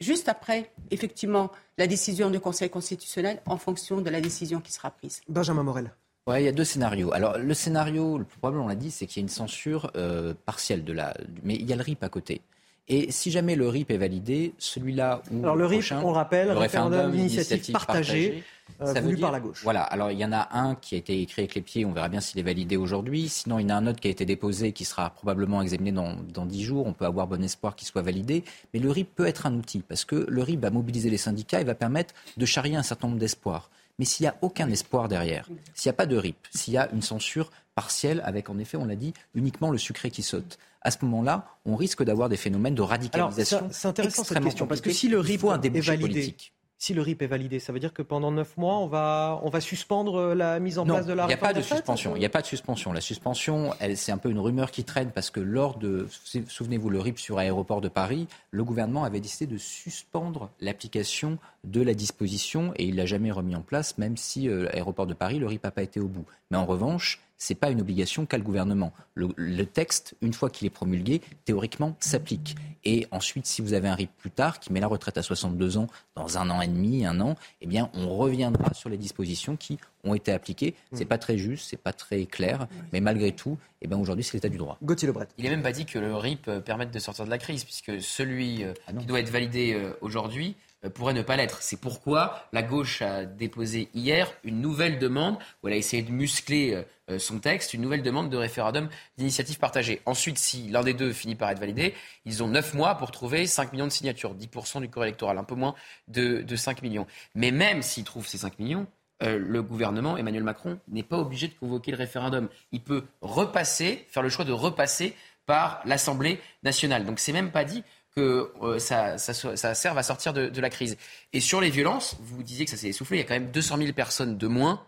juste 0.00 0.28
après, 0.28 0.70
effectivement, 0.90 1.50
la 1.78 1.86
décision 1.86 2.28
du 2.28 2.40
Conseil 2.40 2.68
constitutionnel 2.68 3.40
en 3.46 3.56
fonction 3.56 4.02
de 4.02 4.10
la 4.10 4.20
décision 4.20 4.60
qui 4.60 4.70
sera 4.70 4.90
prise. 4.90 5.22
Benjamin 5.30 5.62
Morel. 5.62 5.94
Ouais, 6.26 6.42
il 6.42 6.44
y 6.44 6.48
a 6.48 6.52
deux 6.52 6.64
scénarios. 6.64 7.10
Alors, 7.14 7.38
le 7.38 7.54
scénario 7.54 8.18
le 8.18 8.24
plus 8.24 8.38
probable, 8.38 8.60
on 8.60 8.68
l'a 8.68 8.74
dit, 8.74 8.90
c'est 8.90 9.06
qu'il 9.06 9.22
y 9.22 9.22
a 9.22 9.24
une 9.24 9.30
censure 9.30 9.90
euh, 9.96 10.34
partielle 10.44 10.84
de 10.84 10.92
la. 10.92 11.14
Mais 11.42 11.54
il 11.54 11.66
y 11.66 11.72
a 11.72 11.76
le 11.76 11.82
RIP 11.82 12.04
à 12.04 12.10
côté. 12.10 12.42
Et 12.88 13.12
si 13.12 13.30
jamais 13.30 13.54
le 13.54 13.68
RIP 13.68 13.90
est 13.90 13.98
validé, 13.98 14.54
celui-là 14.58 15.22
ou. 15.30 15.42
Alors, 15.42 15.56
le 15.56 15.66
RIP, 15.66 15.92
on 16.02 16.12
rappelle, 16.12 16.48
le 16.48 16.58
référendum 16.58 17.12
d'initiative 17.12 17.72
partagée. 17.72 18.42
Euh, 18.80 18.94
ça 18.94 19.00
dire, 19.00 19.18
par 19.18 19.32
la 19.32 19.40
gauche. 19.40 19.62
Voilà, 19.62 19.82
alors 19.82 20.10
il 20.12 20.18
y 20.18 20.24
en 20.24 20.32
a 20.32 20.48
un 20.52 20.74
qui 20.74 20.94
a 20.94 20.98
été 20.98 21.20
écrit 21.20 21.42
avec 21.42 21.54
les 21.54 21.62
pieds, 21.62 21.84
on 21.84 21.92
verra 21.92 22.08
bien 22.08 22.20
s'il 22.20 22.38
est 22.38 22.44
validé 22.44 22.76
aujourd'hui. 22.76 23.28
Sinon, 23.28 23.58
il 23.58 23.62
y 23.62 23.66
en 23.66 23.70
a 23.70 23.74
un 23.74 23.86
autre 23.86 23.98
qui 23.98 24.08
a 24.08 24.10
été 24.10 24.24
déposé, 24.24 24.72
qui 24.72 24.84
sera 24.84 25.10
probablement 25.10 25.62
examiné 25.62 25.90
dans, 25.90 26.16
dans 26.32 26.46
10 26.46 26.62
jours. 26.62 26.86
On 26.86 26.92
peut 26.92 27.06
avoir 27.06 27.26
bon 27.26 27.42
espoir 27.42 27.74
qu'il 27.74 27.88
soit 27.88 28.02
validé. 28.02 28.44
Mais 28.72 28.80
le 28.80 28.90
RIP 28.90 29.14
peut 29.14 29.26
être 29.26 29.46
un 29.46 29.54
outil, 29.54 29.80
parce 29.80 30.04
que 30.04 30.26
le 30.28 30.42
RIP 30.42 30.60
va 30.60 30.70
mobiliser 30.70 31.10
les 31.10 31.16
syndicats 31.16 31.60
et 31.60 31.64
va 31.64 31.74
permettre 31.74 32.14
de 32.36 32.46
charrier 32.46 32.76
un 32.76 32.82
certain 32.82 33.08
nombre 33.08 33.18
d'espoirs. 33.18 33.70
Mais 33.98 34.04
s'il 34.04 34.24
n'y 34.24 34.28
a 34.28 34.36
aucun 34.42 34.70
espoir 34.70 35.08
derrière, 35.08 35.48
s'il 35.74 35.88
n'y 35.88 35.94
a 35.94 35.96
pas 35.96 36.06
de 36.06 36.16
RIP, 36.16 36.36
s'il 36.50 36.74
y 36.74 36.78
a 36.78 36.88
une 36.92 37.02
censure 37.02 37.50
partielle 37.74 38.22
avec, 38.24 38.48
en 38.48 38.58
effet, 38.58 38.76
on 38.76 38.84
l'a 38.84 38.96
dit, 38.96 39.12
uniquement 39.34 39.70
le 39.70 39.78
sucré 39.78 40.10
qui 40.10 40.22
saute, 40.22 40.58
à 40.82 40.90
ce 40.90 41.04
moment-là, 41.04 41.46
on 41.64 41.76
risque 41.76 42.02
d'avoir 42.02 42.28
des 42.28 42.36
phénomènes 42.36 42.74
de 42.74 42.82
radicalisation. 42.82 43.68
C'est 43.70 43.88
intéressant 43.88 44.24
cette 44.24 44.42
question, 44.42 44.66
parce 44.66 44.80
que 44.80 44.90
si 44.90 45.08
le 45.08 45.18
RIP 45.20 45.44
est 45.44 45.80
validé, 45.80 46.34
si 46.80 46.94
le 46.94 47.02
RIP 47.02 47.22
est 47.22 47.26
validé, 47.26 47.58
ça 47.58 47.72
veut 47.72 47.80
dire 47.80 47.92
que 47.92 48.02
pendant 48.02 48.30
neuf 48.30 48.56
mois, 48.56 48.78
on 48.78 48.86
va, 48.86 49.40
on 49.42 49.50
va 49.50 49.60
suspendre 49.60 50.14
euh, 50.14 50.34
la 50.36 50.60
mise 50.60 50.78
en 50.78 50.84
place 50.84 51.06
de 51.06 51.12
la 51.12 51.26
réforme 51.26 51.50
Il 51.50 51.50
n'y 51.50 51.50
a 51.50 51.52
pas 51.52 51.52
de 51.52 51.62
suspension. 51.62 52.16
Il 52.16 52.20
n'y 52.20 52.24
a 52.24 52.28
pas 52.28 52.40
de 52.40 52.46
suspension. 52.46 52.92
La 52.92 53.00
suspension, 53.00 53.72
c'est 53.96 54.12
un 54.12 54.18
peu 54.18 54.30
une 54.30 54.38
rumeur 54.38 54.70
qui 54.70 54.84
traîne 54.84 55.10
parce 55.10 55.30
que 55.30 55.40
lors 55.40 55.76
de, 55.76 56.06
souvenez-vous, 56.46 56.88
le 56.88 57.00
RIP 57.00 57.18
sur 57.18 57.38
aéroport 57.38 57.80
de 57.80 57.88
Paris, 57.88 58.28
le 58.52 58.62
gouvernement 58.62 59.02
avait 59.02 59.18
décidé 59.18 59.52
de 59.52 59.58
suspendre 59.58 60.50
l'application 60.60 61.38
de 61.64 61.82
la 61.82 61.94
disposition 61.94 62.72
et 62.76 62.84
il 62.84 62.94
l'a 62.94 63.06
jamais 63.06 63.32
remis 63.32 63.56
en 63.56 63.62
place, 63.62 63.98
même 63.98 64.16
si 64.16 64.46
l'aéroport 64.46 65.06
euh, 65.06 65.08
de 65.08 65.14
Paris, 65.14 65.40
le 65.40 65.48
RIP 65.48 65.64
n'a 65.64 65.72
pas 65.72 65.82
été 65.82 65.98
au 65.98 66.06
bout. 66.06 66.26
Mais 66.52 66.58
en 66.58 66.64
revanche, 66.64 67.20
ce 67.38 67.52
n'est 67.52 67.58
pas 67.58 67.70
une 67.70 67.80
obligation 67.80 68.26
qu'a 68.26 68.36
le 68.36 68.42
gouvernement. 68.42 68.92
Le, 69.14 69.64
texte, 69.64 70.16
une 70.20 70.32
fois 70.32 70.50
qu'il 70.50 70.66
est 70.66 70.70
promulgué, 70.70 71.20
théoriquement 71.44 71.96
s'applique. 72.00 72.56
Et 72.84 73.06
ensuite, 73.10 73.46
si 73.46 73.62
vous 73.62 73.72
avez 73.72 73.88
un 73.88 73.94
RIP 73.94 74.10
plus 74.16 74.30
tard 74.30 74.60
qui 74.60 74.72
met 74.72 74.80
la 74.80 74.86
retraite 74.86 75.18
à 75.18 75.22
62 75.22 75.78
ans 75.78 75.86
dans 76.14 76.38
un 76.38 76.50
an 76.50 76.60
et 76.60 76.68
demi, 76.68 77.06
un 77.06 77.20
an, 77.20 77.36
eh 77.60 77.66
bien, 77.66 77.90
on 77.94 78.16
reviendra 78.16 78.74
sur 78.74 78.88
les 78.88 78.96
dispositions 78.96 79.56
qui 79.56 79.78
ont 80.04 80.14
été 80.14 80.32
appliquées. 80.32 80.74
C'est 80.92 81.04
pas 81.04 81.18
très 81.18 81.38
juste, 81.38 81.68
c'est 81.68 81.80
pas 81.80 81.92
très 81.92 82.26
clair, 82.26 82.66
mais 82.92 83.00
malgré 83.00 83.32
tout, 83.32 83.58
eh 83.80 83.86
ben 83.86 83.96
aujourd'hui, 83.96 84.24
c'est 84.24 84.34
l'état 84.34 84.48
du 84.48 84.58
droit. 84.58 84.76
Gauthier 84.82 85.06
Lebret. 85.06 85.28
Il 85.38 85.44
n'est 85.44 85.50
même 85.50 85.62
pas 85.62 85.72
dit 85.72 85.86
que 85.86 85.98
le 85.98 86.14
RIP 86.14 86.48
euh, 86.48 86.60
permette 86.60 86.90
de 86.90 86.98
sortir 86.98 87.24
de 87.24 87.30
la 87.30 87.38
crise, 87.38 87.64
puisque 87.64 88.00
celui 88.00 88.64
euh, 88.64 88.72
qui 88.98 89.06
doit 89.06 89.20
être 89.20 89.30
validé 89.30 89.74
euh, 89.74 89.92
aujourd'hui 90.00 90.56
pourrait 90.94 91.14
ne 91.14 91.22
pas 91.22 91.36
l'être. 91.36 91.60
C'est 91.60 91.80
pourquoi 91.80 92.44
la 92.52 92.62
gauche 92.62 93.02
a 93.02 93.24
déposé 93.24 93.88
hier 93.94 94.32
une 94.44 94.60
nouvelle 94.60 95.00
demande, 95.00 95.36
où 95.62 95.68
elle 95.68 95.74
a 95.74 95.76
essayé 95.76 96.04
de 96.04 96.12
muscler 96.12 96.84
son 97.18 97.40
texte, 97.40 97.74
une 97.74 97.80
nouvelle 97.80 98.02
demande 98.02 98.30
de 98.30 98.36
référendum 98.36 98.88
d'initiative 99.16 99.58
partagée. 99.58 100.00
Ensuite, 100.06 100.38
si 100.38 100.68
l'un 100.68 100.84
des 100.84 100.94
deux 100.94 101.12
finit 101.12 101.34
par 101.34 101.50
être 101.50 101.58
validé, 101.58 101.94
ils 102.26 102.44
ont 102.44 102.46
9 102.46 102.74
mois 102.74 102.94
pour 102.94 103.10
trouver 103.10 103.44
5 103.48 103.72
millions 103.72 103.88
de 103.88 103.92
signatures, 103.92 104.36
10% 104.36 104.80
du 104.80 104.88
corps 104.88 105.02
électoral, 105.02 105.36
un 105.38 105.42
peu 105.42 105.56
moins 105.56 105.74
de, 106.06 106.42
de 106.42 106.56
5 106.56 106.80
millions. 106.82 107.08
Mais 107.34 107.50
même 107.50 107.82
s'ils 107.82 108.04
trouvent 108.04 108.28
ces 108.28 108.38
5 108.38 108.60
millions, 108.60 108.86
euh, 109.22 109.38
le 109.38 109.62
gouvernement, 109.62 110.16
Emmanuel 110.16 110.44
Macron, 110.44 110.78
n'est 110.88 111.02
pas 111.02 111.18
obligé 111.18 111.48
de 111.48 111.54
convoquer 111.54 111.90
le 111.90 111.96
référendum. 111.96 112.48
Il 112.72 112.80
peut 112.80 113.04
repasser, 113.20 114.06
faire 114.08 114.22
le 114.22 114.28
choix 114.28 114.44
de 114.44 114.52
repasser 114.52 115.14
par 115.46 115.80
l'Assemblée 115.84 116.40
nationale. 116.62 117.04
Donc 117.04 117.18
c'est 117.18 117.32
même 117.32 117.50
pas 117.50 117.64
dit 117.64 117.82
que 118.14 118.52
euh, 118.62 118.78
ça, 118.78 119.18
ça, 119.18 119.32
ça 119.34 119.74
serve 119.74 119.98
à 119.98 120.02
sortir 120.02 120.32
de, 120.32 120.48
de 120.48 120.60
la 120.60 120.70
crise. 120.70 120.96
Et 121.32 121.40
sur 121.40 121.60
les 121.60 121.70
violences, 121.70 122.16
vous 122.20 122.42
disiez 122.42 122.64
que 122.64 122.70
ça 122.70 122.76
s'est 122.76 122.88
essoufflé, 122.88 123.18
il 123.18 123.20
y 123.20 123.24
a 123.24 123.26
quand 123.26 123.34
même 123.34 123.50
200 123.50 123.78
000 123.78 123.92
personnes 123.92 124.38
de 124.38 124.46
moins 124.46 124.84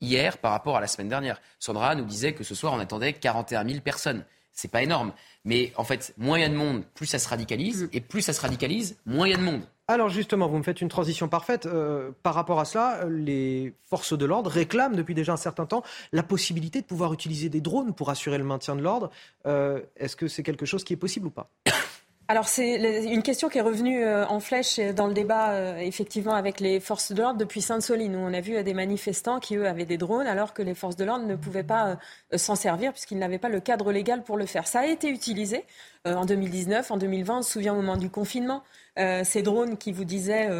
hier 0.00 0.38
par 0.38 0.52
rapport 0.52 0.76
à 0.76 0.80
la 0.80 0.86
semaine 0.86 1.08
dernière. 1.08 1.40
Sandra 1.58 1.94
nous 1.94 2.04
disait 2.04 2.34
que 2.34 2.44
ce 2.44 2.54
soir, 2.54 2.72
on 2.72 2.78
attendait 2.78 3.12
41 3.12 3.66
000 3.66 3.80
personnes. 3.80 4.24
C'est 4.52 4.70
pas 4.70 4.82
énorme. 4.82 5.12
Mais 5.44 5.72
en 5.76 5.84
fait, 5.84 6.14
moins 6.16 6.38
il 6.38 6.42
y 6.42 6.44
a 6.44 6.48
de 6.48 6.54
monde, 6.54 6.84
plus 6.94 7.06
ça 7.06 7.18
se 7.18 7.28
radicalise. 7.28 7.88
Et 7.92 8.00
plus 8.00 8.22
ça 8.22 8.32
se 8.32 8.40
radicalise, 8.40 8.96
moins 9.04 9.26
il 9.26 9.32
y 9.32 9.34
a 9.34 9.38
de 9.38 9.42
monde. 9.42 9.62
Alors 9.86 10.08
justement, 10.08 10.48
vous 10.48 10.56
me 10.56 10.62
faites 10.62 10.80
une 10.80 10.88
transition 10.88 11.28
parfaite. 11.28 11.66
Euh, 11.66 12.10
par 12.22 12.34
rapport 12.34 12.58
à 12.58 12.64
cela, 12.64 13.04
les 13.06 13.74
forces 13.84 14.16
de 14.16 14.24
l'ordre 14.24 14.50
réclament 14.50 14.96
depuis 14.96 15.14
déjà 15.14 15.34
un 15.34 15.36
certain 15.36 15.66
temps 15.66 15.82
la 16.12 16.22
possibilité 16.22 16.80
de 16.80 16.86
pouvoir 16.86 17.12
utiliser 17.12 17.50
des 17.50 17.60
drones 17.60 17.92
pour 17.94 18.08
assurer 18.08 18.38
le 18.38 18.44
maintien 18.44 18.76
de 18.76 18.82
l'ordre. 18.82 19.10
Euh, 19.46 19.82
Est-ce 19.96 20.16
que 20.16 20.26
c'est 20.26 20.42
quelque 20.42 20.64
chose 20.64 20.84
qui 20.84 20.94
est 20.94 20.96
possible 20.96 21.26
ou 21.26 21.30
pas? 21.30 21.50
Alors 22.26 22.48
c'est 22.48 23.04
une 23.04 23.22
question 23.22 23.50
qui 23.50 23.58
est 23.58 23.62
revenue 23.62 24.02
euh, 24.02 24.26
en 24.26 24.40
flèche 24.40 24.80
dans 24.80 25.06
le 25.08 25.12
débat 25.12 25.50
euh, 25.50 25.76
effectivement 25.76 26.32
avec 26.32 26.58
les 26.58 26.80
forces 26.80 27.12
de 27.12 27.20
l'ordre 27.20 27.38
depuis 27.38 27.60
Sainte-Soline 27.60 28.16
où 28.16 28.18
on 28.18 28.32
a 28.32 28.40
vu 28.40 28.56
euh, 28.56 28.62
des 28.62 28.72
manifestants 28.72 29.40
qui 29.40 29.56
eux 29.56 29.68
avaient 29.68 29.84
des 29.84 29.98
drones 29.98 30.26
alors 30.26 30.54
que 30.54 30.62
les 30.62 30.74
forces 30.74 30.96
de 30.96 31.04
l'ordre 31.04 31.26
ne 31.26 31.36
pouvaient 31.36 31.62
pas 31.62 31.98
s'en 32.34 32.54
servir 32.54 32.92
puisqu'ils 32.92 33.18
n'avaient 33.18 33.38
pas 33.38 33.50
le 33.50 33.60
cadre 33.60 33.92
légal 33.92 34.22
pour 34.22 34.38
le 34.38 34.46
faire. 34.46 34.66
Ça 34.66 34.80
a 34.80 34.86
été 34.86 35.10
utilisé 35.10 35.66
en 36.06 36.24
2019, 36.24 36.90
en 36.90 36.96
2020, 36.96 37.38
on 37.38 37.42
se 37.42 37.52
souvient 37.52 37.74
au 37.74 37.76
moment 37.76 37.96
du 37.96 38.10
confinement, 38.10 38.62
ces 38.96 39.42
drones 39.42 39.78
qui 39.78 39.90
vous 39.90 40.04
disaient 40.04 40.50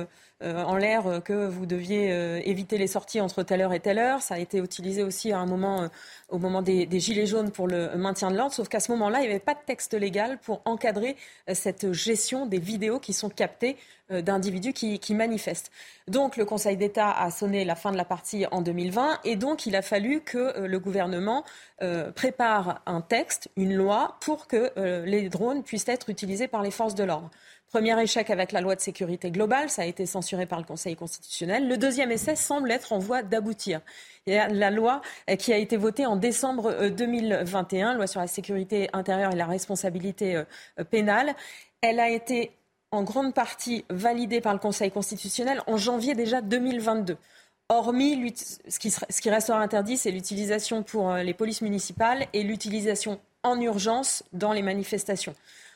en 0.42 0.76
l'air 0.76 1.06
euh, 1.06 1.20
que 1.20 1.46
vous 1.46 1.66
deviez 1.66 2.12
euh, 2.12 2.40
éviter 2.44 2.78
les 2.78 2.86
sorties 2.86 3.20
entre 3.20 3.42
telle 3.42 3.60
heure 3.60 3.72
et 3.72 3.80
telle 3.80 3.98
heure. 3.98 4.22
Ça 4.22 4.34
a 4.34 4.38
été 4.38 4.58
utilisé 4.58 5.02
aussi 5.02 5.32
à 5.32 5.38
un 5.38 5.46
moment, 5.46 5.82
euh, 5.82 5.88
au 6.28 6.38
moment 6.38 6.62
des, 6.62 6.88
gilets 7.00 7.26
jaunes 7.26 7.50
pour 7.50 7.68
le 7.68 7.96
maintien 7.96 8.30
de 8.30 8.36
l'ordre, 8.36 8.52
sauf 8.54 8.68
qu'à 8.68 8.80
ce 8.80 8.90
moment-là, 8.92 9.20
il 9.20 9.22
n'y 9.22 9.28
avait 9.28 9.38
pas 9.38 9.54
de 9.54 9.60
texte 9.64 9.94
légal 9.94 10.38
pour 10.38 10.62
encadrer 10.64 11.16
euh, 11.48 11.54
cette 11.54 11.92
gestion 11.92 12.46
des 12.46 12.58
vidéos 12.58 12.98
qui 12.98 13.12
sont 13.12 13.28
captées 13.28 13.76
euh, 14.10 14.20
d'individus 14.20 14.74
qui, 14.74 15.14
manifestent. 15.14 15.70
Donc 16.08 16.36
le 16.36 16.44
Conseil 16.44 16.76
d'État 16.76 17.10
a 17.10 17.30
sonné 17.30 17.64
la 17.64 17.74
fin 17.74 17.90
de 17.90 17.96
la 17.96 18.04
partie 18.04 18.44
en 18.50 18.60
2020 18.60 19.20
et 19.24 19.36
donc 19.36 19.64
il 19.64 19.74
a 19.76 19.80
fallu 19.80 20.20
que 20.20 20.36
euh, 20.36 20.66
le 20.66 20.78
gouvernement 20.78 21.42
euh, 21.80 22.12
prépare 22.12 22.82
un 22.84 23.00
texte, 23.00 23.48
une 23.56 23.74
loi, 23.74 24.18
pour 24.20 24.46
que 24.46 24.72
euh, 24.76 25.06
les 25.06 25.30
drones 25.30 25.62
puissent 25.62 25.88
être 25.88 26.10
utilisés 26.10 26.48
par 26.48 26.62
les 26.62 26.70
forces 26.70 26.94
de 26.94 27.04
l'ordre. 27.04 27.30
Premier 27.74 28.00
échec 28.00 28.30
avec 28.30 28.52
la 28.52 28.60
loi 28.60 28.76
de 28.76 28.80
sécurité 28.80 29.32
globale, 29.32 29.68
ça 29.68 29.82
a 29.82 29.84
été 29.84 30.06
censuré 30.06 30.46
par 30.46 30.60
le 30.60 30.64
Conseil 30.64 30.94
constitutionnel. 30.94 31.66
Le 31.66 31.76
deuxième 31.76 32.12
essai 32.12 32.36
semble 32.36 32.70
être 32.70 32.92
en 32.92 33.00
voie 33.00 33.24
d'aboutir. 33.24 33.80
La 34.28 34.70
loi 34.70 35.02
euh, 35.28 35.34
qui 35.34 35.52
a 35.52 35.56
été 35.56 35.76
votée 35.76 36.06
en 36.06 36.14
décembre 36.14 36.66
euh, 36.66 36.88
2021, 36.88 37.94
loi 37.94 38.06
sur 38.06 38.20
la 38.20 38.28
sécurité 38.28 38.88
intérieure 38.92 39.32
et 39.32 39.36
la 39.36 39.46
responsabilité 39.46 40.36
euh, 40.36 40.44
euh, 40.78 40.84
pénale. 40.84 41.34
Elle 41.80 41.98
a 41.98 42.10
été 42.10 42.52
en 42.92 43.02
grande 43.02 43.34
partie 43.34 43.84
validée 43.90 44.40
par 44.40 44.52
le 44.52 44.60
Conseil 44.60 44.92
constitutionnel 44.92 45.60
en 45.66 45.76
janvier 45.76 46.14
déjà 46.14 46.42
2022. 46.42 47.16
Hormis 47.70 48.34
ce 48.68 48.78
qui, 48.78 48.90
ce 48.90 49.20
qui 49.22 49.30
restera 49.30 49.58
interdit, 49.58 49.96
c'est 49.96 50.10
l'utilisation 50.10 50.82
pour 50.82 51.10
euh, 51.10 51.22
les 51.22 51.32
polices 51.32 51.62
municipales 51.62 52.26
et 52.34 52.42
l'utilisation 52.42 53.18
en 53.42 53.58
urgence 53.58 54.22
dans 54.34 54.52
les 54.52 54.60
manifestations. 54.60 55.34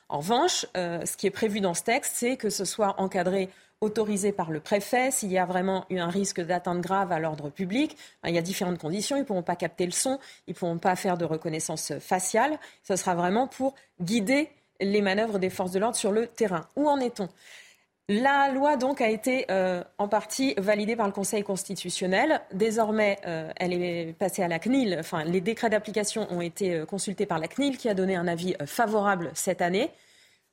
En 0.09 0.19
revanche, 0.19 0.67
euh, 0.77 1.05
ce 1.05 1.17
qui 1.17 1.27
est 1.27 1.31
prévu 1.31 1.61
dans 1.61 1.75
ce 1.75 1.83
texte, 1.83 2.15
c'est 2.17 2.37
que 2.37 2.49
ce 2.51 2.65
soit 2.65 2.95
encadré, 2.99 3.51
autorisé 3.81 4.33
par 4.33 4.51
le 4.51 4.61
préfet. 4.61 5.11
S'il 5.11 5.31
y 5.31 5.39
a 5.39 5.45
vraiment 5.45 5.85
eu 5.91 5.99
un 5.99 6.09
risque 6.09 6.41
d'atteinte 6.41 6.81
grave 6.81 7.13
à 7.13 7.19
l'ordre 7.19 7.51
public, 7.51 7.97
ben, 8.23 8.31
il 8.31 8.35
y 8.35 8.39
a 8.39 8.43
différentes 8.43 8.79
conditions. 8.79 9.17
Ils 9.17 9.21
ne 9.21 9.25
pourront 9.25 9.43
pas 9.43 9.57
capter 9.57 9.85
le 9.85 9.93
son, 9.93 10.19
ils 10.47 10.53
ne 10.53 10.55
pourront 10.55 10.79
pas 10.79 10.97
faire 10.97 11.19
de 11.19 11.25
reconnaissance 11.25 11.93
faciale. 11.99 12.59
Ce 12.83 12.97
sera 12.97 13.15
vraiment 13.15 13.47
pour 13.47 13.75
guider 14.01 14.51
les 14.81 15.03
manœuvres 15.03 15.39
des 15.39 15.51
forces 15.51 15.73
de 15.73 15.79
l'ordre 15.79 15.97
sur 15.97 16.13
le 16.13 16.27
terrain. 16.27 16.67
Où 16.77 16.89
en 16.89 16.99
est-on? 16.99 17.29
La 18.09 18.51
loi 18.51 18.77
donc 18.77 19.03
a 19.03 19.09
été 19.09 19.45
euh, 19.51 19.85
en 19.99 20.09
partie 20.09 20.55
validée 20.57 20.97
par 20.97 21.07
le 21.07 21.13
Conseil 21.13 21.43
constitutionnel. 21.43 22.41
Désormais, 22.55 23.19
euh, 23.27 23.53
elle 23.57 23.75
est 23.75 24.15
passée 24.19 24.43
à 24.43 24.49
la 24.49 24.59
CNIL. 24.59 24.97
Enfin, 24.99 25.25
les 25.25 25.43
décrets 25.43 25.69
d'application 25.69 26.27
ont 26.31 26.41
été 26.41 26.75
euh, 26.75 26.87
consultés 26.87 27.27
par 27.27 27.39
la 27.39 27.49
CNIL 27.49 27.77
qui 27.77 27.89
a 27.89 27.95
donné 27.95 28.17
un 28.17 28.27
avis 28.27 28.55
favorable 28.65 29.31
cette 29.35 29.61
année. 29.61 29.91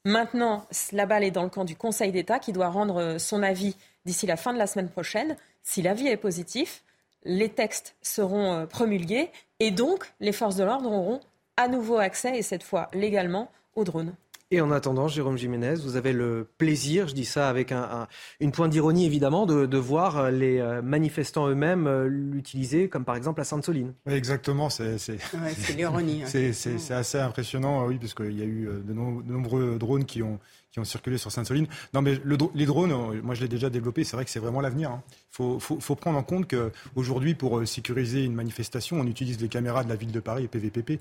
Maintenant, 0.03 0.65
la 0.91 1.05
balle 1.05 1.23
est 1.23 1.31
dans 1.31 1.43
le 1.43 1.49
camp 1.49 1.63
du 1.63 1.77
Conseil 1.77 2.11
d'État 2.11 2.39
qui 2.39 2.51
doit 2.51 2.67
rendre 2.67 3.17
son 3.17 3.41
avis 3.41 3.75
d'ici 4.05 4.27
la 4.27 4.35
fin 4.35 4.53
de 4.53 4.59
la 4.59 4.67
semaine 4.67 4.89
prochaine. 4.89 5.37
Si 5.63 5.81
l'avis 5.81 6.07
est 6.07 6.17
positif, 6.17 6.83
les 7.23 7.49
textes 7.49 7.95
seront 8.03 8.67
promulgués 8.67 9.31
et 9.59 9.71
donc 9.71 10.05
les 10.19 10.31
forces 10.31 10.57
de 10.57 10.63
l'ordre 10.63 10.91
auront 10.91 11.21
à 11.57 11.67
nouveau 11.67 11.97
accès, 11.97 12.37
et 12.37 12.43
cette 12.43 12.61
fois 12.61 12.89
légalement, 12.93 13.49
aux 13.75 13.83
drones. 13.83 14.13
Et 14.51 14.61
en 14.61 14.69
attendant, 14.69 15.07
Jérôme 15.07 15.39
Jiménez, 15.39 15.73
vous 15.83 15.95
avez 15.95 16.13
le 16.13 16.47
plaisir, 16.59 17.07
je 17.07 17.15
dis 17.15 17.25
ça 17.25 17.49
avec 17.49 17.71
un, 17.71 17.81
un- 17.81 18.07
une 18.39 18.51
pointe 18.51 18.69
d'ironie 18.71 19.05
évidemment, 19.07 19.47
de, 19.47 19.65
de 19.65 19.77
voir 19.79 20.17
euh, 20.17 20.29
les 20.29 20.59
euh, 20.59 20.83
manifestants 20.83 21.47
eux-mêmes 21.49 21.87
euh, 21.87 22.07
l'utiliser, 22.07 22.87
comme 22.87 23.05
par 23.05 23.15
exemple 23.15 23.41
à 23.41 23.43
Sainte-Soline. 23.43 23.93
Oui, 24.05 24.13
exactement, 24.13 24.69
c'est 24.69 24.97
Ouais, 25.33 25.73
l'ironie. 25.75 26.21
hein. 26.23 26.27
c'est- 26.27 26.91
assez 26.93 27.17
impressionnant, 27.17 27.87
oui, 27.87 27.97
parce 27.97 28.13
qu'il 28.13 28.37
y 28.37 28.43
a 28.43 28.45
eu 28.45 28.69
de, 28.85 28.93
no- 28.93 29.23
de 29.23 29.31
nombreux 29.31 29.77
drones 29.79 30.05
qui 30.05 30.21
ont, 30.21 30.39
qui 30.71 30.79
ont 30.79 30.83
circulé 30.85 31.17
sur 31.17 31.31
Sainte-Soline. 31.31 31.65
Non, 31.95 32.03
mais 32.03 32.19
le 32.23 32.37
les 32.53 32.65
drones, 32.67 33.19
moi 33.23 33.33
je 33.33 33.41
l'ai 33.41 33.47
déjà 33.47 33.71
développé, 33.71 34.03
c'est 34.03 34.15
vrai 34.15 34.25
que 34.25 34.31
c'est 34.31 34.39
vraiment 34.39 34.61
l'avenir. 34.61 34.99
Il 35.09 35.13
faut, 35.31 35.59
faut, 35.59 35.79
faut 35.79 35.95
prendre 35.95 36.19
en 36.19 36.23
compte 36.23 36.47
qu'aujourd'hui, 36.47 37.33
pour 37.33 37.67
sécuriser 37.67 38.23
une 38.23 38.35
manifestation, 38.35 38.99
on 38.99 39.07
utilise 39.07 39.41
les 39.41 39.49
caméras 39.49 39.83
de 39.83 39.89
la 39.89 39.95
ville 39.95 40.11
de 40.11 40.19
Paris 40.19 40.43
et 40.43 40.47
PVPP. 40.47 40.99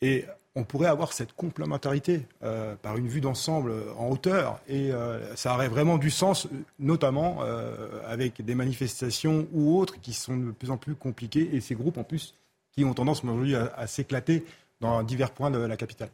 Et 0.00 0.24
on 0.54 0.64
pourrait 0.64 0.88
avoir 0.88 1.12
cette 1.12 1.34
complémentarité 1.34 2.26
euh, 2.42 2.74
par 2.82 2.96
une 2.96 3.06
vue 3.06 3.20
d'ensemble 3.20 3.72
en 3.96 4.08
hauteur. 4.08 4.60
Et 4.68 4.92
euh, 4.92 5.36
ça 5.36 5.54
aurait 5.54 5.68
vraiment 5.68 5.98
du 5.98 6.10
sens, 6.10 6.48
notamment 6.78 7.38
euh, 7.42 8.00
avec 8.06 8.44
des 8.44 8.54
manifestations 8.54 9.46
ou 9.52 9.78
autres 9.78 10.00
qui 10.00 10.12
sont 10.12 10.36
de 10.36 10.50
plus 10.50 10.70
en 10.70 10.76
plus 10.76 10.94
compliquées. 10.94 11.50
Et 11.52 11.60
ces 11.60 11.74
groupes, 11.74 11.98
en 11.98 12.04
plus, 12.04 12.34
qui 12.72 12.84
ont 12.84 12.94
tendance 12.94 13.22
aujourd'hui 13.22 13.54
à, 13.54 13.72
à 13.76 13.86
s'éclater 13.86 14.44
dans 14.80 15.02
divers 15.02 15.30
points 15.30 15.50
de 15.50 15.58
la 15.58 15.76
capitale. 15.76 16.10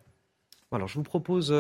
Alors 0.73 0.89
je 0.89 0.95
vous 0.95 1.05
propose, 1.05 1.55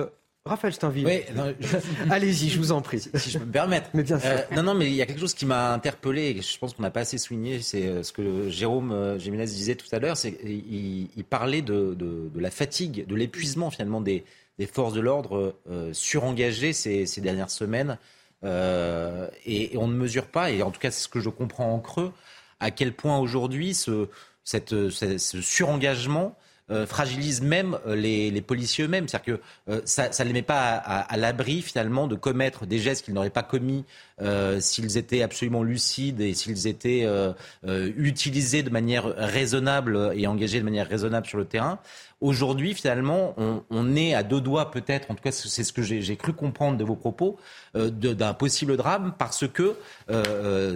Raphaël 0.47 0.74
Steinville, 0.74 1.07
Oui, 1.07 1.22
allez-y, 2.11 2.51
je 2.51 2.59
vous 2.59 2.70
en 2.70 2.82
prie. 2.82 3.01
si 3.01 3.30
je 3.30 3.38
peux 3.38 3.47
me 3.47 3.51
permettre. 3.53 3.88
Mais 3.95 4.03
bien 4.03 4.18
sûr. 4.18 4.28
Euh, 4.28 4.42
non, 4.55 4.62
non, 4.62 4.74
mais 4.74 4.86
il 4.86 4.95
y 4.95 5.01
a 5.01 5.07
quelque 5.07 5.20
chose 5.20 5.32
qui 5.32 5.47
m'a 5.47 5.72
interpellé 5.72 6.34
et 6.36 6.42
je 6.42 6.59
pense 6.59 6.74
qu'on 6.74 6.82
n'a 6.82 6.90
pas 6.90 7.01
assez 7.01 7.16
souligné. 7.16 7.62
C'est 7.62 7.86
euh, 7.86 8.03
ce 8.03 8.12
que 8.12 8.51
Jérôme 8.51 8.92
euh, 8.92 9.18
Jiménez 9.18 9.47
disait 9.47 9.74
tout 9.74 9.86
à 9.90 9.99
l'heure. 9.99 10.18
C'est 10.18 10.38
il 10.45 11.24
parlait 11.24 11.62
de, 11.62 11.95
de, 11.95 12.28
de 12.28 12.40
la 12.40 12.51
fatigue, 12.51 13.07
de 13.07 13.14
l'épuisement 13.14 13.70
finalement 13.70 14.03
des, 14.03 14.22
des 14.59 14.66
forces 14.66 14.92
de 14.92 15.01
l'ordre 15.01 15.57
euh, 15.70 15.95
surengagées 15.95 16.74
ces, 16.74 17.07
ces 17.07 17.22
dernières 17.22 17.51
semaines. 17.51 17.97
Euh, 18.45 19.28
et, 19.47 19.72
et 19.72 19.78
on 19.78 19.88
ne 19.88 19.95
mesure 19.95 20.26
pas, 20.26 20.51
et 20.51 20.62
en 20.62 20.70
tout 20.70 20.78
cas 20.80 20.90
c'est 20.90 21.03
ce 21.05 21.09
que 21.09 21.20
je 21.20 21.30
comprends 21.30 21.72
en 21.72 21.78
creux, 21.80 22.12
à 22.61 22.70
quel 22.70 22.92
point 22.92 23.16
aujourd'hui 23.18 23.72
ce, 23.72 24.09
cette, 24.45 24.90
ce, 24.90 25.16
ce 25.16 25.40
surengagement 25.40 26.36
euh, 26.70 26.86
fragilise 26.86 27.42
même 27.42 27.78
euh, 27.86 27.94
les, 27.94 28.40
policiers 28.40 28.84
eux-mêmes. 28.84 29.06
C'est-à-dire 29.06 29.36
que 29.36 29.70
euh, 29.70 29.82
ça 29.84 30.08
ne 30.08 30.24
les 30.24 30.32
met 30.32 30.42
pas 30.42 30.76
à 30.76 31.16
l'abri 31.18 31.60
finalement 31.60 32.06
de 32.06 32.14
commettre 32.14 32.64
des 32.64 32.78
gestes 32.78 33.04
qu'ils 33.04 33.12
n'auraient 33.12 33.28
pas 33.28 33.42
commis 33.42 33.84
euh, 34.22 34.60
s'ils 34.60 34.96
étaient 34.96 35.22
absolument 35.22 35.62
lucides 35.62 36.20
et 36.20 36.34
s'ils 36.34 36.66
étaient 36.66 37.02
euh, 37.04 37.32
euh, 37.66 37.90
utilisés 37.96 38.62
de 38.62 38.70
manière 38.70 39.04
raisonnable 39.16 40.12
et 40.14 40.26
engagés 40.26 40.58
de 40.60 40.64
manière 40.64 40.88
raisonnable 40.88 41.26
sur 41.26 41.38
le 41.38 41.44
terrain. 41.44 41.78
Aujourd'hui, 42.20 42.74
finalement, 42.74 43.34
on, 43.36 43.62
on 43.70 43.96
est 43.96 44.14
à 44.14 44.22
deux 44.22 44.40
doigts 44.40 44.70
peut-être, 44.70 45.10
en 45.10 45.14
tout 45.14 45.22
cas 45.22 45.32
c'est 45.32 45.64
ce 45.64 45.72
que 45.72 45.82
j'ai 45.82 46.16
cru 46.16 46.32
comprendre 46.32 46.78
de 46.78 46.84
vos 46.84 46.94
propos, 46.94 47.36
de- 47.74 48.14
d'un 48.14 48.32
possible 48.32 48.76
drame 48.78 49.12
parce 49.18 49.44
que 49.48 49.74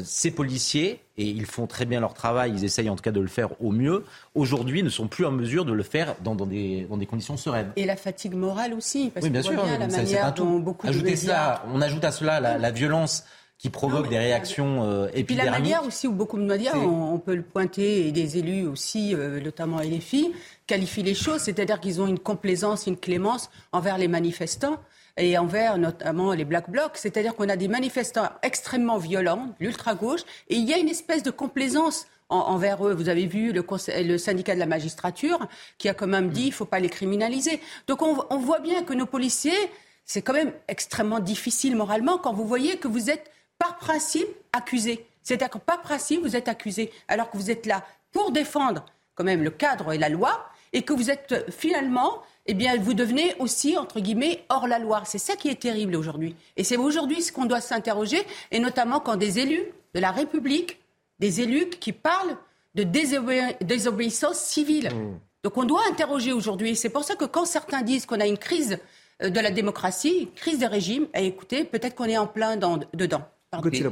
ces 0.04 0.30
policiers, 0.30 1.00
et 1.16 1.24
ils 1.24 1.46
font 1.46 1.66
très 1.66 1.84
bien 1.86 2.00
leur 2.00 2.12
travail, 2.12 2.52
ils 2.54 2.64
essayent 2.64 2.90
en 2.90 2.96
tout 2.96 3.02
cas 3.02 3.12
de 3.12 3.20
le 3.20 3.28
faire 3.28 3.50
au 3.62 3.70
mieux, 3.70 4.04
aujourd'hui 4.34 4.82
ne 4.82 4.88
sont 4.90 5.08
plus 5.08 5.24
en 5.24 5.32
mesure 5.32 5.64
de 5.64 5.72
le 5.72 5.82
faire 5.82 6.16
dans, 6.22 6.34
dans 6.34 6.44
des, 6.46 6.86
dans 6.90 6.96
des 6.96 7.06
conditions 7.06 7.36
sereines. 7.36 7.70
Et 7.76 7.86
la 7.86 7.96
fatigue 7.96 8.34
morale 8.34 8.74
aussi, 8.74 9.10
parce 9.12 9.24
Oui, 9.24 9.30
bien 9.30 9.40
voit 9.40 9.52
sûr, 9.52 9.64
bien 9.64 9.78
la 9.78 9.86
manière 9.88 10.34
dont 10.34 10.58
beaucoup 10.58 10.86
de 10.86 10.90
Ajoutez 10.90 11.10
médias... 11.12 11.20
cela, 11.22 11.64
on 11.72 11.80
ajoute 11.80 12.04
à 12.04 12.12
cela 12.12 12.40
la, 12.40 12.58
la 12.58 12.70
violence 12.70 13.24
qui 13.58 13.70
provoque 13.70 14.08
des 14.08 14.18
réactions 14.18 14.84
euh, 14.84 15.08
Et 15.14 15.24
puis 15.24 15.34
la 15.34 15.50
manière 15.50 15.84
aussi, 15.84 16.06
où 16.06 16.12
beaucoup 16.12 16.38
de 16.38 16.44
médias, 16.44 16.76
on, 16.76 17.14
on, 17.14 17.18
peut 17.18 17.34
le 17.34 17.42
pointer, 17.42 18.06
et 18.06 18.12
des 18.12 18.38
élus 18.38 18.66
aussi, 18.66 19.14
euh, 19.14 19.40
notamment 19.40 19.80
LFI, 19.80 20.32
qualifient 20.68 21.02
les 21.02 21.14
choses, 21.14 21.40
c'est-à-dire 21.40 21.80
qu'ils 21.80 22.00
ont 22.00 22.06
une 22.06 22.20
complaisance, 22.20 22.86
une 22.86 22.96
clémence 22.96 23.50
envers 23.72 23.98
les 23.98 24.06
manifestants 24.06 24.78
et 25.16 25.36
envers 25.36 25.76
notamment 25.76 26.32
les 26.32 26.44
Black 26.44 26.70
Blocs. 26.70 26.92
C'est-à-dire 26.94 27.34
qu'on 27.34 27.48
a 27.48 27.56
des 27.56 27.66
manifestants 27.66 28.28
extrêmement 28.42 28.98
violents, 28.98 29.48
l'ultra-gauche, 29.58 30.20
et 30.48 30.54
il 30.54 30.64
y 30.68 30.72
a 30.72 30.78
une 30.78 30.88
espèce 30.88 31.24
de 31.24 31.32
complaisance 31.32 32.06
envers 32.28 32.86
eux. 32.86 32.92
Vous 32.92 33.08
avez 33.08 33.26
vu 33.26 33.52
le, 33.52 33.64
le, 34.04 34.18
syndicat 34.18 34.54
de 34.54 34.60
la 34.60 34.66
magistrature 34.66 35.48
qui 35.78 35.88
a 35.88 35.94
quand 35.94 36.06
même 36.06 36.28
dit 36.28 36.42
qu'il 36.42 36.50
ne 36.50 36.54
faut 36.54 36.64
pas 36.64 36.78
les 36.78 36.90
criminaliser. 36.90 37.60
Donc 37.88 38.02
on, 38.02 38.24
on 38.30 38.38
voit 38.38 38.60
bien 38.60 38.84
que 38.84 38.92
nos 38.92 39.06
policiers, 39.06 39.58
c'est 40.04 40.22
quand 40.22 40.34
même 40.34 40.52
extrêmement 40.68 41.20
difficile 41.20 41.74
moralement 41.74 42.18
quand 42.18 42.32
vous 42.32 42.46
voyez 42.46 42.76
que 42.76 42.86
vous 42.86 43.10
êtes 43.10 43.30
par 43.58 43.76
principe 43.76 44.28
accusé. 44.52 45.06
C'est-à-dire 45.22 45.50
que 45.50 45.58
par 45.58 45.82
principe, 45.82 46.22
vous 46.22 46.36
êtes 46.36 46.48
accusé, 46.48 46.90
alors 47.08 47.30
que 47.30 47.36
vous 47.36 47.50
êtes 47.50 47.66
là 47.66 47.84
pour 48.12 48.30
défendre 48.30 48.84
quand 49.14 49.24
même 49.24 49.42
le 49.42 49.50
cadre 49.50 49.92
et 49.92 49.98
la 49.98 50.08
loi, 50.08 50.48
et 50.72 50.82
que 50.82 50.92
vous 50.92 51.10
êtes 51.10 51.32
euh, 51.32 51.42
finalement, 51.50 52.22
eh 52.46 52.54
bien, 52.54 52.76
vous 52.78 52.94
devenez 52.94 53.34
aussi, 53.38 53.76
entre 53.76 54.00
guillemets, 54.00 54.44
hors 54.48 54.66
la 54.66 54.78
loi. 54.78 55.02
C'est 55.04 55.18
ça 55.18 55.36
qui 55.36 55.48
est 55.48 55.60
terrible 55.60 55.96
aujourd'hui. 55.96 56.36
Et 56.56 56.64
c'est 56.64 56.76
aujourd'hui 56.76 57.22
ce 57.22 57.32
qu'on 57.32 57.46
doit 57.46 57.60
s'interroger, 57.60 58.22
et 58.50 58.58
notamment 58.58 59.00
quand 59.00 59.16
des 59.16 59.38
élus 59.38 59.64
de 59.94 60.00
la 60.00 60.10
République, 60.10 60.78
des 61.18 61.40
élus 61.40 61.68
qui 61.68 61.92
parlent 61.92 62.36
de 62.74 62.84
désobéissance 62.84 64.38
civile. 64.38 64.90
Mmh. 64.94 65.18
Donc 65.42 65.56
on 65.56 65.64
doit 65.64 65.82
interroger 65.90 66.32
aujourd'hui. 66.32 66.76
C'est 66.76 66.90
pour 66.90 67.04
ça 67.04 67.16
que 67.16 67.24
quand 67.24 67.44
certains 67.44 67.82
disent 67.82 68.06
qu'on 68.06 68.20
a 68.20 68.26
une 68.26 68.38
crise 68.38 68.78
euh, 69.22 69.30
de 69.30 69.40
la 69.40 69.50
démocratie, 69.50 70.30
crise 70.36 70.58
des 70.58 70.66
régimes, 70.66 71.06
eh, 71.14 71.26
écoutez, 71.26 71.64
peut-être 71.64 71.94
qu'on 71.94 72.04
est 72.04 72.18
en 72.18 72.26
plein 72.26 72.56
dedans. 72.56 73.22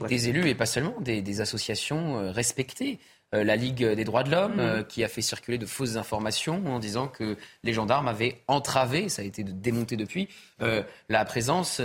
Des, 0.09 0.29
élus 0.29 0.49
et 0.49 0.55
pas 0.55 0.67
seulement, 0.67 0.95
des, 1.01 1.41
associations 1.41 2.19
euh, 2.19 2.31
respectées. 2.31 2.99
Euh, 3.35 3.43
la 3.43 3.57
Ligue 3.57 3.85
des 3.85 4.05
droits 4.05 4.23
de 4.23 4.31
l'homme, 4.31 4.57
mm. 4.57 4.61
euh, 4.61 4.83
qui 4.83 5.03
a 5.03 5.09
fait 5.09 5.23
circuler 5.23 5.57
de 5.57 5.65
fausses 5.65 5.97
informations 5.97 6.63
en 6.67 6.79
disant 6.79 7.09
que 7.09 7.39
les 7.65 7.73
gendarmes 7.73 8.07
avaient 8.07 8.43
entravé, 8.49 9.09
ça 9.09 9.23
a 9.23 9.25
été 9.25 9.45
démonté 9.45 9.97
depuis, 9.97 10.29
la 11.09 11.25
présence 11.25 11.81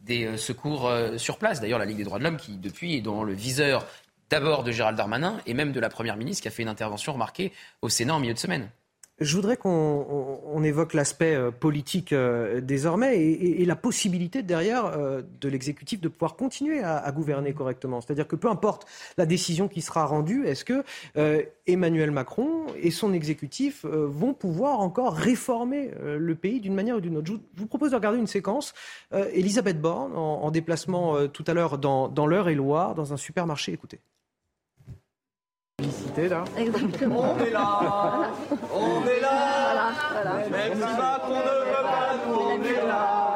des 0.00 0.36
secours 0.36 0.90
sur 1.16 1.38
place. 1.38 1.60
D'ailleurs, 1.60 1.80
la 1.80 1.86
Ligue 1.86 1.98
des 1.98 2.04
droits 2.04 2.18
de 2.18 2.24
l'homme, 2.24 2.36
qui 2.36 2.56
depuis 2.56 2.94
est 2.94 3.00
dans 3.00 3.24
le 3.24 3.32
viseur 3.32 3.84
d'abord 4.30 4.62
de 4.62 4.70
Gérald 4.70 4.96
Darmanin 4.96 5.40
et 5.46 5.54
même 5.54 5.72
de 5.72 5.80
la 5.80 5.88
Première 5.88 6.16
ministre, 6.16 6.42
qui 6.42 6.48
a 6.48 6.50
fait 6.50 6.62
une 6.62 6.68
intervention 6.68 7.12
remarquée 7.12 7.52
au 7.82 7.88
Sénat 7.88 8.14
en 8.14 8.20
milieu 8.20 8.34
de 8.34 8.38
semaine. 8.38 8.70
Je 9.20 9.34
voudrais 9.34 9.56
qu'on 9.56 10.62
évoque 10.62 10.94
l'aspect 10.94 11.34
euh, 11.34 11.50
politique 11.50 12.12
euh, 12.12 12.60
désormais 12.60 13.18
et, 13.18 13.64
la 13.64 13.74
possibilité 13.74 14.44
derrière 14.44 14.86
euh, 14.86 15.22
de 15.40 15.48
l'exécutif 15.48 16.00
de 16.00 16.08
pouvoir 16.08 16.36
continuer 16.36 16.84
à, 16.84 17.10
gouverner 17.10 17.52
correctement. 17.52 18.00
C'est-à-dire 18.00 18.28
que 18.28 18.36
peu 18.36 18.48
importe 18.48 18.86
la 19.16 19.26
décision 19.26 19.66
qui 19.66 19.82
sera 19.82 20.06
rendue, 20.06 20.46
est-ce 20.46 20.64
que 20.64 20.84
Emmanuel 21.66 22.10
Macron 22.10 22.66
et 22.80 22.90
son 22.90 23.12
exécutif 23.12 23.84
vont 23.84 24.34
pouvoir 24.34 24.80
encore 24.80 25.14
réformer 25.14 25.90
le 26.02 26.34
pays 26.34 26.60
d'une 26.60 26.74
manière 26.74 26.96
ou 26.96 27.00
d'une 27.00 27.16
autre? 27.16 27.26
Je 27.26 27.60
vous, 27.60 27.66
propose 27.66 27.90
de 27.90 27.96
regarder 27.96 28.18
une 28.18 28.26
séquence. 28.26 28.72
Elisabeth 29.32 29.80
Borne 29.80 30.16
en, 30.16 30.50
déplacement 30.50 31.26
tout 31.28 31.44
à 31.46 31.54
l'heure 31.54 31.78
dans, 31.78 32.08
dans 32.08 32.26
l'Eure-et-Loire, 32.26 32.94
dans 32.94 33.12
un 33.12 33.16
supermarché. 33.16 33.72
Écoutez 33.72 34.00
là. 36.28 36.44
Exactement. 36.56 37.34
On 37.36 37.44
est 37.44 37.50
là. 37.50 37.80
On 38.74 39.06
est 39.06 39.20
là. 39.20 39.30
Voilà, 39.64 39.92
voilà. 40.12 40.48
Même 40.48 40.74
si 40.74 40.80
Macron 40.80 41.34
ne 41.34 41.40
veut 41.40 41.82
pas, 41.82 42.10
nous 42.26 42.34
on 42.34 42.62
est 42.62 42.86
là. 42.86 43.28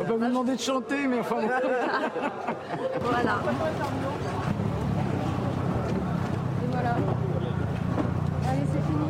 On 0.00 0.04
peut 0.04 0.12
vous 0.12 0.26
demander 0.26 0.54
de 0.56 0.60
chanter, 0.60 1.06
mais 1.06 1.20
enfin. 1.20 1.36
voilà. 3.00 3.38
Et 6.62 6.68
voilà. 6.70 6.96
Allez, 8.48 8.66
c'est 8.72 8.82
fini. 8.86 9.06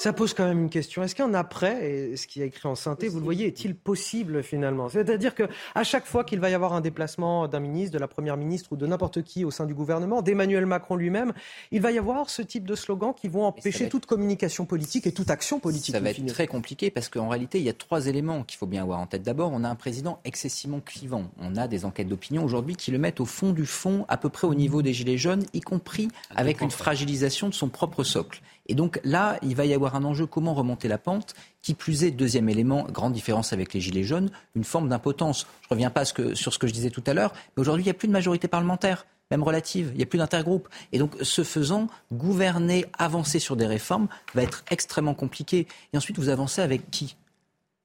Ça 0.00 0.14
pose 0.14 0.32
quand 0.32 0.46
même 0.46 0.60
une 0.60 0.70
question. 0.70 1.02
Est-ce 1.02 1.14
qu'un 1.14 1.34
après, 1.34 1.90
et 1.90 2.16
ce 2.16 2.26
qui 2.26 2.40
est 2.40 2.46
écrit 2.46 2.66
en 2.66 2.74
synthé, 2.74 3.08
vous 3.08 3.18
le 3.18 3.24
voyez, 3.24 3.46
est-il 3.46 3.74
possible 3.74 4.42
finalement? 4.42 4.88
C'est-à-dire 4.88 5.34
qu'à 5.34 5.84
chaque 5.84 6.06
fois 6.06 6.24
qu'il 6.24 6.40
va 6.40 6.48
y 6.48 6.54
avoir 6.54 6.72
un 6.72 6.80
déplacement 6.80 7.48
d'un 7.48 7.60
ministre, 7.60 7.92
de 7.92 7.98
la 7.98 8.08
première 8.08 8.38
ministre 8.38 8.72
ou 8.72 8.76
de 8.76 8.86
n'importe 8.86 9.20
qui 9.20 9.44
au 9.44 9.50
sein 9.50 9.66
du 9.66 9.74
gouvernement, 9.74 10.22
d'Emmanuel 10.22 10.64
Macron 10.64 10.96
lui-même, 10.96 11.34
il 11.70 11.82
va 11.82 11.92
y 11.92 11.98
avoir 11.98 12.30
ce 12.30 12.40
type 12.40 12.64
de 12.64 12.74
slogans 12.74 13.12
qui 13.12 13.28
vont 13.28 13.44
empêcher 13.44 13.90
toute 13.90 14.06
communication 14.06 14.64
politique 14.64 15.06
et 15.06 15.12
toute 15.12 15.28
action 15.28 15.60
politique. 15.60 15.94
Ça 15.94 16.00
va 16.00 16.08
être 16.08 16.24
très 16.28 16.46
compliqué 16.46 16.90
parce 16.90 17.10
qu'en 17.10 17.28
réalité, 17.28 17.58
il 17.58 17.64
y 17.64 17.68
a 17.68 17.74
trois 17.74 18.06
éléments 18.06 18.42
qu'il 18.42 18.56
faut 18.56 18.66
bien 18.66 18.80
avoir 18.80 19.00
en 19.00 19.06
tête. 19.06 19.22
D'abord, 19.22 19.50
on 19.52 19.64
a 19.64 19.68
un 19.68 19.74
président 19.74 20.18
excessivement 20.24 20.80
clivant. 20.80 21.24
On 21.38 21.56
a 21.56 21.68
des 21.68 21.84
enquêtes 21.84 22.08
d'opinion 22.08 22.42
aujourd'hui 22.42 22.74
qui 22.74 22.90
le 22.90 22.96
mettent 22.96 23.20
au 23.20 23.26
fond 23.26 23.52
du 23.52 23.66
fond, 23.66 24.06
à 24.08 24.16
peu 24.16 24.30
près 24.30 24.46
au 24.46 24.54
niveau 24.54 24.80
des 24.80 24.94
Gilets 24.94 25.18
jaunes, 25.18 25.44
y 25.52 25.60
compris 25.60 26.08
avec 26.34 26.62
une 26.62 26.70
fragilisation 26.70 27.50
de 27.50 27.54
son 27.54 27.68
propre 27.68 28.02
socle. 28.02 28.40
Et 28.70 28.74
donc 28.74 29.00
là, 29.02 29.36
il 29.42 29.56
va 29.56 29.66
y 29.66 29.74
avoir 29.74 29.96
un 29.96 30.04
enjeu 30.04 30.26
comment 30.26 30.54
remonter 30.54 30.86
la 30.88 30.96
pente. 30.96 31.34
Qui 31.60 31.74
plus 31.74 32.04
est, 32.04 32.12
deuxième 32.12 32.48
élément, 32.48 32.84
grande 32.84 33.12
différence 33.12 33.52
avec 33.52 33.74
les 33.74 33.80
Gilets 33.80 34.04
jaunes, 34.04 34.30
une 34.54 34.64
forme 34.64 34.88
d'impotence. 34.88 35.46
Je 35.62 35.66
ne 35.66 35.74
reviens 35.74 35.90
pas 35.90 36.04
sur 36.04 36.54
ce 36.54 36.58
que 36.58 36.66
je 36.66 36.72
disais 36.72 36.90
tout 36.90 37.02
à 37.06 37.12
l'heure, 37.12 37.34
mais 37.56 37.60
aujourd'hui, 37.60 37.82
il 37.82 37.86
n'y 37.86 37.90
a 37.90 37.94
plus 37.94 38.08
de 38.08 38.12
majorité 38.12 38.48
parlementaire 38.48 39.04
même 39.30 39.42
relative. 39.42 39.90
Il 39.92 39.98
n'y 39.98 40.02
a 40.02 40.06
plus 40.06 40.18
d'intergroupe. 40.18 40.68
Et 40.92 40.98
donc, 40.98 41.14
ce 41.22 41.44
faisant, 41.44 41.86
gouverner, 42.12 42.86
avancer 42.98 43.38
sur 43.38 43.56
des 43.56 43.66
réformes 43.66 44.08
va 44.34 44.42
être 44.42 44.64
extrêmement 44.70 45.14
compliqué. 45.14 45.68
Et 45.92 45.96
ensuite, 45.96 46.18
vous 46.18 46.30
avancez 46.30 46.62
avec 46.62 46.90
qui? 46.90 47.16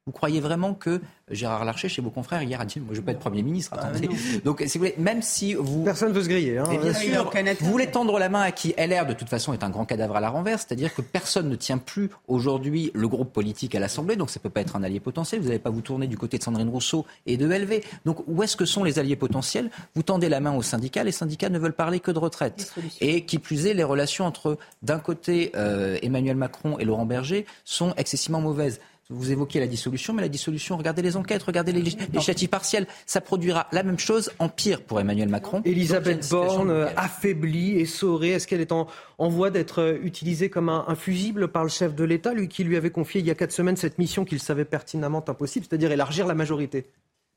Vous 0.06 0.12
croyez 0.12 0.40
vraiment 0.40 0.76
que 0.76 1.02
Gérard 1.32 1.66
Larcher, 1.66 1.90
chez 1.90 2.00
vos 2.00 2.12
confrères, 2.12 2.44
hier 2.44 2.62
a 2.62 2.66
dit 2.66 2.80
Moi, 2.80 2.90
je 2.90 2.94
ne 2.94 2.98
veux 2.98 3.06
pas 3.06 3.14
être 3.14 3.20
Premier 3.20 3.42
ministre. 3.42 3.72
Ah, 3.76 3.88
attendez. 3.88 4.08
Donc, 4.46 4.62
si 4.68 4.78
vous 4.78 4.84
voulez, 4.84 4.94
même 5.00 5.24
si 5.24 5.56
vous. 5.56 5.84
Personne 5.84 6.10
ne 6.10 6.14
veut 6.14 6.22
se 6.22 6.30
griller. 6.30 6.60
Hein. 6.60 6.66
bien 6.80 6.94
sûr, 6.94 7.32
vous 7.62 7.72
voulez 7.72 7.88
tendre 7.88 8.20
la 8.20 8.30
main 8.30 8.42
à 8.42 8.52
qui 8.52 8.76
LR, 8.78 9.08
de 9.08 9.14
toute 9.14 9.30
façon, 9.30 9.52
est 9.52 9.64
un 9.64 9.72
grand 9.72 9.86
cadavre 9.86 10.16
à 10.16 10.20
la 10.20 10.30
renverse. 10.30 10.66
C'est-à-dire 10.68 10.94
que 10.94 11.02
personne 11.02 11.50
ne 11.50 11.56
tient 11.56 11.80
plus 11.80 12.12
aujourd'hui 12.28 12.92
le 12.94 13.08
groupe 13.08 13.34
politique 13.34 13.74
à 13.74 13.80
l'Assemblée. 13.80 14.16
Donc, 14.16 14.30
ça 14.30 14.40
ne 14.40 14.44
peut 14.44 14.52
pas 14.52 14.62
être 14.62 14.76
un 14.76 14.84
allié 14.84 15.00
potentiel. 15.00 15.42
Vous 15.42 15.48
n'allez 15.48 15.58
pas 15.58 15.72
vous 15.72 15.82
tourner 15.82 16.06
du 16.06 16.20
côté 16.20 16.38
de 16.38 16.44
Sandrine 16.44 16.70
Rousseau 16.70 17.08
et 17.26 17.38
de 17.38 17.48
LV. 17.48 17.82
Donc, 18.06 18.20
où 18.28 18.44
est-ce 18.44 18.56
que 18.56 18.66
sont 18.66 18.84
les 18.84 19.00
alliés 19.00 19.16
potentiels? 19.16 19.72
Vous 19.96 20.04
tendez 20.04 20.30
la 20.30 20.40
main 20.40 20.54
aux 20.54 20.62
syndicats. 20.62 21.04
Les 21.04 21.12
syndicats 21.12 21.50
ne 21.50 21.58
veulent 21.58 21.74
parler 21.74 22.00
que 22.00 22.12
de 22.12 22.20
retraite. 22.20 22.76
Et 23.02 23.26
qui 23.26 23.40
plus 23.40 23.66
est, 23.66 23.74
les 23.74 23.84
relations 23.84 24.26
entre, 24.26 24.60
d'un 24.84 25.00
côté, 25.00 25.52
euh, 25.56 25.98
Emmanuel 26.04 26.36
Macron 26.36 26.78
et 26.78 26.86
Laurent 26.86 27.08
Berger 27.08 27.48
sont 27.64 27.96
excessivement 27.98 28.42
mauvaises. 28.42 28.80
Vous 29.12 29.32
évoquez 29.32 29.60
la 29.60 29.68
dissolution, 29.68 30.14
mais 30.14 30.24
la 30.24 30.30
dissolution, 30.30 30.78
regardez 30.78 31.04
les 31.04 31.16
enquêtes, 31.16 31.44
regardez 31.44 31.72
les 31.72 31.84
législatives 31.84 32.50
partielles. 32.50 32.88
Ça 33.06 33.22
produira 33.22 33.68
la 33.72 33.84
même 33.84 34.00
chose 34.00 34.32
en 34.40 34.50
pire 34.50 34.82
pour 34.82 35.00
Emmanuel 35.00 35.30
Macron. 35.30 35.62
Elisabeth 35.64 36.28
Borne, 36.32 36.72
euh, 36.72 36.88
affaiblie, 36.98 37.80
essorée, 37.80 38.30
est-ce 38.30 38.48
qu'elle 38.48 38.62
est 38.62 38.72
en, 38.72 38.88
voie 39.20 39.52
d'être 39.52 39.80
euh, 39.80 40.00
utilisée 40.02 40.50
comme 40.50 40.70
un, 40.70 40.96
fusible 40.96 41.50
par 41.50 41.62
le 41.62 41.70
chef 41.70 41.94
de 41.94 42.04
l'État, 42.04 42.34
lui 42.34 42.48
qui 42.48 42.64
lui 42.64 42.78
avait 42.78 42.90
confié 42.90 43.22
il 43.22 43.28
y 43.28 43.32
a 43.32 43.36
quatre 43.36 43.52
semaines 43.52 43.78
cette 43.78 44.00
mission 44.00 44.26
qu'il 44.26 44.40
savait 44.40 44.66
pertinemment 44.66 45.24
impossible, 45.28 45.68
c'est-à-dire 45.70 45.92
élargir 45.92 46.26
la 46.26 46.34
majorité? 46.34 46.88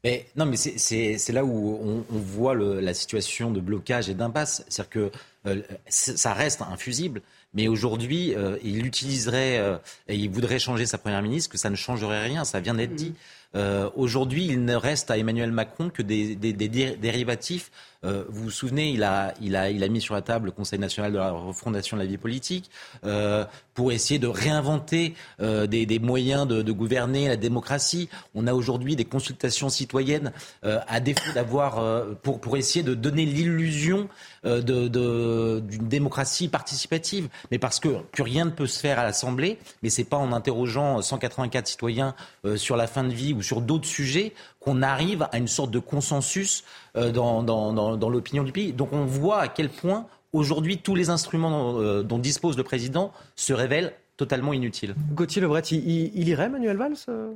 Mais, 0.04 0.26
non, 0.36 0.46
mais 0.46 0.56
c'est 0.56 1.32
là 1.32 1.44
où 1.44 2.04
on, 2.10 2.18
voit 2.18 2.54
la 2.54 2.94
situation 2.94 3.50
de 3.50 3.60
blocage 3.60 4.08
et 4.08 4.14
d'impasse. 4.14 4.64
C'est-à-dire 4.68 4.90
que 4.90 5.10
euh, 5.46 5.60
ça 5.88 6.32
reste 6.32 6.62
un 6.62 6.76
fusible. 6.78 7.20
Mais 7.55 7.68
aujourd'hui, 7.68 8.34
euh, 8.34 8.59
il 8.62 8.86
utiliserait 8.86 9.59
euh, 9.59 9.78
et 10.07 10.16
il 10.16 10.28
voudrait 10.30 10.59
changer 10.59 10.86
sa 10.86 10.99
première 10.99 11.22
ministre, 11.22 11.51
que 11.51 11.59
ça 11.59 11.70
ne 11.70 11.76
changerait 11.76 12.24
rien. 12.24 12.44
Ça 12.44 12.61
vient 12.61 12.74
d'être 12.74 12.94
dit. 12.94 13.14
Euh, 13.55 13.88
aujourd'hui, 13.96 14.46
il 14.46 14.64
ne 14.64 14.74
reste 14.74 15.11
à 15.11 15.16
Emmanuel 15.16 15.51
Macron 15.51 15.88
que 15.88 16.03
des, 16.03 16.36
des, 16.36 16.53
des 16.53 16.68
dérivatifs. 16.68 17.70
Euh, 18.05 18.24
vous 18.28 18.44
vous 18.44 18.51
souvenez, 18.51 18.90
il 18.90 19.03
a, 19.03 19.88
mis 19.88 20.01
sur 20.01 20.14
la 20.14 20.22
table 20.22 20.46
le 20.46 20.53
Conseil 20.53 20.78
national 20.78 21.12
de 21.12 21.18
la 21.18 21.32
refondation 21.32 21.96
de 21.96 22.03
la 22.03 22.09
vie 22.09 22.16
politique 22.16 22.70
euh, 23.05 23.44
pour 23.74 23.90
essayer 23.90 24.20
de 24.20 24.28
réinventer 24.28 25.14
euh, 25.40 25.66
des, 25.66 25.99
moyens 25.99 26.46
de, 26.46 26.72
gouverner 26.72 27.26
la 27.26 27.36
démocratie. 27.36 28.09
On 28.34 28.46
a 28.46 28.55
aujourd'hui 28.55 28.94
des 28.94 29.05
consultations 29.05 29.68
citoyennes 29.68 30.32
à 30.62 31.01
défaut 31.01 31.32
d'avoir 31.32 31.82
pour, 32.22 32.57
essayer 32.57 32.84
de 32.84 32.94
donner 32.94 33.24
l'illusion 33.24 34.09
d'une 34.44 35.88
démocratie 35.88 36.49
participative, 36.49 37.28
mais 37.51 37.59
parce 37.59 37.80
que 37.80 38.01
plus 38.12 38.22
rien 38.22 38.44
ne 38.44 38.51
peut 38.51 38.66
se 38.66 38.78
faire 38.78 38.99
à 38.99 39.05
l'Assemblée, 39.05 39.59
mais 39.82 39.90
c'est 39.90 40.05
pas 40.05 40.16
en 40.16 40.32
interrogeant 40.32 41.03
184 41.03 41.66
citoyens 41.66 42.14
sur 42.57 42.76
la 42.76 42.86
fin 42.86 43.03
de 43.03 43.12
vie 43.12 43.32
ou 43.32 43.42
sur 43.42 43.61
d'autres 43.61 43.88
sujets 43.88 44.34
qu'on 44.61 44.82
arrive 44.82 45.26
à 45.32 45.38
une 45.38 45.49
sorte 45.49 45.70
de 45.70 45.78
consensus 45.78 46.64
euh, 46.99 47.11
dans, 47.12 48.09
l'opinion 48.11 48.42
du 48.42 48.53
pays. 48.53 48.72
Donc 48.72 48.92
on 48.92 49.05
voit 49.05 49.40
à 49.40 49.49
quel 49.49 49.68
point 49.68 50.07
aujourd'hui 50.32 50.78
tous 50.78 50.94
les 50.94 51.11
instruments 51.11 51.72
dont, 52.03 52.18
euh, 52.18 52.20
dispose 52.20 52.57
le 52.57 52.64
président 52.64 53.12
se 53.36 53.53
révèlent 53.53 53.94
totalement 54.16 54.53
inutile. 54.53 54.94
Gauthier 55.12 55.40
Lebret, 55.40 55.61
il 55.61 56.28
irait, 56.28 56.49
Manuel 56.49 56.76
Valls 56.76 56.96
euh? 57.09 57.34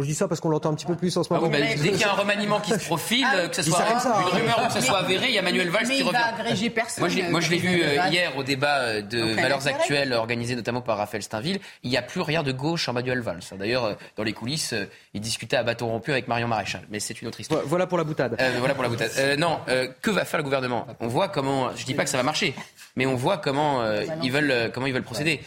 Je 0.00 0.04
dis 0.06 0.14
ça 0.14 0.28
parce 0.28 0.40
qu'on 0.40 0.48
l'entend 0.48 0.70
un 0.70 0.74
petit 0.74 0.86
peu 0.86 0.94
plus 0.94 1.16
en 1.16 1.24
ce 1.24 1.28
Ah 1.32 1.40
moment. 1.40 1.50
oui, 1.52 1.60
dès 1.82 1.90
qu'il 1.90 2.00
y 2.00 2.04
a 2.04 2.10
un 2.12 2.14
remaniement 2.14 2.60
qui 2.60 2.70
se 2.70 2.78
profile, 2.86 3.26
Ah, 3.28 3.48
que 3.48 3.56
ce 3.56 3.64
soit 3.64 3.78
ça, 3.78 3.84
une 3.88 3.96
hein. 4.12 4.24
rumeur 4.32 4.62
ou 4.62 4.66
que 4.68 4.72
ce 4.74 4.80
soit 4.80 4.98
avéré, 4.98 5.26
il 5.26 5.34
y 5.34 5.38
a 5.38 5.42
Manuel 5.42 5.70
Valls 5.70 5.86
mais 5.88 5.94
qui 5.94 6.00
il 6.00 6.04
revient. 6.04 6.18
va 6.18 6.26
agréger 6.40 6.70
personne. 6.70 7.00
Moi, 7.02 7.40
je 7.40 7.50
l'ai- 7.50 7.56
l'ai 7.56 7.58
vu 7.58 7.68
Manuel 7.70 7.88
euh, 7.90 7.96
Valls. 8.02 8.12
hier 8.12 8.36
au 8.36 8.42
débat 8.44 8.76
euh, 8.78 9.02
de 9.02 9.34
Valeurs. 9.34 9.66
Actuelles 9.66 10.12
organisé 10.12 10.54
notamment 10.54 10.82
par 10.82 10.98
Raphaël 10.98 11.22
Steinville. 11.24 11.58
Il 11.82 11.90
n'y 11.90 11.96
a 11.96 12.02
plus 12.02 12.20
rien 12.20 12.44
de 12.44 12.52
gauche 12.52 12.88
en 12.88 12.92
Manuel 12.92 13.20
Valls. 13.22 13.40
D'ailleurs, 13.58 13.86
euh, 13.86 13.94
dans 14.16 14.22
les 14.22 14.32
coulisses, 14.32 14.72
euh, 14.72 14.84
il 15.14 15.20
discutait 15.20 15.56
à 15.56 15.64
bâton 15.64 15.88
rompu 15.88 16.12
avec 16.12 16.28
Marion 16.28 16.46
Maréchal. 16.46 16.82
Mais 16.90 17.00
c'est 17.00 17.20
une 17.20 17.26
autre 17.26 17.40
histoire. 17.40 17.62
Voilà 17.66 17.88
pour 17.88 17.98
la 17.98 18.04
boutade. 18.04 18.36
Euh, 18.40 18.52
voilà 18.60 18.74
pour 18.74 18.84
la 18.84 18.88
boutade. 18.90 19.10
Euh, 19.18 19.34
non, 19.34 19.58
euh, 19.68 19.88
que 20.00 20.12
va 20.12 20.24
faire 20.24 20.38
le 20.38 20.44
gouvernement? 20.44 20.86
On 21.00 21.08
voit 21.08 21.26
comment. 21.26 21.74
Je 21.74 21.84
dis 21.84 21.94
pas 21.94 22.04
que 22.04 22.10
ça 22.10 22.16
va 22.18 22.22
marcher, 22.22 22.54
mais 22.94 23.04
on 23.06 23.16
voit 23.16 23.36
comment 23.38 23.82
euh, 23.82 24.04
ils 24.22 24.30
veulent 24.30 24.50
euh, 24.52 24.68
comment 24.72 24.86
ils 24.86 24.92
veulent 24.94 25.02
procéder. 25.02 25.40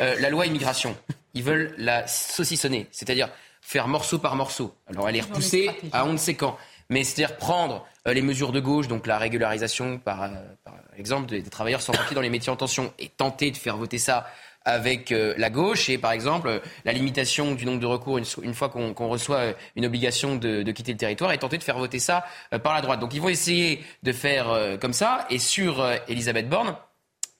Euh, 0.00 0.14
la 0.20 0.28
loi 0.28 0.44
immigration, 0.46 0.94
ils 1.34 1.42
veulent 1.44 1.72
la 1.78 2.06
saucissonner, 2.06 2.86
c'est-à-dire 2.90 3.28
faire 3.64 3.88
morceau 3.88 4.18
par 4.18 4.36
morceau. 4.36 4.74
Alors 4.86 5.08
elle 5.08 5.16
est 5.16 5.22
repoussée 5.22 5.70
à 5.90 6.04
on 6.04 6.12
ne 6.12 6.18
sait 6.18 6.34
quand, 6.34 6.56
mais 6.90 7.02
c'est-à-dire 7.02 7.36
prendre 7.38 7.86
euh, 8.06 8.12
les 8.12 8.20
mesures 8.20 8.52
de 8.52 8.60
gauche, 8.60 8.88
donc 8.88 9.06
la 9.06 9.16
régularisation 9.16 9.98
par, 9.98 10.24
euh, 10.24 10.28
par 10.62 10.74
exemple 10.98 11.26
des, 11.26 11.40
des 11.40 11.48
travailleurs 11.50 11.80
sans 11.80 11.92
papier 11.92 12.14
dans 12.14 12.20
les 12.20 12.28
métiers 12.28 12.52
en 12.52 12.56
tension, 12.56 12.92
et 12.98 13.08
tenter 13.08 13.50
de 13.50 13.56
faire 13.56 13.78
voter 13.78 13.96
ça 13.98 14.26
avec 14.66 15.12
euh, 15.12 15.34
la 15.38 15.48
gauche 15.48 15.88
et 15.88 15.96
par 15.96 16.12
exemple 16.12 16.60
la 16.84 16.92
limitation 16.92 17.54
du 17.54 17.64
nombre 17.64 17.80
de 17.80 17.86
recours 17.86 18.18
une, 18.18 18.26
une 18.42 18.54
fois 18.54 18.68
qu'on 18.68 19.08
reçoit 19.08 19.54
une 19.76 19.86
obligation 19.86 20.36
de, 20.36 20.62
de 20.62 20.72
quitter 20.72 20.92
le 20.92 20.98
territoire 20.98 21.32
et 21.32 21.38
tenter 21.38 21.56
de 21.56 21.64
faire 21.64 21.78
voter 21.78 21.98
ça 21.98 22.24
par 22.62 22.74
la 22.74 22.82
droite. 22.82 23.00
Donc 23.00 23.14
ils 23.14 23.20
vont 23.20 23.28
essayer 23.28 23.82
de 24.02 24.12
faire 24.12 24.78
comme 24.80 24.94
ça 24.94 25.26
et 25.30 25.38
sur 25.38 25.86
Elisabeth 26.08 26.48
Borne. 26.48 26.76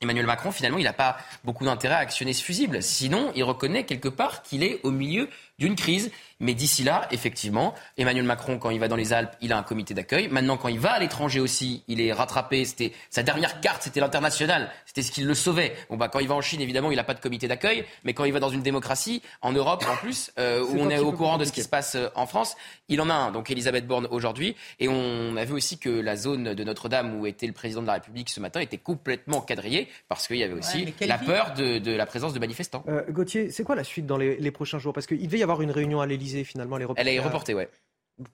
Emmanuel 0.01 0.27
Macron, 0.27 0.53
finalement, 0.53 0.77
il 0.77 0.85
n'a 0.85 0.93
pas 0.93 1.17
beaucoup 1.45 1.65
d'intérêt 1.65 1.95
à 1.95 1.99
actionner 1.99 2.35
ce 2.35 2.43
fusible. 2.43 2.83
Sinon, 2.83 3.33
il 3.35 3.45
reconnaît 3.45 3.85
quelque 3.85 4.09
part 4.09 4.43
qu'il 4.43 4.63
est 4.63 4.81
au 4.83 4.91
milieu 4.91 5.31
d'une 5.59 5.77
crise. 5.77 6.11
Mais 6.41 6.55
d'ici 6.55 6.83
là, 6.83 7.07
effectivement, 7.11 7.75
Emmanuel 7.97 8.25
Macron, 8.25 8.59
quand 8.59 8.71
il 8.71 8.81
va 8.81 8.89
dans 8.89 8.97
les 8.97 9.13
Alpes, 9.13 9.35
il 9.41 9.53
a 9.53 9.57
un 9.57 9.63
comité 9.63 9.95
d'accueil. 9.95 10.29
Maintenant, 10.29 10.57
quand 10.57 10.69
il 10.69 10.81
va 10.81 10.93
à 10.93 10.99
l'étranger 10.99 11.41
aussi, 11.41 11.85
il 11.89 12.01
est 12.01 12.13
rattrapé. 12.13 12.65
C'était 12.65 12.93
sa 13.09 13.23
dernière 13.23 13.61
carte, 13.61 13.83
c'était 13.83 14.01
l'international. 14.01 14.71
C'était 14.85 15.03
ce 15.03 15.13
qui 15.13 15.23
le 15.23 15.35
sauvait. 15.35 15.75
Bon, 15.89 15.97
bah, 15.97 16.09
quand 16.09 16.19
il 16.19 16.29
va 16.29 16.35
en 16.35 16.41
Chine, 16.41 16.61
évidemment, 16.61 16.91
il 16.91 16.97
n'a 16.97 17.05
pas 17.05 17.15
de 17.15 17.21
comité 17.21 17.49
d'accueil. 17.49 17.85
Mais 18.03 18.15
quand 18.15 18.25
il 18.25 18.33
va 18.33 18.41
dans 18.41 18.51
une 18.51 18.63
démocratie, 18.63 19.23
en 19.43 19.53
Europe, 19.53 19.85
en 19.89 19.97
plus, 19.97 20.33
euh, 20.39 20.63
où 20.65 20.77
on 20.79 20.91
est 20.91 20.99
au 20.99 21.13
courant 21.13 21.39
de 21.39 21.45
ce 21.45 21.53
qui 21.53 21.63
se 21.63 21.69
passe 21.69 21.95
euh, 21.95 22.09
en 22.15 22.27
France, 22.27 22.57
il 22.89 23.01
en 23.01 23.09
a 23.09 23.15
un. 23.15 23.31
Donc, 23.31 23.51
Elisabeth 23.51 23.87
Borne 23.87 24.09
aujourd'hui. 24.11 24.57
Et 24.81 24.89
on 24.89 25.37
a 25.37 25.45
vu 25.45 25.53
aussi 25.53 25.79
que 25.79 25.89
la 25.89 26.17
zone 26.17 26.55
de 26.55 26.65
Notre-Dame 26.65 27.15
où 27.15 27.27
était 27.27 27.47
le 27.47 27.53
président 27.53 27.81
de 27.81 27.87
la 27.87 27.95
République 27.95 28.29
ce 28.29 28.41
matin 28.41 28.61
était 28.61 28.79
complètement 28.79 29.41
quadrillée 29.41 29.89
parce 30.09 30.27
qu'il 30.27 30.37
y 30.37 30.43
avait 30.43 30.55
aussi 30.55 30.93
la 31.01 31.19
peur 31.19 31.55
de, 31.55 31.79
de 31.79 31.93
la 31.93 32.07
présence 32.07 32.35
de 32.35 32.39
manifestants. 32.41 32.85
Euh, 32.89 33.03
Gauthier, 33.09 33.51
c'est 33.51 33.63
quoi 33.63 33.77
la 33.77 33.85
suite 33.85 34.07
dans 34.07 34.17
les, 34.17 34.37
les 34.37 34.51
prochains 34.51 34.79
jours? 34.79 34.93
Parce 34.93 35.07
qu'il 35.07 35.25
devait 35.27 35.39
y 35.39 35.44
avoir 35.45 35.63
une 35.63 35.71
réunion 35.71 36.01
à 36.01 36.07
l'Elysée 36.07 36.43
finalement. 36.45 36.77
Elle 36.77 36.83
est 36.83 36.87
reportée. 36.87 37.01
Elle 37.09 37.15
est 37.15 37.19
à- 37.19 37.23
reportée, 37.23 37.55
ouais. 37.55 37.69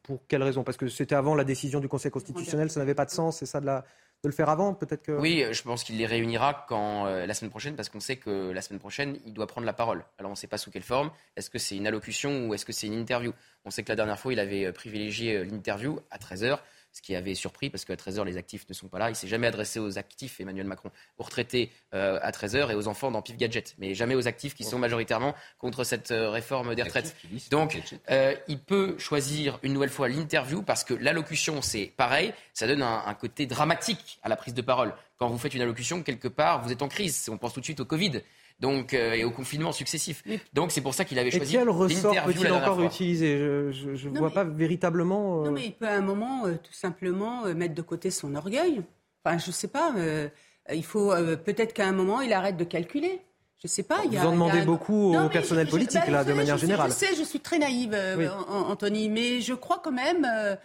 Pour 0.02 0.26
quelle 0.28 0.42
raison? 0.42 0.62
Parce 0.62 0.76
que 0.76 0.88
c'était 0.88 1.14
avant 1.14 1.34
la 1.34 1.44
décision 1.44 1.80
du 1.80 1.88
Conseil 1.88 2.10
constitutionnel, 2.10 2.70
ça 2.70 2.80
n'avait 2.80 2.94
pas 2.94 3.06
de 3.06 3.10
sens, 3.10 3.38
c'est 3.38 3.46
ça 3.46 3.60
de, 3.60 3.66
la- 3.66 3.80
de 4.22 4.28
le 4.28 4.32
faire 4.34 4.50
avant? 4.50 4.74
Peut-être 4.74 5.02
que. 5.02 5.12
Oui, 5.12 5.42
je 5.50 5.62
pense 5.62 5.84
qu'il 5.84 5.96
les 5.96 6.04
réunira 6.04 6.66
quand 6.68 7.06
euh, 7.06 7.24
la 7.26 7.32
semaine 7.32 7.50
prochaine, 7.50 7.76
parce 7.76 7.88
qu'on 7.88 8.00
sait 8.00 8.16
que 8.16 8.50
la 8.50 8.60
semaine 8.60 8.78
prochaine, 8.80 9.18
il 9.24 9.32
doit 9.32 9.46
prendre 9.46 9.66
la 9.66 9.72
parole. 9.72 10.04
Alors 10.18 10.30
on 10.30 10.34
ne 10.34 10.38
sait 10.38 10.46
pas 10.48 10.58
sous 10.58 10.70
quelle 10.70 10.82
forme. 10.82 11.10
Est-ce 11.36 11.48
que 11.48 11.58
c'est 11.58 11.76
une 11.76 11.86
allocution 11.86 12.46
ou 12.46 12.52
est-ce 12.54 12.66
que 12.66 12.72
c'est 12.72 12.88
une 12.88 12.92
interview? 13.00 13.32
On 13.64 13.70
sait 13.70 13.82
que 13.82 13.88
la 13.90 13.96
dernière 13.96 14.18
fois, 14.18 14.34
il 14.34 14.38
avait 14.40 14.66
euh, 14.66 14.72
privilégié 14.72 15.36
euh, 15.38 15.44
l'interview 15.44 15.98
à 16.10 16.18
13h, 16.18 16.58
ce 16.92 17.02
qui 17.02 17.14
avait 17.14 17.34
surpris 17.34 17.70
parce 17.70 17.84
qu'à 17.84 17.94
13h, 17.94 18.24
les 18.24 18.36
actifs 18.36 18.68
ne 18.68 18.74
sont 18.74 18.88
pas 18.88 18.98
là. 18.98 19.10
Il 19.10 19.16
s'est 19.16 19.28
jamais 19.28 19.46
adressé 19.46 19.78
aux 19.78 19.98
actifs, 19.98 20.40
Emmanuel 20.40 20.66
Macron, 20.66 20.90
aux 21.18 21.22
retraités 21.22 21.70
euh, 21.94 22.18
à 22.22 22.30
13h 22.30 22.70
et 22.70 22.74
aux 22.74 22.88
enfants 22.88 23.10
dans 23.10 23.22
Pif 23.22 23.36
Gadget, 23.36 23.74
mais 23.78 23.94
jamais 23.94 24.14
aux 24.14 24.26
actifs 24.28 24.54
qui 24.54 24.64
sont 24.64 24.78
majoritairement 24.78 25.34
contre 25.58 25.84
cette 25.84 26.10
euh, 26.10 26.30
réforme 26.30 26.74
des 26.74 26.82
retraites. 26.82 27.14
Donc, 27.50 27.78
euh, 28.10 28.34
il 28.48 28.58
peut 28.58 28.98
choisir 28.98 29.58
une 29.62 29.72
nouvelle 29.72 29.90
fois 29.90 30.08
l'interview 30.08 30.62
parce 30.62 30.84
que 30.84 30.94
l'allocution, 30.94 31.62
c'est 31.62 31.92
pareil, 31.96 32.32
ça 32.54 32.66
donne 32.66 32.82
un, 32.82 33.04
un 33.06 33.14
côté 33.14 33.46
dramatique 33.46 34.18
à 34.22 34.28
la 34.28 34.36
prise 34.36 34.54
de 34.54 34.62
parole. 34.62 34.94
Quand 35.18 35.28
vous 35.28 35.38
faites 35.38 35.54
une 35.54 35.62
allocution, 35.62 36.02
quelque 36.02 36.28
part, 36.28 36.62
vous 36.62 36.72
êtes 36.72 36.82
en 36.82 36.88
crise. 36.88 37.28
On 37.30 37.36
pense 37.36 37.52
tout 37.52 37.60
de 37.60 37.64
suite 37.64 37.80
au 37.80 37.84
Covid. 37.84 38.22
Donc, 38.60 38.92
euh, 38.94 39.14
et 39.14 39.24
au 39.24 39.30
confinement 39.30 39.72
successif. 39.72 40.22
Donc, 40.52 40.70
c'est 40.70 40.82
pour 40.82 40.92
ça 40.94 41.04
qu'il 41.06 41.18
avait 41.18 41.28
Et 41.28 41.36
choisi 41.36 41.52
quel 41.54 41.68
ressort 41.70 42.14
peut-il 42.24 42.52
encore 42.52 42.76
fois. 42.76 42.84
utiliser? 42.84 43.38
Je 43.72 44.08
ne 44.08 44.18
vois 44.18 44.30
pas 44.30 44.44
véritablement. 44.44 45.40
euh, 45.42 45.44
Non, 45.46 45.50
mais 45.52 45.64
il 45.66 45.72
peut 45.72 45.88
à 45.88 45.94
un 45.94 46.02
moment 46.02 46.46
euh, 46.46 46.54
tout 46.62 46.72
simplement 46.74 47.46
euh, 47.46 47.54
mettre 47.54 47.74
de 47.74 47.82
côté 47.82 48.10
son 48.10 48.34
orgueil. 48.34 48.82
Enfin, 49.24 49.38
je 49.38 49.50
sais 49.50 49.68
pas. 49.68 49.94
euh, 49.96 50.28
il 50.72 50.84
faut 50.84 51.10
euh, 51.12 51.36
peut-être 51.36 51.72
qu'à 51.72 51.86
un 51.86 51.92
moment 51.92 52.20
il 52.20 52.32
arrête 52.32 52.56
de 52.56 52.64
calculer. 52.64 53.20
Je 53.62 53.66
sais 53.66 53.82
pas. 53.82 54.00
il 54.06 54.12
y 54.12 54.16
a- 54.16 54.20
Vous 54.20 54.26
en 54.28 54.30
il 54.30 54.32
y 54.32 54.42
a 54.42 54.44
demandez 54.46 54.62
beaucoup 54.62 55.12
Non, 55.12 55.26
au 55.26 55.28
personnel 55.28 55.66
je- 55.66 55.70
politique, 55.72 56.00
bah, 56.06 56.10
là, 56.12 56.22
vous 56.22 56.30
de 56.30 56.34
manière 56.34 56.56
je 56.56 56.60
sais- 56.60 56.66
générale. 56.66 56.90
Je 56.90 56.94
sais, 56.96 57.14
je 57.14 57.22
suis 57.24 57.40
très 57.40 57.58
naïve, 57.58 57.92
euh, 57.94 58.16
Oui. 58.16 58.26
Anthony, 58.48 59.08
mais 59.10 59.40
je 59.40 59.52
crois 59.54 59.80
quand 59.82 59.92
même, 59.92 60.24
euh, 60.30 60.56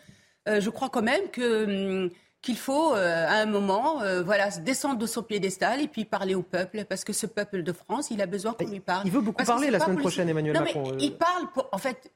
euh, 0.48 0.62
je 0.62 0.70
crois 0.70 0.90
quand 0.90 1.02
même 1.02 1.30
que 1.32 2.04
hum, 2.06 2.10
qu'il 2.46 2.58
faut 2.58 2.94
euh, 2.94 3.28
à 3.28 3.38
un 3.42 3.48
moment, 3.48 4.02
euh, 4.04 4.22
voilà, 4.22 4.50
descendre 4.52 5.00
de 5.00 5.08
son 5.08 5.24
piédestal 5.24 5.82
et 5.82 5.88
puis 5.88 6.06
parler 6.06 6.36
au 6.36 6.44
peuple, 6.44 6.86
parce 6.86 7.04
que 7.04 7.12
ce 7.12 7.26
peuple 7.26 7.64
de 7.64 7.74
France, 7.74 8.12
il 8.12 8.22
a 8.22 8.28
besoin 8.28 8.54
qu'on 8.54 8.68
lui 8.68 8.80
parle. 8.80 9.02
il 9.06 9.12
veut 9.12 9.20
beaucoup 9.20 9.38
Parce 9.38 9.50
parler 9.50 9.72
la 9.72 9.80
semaine 9.80 9.98
prochaine, 9.98 10.30
Emmanuel 10.30 10.54
non, 10.56 10.62
Macron, 10.62 10.84
Mais 10.86 10.92
euh. 10.92 10.98
il 11.00 11.18
parle 11.18 11.52
pour, 11.54 11.68
en 11.72 11.80
fait, 11.80 12.12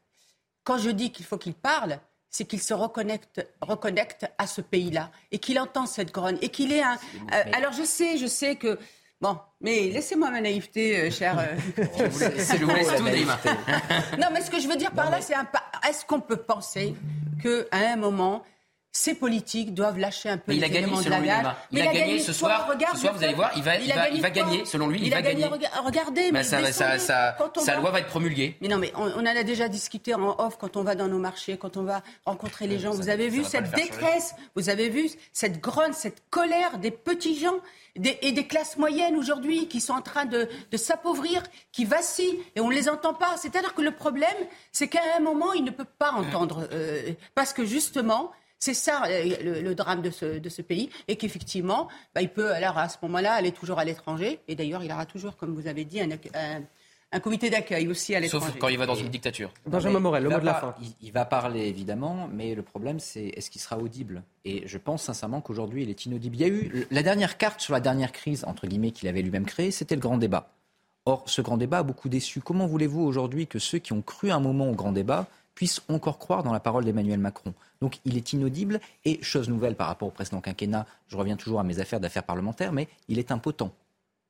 quand 0.63 0.77
je 0.77 0.91
dis 0.91 1.11
qu'il 1.11 1.25
faut 1.25 1.38
qu'il 1.38 1.55
parle, 1.55 1.99
c'est 2.30 2.45
qu'il 2.45 2.61
se 2.61 2.75
reconnecte, 2.75 3.43
reconnecte 3.59 4.27
à 4.38 4.45
ce 4.45 4.61
pays-là 4.61 5.09
et 5.32 5.39
qu'il 5.39 5.59
entend 5.59 5.88
cette 5.88 6.11
grogne 6.13 6.38
et 6.41 6.49
qu'il 6.49 6.71
est 6.71 6.84
un. 6.84 6.93
euh, 7.34 7.43
alors 7.53 7.73
je 7.73 7.84
sais, 7.84 8.17
je 8.17 8.27
sais 8.27 8.55
que. 8.55 8.77
Bon, 9.19 9.36
mais 9.59 9.89
laissez-moi 9.89 10.30
ma 10.30 10.39
naïveté, 10.39 10.99
euh, 10.99 11.11
cher. 11.11 11.38
euh, 11.39 11.55
C'est 12.38 12.59
le 12.59 12.67
tout, 12.67 14.17
non, 14.21 14.27
mais 14.32 14.41
ce 14.41 14.49
que 14.51 14.59
je 14.59 14.67
veux 14.67 14.77
dire 14.77 14.91
par 14.91 15.09
là, 15.09 15.21
c'est 15.21 15.34
un 15.34 15.43
pas. 15.45 15.63
Est-ce 15.89 16.05
qu'on 16.05 16.21
peut 16.21 16.38
penser 16.38 16.95
qu'à 17.41 17.77
un 17.93 17.95
moment, 17.95 18.43
ces 18.92 19.14
politiques 19.14 19.74
doivent 19.76 20.00
lâcher 20.00 20.30
un 20.30 20.38
peu 20.38 20.46
Mais 20.48 20.56
il 20.56 20.60
les 20.62 20.66
a 20.66 20.70
gagné 20.70 20.80
éléments 20.88 21.02
de 21.02 21.10
la 21.10 21.20
Naïma. 21.20 21.58
Il 21.72 21.82
a 21.82 21.94
gagné 21.94 22.20
ce 22.20 22.34
soir. 22.34 22.68
Regarde 22.68 22.96
Ce 22.96 23.02
soir, 23.02 23.14
vous 23.14 23.24
allez 23.24 23.36
voir, 23.36 23.52
il 23.56 23.62
va, 23.62 23.76
il 23.78 23.92
a 23.92 23.96
va, 23.96 24.10
il 24.10 24.20
va 24.22 24.30
gagner. 24.32 24.66
Selon 24.66 24.88
lui, 24.88 24.98
il, 25.00 25.06
il 25.06 25.12
va 25.12 25.18
a 25.18 25.22
gagné. 25.22 25.42
gagner. 25.44 25.54
rega- 25.54 25.70
Regardez, 25.86 26.32
Bah, 26.32 26.40
mais 26.40 26.44
ça- 26.44 26.72
ça- 26.72 26.98
sa 26.98 27.36
va- 27.38 27.76
loi 27.80 27.92
va 27.92 28.00
être 28.00 28.08
promulguée. 28.08 28.58
mais 28.62 28.68
non, 28.68 28.78
mais 28.78 28.92
on, 28.96 29.04
on 29.04 29.20
en 29.20 29.26
a 29.26 29.44
déjà 29.44 29.68
discuté 29.68 30.16
en 30.16 30.36
off 30.40 30.58
quand 30.60 30.76
on 30.76 30.84
va 30.84 30.96
dans 30.96 31.08
nos 31.08 31.20
marchés, 31.20 31.58
quand 31.58 31.78
on 31.78 31.84
va 31.84 32.02
rencontrer 32.26 32.66
les 32.68 32.80
gens. 32.80 32.92
vous 32.92 33.10
avez 33.10 33.30
vu 33.30 33.44
cette 33.44 33.72
détresse, 33.76 34.34
vous 34.56 34.70
avez 34.70 34.90
vu 34.90 35.08
cette 35.34 35.62
grogne, 35.62 35.94
cette 35.94 36.24
colère 36.32 36.80
des 36.80 36.92
petits 36.92 37.38
gens 37.40 37.56
des- 37.96 38.18
et 38.24 38.32
des 38.32 38.48
classes 38.48 38.78
moyennes 38.78 39.18
aujourd'hui 39.18 39.68
qui 39.68 39.82
sont 39.82 39.94
en 39.94 40.02
train 40.02 40.26
de, 40.26 40.48
de 40.72 40.78
s'appauvrir, 40.78 41.44
qui 41.72 41.86
vacillent 41.86 42.40
et 42.56 42.60
on 42.60 42.70
ne 42.70 42.74
les 42.76 42.90
entend 42.90 43.14
pas. 43.14 43.36
C'est-à-dire 43.38 43.76
que 43.76 43.82
le 43.82 43.92
problème, 43.92 44.28
c'est 44.72 44.88
qu'à 44.88 45.02
un 45.16 45.20
moment, 45.20 45.54
ils 45.54 45.64
ne 45.64 45.72
peuvent 45.72 45.86
pas 46.00 46.12
entendre 46.12 46.68
euh, 46.72 47.12
parce 47.36 47.54
que 47.54 47.64
justement. 47.66 48.32
C'est 48.60 48.74
ça 48.74 49.03
euh, 49.07 49.36
le, 49.41 49.62
le 49.62 49.76
drame 49.76 50.01
de 50.01 50.12
ce, 50.12 50.38
de 50.38 50.49
ce 50.49 50.62
pays 50.62 50.89
et 51.07 51.16
qu'effectivement, 51.16 51.88
bah, 52.14 52.22
il 52.22 52.30
peut 52.30 52.51
alors 52.51 52.78
à 52.78 52.89
ce 52.89 52.97
moment-là 53.03 53.34
aller 53.34 53.51
toujours 53.53 53.80
à 53.80 53.86
l'étranger 53.86 54.39
et 54.47 54.55
d'ailleurs 54.55 54.84
il 54.84 54.91
aura 54.91 55.05
toujours, 55.05 55.38
comme 55.38 55.55
vous 55.55 55.68
avez 55.68 55.86
dit, 55.86 56.01
un, 56.01 56.10
acc- 56.10 56.30
un- 56.36 56.62
un 57.12 57.20
comité 57.22 57.49
d'accueil 57.49 57.88
aussi 57.88 58.14
à 58.16 58.20
l'étranger. 58.20 58.45
Sauf 58.47 58.57
quand 58.60 58.68
il 58.68 58.78
va 58.78 58.86
dans 58.86 58.95
une 58.95 59.07
dictature. 59.10 59.51
Benjamin 59.66 59.99
Morel, 59.99 60.24
le 60.24 60.30
Il 60.30 60.32
va 60.32 60.38
mot 60.38 60.41
de 60.41 60.45
la 60.45 60.53
fin. 60.55 60.76
Il, 60.82 60.91
il 61.01 61.12
va 61.12 61.26
parler 61.26 61.62
évidemment, 61.68 62.30
mais 62.32 62.53
le 62.53 62.62
problème 62.62 62.99
c'est 62.99 63.28
est-ce 63.30 63.49
qu'il 63.49 63.62
sera 63.62 63.78
audible? 63.80 64.22
Et 64.45 64.68
je 64.68 64.78
pense 64.78 65.03
sincèrement 65.03 65.39
qu'aujourd'hui 65.41 65.84
il 65.84 65.89
est 65.89 66.05
inaudible. 66.05 66.36
Il 66.36 66.41
y 66.41 66.43
a 66.43 66.47
eu 66.49 66.86
la 66.91 67.01
dernière 67.01 67.38
carte 67.38 67.62
sur 67.62 67.74
la 67.74 67.80
dernière 67.80 68.12
crise 68.12 68.43
entre 68.45 68.68
guillemets 68.68 68.91
qu'il 68.91 69.07
avait 69.07 69.22
lui-même 69.22 69.45
créée, 69.45 69.72
c'était 69.72 69.95
le 69.95 70.01
grand 70.01 70.18
débat. 70.18 70.51
Or, 71.05 71.24
ce 71.28 71.41
grand 71.41 71.57
débat 71.57 71.80
a 71.80 71.84
beaucoup 71.84 72.10
déçu. 72.10 72.41
Comment 72.41 72.68
voulez-vous 72.68 73.01
aujourd'hui 73.01 73.47
que 73.47 73.57
ceux 73.57 73.80
qui 73.80 73.93
ont 73.93 74.01
cru 74.01 74.30
un 74.32 74.39
moment 74.41 74.70
au 74.70 74.74
grand 74.76 74.91
débat 74.91 75.26
puissent 75.60 75.82
encore 75.89 76.20
croire 76.20 76.41
dans 76.41 76.53
la 76.53 76.62
parole 76.62 76.86
d'Emmanuel 76.86 77.20
Macron 77.20 77.53
Donc, 77.82 77.99
il 78.05 78.16
est 78.16 78.32
inaudible. 78.32 78.80
Et 79.03 79.22
chose 79.22 79.49
nouvelle 79.49 79.76
par 79.76 79.88
rapport 79.88 80.07
au 80.07 80.12
précédent 80.12 80.39
quinquennat, 80.39 80.86
je 81.10 81.18
reviens 81.18 81.36
toujours 81.36 81.60
à 81.60 81.66
mes 81.66 81.82
affaires 81.82 81.99
d'affaires 81.99 82.24
parlementaires, 82.24 82.72
mais 82.72 82.88
il 83.10 83.20
est 83.20 83.30
impotent. 83.30 83.74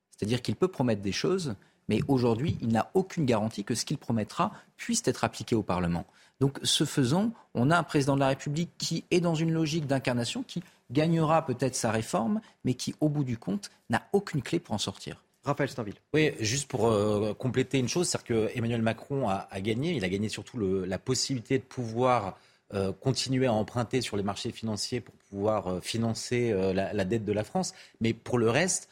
C'est-à-dire 0.10 0.42
qu'il 0.42 0.56
peut 0.56 0.70
promettre 0.70 1.04
des 1.04 1.12
choses, 1.12 1.54
mais 1.88 2.00
aujourd'hui, 2.08 2.58
il 2.62 2.70
n'a 2.70 2.90
aucune 2.96 3.26
garantie 3.26 3.64
que 3.64 3.76
ce 3.76 3.86
qu'il 3.86 4.00
promettra 4.00 4.52
puisse 4.76 5.04
être 5.06 5.24
appliqué 5.24 5.54
au 5.54 5.62
Parlement. 5.62 6.08
Donc, 6.40 6.58
ce 6.64 6.84
faisant, 6.84 7.32
on 7.54 7.70
a 7.70 7.78
un 7.78 7.84
président 7.84 8.16
de 8.16 8.22
la 8.22 8.30
République 8.30 8.72
qui 8.80 9.06
est 9.12 9.22
dans 9.22 9.36
une 9.36 9.54
logique 9.54 9.86
d'incarnation, 9.86 10.42
qui 10.42 10.64
gagnera 10.90 11.46
peut-être 11.46 11.76
sa 11.76 11.92
réforme, 11.92 12.42
mais 12.66 12.74
qui, 12.74 12.96
au 13.02 13.08
bout 13.08 13.24
du 13.24 13.38
compte, 13.38 13.70
n'a 13.92 14.02
aucune 14.14 14.42
clé 14.42 14.60
pour 14.60 14.74
en 14.74 14.80
sortir. 14.80 15.22
Raphaël 15.44 15.70
Steinville. 15.70 15.96
Oui, 16.14 16.32
juste 16.40 16.68
pour 16.70 16.88
euh, 16.88 17.34
compléter 17.34 17.80
une 17.80 17.88
chose, 17.88 18.08
c'est-à-dire 18.08 18.28
que 18.28 18.58
Emmanuel 18.58 18.82
Macron 18.82 19.30
a, 19.30 19.48
gagné. 19.62 19.94
Il 19.94 20.04
a 20.04 20.10
gagné 20.10 20.30
surtout 20.30 20.60
la 20.60 21.00
possibilité 21.00 21.58
de 21.58 21.64
pouvoir 21.64 22.38
euh, 22.74 22.92
continuer 22.92 23.48
à 23.48 23.54
emprunter 23.54 24.02
sur 24.02 24.18
les 24.18 24.24
marchés 24.24 24.52
financiers 24.52 25.00
pour 25.02 25.16
pouvoir 25.30 25.68
euh, 25.68 25.80
financer 25.82 26.54
la, 26.74 27.06
dette 27.06 27.26
de 27.26 27.32
la 27.34 27.44
France. 27.44 27.74
Mais 28.02 28.14
pour 28.14 28.38
le 28.38 28.50
reste, 28.50 28.90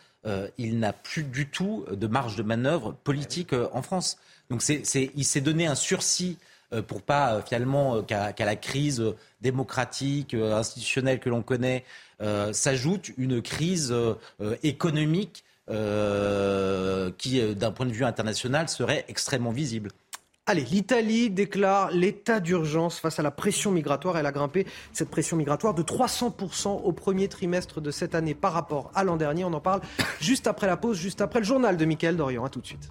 il 0.58 0.80
n'a 0.80 0.92
plus 0.92 1.24
du 1.24 1.48
tout 1.48 1.86
de 1.90 2.06
marge 2.06 2.36
de 2.36 2.44
manœuvre 2.44 2.92
politique 3.04 3.54
en 3.54 3.82
France. 3.82 4.18
Donc 4.50 4.62
c'est, 4.62 4.86
c'est- 4.86 5.12
il 5.16 5.24
s'est 5.24 5.40
donné 5.40 5.68
un 5.68 5.76
sursis 5.76 6.38
pour 6.88 7.02
pas 7.02 7.42
finalement 7.44 8.04
qu'à, 8.04 8.34
la 8.38 8.56
crise 8.58 9.02
démocratique, 9.40 10.34
institutionnelle 10.34 11.22
que 11.22 11.30
l'on 11.30 11.44
connaît, 11.44 11.86
s'ajoute 12.52 13.12
une 13.18 13.42
crise 13.42 13.94
euh, 13.94 14.16
euh, 15.70 17.12
qui, 17.18 17.42
d'un 17.56 17.72
point 17.72 17.86
de 17.86 17.92
vue 17.92 18.06
international, 18.06 18.70
serait 18.70 19.06
extrêmement 19.08 19.52
visible. 19.52 19.90
Allez, 20.50 20.64
l'Italie 20.64 21.30
déclare 21.30 21.92
l'état 21.92 22.40
d'urgence 22.40 23.00
face 23.00 23.20
à 23.20 23.22
la 23.22 23.32
pression 23.32 23.70
migratoire. 23.70 24.18
Elle 24.18 24.26
a 24.26 24.32
grimpé 24.32 24.66
cette 24.94 25.10
pression 25.10 25.36
migratoire 25.36 25.74
de 25.74 25.84
300% 25.84 26.70
au 26.70 26.92
premier 26.94 27.28
trimestre 27.28 27.82
de 27.82 27.92
cette 27.92 28.16
année 28.16 28.34
par 28.34 28.54
rapport 28.54 28.90
à 28.96 29.04
l'an 29.04 29.18
dernier. 29.18 29.44
On 29.44 29.52
en 29.52 29.60
parle 29.60 29.82
juste 30.22 30.48
après 30.48 30.68
la 30.68 30.78
pause, 30.78 30.98
juste 30.98 31.20
après 31.20 31.40
le 31.40 31.46
journal 31.46 31.76
de 31.76 31.84
Mickaël 31.84 32.16
Dorian. 32.16 32.46
A 32.46 32.50
tout 32.50 32.62
de 32.62 32.66
suite. 32.66 32.90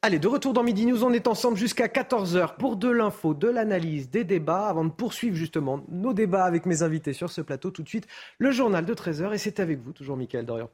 Allez, 0.00 0.20
de 0.20 0.28
retour 0.28 0.52
dans 0.52 0.62
Midi 0.62 0.86
News, 0.86 1.02
on 1.02 1.12
est 1.12 1.26
ensemble 1.26 1.56
jusqu'à 1.56 1.88
14h 1.88 2.54
pour 2.56 2.76
de 2.76 2.88
l'info, 2.88 3.34
de 3.34 3.48
l'analyse, 3.48 4.08
des 4.08 4.22
débats. 4.22 4.68
Avant 4.68 4.84
de 4.84 4.90
poursuivre 4.90 5.34
justement 5.34 5.84
nos 5.88 6.12
débats 6.12 6.44
avec 6.44 6.66
mes 6.66 6.84
invités 6.84 7.12
sur 7.12 7.32
ce 7.32 7.40
plateau, 7.40 7.72
tout 7.72 7.82
de 7.82 7.88
suite, 7.88 8.06
le 8.38 8.52
journal 8.52 8.86
de 8.86 8.94
13h. 8.94 9.34
Et 9.34 9.38
c'est 9.38 9.58
avec 9.58 9.80
vous, 9.80 9.92
toujours 9.92 10.16
Mickaël 10.16 10.46
Dorian. 10.46 10.70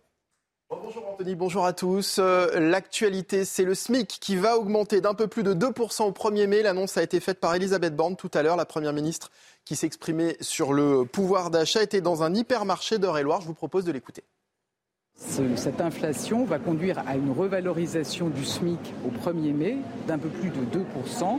Bonjour 0.68 1.08
Anthony, 1.08 1.36
bonjour 1.36 1.64
à 1.64 1.72
tous. 1.72 2.18
Euh, 2.18 2.60
l'actualité, 2.60 3.46
c'est 3.46 3.64
le 3.64 3.74
SMIC 3.74 4.08
qui 4.08 4.36
va 4.36 4.58
augmenter 4.58 5.00
d'un 5.00 5.14
peu 5.14 5.26
plus 5.26 5.42
de 5.42 5.54
2% 5.54 6.02
au 6.02 6.12
1er 6.12 6.46
mai. 6.46 6.60
L'annonce 6.60 6.98
a 6.98 7.02
été 7.02 7.18
faite 7.18 7.40
par 7.40 7.54
Elisabeth 7.54 7.96
Borne 7.96 8.16
tout 8.16 8.30
à 8.34 8.42
l'heure. 8.42 8.56
La 8.56 8.66
Première 8.66 8.92
ministre 8.92 9.30
qui 9.64 9.74
s'exprimait 9.74 10.36
sur 10.42 10.74
le 10.74 11.06
pouvoir 11.06 11.50
d'achat 11.50 11.82
était 11.82 12.02
dans 12.02 12.22
un 12.22 12.34
hypermarché 12.34 12.98
d'Eure-et-Loire. 12.98 13.40
Je 13.40 13.46
vous 13.46 13.54
propose 13.54 13.86
de 13.86 13.92
l'écouter. 13.92 14.22
Cette 15.16 15.80
inflation 15.80 16.44
va 16.44 16.58
conduire 16.58 16.98
à 17.06 17.16
une 17.16 17.30
revalorisation 17.30 18.28
du 18.28 18.44
SMIC 18.44 18.78
au 19.06 19.30
1er 19.30 19.52
mai 19.52 19.76
d'un 20.06 20.18
peu 20.18 20.28
plus 20.28 20.50
de 20.50 20.56
2%. 20.56 21.38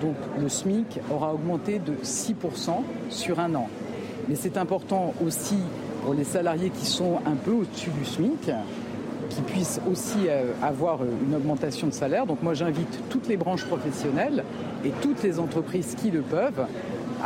Donc 0.00 0.14
le 0.38 0.48
SMIC 0.48 1.00
aura 1.10 1.34
augmenté 1.34 1.78
de 1.78 1.94
6% 2.02 2.82
sur 3.10 3.40
un 3.40 3.54
an. 3.54 3.68
Mais 4.28 4.34
c'est 4.34 4.56
important 4.56 5.14
aussi 5.24 5.58
pour 6.04 6.14
les 6.14 6.24
salariés 6.24 6.70
qui 6.70 6.86
sont 6.86 7.18
un 7.26 7.34
peu 7.34 7.52
au-dessus 7.52 7.90
du 7.90 8.04
SMIC, 8.04 8.50
qui 9.30 9.40
puissent 9.42 9.80
aussi 9.90 10.28
euh, 10.28 10.52
avoir 10.62 11.00
une 11.02 11.34
augmentation 11.34 11.88
de 11.88 11.92
salaire. 11.92 12.26
Donc 12.26 12.42
moi 12.42 12.54
j'invite 12.54 13.08
toutes 13.08 13.28
les 13.28 13.36
branches 13.36 13.64
professionnelles 13.64 14.44
et 14.84 14.90
toutes 15.02 15.22
les 15.22 15.40
entreprises 15.40 15.94
qui 15.94 16.10
le 16.10 16.20
peuvent 16.20 16.66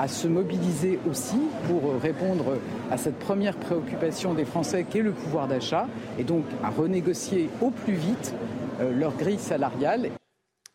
à 0.00 0.08
se 0.08 0.26
mobiliser 0.26 0.98
aussi 1.08 1.36
pour 1.68 2.00
répondre 2.00 2.56
à 2.90 2.96
cette 2.96 3.18
première 3.18 3.54
préoccupation 3.54 4.32
des 4.32 4.46
Français 4.46 4.86
qu'est 4.88 5.02
le 5.02 5.12
pouvoir 5.12 5.46
d'achat 5.46 5.88
et 6.18 6.24
donc 6.24 6.44
à 6.64 6.70
renégocier 6.70 7.50
au 7.60 7.70
plus 7.70 7.96
vite 7.96 8.32
euh, 8.80 8.94
leur 8.94 9.14
grille 9.14 9.38
salariale. 9.38 10.10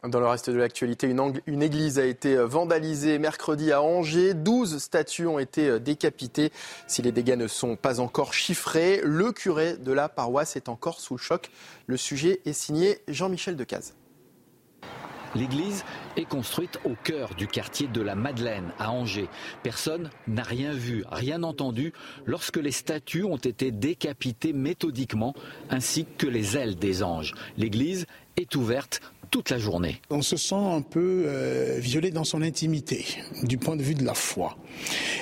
Dans 0.08 0.20
le 0.20 0.28
reste 0.28 0.52
de 0.52 0.58
l'actualité, 0.58 1.08
une, 1.48 1.64
église 1.64 1.98
a 1.98 2.06
été 2.06 2.38
euh, 2.38 2.46
vandalisée 2.46 3.18
mercredi 3.18 3.72
à 3.72 3.82
Angers. 3.82 4.36
12 4.36 4.78
statues 4.78 5.26
ont 5.26 5.40
été 5.40 5.70
euh, 5.70 5.80
décapitées. 5.80 6.52
Si 6.86 7.02
les 7.02 7.12
dégâts 7.12 7.36
ne 7.36 7.48
sont 7.48 7.76
pas 7.76 8.00
encore 8.00 8.32
chiffrés, 8.32 9.02
le 9.04 9.32
curé 9.32 9.76
de 9.78 9.92
la 9.92 10.08
paroisse 10.08 10.56
est 10.56 10.70
encore 10.70 11.00
sous 11.00 11.16
le 11.16 11.20
choc. 11.20 11.50
Le 11.88 11.98
sujet 11.98 12.42
est 12.46 12.54
signé 12.54 13.00
Jean-Michel 13.08 13.56
Decaze. 13.56 13.96
L'église 15.36 15.84
est 16.16 16.26
construite 16.26 16.80
au 16.86 16.94
cœur 17.04 17.36
du 17.36 17.48
quartier 17.48 17.88
de 17.88 18.02
la 18.02 18.16
Madeleine, 18.16 18.72
à 18.80 18.92
Angers. 18.92 19.28
Personne 19.64 20.10
n'a 20.28 20.44
rien 20.44 20.72
vu, 20.72 21.04
rien 21.12 21.44
entendu 21.44 21.92
lorsque 22.26 22.58
les 22.58 22.72
statues 22.72 23.26
ont 23.26 23.36
été 23.38 23.72
décapitées 23.72 24.54
méthodiquement, 24.54 25.34
ainsi 25.70 26.06
que 26.18 26.28
les 26.28 26.56
ailes 26.56 26.76
des 26.76 27.04
anges. 27.04 27.34
L'église 27.58 28.06
est 28.38 28.56
ouverte 28.56 29.02
toute 29.32 29.50
la 29.50 29.58
journée. 29.58 30.02
On 30.10 30.22
se 30.22 30.38
sent 30.38 30.56
un 30.56 30.82
peu 30.82 31.24
euh, 31.26 31.78
violé 31.80 32.12
dans 32.12 32.24
son 32.24 32.42
intimité, 32.42 33.06
du 33.44 33.58
point 33.58 33.76
de 33.76 33.84
vue 33.84 33.96
de 33.96 34.06
la 34.06 34.14
foi. 34.14 34.58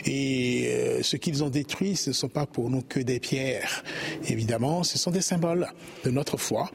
Et 0.06 0.68
euh, 0.68 1.02
ce 1.02 1.18
qu'ils 1.18 1.44
ont 1.44 1.50
détruit, 1.50 1.96
ce 1.96 2.10
ne 2.10 2.14
sont 2.14 2.30
pas 2.30 2.46
pour 2.46 2.70
nous 2.70 2.82
que 2.82 3.00
des 3.00 3.20
pierres. 3.20 3.84
Évidemment, 4.28 4.84
ce 4.84 4.98
sont 4.98 5.12
des 5.12 5.22
symboles 5.22 5.68
de 6.04 6.12
notre 6.12 6.38
foi. 6.38 6.70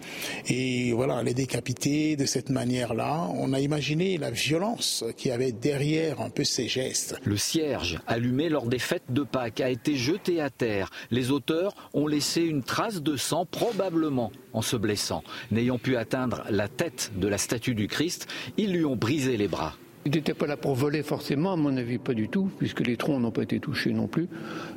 Et 0.49 0.93
voilà, 0.93 1.23
les 1.23 1.35
décapiter 1.35 2.17
de 2.17 2.27
cette 2.27 2.51
manière-là, 2.51 3.29
on 3.35 3.53
a 3.53 3.61
imaginé 3.61 4.19
la 4.19 4.31
violence 4.31 5.05
qui 5.17 5.31
avait 5.31 5.53
derrière 5.53 6.21
un 6.21 6.31
peu 6.31 6.45
ces 6.45 6.69
gestes. 6.69 7.17
Le 7.25 7.37
cierge 7.37 7.99
allumé 8.07 8.49
lors 8.49 8.67
des 8.67 8.79
fêtes 8.79 9.11
de 9.11 9.23
Pâques 9.23 9.61
a 9.61 9.71
été 9.71 9.97
jeté 9.97 10.41
à 10.41 10.51
terre. 10.51 10.91
Les 11.11 11.31
auteurs 11.31 11.75
ont 11.95 12.07
laissé 12.07 12.43
une 12.43 12.63
trace 12.63 13.03
de 13.03 13.17
sang, 13.17 13.47
probablement 13.47 14.33
en 14.53 14.63
se 14.63 14.77
blessant. 14.77 15.23
N'ayant 15.51 15.79
pu 15.79 15.97
atteindre 15.97 16.45
la 16.51 16.69
tête 16.69 17.13
de 17.17 17.29
la 17.29 17.39
statue 17.39 17.75
du 17.75 17.89
Christ, 17.89 18.27
ils 18.57 18.73
lui 18.73 18.85
ont 18.85 18.97
brisé 18.97 19.37
les 19.37 19.49
bras. 19.49 19.75
Il 20.09 20.15
n'était 20.15 20.33
pas 20.33 20.47
là 20.47 20.57
pour 20.57 20.75
voler 20.75 21.03
forcément, 21.03 21.53
à 21.53 21.57
mon 21.57 21.77
avis, 21.77 21.99
pas 21.99 22.15
du 22.15 22.31
tout, 22.31 22.51
puisque 22.57 22.81
les 22.81 22.97
troncs 22.97 23.21
n'ont 23.21 23.31
pas 23.31 23.43
été 23.43 23.61
touchés 23.61 23.93
non 23.93 24.07
plus. 24.07 24.27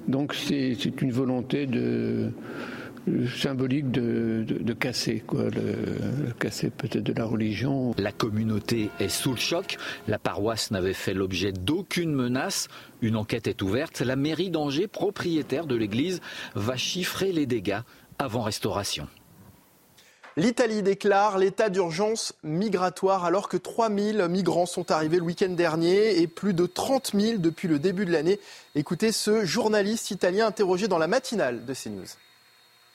Donc 0.10 0.34
c'est 0.34 0.74
une 1.02 1.14
volonté 1.14 1.68
de, 1.68 2.34
symbolique 3.34 3.92
de, 3.92 4.74
casser, 4.74 5.24
quoi, 5.26 5.46
casser 6.38 6.70
peut-être 6.70 7.04
de 7.04 7.14
la 7.14 7.24
religion. 7.24 7.96
La 7.98 8.12
communauté 8.12 8.90
est 9.00 9.08
sous 9.08 9.32
le 9.32 9.38
choc. 9.38 9.78
La 10.10 10.20
paroisse 10.20 10.70
n'avait 10.70 10.92
fait 10.92 11.14
l'objet 11.14 11.54
d'aucune 11.54 12.12
menace. 12.14 12.68
Une 13.02 13.16
enquête 13.16 13.48
est 13.48 13.62
ouverte. 13.62 14.02
La 14.02 14.18
mairie 14.18 14.50
d'Angers, 14.50 14.88
propriétaire 14.88 15.66
de 15.66 15.78
l'église, 15.78 16.20
va 16.56 16.76
chiffrer 16.76 17.32
les 17.32 17.46
dégâts 17.46 17.80
avant 18.20 18.42
restauration. 18.42 19.08
L'Italie 20.38 20.82
déclare 20.82 21.38
l'état 21.38 21.70
d'urgence 21.70 22.34
migratoire 22.42 23.26
alors 23.26 23.50
que 23.50 23.58
3000 23.58 24.28
migrants 24.30 24.66
sont 24.66 24.90
arrivés 24.90 25.18
le 25.18 25.24
week-end 25.24 25.50
dernier 25.50 26.22
et 26.22 26.28
plus 26.28 26.54
de 26.54 26.66
30 26.66 27.12
000 27.14 27.38
depuis 27.40 27.68
le 27.68 27.80
début 27.80 28.06
de 28.06 28.14
l'année. 28.14 28.40
Écoutez 28.74 29.12
ce 29.12 29.44
journaliste 29.44 30.10
italien 30.10 30.48
interrogé 30.48 30.88
dans 30.88 30.98
la 30.98 31.08
matinale 31.08 31.66
de 31.66 31.74
CNews. 31.74 32.08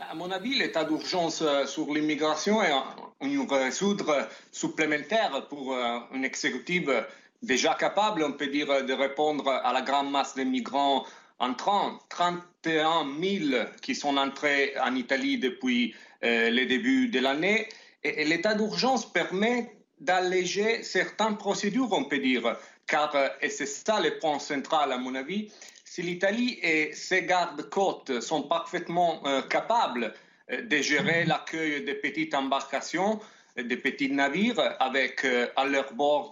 À 0.01 0.15
mon 0.15 0.31
avis, 0.31 0.59
l'état 0.59 0.85
d'urgence 0.85 1.43
euh, 1.43 1.67
sur 1.67 1.93
l'immigration 1.93 2.63
est 2.63 2.73
une 3.21 3.47
résoudre 3.51 4.29
supplémentaire 4.51 5.47
pour 5.51 5.75
euh, 5.75 5.99
une 6.15 6.25
exécutive 6.25 7.05
déjà 7.43 7.75
capable, 7.75 8.25
on 8.25 8.33
peut 8.33 8.47
dire, 8.47 8.83
de 8.83 8.93
répondre 8.95 9.49
à 9.49 9.75
la 9.75 9.83
grande 9.83 10.11
masse 10.11 10.35
de 10.37 10.43
migrants 10.43 11.05
entrants. 11.39 11.99
31 12.09 13.07
000 13.21 13.65
qui 13.83 13.95
sont 13.95 14.17
entrés 14.17 14.73
en 14.83 14.95
Italie 14.95 15.39
depuis 15.39 15.95
le 16.23 16.65
début 16.65 17.09
de 17.09 17.21
l'année. 17.21 17.69
Et, 18.03 18.25
l'état 18.25 18.55
d'urgence 18.55 19.11
permet 19.11 19.73
d'alléger 20.01 20.83
certaines 20.83 21.37
procédures, 21.37 21.93
on 21.93 22.05
peut 22.05 22.19
dire, 22.19 22.57
car, 22.87 23.15
euh, 23.17 23.29
et 23.41 23.49
c'est 23.49 23.67
ça 23.67 24.01
le 24.01 24.19
point 24.19 24.39
central 24.39 24.93
à 24.93 24.99
mon 24.99 25.15
avis, 25.15 25.51
si 25.85 26.03
l'Italie 26.03 26.59
et 26.63 26.93
ses 26.93 27.23
gardes-côtes 27.23 28.21
sont 28.21 28.43
parfaitement 28.43 29.23
euh, 29.27 29.43
capables 29.43 30.15
de 30.51 30.77
gérer 30.77 31.25
l'accueil 31.25 31.85
des 31.85 31.95
petites 31.95 32.33
embarcations, 32.35 33.19
des 33.57 33.77
petits 33.77 34.11
navires 34.11 34.77
avec 34.79 35.27
à 35.57 35.65
leur 35.65 35.93
bord 35.95 36.31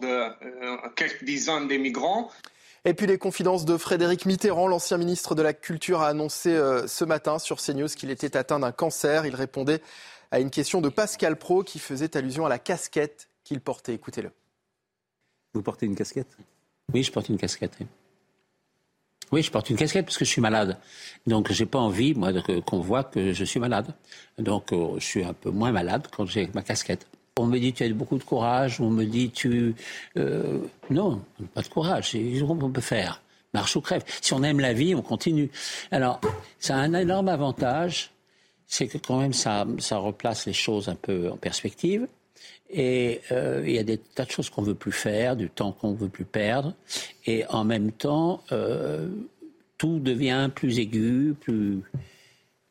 quelques 0.95 1.25
dizaines 1.25 1.67
de 1.67 1.77
migrants, 1.77 2.31
et 2.85 2.95
puis 2.95 3.07
les 3.07 3.19
confidences 3.19 3.65
de 3.65 3.77
Frédéric 3.77 4.27
Mitterrand, 4.27 4.67
l'ancien 4.67 4.99
ministre 4.99 5.35
de 5.35 5.43
la 5.43 5.55
Culture, 5.55 6.03
a 6.03 6.09
annoncé 6.09 6.51
euh, 6.51 6.87
ce 6.87 7.05
matin 7.05 7.39
sur 7.39 7.61
CNews 7.61 7.89
qu'il 7.89 8.11
était 8.11 8.37
atteint 8.37 8.59
d'un 8.59 8.73
cancer. 8.73 9.25
Il 9.25 9.35
répondait 9.35 9.81
à 10.31 10.41
une 10.41 10.51
question 10.51 10.81
de 10.81 10.89
Pascal 10.89 11.37
Pro 11.37 11.63
qui 11.63 11.79
faisait 11.79 12.17
allusion 12.17 12.45
à 12.45 12.49
la 12.49 12.59
casquette 12.59 13.29
qu'il 13.43 13.61
portait. 13.61 13.95
Écoutez-le. 13.95 14.31
Vous 15.55 15.63
portez 15.63 15.87
une 15.87 15.95
casquette? 15.95 16.37
Oui, 16.93 17.03
je 17.03 17.13
porte 17.13 17.29
une 17.29 17.39
casquette. 17.39 17.79
Oui. 19.33 19.43
je 19.43 19.51
porte 19.51 19.71
une 19.71 19.77
casquette 19.77 20.05
parce 20.05 20.19
que 20.19 20.25
je 20.25 20.31
suis 20.31 20.43
malade. 20.43 20.79
Donc, 21.27 21.51
j'ai 21.53 21.67
pas 21.67 21.79
envie, 21.79 22.15
moi, 22.15 22.33
qu'on 22.67 22.81
voit 22.81 23.05
que 23.05 23.33
je 23.33 23.45
suis 23.45 23.61
malade. 23.61 23.95
Donc, 24.39 24.73
euh, 24.73 24.95
je 24.99 25.05
suis 25.05 25.25
un 25.25 25.33
peu 25.33 25.51
moins 25.51 25.73
malade 25.73 26.09
quand 26.15 26.27
j'ai 26.27 26.51
ma 26.55 26.63
casquette. 26.63 27.07
On 27.37 27.47
me 27.47 27.59
dit 27.59 27.73
tu 27.73 27.83
as 27.83 27.89
beaucoup 27.89 28.17
de 28.17 28.23
courage, 28.23 28.81
on 28.81 28.91
me 28.91 29.05
dit 29.05 29.29
tu... 29.29 29.75
Euh, 30.17 30.61
non, 30.89 31.21
pas 31.53 31.63
de 31.63 31.69
courage, 31.69 32.11
c'est 32.13 32.39
ce 32.39 32.45
qu'on 32.45 32.71
peut 32.71 32.81
faire. 32.81 33.23
Marche 33.53 33.75
ou 33.75 33.81
crève. 33.81 34.05
Si 34.21 34.33
on 34.35 34.45
aime 34.45 34.61
la 34.61 34.73
vie, 34.73 34.95
on 34.95 35.03
continue. 35.03 35.51
Alors, 35.91 36.21
ça 36.61 36.77
a 36.77 36.79
un 36.79 36.95
énorme 36.95 37.27
avantage, 37.27 38.13
c'est 38.69 38.87
que 38.87 38.99
quand 38.99 39.19
même 39.19 39.33
ça, 39.33 39.67
ça 39.79 39.99
replace 39.99 40.47
les 40.47 40.53
choses 40.53 40.89
un 40.89 40.95
peu 40.95 41.29
en 41.29 41.37
perspective. 41.37 42.07
Et 42.71 43.21
euh, 43.33 43.65
il 43.67 43.75
y 43.75 43.79
a 43.81 43.83
des 43.83 43.99
tas 43.99 44.27
de 44.27 44.31
choses 44.31 44.49
qu'on 44.49 44.63
veut 44.63 44.77
plus 44.77 44.93
faire, 44.93 45.35
du 45.35 45.51
temps 45.51 45.73
qu'on 45.73 45.93
veut 45.93 46.09
plus 46.09 46.25
perdre. 46.25 46.75
Et 47.27 47.45
en 47.49 47.65
même 47.65 47.91
temps, 47.91 48.45
euh, 48.53 49.09
tout 49.77 49.99
devient 49.99 50.51
plus 50.55 50.79
aigu, 50.79 51.35
plus... 51.41 51.83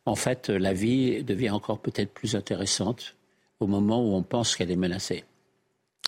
En 0.06 0.16
fait, 0.16 0.48
la 0.48 0.72
vie 0.72 1.22
devient 1.22 1.50
encore 1.50 1.80
peut-être 1.80 2.14
plus 2.14 2.38
intéressante 2.38 3.16
au 3.64 3.68
moment 3.68 4.02
où 4.02 4.14
on 4.14 4.24
pense 4.24 4.56
qu'elle 4.56 4.72
est 4.72 4.76
menacée. 4.76 5.24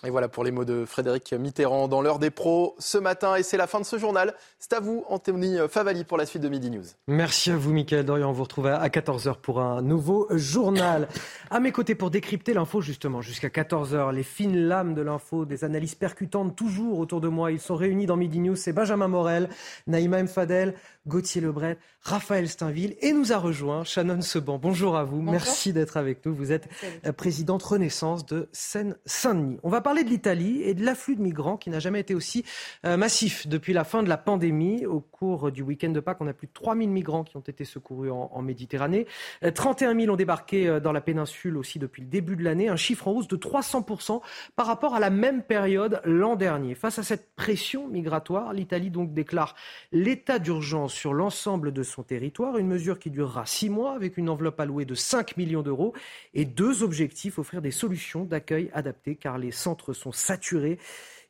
Et 0.04 0.10
voilà 0.10 0.28
pour 0.28 0.44
les 0.44 0.50
mots 0.50 0.66
de 0.66 0.84
Frédéric 0.84 1.32
Mitterrand 1.32 1.88
dans 1.88 2.02
l'heure 2.02 2.18
des 2.18 2.28
pros 2.28 2.76
ce 2.78 2.98
matin. 2.98 3.34
Et 3.36 3.42
c'est 3.42 3.56
la 3.56 3.66
fin 3.66 3.80
de 3.80 3.86
ce 3.86 3.96
journal. 3.96 4.34
C'est 4.58 4.74
à 4.74 4.80
vous, 4.80 5.06
Anthony 5.08 5.56
Favali, 5.70 6.04
pour 6.04 6.18
la 6.18 6.26
suite 6.26 6.42
de 6.42 6.50
Midi 6.50 6.70
News. 6.70 6.84
Merci 7.08 7.50
à 7.50 7.56
vous, 7.56 7.72
Mickaël 7.72 8.04
Dorian. 8.04 8.28
On 8.28 8.32
vous 8.32 8.42
retrouve 8.42 8.66
à 8.66 8.86
14h 8.88 9.36
pour 9.40 9.58
un 9.58 9.80
nouveau 9.80 10.28
journal. 10.30 11.08
À 11.48 11.60
mes 11.60 11.72
côtés 11.72 11.94
pour 11.94 12.10
décrypter 12.10 12.52
l'info, 12.52 12.82
justement, 12.82 13.22
jusqu'à 13.22 13.48
14h. 13.48 14.12
Les 14.12 14.22
fines 14.22 14.68
lames 14.68 14.92
de 14.94 15.00
l'info, 15.00 15.46
des 15.46 15.64
analyses 15.64 15.94
percutantes 15.94 16.54
toujours 16.54 16.98
autour 16.98 17.22
de 17.22 17.28
moi. 17.28 17.50
Ils 17.50 17.58
sont 17.58 17.74
réunis 17.74 18.04
dans 18.04 18.16
Midi 18.16 18.38
News. 18.38 18.56
C'est 18.56 18.74
Benjamin 18.74 19.08
Morel, 19.08 19.48
Naïma 19.86 20.22
Mfadel, 20.22 20.74
Gauthier 21.06 21.40
Lebret, 21.40 21.78
Raphaël 22.02 22.48
Steinville 22.48 22.96
et 23.00 23.12
nous 23.12 23.32
a 23.32 23.36
rejoint 23.36 23.84
Shannon 23.84 24.22
Seban. 24.22 24.58
Bonjour 24.58 24.96
à 24.96 25.04
vous. 25.04 25.22
Merci 25.22 25.72
d'être 25.72 25.96
avec 25.96 26.26
nous. 26.26 26.34
Vous 26.34 26.50
êtes 26.50 26.68
présidente 27.16 27.62
Renaissance 27.62 28.26
de 28.26 28.48
Seine-Saint-Denis. 28.50 29.58
On 29.62 29.68
va 29.68 29.80
parler 29.80 30.02
de 30.02 30.08
l'Italie 30.08 30.62
et 30.62 30.74
de 30.74 30.84
l'afflux 30.84 31.14
de 31.14 31.22
migrants 31.22 31.56
qui 31.56 31.70
n'a 31.70 31.78
jamais 31.78 32.00
été 32.00 32.14
aussi 32.14 32.44
euh, 32.84 32.96
massif 32.96 33.46
depuis 33.46 33.72
la 33.72 33.84
fin 33.84 34.02
de 34.02 34.08
la 34.08 34.16
pandémie. 34.16 34.84
Au 34.84 34.98
cours 34.98 35.52
du 35.52 35.62
week-end 35.62 35.90
de 35.90 36.00
Pâques, 36.00 36.18
on 36.20 36.26
a 36.26 36.32
plus 36.32 36.48
de 36.48 36.52
3000 36.52 36.90
migrants 36.90 37.22
qui 37.22 37.36
ont 37.36 37.40
été 37.40 37.64
secourus 37.64 38.10
en, 38.10 38.42
Méditerranée. 38.42 39.06
31 39.54 39.90
euh, 39.96 40.00
000 40.00 40.12
ont 40.12 40.16
débarqué 40.16 40.66
euh, 40.66 40.80
dans 40.80 40.92
la 40.92 41.00
péninsule 41.00 41.56
aussi 41.56 41.78
depuis 41.78 42.02
le 42.02 42.08
début 42.08 42.34
de 42.34 42.42
l'année, 42.42 42.68
un 42.68 42.76
chiffre 42.76 43.06
en 43.06 43.12
hausse 43.12 43.28
de 43.28 43.36
300% 43.36 44.20
par 44.56 44.66
rapport 44.66 44.94
à 44.94 45.00
la 45.00 45.10
même 45.10 45.42
période 45.42 46.00
l'an 46.04 46.34
dernier. 46.34 46.74
Face 46.74 46.98
à 46.98 47.04
cette 47.04 47.34
pression 47.36 47.86
migratoire, 47.86 48.52
l'Italie 48.52 48.90
donc 48.90 49.14
déclare 49.14 49.54
l'état 49.92 50.38
d'urgence 50.38 50.95
sur 50.96 51.14
l'ensemble 51.14 51.72
de 51.72 51.82
son 51.82 52.02
territoire, 52.02 52.58
une 52.58 52.66
mesure 52.66 52.98
qui 52.98 53.10
durera 53.10 53.46
six 53.46 53.68
mois 53.68 53.94
avec 53.94 54.16
une 54.16 54.28
enveloppe 54.28 54.58
allouée 54.58 54.84
de 54.84 54.94
5 54.94 55.36
millions 55.36 55.62
d'euros 55.62 55.92
et 56.34 56.44
deux 56.44 56.82
objectifs, 56.82 57.38
offrir 57.38 57.62
des 57.62 57.70
solutions 57.70 58.24
d'accueil 58.24 58.70
adaptées 58.72 59.14
car 59.14 59.38
les 59.38 59.52
centres 59.52 59.92
sont 59.92 60.12
saturés 60.12 60.78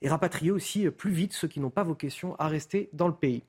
et 0.02 0.08
rapatrier 0.08 0.50
aussi 0.50 0.88
plus 0.90 1.10
vite 1.10 1.32
ceux 1.32 1.48
qui 1.48 1.60
n'ont 1.60 1.70
pas 1.70 1.82
vocation 1.82 2.36
à 2.38 2.48
rester 2.48 2.88
dans 2.92 3.08
le 3.08 3.14
pays. 3.14 3.42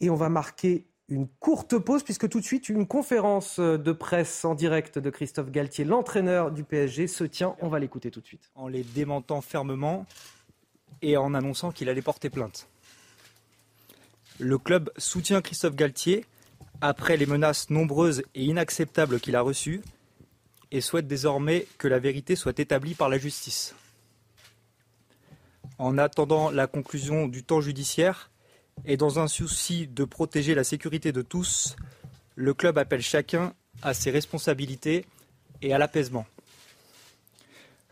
Et 0.00 0.08
on 0.08 0.14
va 0.14 0.28
marquer 0.28 0.86
une 1.08 1.28
courte 1.28 1.78
pause 1.78 2.02
puisque 2.02 2.28
tout 2.28 2.40
de 2.40 2.44
suite 2.44 2.68
une 2.68 2.86
conférence 2.86 3.58
de 3.60 3.92
presse 3.92 4.44
en 4.44 4.54
direct 4.54 4.98
de 4.98 5.10
Christophe 5.10 5.50
Galtier, 5.50 5.84
l'entraîneur 5.84 6.50
du 6.50 6.64
PSG, 6.64 7.06
se 7.06 7.24
tient. 7.24 7.56
On 7.60 7.68
va 7.68 7.78
l'écouter 7.78 8.10
tout 8.10 8.20
de 8.20 8.26
suite. 8.26 8.50
En 8.54 8.68
les 8.68 8.82
démentant 8.82 9.40
fermement 9.40 10.06
et 11.02 11.16
en 11.16 11.34
annonçant 11.34 11.72
qu'il 11.72 11.88
allait 11.88 12.02
porter 12.02 12.30
plainte. 12.30 12.68
Le 14.38 14.58
club 14.58 14.90
soutient 14.96 15.42
Christophe 15.42 15.76
Galtier 15.76 16.24
après 16.80 17.16
les 17.16 17.26
menaces 17.26 17.70
nombreuses 17.70 18.22
et 18.34 18.44
inacceptables 18.44 19.20
qu'il 19.20 19.36
a 19.36 19.40
reçues 19.40 19.82
et 20.70 20.80
souhaite 20.80 21.06
désormais 21.06 21.66
que 21.78 21.86
la 21.86 21.98
vérité 21.98 22.34
soit 22.34 22.58
établie 22.58 22.94
par 22.94 23.08
la 23.08 23.18
justice. 23.18 23.74
En 25.78 25.98
attendant 25.98 26.50
la 26.50 26.66
conclusion 26.66 27.28
du 27.28 27.44
temps 27.44 27.60
judiciaire 27.60 28.30
et 28.84 28.96
dans 28.96 29.18
un 29.18 29.28
souci 29.28 29.86
de 29.86 30.04
protéger 30.04 30.54
la 30.54 30.64
sécurité 30.64 31.12
de 31.12 31.22
tous, 31.22 31.76
le 32.34 32.54
club 32.54 32.78
appelle 32.78 33.02
chacun 33.02 33.54
à 33.82 33.94
ses 33.94 34.10
responsabilités 34.10 35.04
et 35.60 35.72
à 35.74 35.78
l'apaisement. 35.78 36.26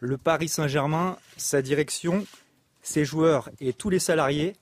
Le 0.00 0.16
Paris 0.16 0.48
Saint-Germain, 0.48 1.18
sa 1.36 1.60
direction, 1.62 2.26
ses 2.82 3.04
joueurs 3.04 3.50
et 3.60 3.72
tous 3.72 3.90
les 3.90 3.98
salariés 3.98 4.54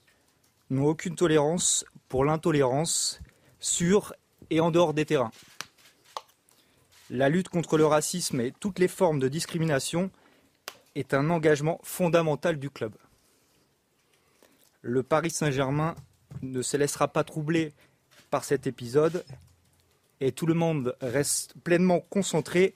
n'ont 0.71 0.87
aucune 0.87 1.15
tolérance 1.15 1.85
pour 2.09 2.25
l'intolérance 2.25 3.21
sur 3.61 4.15
et 4.51 4.61
en 4.61 4.71
dehors 4.71 4.95
des 4.95 5.05
terrains. 5.05 5.33
La 7.11 7.29
lutte 7.29 7.49
contre 7.49 7.79
le 7.79 7.87
racisme 7.87 8.41
et 8.41 8.53
toutes 8.53 8.79
les 8.79 8.89
formes 8.89 9.19
de 9.19 9.29
discrimination 9.29 10.11
est 10.95 11.15
un 11.15 11.31
engagement 11.31 11.81
fondamental 11.83 12.59
du 12.59 12.71
club. 12.71 12.95
Le 14.83 15.03
Paris 15.03 15.31
Saint-Germain 15.31 15.95
ne 16.43 16.63
se 16.63 16.77
laissera 16.77 17.09
pas 17.09 17.25
troubler 17.25 17.73
par 18.31 18.45
cet 18.45 18.67
épisode 18.67 19.25
et 20.21 20.33
tout 20.33 20.47
le 20.47 20.55
monde 20.55 20.97
reste 21.01 21.55
pleinement 21.65 22.01
concentré 22.01 22.75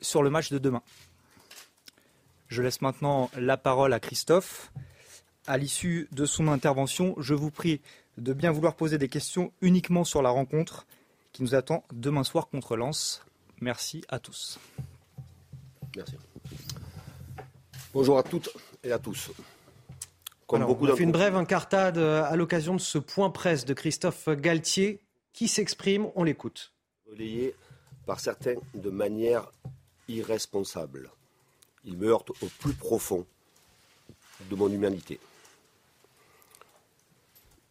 sur 0.00 0.22
le 0.22 0.30
match 0.30 0.50
de 0.50 0.58
demain. 0.58 0.82
Je 2.48 2.62
laisse 2.62 2.80
maintenant 2.80 3.30
la 3.36 3.56
parole 3.56 3.92
à 3.92 4.00
Christophe. 4.00 4.72
À 5.46 5.58
l'issue 5.58 6.08
de 6.12 6.24
son 6.24 6.46
intervention, 6.46 7.16
je 7.18 7.34
vous 7.34 7.50
prie 7.50 7.80
de 8.16 8.32
bien 8.32 8.52
vouloir 8.52 8.76
poser 8.76 8.96
des 8.96 9.08
questions 9.08 9.52
uniquement 9.60 10.04
sur 10.04 10.22
la 10.22 10.30
rencontre 10.30 10.86
qui 11.32 11.42
nous 11.42 11.56
attend 11.56 11.84
demain 11.92 12.22
soir 12.22 12.48
contre 12.48 12.76
Lens. 12.76 13.24
Merci 13.60 14.04
à 14.08 14.20
tous. 14.20 14.60
Merci. 15.96 16.16
Bonjour 17.92 18.18
à 18.18 18.22
toutes 18.22 18.50
et 18.84 18.92
à 18.92 18.98
tous. 18.98 19.30
Comme 20.46 20.64
beaucoup 20.64 20.86
on 20.86 20.92
a 20.92 20.96
fait 20.96 21.02
une 21.02 21.12
brève 21.12 21.34
incartade 21.34 21.98
euh, 21.98 22.22
à 22.24 22.36
l'occasion 22.36 22.74
de 22.74 22.80
ce 22.80 22.98
point 22.98 23.30
presse 23.30 23.64
de 23.64 23.74
Christophe 23.74 24.28
Galtier 24.28 25.00
qui 25.32 25.48
s'exprime. 25.48 26.08
On 26.14 26.22
l'écoute. 26.22 26.72
Relayé 27.10 27.54
par 28.06 28.20
certains 28.20 28.56
de 28.74 28.90
manière 28.90 29.50
irresponsable. 30.08 31.10
Il 31.84 31.96
me 31.96 32.08
heurte 32.08 32.30
au 32.30 32.46
plus 32.60 32.74
profond 32.74 33.26
de 34.48 34.54
mon 34.54 34.70
humanité. 34.70 35.18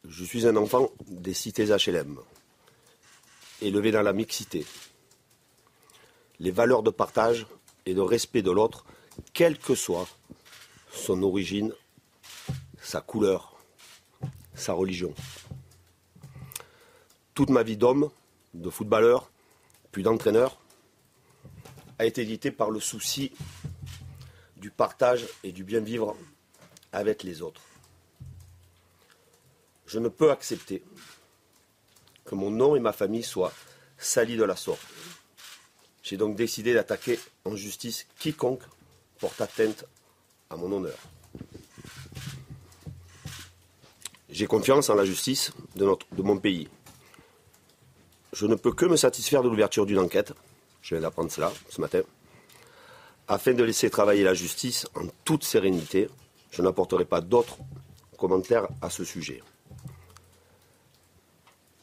Je 0.07 0.23
suis 0.23 0.47
un 0.47 0.55
enfant 0.55 0.89
des 1.05 1.35
cités 1.35 1.67
HLM, 1.67 2.17
élevé 3.61 3.91
dans 3.91 4.01
la 4.01 4.13
mixité, 4.13 4.65
les 6.39 6.49
valeurs 6.49 6.81
de 6.81 6.89
partage 6.89 7.45
et 7.85 7.93
de 7.93 8.01
respect 8.01 8.41
de 8.41 8.49
l'autre, 8.49 8.83
quelle 9.31 9.59
que 9.59 9.75
soit 9.75 10.07
son 10.91 11.21
origine, 11.21 11.71
sa 12.81 13.01
couleur, 13.01 13.55
sa 14.55 14.73
religion. 14.73 15.13
Toute 17.35 17.51
ma 17.51 17.61
vie 17.61 17.77
d'homme, 17.77 18.09
de 18.55 18.71
footballeur, 18.71 19.29
puis 19.91 20.01
d'entraîneur, 20.01 20.59
a 21.99 22.05
été 22.05 22.25
dictée 22.25 22.51
par 22.51 22.71
le 22.71 22.79
souci 22.79 23.31
du 24.57 24.71
partage 24.71 25.27
et 25.43 25.51
du 25.51 25.63
bien 25.63 25.79
vivre 25.79 26.17
avec 26.91 27.21
les 27.21 27.43
autres. 27.43 27.61
Je 29.91 29.99
ne 29.99 30.07
peux 30.07 30.31
accepter 30.31 30.83
que 32.23 32.33
mon 32.33 32.49
nom 32.49 32.77
et 32.77 32.79
ma 32.79 32.93
famille 32.93 33.23
soient 33.23 33.51
salis 33.97 34.37
de 34.37 34.45
la 34.45 34.55
sorte. 34.55 34.79
J'ai 36.01 36.15
donc 36.15 36.37
décidé 36.37 36.73
d'attaquer 36.73 37.19
en 37.43 37.57
justice 37.57 38.07
quiconque 38.17 38.63
porte 39.19 39.41
atteinte 39.41 39.83
à 40.49 40.55
mon 40.55 40.71
honneur. 40.71 40.97
J'ai 44.29 44.47
confiance 44.47 44.89
en 44.89 44.95
la 44.95 45.03
justice 45.03 45.51
de, 45.75 45.85
mon 46.19 46.37
pays. 46.37 46.69
Je 48.31 48.45
ne 48.45 48.55
peux 48.55 48.71
que 48.71 48.85
me 48.85 48.95
satisfaire 48.95 49.43
de 49.43 49.49
l'ouverture 49.49 49.85
d'une 49.85 49.99
enquête, 49.99 50.31
je 50.81 50.95
viens 50.95 51.01
d'apprendre 51.01 51.33
cela 51.33 51.51
ce 51.67 51.81
matin, 51.81 52.03
afin 53.27 53.51
de 53.51 53.63
laisser 53.63 53.89
travailler 53.89 54.23
la 54.23 54.35
justice 54.35 54.87
en 54.95 55.07
toute 55.25 55.43
sérénité. 55.43 56.07
Je 56.49 56.61
n'apporterai 56.61 57.03
pas 57.03 57.19
d'autres 57.19 57.57
commentaires 58.17 58.69
à 58.81 58.89
ce 58.89 59.03
sujet. 59.03 59.43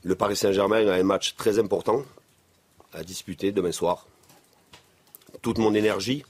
Le 0.04 0.14
Paris 0.14 0.36
Saint-Germain 0.36 0.86
a 0.86 0.94
un 0.94 1.02
match 1.02 1.34
très 1.36 1.58
important 1.58 2.04
à 2.92 3.02
disputer 3.02 3.52
demain 3.52 3.72
soir. 3.72 4.06
Toute 5.42 5.58
mon 5.58 5.74
énergie, 5.74 6.24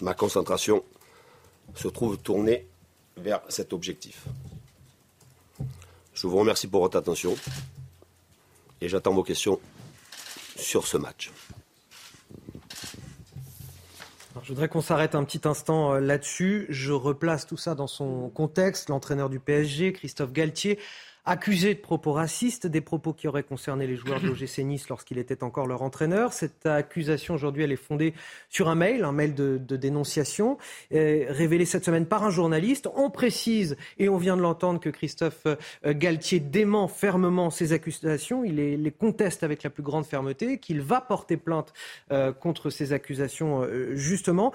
ma 0.00 0.14
concentration 0.14 0.82
se 1.74 1.88
trouve 1.88 2.18
tournée 2.18 2.66
vers 3.16 3.40
cet 3.48 3.72
objectif. 3.72 4.24
Je 6.14 6.26
vous 6.26 6.36
remercie 6.36 6.66
pour 6.66 6.82
votre 6.82 6.98
attention 6.98 7.36
et 8.80 8.88
j'attends 8.88 9.14
vos 9.14 9.22
questions 9.22 9.60
sur 10.56 10.86
ce 10.86 10.96
match. 10.96 11.30
je 14.42 14.48
voudrais 14.48 14.68
qu'on 14.68 14.80
s'arrête 14.80 15.14
un 15.14 15.24
petit 15.24 15.46
instant 15.46 15.94
euh, 15.94 16.00
là-dessus. 16.00 16.66
Je 16.68 16.92
replace 16.92 17.46
tout 17.46 17.56
ça 17.56 17.74
dans 17.74 17.86
son 17.86 18.28
contexte. 18.28 18.88
L'entraîneur 18.88 19.30
du 19.30 19.38
PSG, 19.38 19.92
Christophe 19.92 20.32
Galtier, 20.32 20.78
accusé 21.24 21.74
de 21.74 21.78
propos 21.78 22.12
racistes, 22.12 22.66
des 22.66 22.80
propos 22.80 23.12
qui 23.12 23.28
auraient 23.28 23.44
concerné 23.44 23.86
les 23.86 23.94
joueurs 23.94 24.20
de 24.20 24.26
l'OGC 24.26 24.58
Nice 24.64 24.88
lorsqu'il 24.88 25.18
était 25.18 25.44
encore 25.44 25.68
leur 25.68 25.82
entraîneur. 25.82 26.32
Cette 26.32 26.66
accusation 26.66 27.34
aujourd'hui, 27.34 27.62
elle 27.62 27.70
est 27.70 27.76
fondée 27.76 28.12
sur 28.48 28.68
un 28.68 28.74
mail, 28.74 29.04
un 29.04 29.12
mail 29.12 29.34
de, 29.34 29.58
dénonciation, 29.76 30.58
euh, 30.92 31.26
révélé 31.28 31.64
cette 31.64 31.84
semaine 31.84 32.06
par 32.06 32.24
un 32.24 32.30
journaliste. 32.30 32.88
On 32.96 33.08
précise, 33.08 33.76
et 33.98 34.08
on 34.08 34.16
vient 34.16 34.36
de 34.36 34.42
l'entendre, 34.42 34.80
que 34.80 34.90
Christophe 34.90 35.46
euh, 35.46 35.56
Galtier 35.94 36.40
dément 36.40 36.88
fermement 36.88 37.50
ces 37.50 37.72
accusations. 37.72 38.44
Il 38.44 38.56
les, 38.56 38.90
conteste 38.90 39.42
avec 39.42 39.62
la 39.62 39.70
plus 39.70 39.82
grande 39.82 40.04
fermeté, 40.04 40.58
qu'il 40.58 40.80
va 40.80 41.00
porter 41.00 41.36
plainte 41.36 41.72
euh, 42.10 42.32
contre 42.32 42.70
ces 42.70 42.92
accusations, 42.92 43.66
justement. 43.94 44.52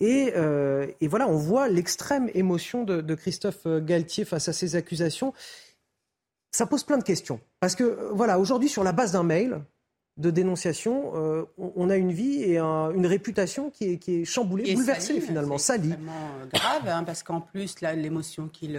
Et, 0.00 0.32
voilà, 1.02 1.28
on 1.28 1.36
voit 1.36 1.68
l'extrême 1.68 2.30
émotion 2.34 2.84
de 2.84 3.14
Christophe 3.14 3.66
Galtier 3.66 4.24
face 4.24 4.48
à 4.48 4.52
ces 4.52 4.76
accusations 4.76 5.32
ça 6.50 6.66
pose 6.66 6.84
plein 6.84 6.98
de 6.98 7.04
questions. 7.04 7.40
Parce 7.60 7.74
que, 7.74 7.84
euh, 7.84 8.10
voilà, 8.12 8.38
aujourd'hui, 8.38 8.68
sur 8.68 8.84
la 8.84 8.92
base 8.92 9.12
d'un 9.12 9.22
mail, 9.22 9.60
de 10.16 10.30
dénonciation, 10.30 11.12
euh, 11.14 11.44
on 11.56 11.88
a 11.88 11.96
une 11.96 12.12
vie 12.12 12.42
et 12.42 12.58
une 12.58 13.06
réputation 13.06 13.70
qui 13.70 13.92
est, 13.92 13.96
qui 13.96 14.20
est 14.20 14.24
chamboulée, 14.24 14.74
bouleversée 14.74 15.20
finalement, 15.20 15.56
salie. 15.56 15.94
C'est 16.52 16.58
grave, 16.58 16.88
hein, 16.88 17.04
parce 17.04 17.22
qu'en 17.22 17.40
plus, 17.40 17.80
l'émotion 17.80 18.48
qu'il 18.48 18.76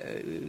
euh, 0.00 0.48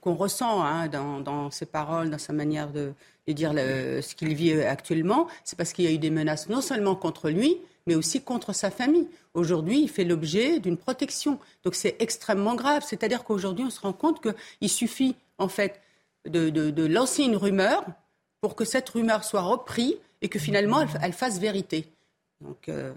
qu'on 0.00 0.14
ressent 0.14 0.64
hein, 0.64 0.88
dans, 0.88 1.20
dans, 1.20 1.52
ses 1.52 1.66
paroles, 1.66 2.10
dans 2.10 2.18
sa 2.18 2.32
manière 2.32 2.72
de, 2.72 2.92
de 3.28 3.32
dire 3.32 3.52
le, 3.54 4.00
ce 4.02 4.16
qu'il 4.16 4.34
vit 4.34 4.52
actuellement, 4.54 5.28
c'est 5.44 5.56
parce 5.56 5.72
qu'il 5.72 5.84
y 5.84 5.88
a 5.88 5.92
eu 5.92 5.98
des 5.98 6.10
menaces 6.10 6.48
non 6.48 6.60
seulement 6.60 6.96
contre 6.96 7.30
lui, 7.30 7.58
mais 7.86 7.94
aussi 7.94 8.20
contre 8.22 8.52
sa 8.52 8.70
famille. 8.70 9.06
Aujourd'hui, 9.34 9.82
il 9.82 9.88
fait 9.88 10.04
l'objet 10.04 10.58
d'une 10.58 10.76
protection. 10.76 11.38
Donc 11.62 11.76
c'est 11.76 11.96
extrêmement 12.00 12.56
grave. 12.56 12.82
C'est-à-dire 12.84 13.22
qu'aujourd'hui, 13.22 13.64
on 13.64 13.70
se 13.70 13.80
rend 13.80 13.92
compte 13.92 14.20
qu'il 14.20 14.68
suffit, 14.68 15.14
en 15.38 15.48
fait, 15.48 15.80
de, 16.26 16.50
de, 16.50 16.86
lancer 16.86 17.22
une 17.22 17.36
rumeur 17.36 17.84
pour 18.40 18.56
que 18.56 18.64
cette 18.64 18.88
rumeur 18.88 19.24
soit 19.24 19.42
reprise 19.42 19.94
et 20.22 20.28
que 20.28 20.38
finalement, 20.38 20.80
elle, 20.80 20.88
elle 21.02 21.12
fasse 21.12 21.38
vérité. 21.38 21.86
Donc, 22.40 22.68
euh, 22.68 22.92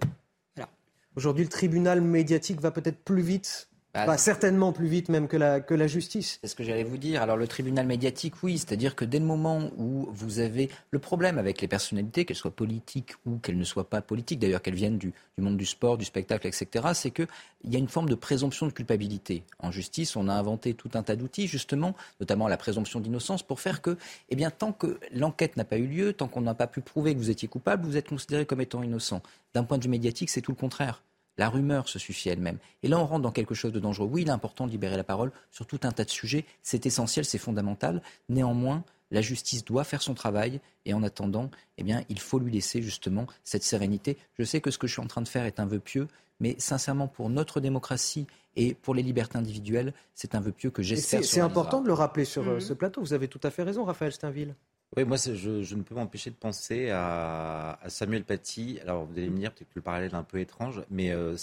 voilà. 0.56 0.68
Aujourd'hui, 1.16 1.44
le 1.44 1.50
tribunal 1.50 2.00
médiatique 2.00 2.60
va 2.60 2.70
peut-être 2.70 2.98
plus 2.98 3.22
vite 3.22 3.69
bah, 3.92 4.16
certainement 4.16 4.72
plus 4.72 4.86
vite 4.86 5.08
même 5.08 5.26
que 5.26 5.36
la, 5.36 5.60
que 5.60 5.74
la 5.74 5.88
justice. 5.88 6.38
C'est 6.40 6.48
ce 6.48 6.54
que 6.54 6.62
j'allais 6.62 6.84
vous 6.84 6.96
dire. 6.96 7.22
Alors 7.22 7.36
le 7.36 7.48
tribunal 7.48 7.86
médiatique, 7.86 8.34
oui, 8.42 8.58
c'est-à-dire 8.58 8.94
que 8.94 9.04
dès 9.04 9.18
le 9.18 9.24
moment 9.24 9.70
où 9.78 10.08
vous 10.12 10.38
avez 10.38 10.70
le 10.90 10.98
problème 11.00 11.38
avec 11.38 11.60
les 11.60 11.66
personnalités, 11.66 12.24
qu'elles 12.24 12.36
soient 12.36 12.50
politiques 12.52 13.14
ou 13.26 13.38
qu'elles 13.38 13.58
ne 13.58 13.64
soient 13.64 13.88
pas 13.90 14.00
politiques, 14.00 14.38
d'ailleurs 14.38 14.62
qu'elles 14.62 14.74
viennent 14.74 14.98
du, 14.98 15.12
du, 15.36 15.42
monde 15.42 15.56
du 15.56 15.66
sport, 15.66 15.98
du 15.98 16.04
spectacle, 16.04 16.46
etc., 16.46 16.88
c'est 16.94 17.10
qu'il 17.10 17.26
y 17.64 17.74
a 17.74 17.78
une 17.78 17.88
forme 17.88 18.08
de 18.08 18.14
présomption 18.14 18.66
de 18.66 18.72
culpabilité. 18.72 19.42
En 19.58 19.72
justice, 19.72 20.14
on 20.14 20.28
a 20.28 20.34
inventé 20.34 20.74
tout 20.74 20.90
un 20.94 21.02
tas 21.02 21.16
d'outils, 21.16 21.48
justement, 21.48 21.96
notamment 22.20 22.46
la 22.46 22.56
présomption 22.56 23.00
d'innocence, 23.00 23.42
pour 23.42 23.58
faire 23.58 23.82
que, 23.82 23.96
eh 24.28 24.36
bien, 24.36 24.50
tant 24.50 24.72
que 24.72 25.00
l'enquête 25.12 25.56
n'a 25.56 25.64
pas 25.64 25.78
eu 25.78 25.86
lieu, 25.86 26.12
tant 26.12 26.28
qu'on 26.28 26.42
n'a 26.42 26.54
pas 26.54 26.68
pu 26.68 26.80
prouver 26.80 27.14
que 27.14 27.18
vous 27.18 27.30
étiez 27.30 27.48
coupable, 27.48 27.84
vous 27.84 27.96
êtes 27.96 28.08
considéré 28.08 28.46
comme 28.46 28.60
étant 28.60 28.84
innocent. 28.84 29.20
D'un 29.52 29.64
point 29.64 29.78
de 29.78 29.82
vue 29.82 29.90
médiatique, 29.90 30.30
c'est 30.30 30.42
tout 30.42 30.52
le 30.52 30.56
contraire. 30.56 31.02
La 31.38 31.48
rumeur 31.48 31.88
se 31.88 31.98
suffit 31.98 32.28
elle-même. 32.28 32.58
Et 32.82 32.88
là, 32.88 32.98
on 32.98 33.06
rentre 33.06 33.22
dans 33.22 33.32
quelque 33.32 33.54
chose 33.54 33.72
de 33.72 33.80
dangereux. 33.80 34.08
Oui, 34.10 34.22
il 34.22 34.28
est 34.28 34.32
important 34.32 34.66
de 34.66 34.72
libérer 34.72 34.96
la 34.96 35.04
parole 35.04 35.32
sur 35.50 35.66
tout 35.66 35.80
un 35.84 35.92
tas 35.92 36.04
de 36.04 36.10
sujets. 36.10 36.44
C'est 36.62 36.86
essentiel, 36.86 37.24
c'est 37.24 37.38
fondamental. 37.38 38.02
Néanmoins, 38.28 38.84
la 39.10 39.22
justice 39.22 39.64
doit 39.64 39.84
faire 39.84 40.02
son 40.02 40.14
travail 40.14 40.60
et 40.84 40.94
en 40.94 41.02
attendant, 41.02 41.50
eh 41.78 41.82
bien, 41.82 42.02
il 42.08 42.20
faut 42.20 42.38
lui 42.38 42.52
laisser 42.52 42.82
justement 42.82 43.26
cette 43.44 43.62
sérénité. 43.62 44.16
Je 44.38 44.44
sais 44.44 44.60
que 44.60 44.70
ce 44.70 44.78
que 44.78 44.86
je 44.86 44.92
suis 44.92 45.02
en 45.02 45.06
train 45.06 45.22
de 45.22 45.28
faire 45.28 45.44
est 45.44 45.60
un 45.60 45.66
vœu 45.66 45.80
pieux, 45.80 46.08
mais 46.38 46.56
sincèrement, 46.58 47.08
pour 47.08 47.28
notre 47.28 47.60
démocratie 47.60 48.26
et 48.56 48.74
pour 48.74 48.94
les 48.94 49.02
libertés 49.02 49.38
individuelles, 49.38 49.92
c'est 50.14 50.34
un 50.34 50.40
vœu 50.40 50.52
pieux 50.52 50.70
que 50.70 50.82
j'espère. 50.82 51.24
C'est 51.24 51.40
important 51.40 51.80
de 51.80 51.86
le 51.86 51.92
rappeler 51.92 52.24
sur 52.24 52.48
euh, 52.48 52.54
mhm. 52.54 52.60
ce 52.60 52.72
plateau. 52.72 53.00
Vous 53.00 53.12
avez 53.12 53.28
tout 53.28 53.40
à 53.42 53.50
fait 53.50 53.62
raison, 53.62 53.84
Raphaël 53.84 54.12
Steinville. 54.12 54.54
Oui, 54.96 55.04
moi, 55.04 55.16
je, 55.16 55.62
je, 55.62 55.74
ne 55.76 55.82
peux 55.82 55.94
m'empêcher 55.94 56.30
de 56.30 56.34
penser 56.34 56.90
à, 56.90 57.78
à, 57.80 57.88
Samuel 57.90 58.24
Paty. 58.24 58.80
Alors, 58.82 59.04
vous 59.04 59.16
allez 59.16 59.30
me 59.30 59.38
dire, 59.38 59.52
peut-être 59.52 59.68
que 59.68 59.76
le 59.76 59.82
parallèle 59.82 60.10
est 60.10 60.16
un 60.16 60.24
peu 60.24 60.40
étrange, 60.40 60.82
mais 60.90 61.12
euh, 61.12 61.36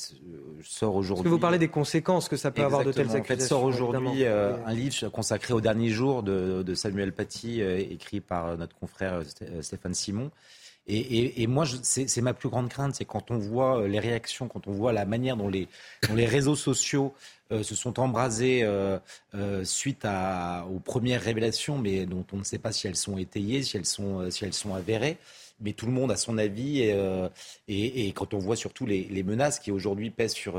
sort 0.64 0.96
aujourd'hui. 0.96 1.22
Est-ce 1.22 1.24
que 1.24 1.30
vous 1.30 1.40
parlez 1.40 1.58
des 1.58 1.70
conséquences 1.70 2.28
que 2.28 2.36
ça 2.36 2.52
peut 2.52 2.64
avoir 2.64 2.84
de 2.84 2.92
telles 2.92 3.16
accusations 3.16 3.22
En 3.22 3.38
fait, 3.38 3.40
sort 3.42 3.64
aujourd'hui 3.64 4.26
euh, 4.26 4.58
un 4.66 4.74
livre 4.74 5.08
consacré 5.08 5.54
au 5.54 5.62
dernier 5.62 5.90
jour 5.90 6.24
de, 6.24 6.62
de 6.62 6.76
Samuel 6.76 7.14
Paty, 7.14 7.62
euh, 7.62 7.78
écrit 7.78 8.20
par 8.20 8.58
notre 8.58 8.76
confrère 8.76 9.22
euh, 9.42 9.62
Stéphane 9.62 9.94
Simon. 9.94 10.30
Et, 10.90 11.48
moi, 11.48 11.66
c'est 11.82 12.22
ma 12.22 12.34
plus 12.34 12.48
grande 12.48 12.70
crainte, 12.70 12.96
c'est 12.96 13.04
quand 13.04 13.30
on 13.30 13.38
voit 13.38 13.86
les 13.90 14.00
réactions, 14.00 14.48
quand 14.48 14.68
on 14.68 14.72
voit 14.72 14.94
la 14.94 15.06
manière 15.06 15.36
dont 15.36 15.50
les, 15.50 15.68
réseaux 16.10 16.56
sociaux 16.56 17.14
euh, 17.52 17.62
se 17.62 17.76
sont 17.76 18.00
embrasés 18.00 18.64
euh, 18.64 18.98
euh, 19.36 19.66
suite 19.66 20.06
aux 20.06 20.80
premières 20.80 21.22
révélations, 21.22 21.78
mais 21.78 22.06
dont 22.06 22.26
on 22.32 22.38
ne 22.38 22.44
sait 22.44 22.58
pas 22.58 22.72
si 22.72 22.88
elles 22.88 22.96
sont 22.96 23.18
étayées, 23.18 23.64
si 23.64 23.76
elles 23.76 23.86
sont, 23.86 24.32
si 24.32 24.46
elles 24.46 24.54
sont 24.54 24.76
avérées. 24.76 25.18
Mais 25.60 25.74
tout 25.74 25.88
le 25.88 25.92
monde 25.92 26.12
a 26.12 26.16
son 26.16 26.38
avis 26.38 26.82
et, 27.68 28.14
quand 28.16 28.34
on 28.34 28.38
voit 28.38 28.56
surtout 28.56 28.86
les, 28.86 29.24
menaces 29.24 29.60
qui 29.60 29.72
aujourd'hui 29.72 30.10
pèsent 30.10 30.36
sur 30.36 30.56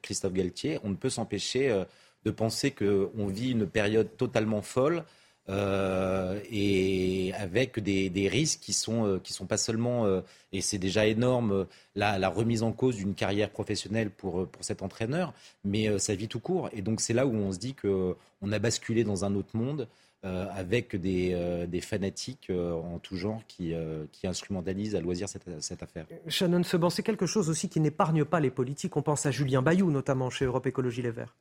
Christophe 0.00 0.32
Galtier, 0.32 0.78
on 0.84 0.90
ne 0.90 0.94
peut 0.94 1.10
s'empêcher 1.10 1.84
de 2.24 2.30
penser 2.30 2.70
qu'on 2.70 3.26
vit 3.26 3.50
une 3.50 3.66
période 3.66 4.16
totalement 4.16 4.62
folle 4.62 5.04
euh, 5.48 6.40
et 6.50 7.32
avec 7.34 7.78
des, 7.78 8.28
risques 8.28 8.60
qui 8.60 8.72
sont, 8.72 9.06
euh, 9.06 9.18
qui 9.18 9.32
sont 9.32 9.46
pas 9.46 9.56
seulement, 9.56 10.04
euh, 10.04 10.20
et 10.52 10.60
c'est 10.60 10.78
déjà 10.78 11.06
énorme, 11.06 11.66
la, 11.94 12.28
remise 12.28 12.62
en 12.62 12.72
cause 12.72 12.96
d'une 12.96 13.14
carrière 13.14 13.50
professionnelle 13.50 14.10
pour, 14.10 14.48
pour 14.48 14.64
cet 14.64 14.82
entraîneur, 14.82 15.32
mais 15.64 15.98
sa 15.98 16.14
vie 16.14 16.28
tout 16.28 16.40
court. 16.40 16.68
Et 16.72 16.82
donc 16.82 17.00
c'est 17.00 17.14
là 17.14 17.26
où 17.26 17.34
on 17.34 17.52
se 17.52 17.58
dit 17.58 17.74
qu'on 17.74 18.52
a 18.52 18.58
basculé 18.58 19.04
dans 19.04 19.24
un 19.24 19.34
autre 19.34 19.56
monde. 19.56 19.88
avec 20.22 20.96
des, 20.96 21.36
des 21.68 21.80
fanatiques 21.80 22.50
en 22.50 22.98
tout 22.98 23.16
genre 23.16 23.42
qui, 23.46 23.72
qui 24.10 24.26
instrumentalisent 24.26 24.96
à 24.96 25.00
loisir 25.00 25.28
cette, 25.28 25.48
cette 25.60 25.84
affaire. 25.84 26.06
Shannon 26.26 26.64
Seban, 26.64 26.90
c'est 26.90 27.04
quelque 27.04 27.26
chose 27.26 27.48
aussi 27.48 27.68
qui 27.68 27.78
n'épargne 27.78 28.24
pas 28.24 28.40
les 28.40 28.50
politiques. 28.50 28.96
On 28.96 29.02
pense 29.02 29.24
à 29.26 29.30
Julien 29.30 29.62
Bayou, 29.62 29.88
notamment 29.92 30.28
chez 30.28 30.44
Europe 30.44 30.66
Écologie 30.66 31.02
Les 31.02 31.12
Verts. 31.12 31.36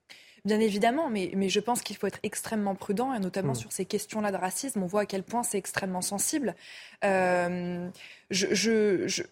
Bien 0.45 0.59
évidemment, 0.59 1.09
mais, 1.09 1.31
mais 1.35 1.49
je 1.49 1.59
pense 1.59 1.81
qu'il 1.81 1.97
faut 1.97 2.05
être 2.05 2.19
extrêmement 2.21 2.75
prudent, 2.75 3.13
et 3.13 3.19
notamment 3.19 3.53
mm. 3.53 3.55
sur 3.55 3.71
ces 3.71 3.85
questions-là 3.85 4.31
de 4.31 4.37
racisme. 4.37 4.83
On 4.83 4.85
voit 4.85 5.01
à 5.01 5.05
quel 5.07 5.23
point 5.23 5.41
c'est 5.41 5.57
extrêmement 5.57 6.03
sensible. 6.03 6.55
Euh, 7.03 7.89
je, 8.29 8.53
je, 8.53 9.23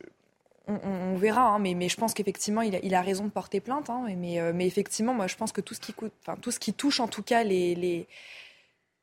on, 0.68 1.16
verra, 1.16 1.49
hein, 1.49 1.59
mais, 1.59 1.76
mais, 1.76 1.88
je 1.88 1.97
pense 1.97 2.16
qu'effectivement, 2.16 2.61
il, 2.61 2.80
il, 2.82 2.95
a 2.95 3.01
raison 3.01 3.26
de 3.26 3.30
porter 3.30 3.59
plainte. 3.59 3.91
Hein, 3.91 4.07
mais, 4.18 4.39
euh, 4.39 4.53
mais, 4.55 4.66
effectivement, 4.66 5.14
moi, 5.14 5.28
je 5.28 5.36
pense 5.36 5.51
que 5.51 5.61
tout 5.61 5.76
ce 5.76 5.80
qui, 5.80 5.93
coûte, 5.93 6.14
enfin, 6.22 6.38
tout 6.41 6.51
ce 6.51 6.59
qui 6.59 6.74
touche, 6.74 6.99
en 6.99 7.07
tout 7.07 7.24
cas, 7.24 7.43
les, 7.43 7.76
les 7.76 8.07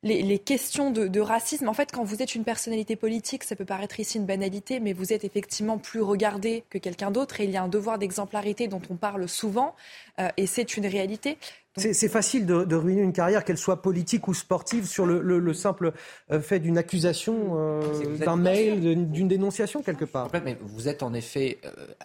les, 0.03 0.39
questions 0.39 0.91
de, 0.91 1.21
racisme. 1.21 1.69
En 1.69 1.75
fait, 1.75 1.91
quand 1.93 2.05
vous 2.05 2.23
êtes 2.23 2.35
une 2.35 2.45
personnalité 2.45 2.97
politique, 2.97 3.45
ça 3.45 3.55
peut 3.55 3.67
paraître 3.67 4.01
ici 4.01 4.17
une 4.17 4.25
banalité, 4.25 4.81
mais 4.81 4.95
vous 4.95 5.13
êtes 5.13 5.25
effectivement 5.25 5.77
plus 5.77 6.01
regardé 6.01 6.65
que 6.71 6.79
quelqu'un 6.79 7.11
d'autre 7.11 7.41
et 7.41 7.45
il 7.45 7.51
y 7.51 7.57
a 7.57 7.63
un 7.63 7.69
devoir 7.69 7.99
d'exemplarité 7.99 8.67
dont 8.67 8.81
on 8.89 8.97
parle 8.97 9.29
souvent 9.29 9.75
euh, 10.19 10.29
et 10.39 10.47
c'est 10.47 10.77
une 10.77 10.87
réalité. 10.87 11.37
C'est 11.77 12.09
facile 12.09 12.47
de, 12.47 12.75
ruiner 12.75 13.01
une 13.01 13.13
carrière, 13.13 13.45
qu'elle 13.45 13.57
soit 13.57 13.81
politique 13.81 14.27
ou 14.27 14.35
sportive, 14.35 14.87
sur 14.87 15.07
le, 15.07 15.55
simple 15.55 15.93
euh, 16.33 16.41
fait 16.41 16.59
d'une 16.59 16.77
accusation, 16.77 17.53
euh, 17.53 18.17
d'un 18.17 18.37
mail, 18.37 18.81
d'une 18.81 19.29
dénonciation 19.29 19.81
quelque 19.83 20.05
part. 20.05 20.31
Mais 20.45 20.59
vous 20.61 20.89
êtes 20.89 21.03
en 21.03 21.15
effet, 21.15 21.59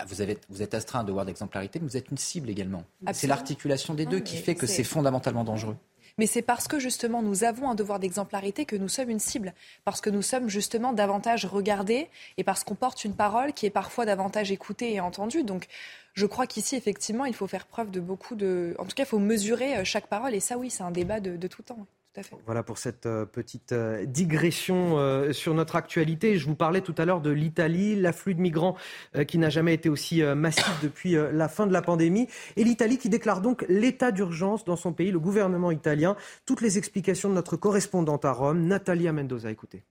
vous, 0.08 0.22
avez, 0.22 0.38
vous 0.50 0.62
êtes 0.62 0.76
astreint 0.76 1.00
à 1.00 1.02
un 1.02 1.06
devoir 1.06 1.26
d'exemplarité, 1.26 1.80
mais 1.80 1.88
vous 1.88 1.98
êtes 1.98 2.12
une 2.12 2.18
cible 2.18 2.50
également. 2.50 2.84
C'est 3.14 3.28
l'articulation 3.28 3.96
des 3.96 4.06
deux 4.06 4.20
qui 4.20 4.38
fait 4.38 4.56
que 4.56 4.68
c'est 4.68 4.84
fondamentalement 4.84 5.44
dangereux 5.44 5.78
mais 6.18 6.28
c'est 6.28 6.42
parce 6.42 6.68
que 6.68 6.80
justement 6.80 7.22
nous 7.22 7.44
avons 7.44 7.70
un 7.70 7.76
devoir 7.76 8.00
d'exemplarité 8.00 8.66
que 8.66 8.76
nous 8.76 8.90
sommes 8.90 9.10
une 9.10 9.20
cible, 9.20 9.54
parce 9.84 10.02
que 10.02 10.10
nous 10.10 10.22
sommes 10.22 10.50
justement 10.50 10.94
davantage 10.94 11.46
regardés 11.46 12.08
et 12.38 12.44
parce 12.44 12.64
qu'on 12.64 12.76
porte 12.76 13.06
une 13.06 13.16
parole 13.16 13.54
qui 13.54 13.66
est 13.66 13.72
parfois 13.72 14.06
davantage 14.06 14.52
écoutée 14.52 14.94
et 14.94 15.00
entendue. 15.00 15.44
Donc 15.44 15.68
je 16.16 16.26
crois 16.26 16.48
qu'ici, 16.48 16.76
effectivement, 16.78 17.26
il 17.26 17.34
faut 17.34 17.48
faire 17.48 17.68
preuve 17.68 17.92
de 17.92 18.00
beaucoup 18.00 18.36
de... 18.36 18.74
En 18.80 18.86
tout 18.86 18.96
cas, 18.96 19.04
il 19.04 19.08
faut 19.08 19.20
mesurer 19.20 19.78
euh, 19.78 19.84
chaque 19.84 20.08
parole, 20.08 20.34
et 20.34 20.40
ça, 20.40 20.58
oui, 20.58 20.70
c'est 20.70 20.84
un 20.84 20.92
débat 20.92 21.20
de, 21.20 21.48
tout 21.48 21.62
temps. 21.62 21.86
Voilà 22.46 22.64
pour 22.64 22.78
cette 22.78 23.06
euh, 23.06 23.26
petite 23.26 23.72
euh, 23.72 24.06
digression 24.06 24.98
euh, 24.98 25.34
sur 25.34 25.54
notre 25.54 25.76
actualité. 25.76 26.38
Je 26.38 26.46
vous 26.46 26.56
parlais 26.56 26.82
tout 26.82 26.96
à 26.98 27.06
l'heure 27.06 27.22
de 27.22 27.30
l'Italie, 27.30 27.96
l'afflux 27.96 28.36
de 28.36 28.42
migrants 28.42 28.76
qui 29.28 29.38
n'a 29.38 29.50
jamais 29.50 29.74
été 29.74 29.90
aussi 29.90 30.22
massif 30.22 30.70
depuis 30.82 31.14
la 31.14 31.48
fin 31.48 31.68
de 31.68 31.74
la 31.74 31.82
pandémie. 31.82 32.28
Et 32.56 32.64
l'Italie 32.64 32.98
qui 32.98 33.10
déclare 33.10 33.42
donc 33.42 33.66
l'état 33.70 34.12
d'urgence 34.12 34.66
dans 34.66 34.76
son 34.76 34.94
pays, 34.94 35.12
le 35.12 35.20
gouvernement 35.20 35.72
italien. 35.72 36.16
Toutes 36.46 36.62
les 36.62 36.78
explications 36.78 37.30
de 37.30 37.34
notre 37.34 37.58
correspondante 37.58 38.26
à 38.26 38.32
Rome, 38.32 38.66
Natalia 38.66 39.14
Mendoza. 39.14 39.52
Écoutez. 39.52 39.84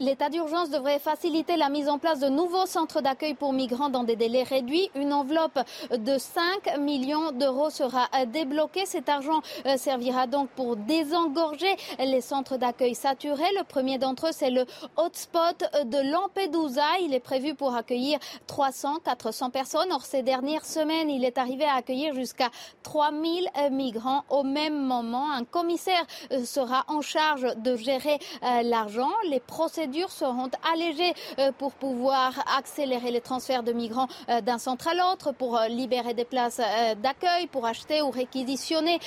L'état 0.00 0.28
d'urgence 0.28 0.70
devrait 0.70 0.98
faciliter 0.98 1.56
la 1.56 1.68
mise 1.68 1.88
en 1.88 1.98
place 1.98 2.18
de 2.18 2.28
nouveaux 2.28 2.66
centres 2.66 3.00
d'accueil 3.00 3.34
pour 3.34 3.52
migrants 3.52 3.90
dans 3.90 4.02
des 4.02 4.16
délais 4.16 4.42
réduits. 4.42 4.90
Une 4.96 5.12
enveloppe 5.12 5.60
de 5.96 6.18
5 6.18 6.78
millions 6.80 7.30
d'euros 7.30 7.70
sera 7.70 8.08
débloquée. 8.26 8.86
Cet 8.86 9.08
argent 9.08 9.40
euh, 9.66 9.76
servira 9.76 10.26
donc 10.26 10.48
pour 10.50 10.74
désengorger 10.74 11.76
les 12.00 12.20
centres 12.20 12.56
d'accueil 12.56 12.96
saturés. 12.96 13.52
Le 13.56 13.62
premier 13.62 13.98
d'entre 13.98 14.26
eux, 14.26 14.32
c'est 14.32 14.50
le 14.50 14.66
hotspot 14.96 15.62
de 15.84 16.10
Lampedusa. 16.10 16.98
Il 17.00 17.14
est 17.14 17.20
prévu 17.20 17.54
pour 17.54 17.76
accueillir 17.76 18.18
300-400 18.48 19.52
personnes. 19.52 19.92
Or, 19.92 20.04
ces 20.04 20.22
dernières 20.22 20.66
semaines, 20.66 21.08
il 21.08 21.24
est 21.24 21.38
arrivé 21.38 21.66
à 21.66 21.74
accueillir 21.76 22.14
jusqu'à 22.14 22.50
3000 22.82 23.48
migrants 23.70 24.24
au 24.28 24.42
même 24.42 24.84
moment. 24.84 25.30
Un 25.30 25.44
commissaire 25.44 26.04
euh, 26.32 26.44
sera 26.44 26.84
en 26.88 27.00
charge 27.00 27.46
de 27.58 27.76
gérer 27.76 28.18
euh, 28.42 28.62
l'argent. 28.62 29.12
Les 29.30 29.38
procédures 29.38 29.83
procédures 29.84 30.10
seront 30.10 30.50
allégées 30.72 31.12
euh, 31.38 31.52
pour 31.58 31.72
pouvoir 31.72 32.32
accélérer 32.56 33.10
les 33.10 33.20
transferts 33.20 33.62
de 33.62 33.72
migrants 33.72 34.08
euh, 34.30 34.40
d'un 34.40 34.56
centre 34.56 34.88
à 34.88 34.94
l'autre, 34.94 35.32
pour 35.32 35.58
euh, 35.58 35.68
libérer 35.68 36.14
des 36.14 36.24
places 36.24 36.60
d'accueil, 37.02 37.46
pour 37.48 37.66
acheter 37.66 38.00
ou 38.00 38.10
réquisitionner 38.10 38.98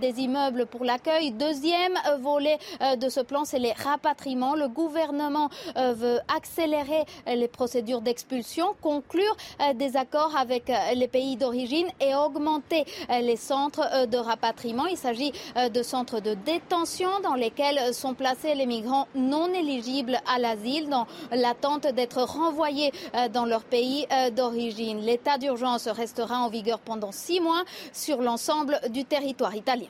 des 0.00 0.20
immeubles 0.20 0.66
pour 0.66 0.84
l'accueil. 0.84 1.30
Deuxième 1.30 1.94
volet 2.20 2.58
de 2.96 3.08
ce 3.08 3.20
plan, 3.20 3.44
c'est 3.44 3.58
les 3.58 3.72
rapatriements. 3.72 4.54
Le 4.54 4.68
gouvernement 4.68 5.48
veut 5.76 6.20
accélérer 6.34 7.04
les 7.26 7.48
procédures 7.48 8.00
d'expulsion, 8.00 8.74
conclure 8.80 9.36
des 9.74 9.96
accords 9.96 10.36
avec 10.36 10.70
les 10.94 11.08
pays 11.08 11.36
d'origine 11.36 11.88
et 12.00 12.14
augmenter 12.14 12.84
les 13.08 13.36
centres 13.36 14.06
de 14.06 14.16
rapatriement. 14.16 14.86
Il 14.86 14.96
s'agit 14.96 15.32
de 15.56 15.82
centres 15.82 16.20
de 16.20 16.34
détention 16.34 17.10
dans 17.22 17.34
lesquels 17.34 17.94
sont 17.94 18.14
placés 18.14 18.54
les 18.54 18.66
migrants 18.66 19.08
non 19.14 19.52
éligibles 19.52 20.20
à 20.26 20.38
l'asile 20.38 20.88
dans 20.88 21.06
l'attente 21.32 21.86
d'être 21.86 22.22
renvoyés 22.22 22.92
dans 23.32 23.44
leur 23.44 23.64
pays 23.64 24.06
d'origine. 24.36 25.00
L'état 25.00 25.38
d'urgence 25.38 25.88
restera 25.88 26.38
en 26.38 26.48
vigueur 26.48 26.78
pendant 26.80 27.12
six 27.12 27.40
mois 27.40 27.64
sur 27.92 28.22
l'ensemble 28.22 28.78
du 28.90 29.04
territoire 29.04 29.54
italien. 29.54 29.88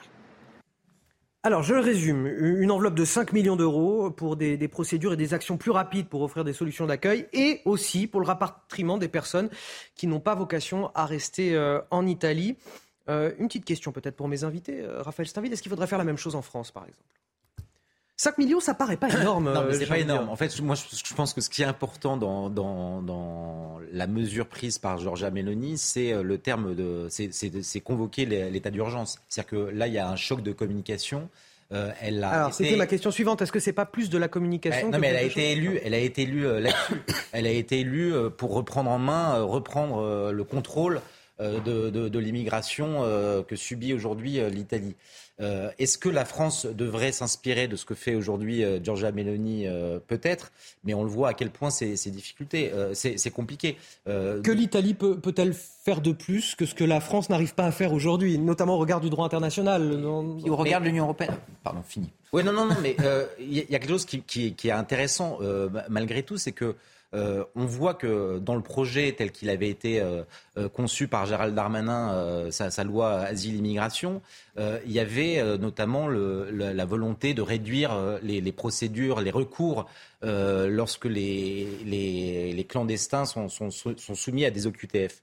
Alors, 1.47 1.63
je 1.63 1.75
résume. 1.75 2.27
Une 2.27 2.71
enveloppe 2.71 2.95
de 2.95 3.05
5 3.05 3.35
millions 3.35 3.55
d'euros 3.55 4.11
pour 4.11 4.35
des, 4.35 4.57
procédures 4.67 5.13
et 5.13 5.17
des 5.19 5.35
actions 5.35 5.59
plus 5.59 5.73
rapides 5.73 6.09
pour 6.09 6.23
offrir 6.23 6.43
des 6.43 6.55
solutions 6.55 6.87
d'accueil 6.87 7.27
et 7.35 7.61
aussi 7.67 8.07
pour 8.07 8.23
le 8.23 8.27
rapatriement 8.27 8.97
des 8.97 9.09
personnes 9.09 9.51
qui 9.95 10.07
n'ont 10.07 10.21
pas 10.21 10.35
vocation 10.35 10.91
à 10.95 11.05
rester 11.05 11.55
euh, 11.55 11.83
en 11.91 12.07
Italie. 12.07 12.57
Euh, 13.11 13.33
une 13.39 13.49
petite 13.49 13.67
question 13.67 13.93
peut-être 13.93 14.17
pour 14.17 14.27
mes 14.27 14.45
invités. 14.45 14.81
Euh, 14.81 15.03
Raphaël 15.03 15.29
Steinville, 15.29 15.53
est-ce 15.53 15.61
qu'il 15.61 15.69
faudrait 15.69 15.87
faire 15.87 15.99
la 15.99 16.05
même 16.05 16.17
chose 16.17 16.35
en 16.35 16.41
France, 16.41 16.71
par 16.71 16.87
exemple? 16.87 17.05
5 18.17 18.39
millions, 18.39 18.61
ça 18.61 18.75
paraît 18.75 18.97
pas 18.97 19.09
énorme. 19.21 19.53
non, 19.53 19.65
mais 19.67 19.75
c'est 19.75 19.87
pas 19.87 19.99
énorme. 19.99 20.29
En 20.29 20.37
fait, 20.37 20.61
moi, 20.61 20.77
je, 20.77 21.15
pense 21.15 21.35
que 21.35 21.41
ce 21.41 21.51
qui 21.51 21.63
est 21.63 21.67
important 21.67 22.17
dans, 22.17 22.49
dans, 22.51 23.79
la 23.93 24.07
mesure 24.07 24.47
prise 24.47 24.79
par 24.79 24.99
Giorgia 24.99 25.31
Meloni, 25.31 25.79
c'est 25.79 26.23
le 26.23 26.39
terme 26.39 26.75
de, 26.75 27.09
c'est 27.09 27.81
convoquer 27.81 28.27
l'état 28.27 28.71
d'urgence. 28.71 29.19
C'est-à-dire 29.29 29.51
que 29.51 29.57
là, 29.71 29.87
il 29.87 29.95
y 29.95 29.99
a 29.99 30.09
un 30.09 30.17
choc 30.17 30.43
de 30.43 30.53
communication. 30.53 31.29
Euh, 31.73 31.91
elle 32.01 32.23
a 32.23 32.31
Alors, 32.31 32.55
c'était 32.55 32.77
ma 32.77 32.87
question 32.87 33.11
suivante. 33.11 33.43
Est-ce 33.43 33.53
que 33.53 33.59
c'est 33.59 33.73
pas 33.73 33.87
plus 33.87 34.11
de 34.11 34.19
la 34.19 34.29
communication 34.29 34.91
Non, 34.91 34.99
mais 34.99 35.09
elle 35.09 35.17
a, 35.17 35.23
été 35.23 35.53
élue, 35.53 35.81
elle 35.83 35.95
a 35.95 35.99
été 35.99 36.23
élue. 36.23 36.47
Euh, 36.47 36.61
là-dessus. 36.61 37.03
elle 37.33 37.47
a 37.47 37.51
été 37.51 37.81
élue 37.81 38.15
euh, 38.15 38.31
pour 38.31 38.55
reprendre 38.55 38.91
en 38.91 38.99
main, 38.99 39.41
reprendre 39.43 40.31
le 40.33 40.45
contrôle 40.45 41.01
de, 41.41 41.91
de 41.91 42.19
l'immigration 42.21 43.03
que 43.49 43.57
subit 43.57 43.93
aujourd'hui 43.93 44.39
l'Italie. 44.51 44.95
Euh, 45.41 45.71
est-ce 45.79 45.99
que 45.99 46.09
la 46.09 46.25
France 46.25 46.67
devrait 46.67 47.11
s'inspirer 47.11 47.67
de 47.67 47.75
ce 47.75 47.85
que 47.85 47.95
fait 47.95 48.15
aujourd'hui 48.15 48.63
euh, 48.63 48.79
Giorgia 48.83 49.11
Meloni 49.11 49.67
euh, 49.67 49.99
Peut-être, 50.07 50.53
mais 50.85 50.95
on 50.95 51.03
le 51.03 51.11
voit 51.11 51.31
à 51.31 51.35
quel 51.35 51.51
point 51.51 51.71
c'est 51.71 51.95
difficulté, 52.11 52.73
c'est 52.93 53.31
compliqué. 53.31 53.77
que 54.07 54.51
l'Italie 54.51 54.95
peut, 54.95 55.19
peut-elle 55.19 55.55
faire 55.55 56.01
de 56.01 56.13
plus 56.13 56.55
que 56.55 56.67
ce 56.67 56.75
que 56.75 56.85
la 56.85 57.01
France 57.01 57.31
n'arrive 57.31 57.55
pas 57.55 57.65
à 57.65 57.73
faire 57.73 57.93
aujourd'hui, 57.93 58.39
notamment 58.39 58.75
au 58.75 58.79
regard 58.79 59.01
du 59.01 59.11
droit 59.11 59.27
international? 59.27 60.05
Au 60.05 60.57
regard 60.57 60.81
de 60.81 60.87
l'Union 60.87 61.05
européenne. 61.05 61.35
Pardon, 61.63 61.83
fini. 61.83 62.11
Oui, 62.33 62.45
non, 62.45 62.53
non, 62.53 62.67
non, 62.67 62.77
mais 62.83 62.97
il 63.41 63.53
y, 63.53 63.61
a 63.61 63.79
quelque 63.79 63.89
chose 63.89 64.05
qui, 64.05 64.23
qui 64.23 64.69
est 64.69 64.73
intéressant 64.73 65.39
malgré 65.89 66.23
tout, 66.23 66.37
c'est 66.37 66.53
que 66.53 66.77
euh, 67.15 67.45
on 67.55 67.65
voit 67.65 67.95
que 67.95 68.39
dans 68.39 68.57
le 68.57 68.63
projet 68.63 69.15
tel 69.17 69.31
qu'il 69.31 69.49
avait 69.49 69.69
été 69.69 70.01
euh, 70.01 70.23
euh, 70.59 70.69
conçu 70.69 71.07
par 71.07 71.27
Gérald 71.27 71.55
Darmanin, 71.55 72.51
sa, 72.51 72.85
loi 72.85 73.21
asile-immigration, 73.21 74.21
il 74.57 74.93
y 74.93 75.01
avait 75.01 75.59
notamment 75.59 76.09
la, 76.09 76.85
volonté 76.85 77.35
de 77.35 77.43
réduire 77.43 78.19
les, 78.23 78.53
procédures, 78.53 79.21
les 79.21 79.31
recours 79.31 79.87
lorsque 80.23 81.07
les, 81.07 82.67
clandestins 82.69 83.25
sont, 83.25 83.49
soumis 83.49 84.45
à 84.45 84.51
des 84.51 84.67
OQTF. 84.67 85.23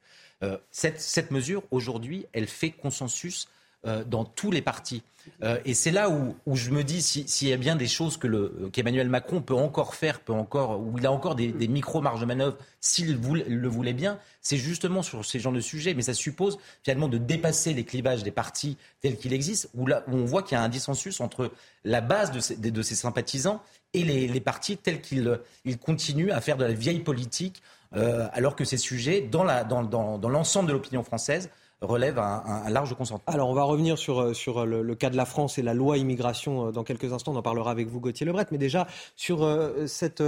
cette 0.71 1.31
mesure, 1.31 1.63
aujourd'hui, 1.71 2.25
elle 2.33 2.47
fait 2.47 2.71
consensus 2.71 3.47
euh, 3.85 4.03
dans 4.03 4.25
tous 4.25 4.51
les 4.51 4.61
partis. 4.61 5.03
Euh, 5.43 5.59
et 5.65 5.73
c'est 5.73 5.91
là 5.91 6.09
où, 6.09 6.35
je 6.55 6.71
me 6.71 6.83
dis 6.83 7.01
s'il 7.01 7.47
y 7.47 7.53
a 7.53 7.57
bien 7.57 7.75
des 7.75 7.87
choses 7.87 8.17
que 8.17 8.67
qu'Emmanuel 8.69 9.09
Macron 9.09 9.41
peut 9.41 9.55
encore 9.55 9.95
faire, 9.95 10.19
peut 10.19 10.33
encore, 10.33 10.79
où 10.79 10.97
il 10.97 11.05
a 11.05 11.11
encore 11.11 11.35
des, 11.35 11.51
micro-marges 11.67 12.21
de 12.21 12.25
manœuvre, 12.25 12.57
s'il 12.79 13.19
le 13.47 13.67
voulait 13.67 13.93
bien, 13.93 14.19
c'est 14.41 14.57
justement 14.57 15.01
sur 15.03 15.25
ces 15.25 15.39
genres 15.39 15.53
de 15.53 15.59
sujets. 15.59 15.93
Mais 15.93 16.01
ça 16.01 16.13
suppose 16.13 16.57
finalement 16.83 17.07
de 17.07 17.17
dépasser 17.17 17.73
les 17.73 17.83
clivages 17.83 18.23
des 18.23 18.31
partis 18.31 18.77
tels 19.01 19.17
qu'ils 19.17 19.33
existent, 19.33 19.69
où, 19.75 19.85
là, 19.87 20.03
on 20.07 20.25
voit 20.25 20.43
qu'il 20.43 20.57
y 20.57 20.59
a 20.59 20.63
un 20.63 20.69
dissensus 20.69 21.19
entre 21.21 21.51
la 21.83 22.01
base 22.01 22.31
de 22.31 22.81
ces 22.81 22.95
sympathisants 22.95 23.61
et 23.93 24.03
les, 24.03 24.39
partis 24.39 24.77
tels 24.77 25.01
qu'ils 25.01 25.39
ils 25.65 25.77
continuent 25.77 26.31
à 26.31 26.41
faire 26.41 26.57
de 26.57 26.65
la 26.65 26.73
vieille 26.73 27.01
politique, 27.01 27.61
euh, 27.95 28.27
alors 28.31 28.55
que 28.55 28.63
ces 28.63 28.77
sujets, 28.77 29.21
dans 29.21 29.43
l'ensemble 29.43 30.69
de 30.69 30.73
l'opinion 30.73 31.03
française, 31.03 31.49
relève 31.81 32.19
un, 32.19 32.69
large 32.69 32.95
consentement. 32.95 33.33
Alors 33.33 33.49
on 33.49 33.53
va 33.53 33.63
revenir 33.63 33.97
sur, 33.97 34.21
euh, 34.21 34.33
sur 34.33 34.59
euh, 34.59 34.65
le, 34.65 34.95
cas 34.95 35.09
de 35.09 35.17
la 35.17 35.25
France 35.25 35.57
et 35.57 35.61
la 35.61 35.73
loi 35.73 35.97
immigration 35.97 36.67
euh, 36.67 36.71
dans 36.71 36.83
quelques 36.83 37.11
instants. 37.11 37.33
On 37.33 37.37
en 37.37 37.41
parlera 37.41 37.71
avec 37.71 37.87
vous, 37.87 37.99
Gauthier 37.99 38.25
Lebret. 38.25 38.45
Mais 38.51 38.57
déjà, 38.57 38.87
sur 39.15 39.47
cette 39.87 40.23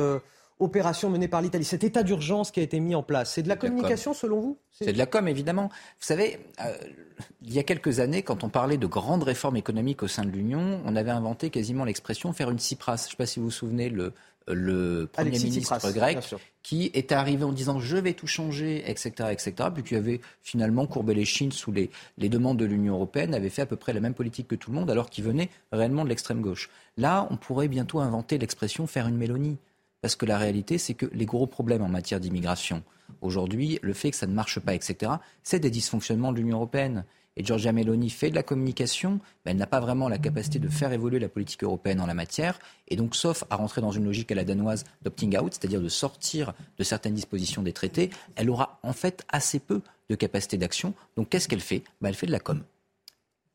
opération 0.60 1.10
menée 1.10 1.28
par 1.28 1.41
l'Italie, 1.41 1.66
cet 1.66 1.84
état 1.84 2.04
d'urgence 2.04 2.51
qui 2.51 2.60
a 2.60 2.64
été 2.64 2.80
mis 2.80 2.95
en 2.95 3.04
place, 3.04 3.34
c'est 3.34 3.43
de 3.43 3.49
la 3.49 3.56
communication 3.56 4.14
selon 4.14 4.39
vous? 4.39 4.58
C'est 4.72 4.93
de 4.93 4.97
la 4.97 5.06
com, 5.06 5.28
évidemment. 5.28 5.70
Vous 5.99 6.06
savez, 6.06 6.39
il 7.41 7.54
y 7.54 7.60
a 7.60 7.64
quelques 7.64 7.99
années, 7.99 8.24
quand 8.24 8.43
on 8.43 8.49
parlait 8.49 8.78
de 8.78 8.88
grandes 8.88 9.24
réformes 9.24 9.58
économiques 9.58 10.04
au 10.04 10.08
sein 10.08 10.24
de 10.24 10.30
l'Union, 10.30 10.82
on 10.86 10.95
avait 10.95 11.12
inventé 11.12 11.49
quasiment 11.49 11.86
l'expression 11.86 12.34
faire 12.34 12.49
une 12.49 12.60
Cypras. 12.60 12.97
Je 12.97 13.04
ne 13.04 13.10
sais 13.10 13.18
pas 13.18 13.26
si 13.26 13.39
vous 13.39 13.45
vous 13.45 13.51
souvenez, 13.51 13.89
le, 13.89 14.14
le 14.48 15.10
Premier 15.12 15.38
ministre 15.39 15.91
grec 15.91 16.36
qui 16.62 16.91
était 16.94 17.16
arrivé 17.16 17.44
en 17.44 17.52
disant 17.52 17.80
je 17.80 17.98
vais 17.98 18.14
tout 18.14 18.28
changer, 18.28 18.89
etc., 18.89 19.30
etc., 19.32 19.70
puis 19.74 19.84
qui 19.84 19.96
avait 19.96 20.22
finalement 20.41 20.88
courbé 20.88 21.14
les 21.14 21.26
chines 21.26 21.52
sous 21.52 21.72
les, 21.72 21.89
les 22.18 22.30
demandes 22.30 22.58
de 22.58 22.66
l'Union 22.66 22.96
européenne, 22.96 23.34
avait 23.34 23.50
fait 23.50 23.64
à 23.64 23.66
peu 23.66 23.76
près 23.76 23.94
la 23.94 24.00
même 24.00 24.14
politique 24.14 24.48
que 24.48 24.56
tout 24.56 24.72
le 24.72 24.78
monde, 24.78 24.89
alors 24.89 25.10
qu'il 25.10 25.24
venait 25.24 25.50
réellement 25.72 26.04
de 26.04 26.10
l'extrême 26.10 26.41
gauche. 26.41 26.70
Là, 26.98 27.28
on 27.30 27.38
pourrait 27.38 27.68
bientôt 27.68 28.00
inventer 28.00 28.38
l'expression 28.38 28.88
faire 28.88 29.08
une 29.08 29.18
mélonie, 29.18 29.58
parce 30.02 30.16
que 30.16 30.26
la 30.26 30.38
réalité, 30.38 30.78
c'est 30.78 30.94
que 30.94 31.06
les 31.14 31.26
gros 31.26 31.48
problèmes 31.48 31.82
en 31.82 31.89
matière 31.89 32.20
d'immigration, 32.20 32.84
aujourd'hui, 33.22 33.80
le 33.82 33.94
fait 33.94 34.12
que 34.12 34.18
ça 34.18 34.28
ne 34.28 34.34
marche 34.34 34.60
pas, 34.60 34.74
etc., 34.74 35.14
c'est 35.44 35.60
des 35.60 35.70
dysfonctionnements 35.70 36.32
de 36.32 36.38
l'Union 36.38 36.58
européenne 36.58 37.06
et 37.36 37.43
Giorgia 37.43 37.71
Meloni 37.71 38.09
fait 38.09 38.29
de 38.29 38.36
la 38.36 38.43
communication, 38.43 39.19
mais 39.45 39.51
elle 39.51 39.57
n'a 39.57 39.67
pas 39.67 39.79
vraiment 39.79 40.09
la 40.09 40.17
capacité 40.17 40.59
de 40.59 40.69
faire 40.69 40.93
évoluer 40.93 41.19
la 41.19 41.29
politique 41.29 41.63
européenne 41.63 42.01
en 42.01 42.05
la 42.05 42.13
matière. 42.13 42.59
Et 42.88 42.95
donc, 42.95 43.15
sauf 43.15 43.43
à 43.49 43.55
rentrer 43.55 43.81
dans 43.81 43.91
une 43.91 44.05
logique 44.05 44.31
à 44.31 44.36
la 44.36 44.43
danoise 44.43 44.84
d'opting 45.01 45.38
out, 45.38 45.53
c'est-à-dire 45.53 45.81
de 45.81 45.89
sortir 45.89 46.53
de 46.77 46.84
certaines 46.84 47.13
dispositions 47.13 47.63
des 47.63 47.73
traités, 47.73 48.09
elle 48.36 48.49
aura 48.49 48.79
en 48.84 48.93
fait 48.93 49.25
assez 49.29 49.59
peu 49.59 49.81
de 50.09 50.15
capacité 50.15 50.57
d'action. 50.57 50.93
Donc, 51.17 51.29
qu'est-ce 51.29 51.47
qu'elle 51.47 51.61
fait? 51.61 51.84
Ben, 52.01 52.09
Elle 52.09 52.15
fait 52.15 52.27
de 52.27 52.31
la 52.31 52.39
com. 52.39 52.63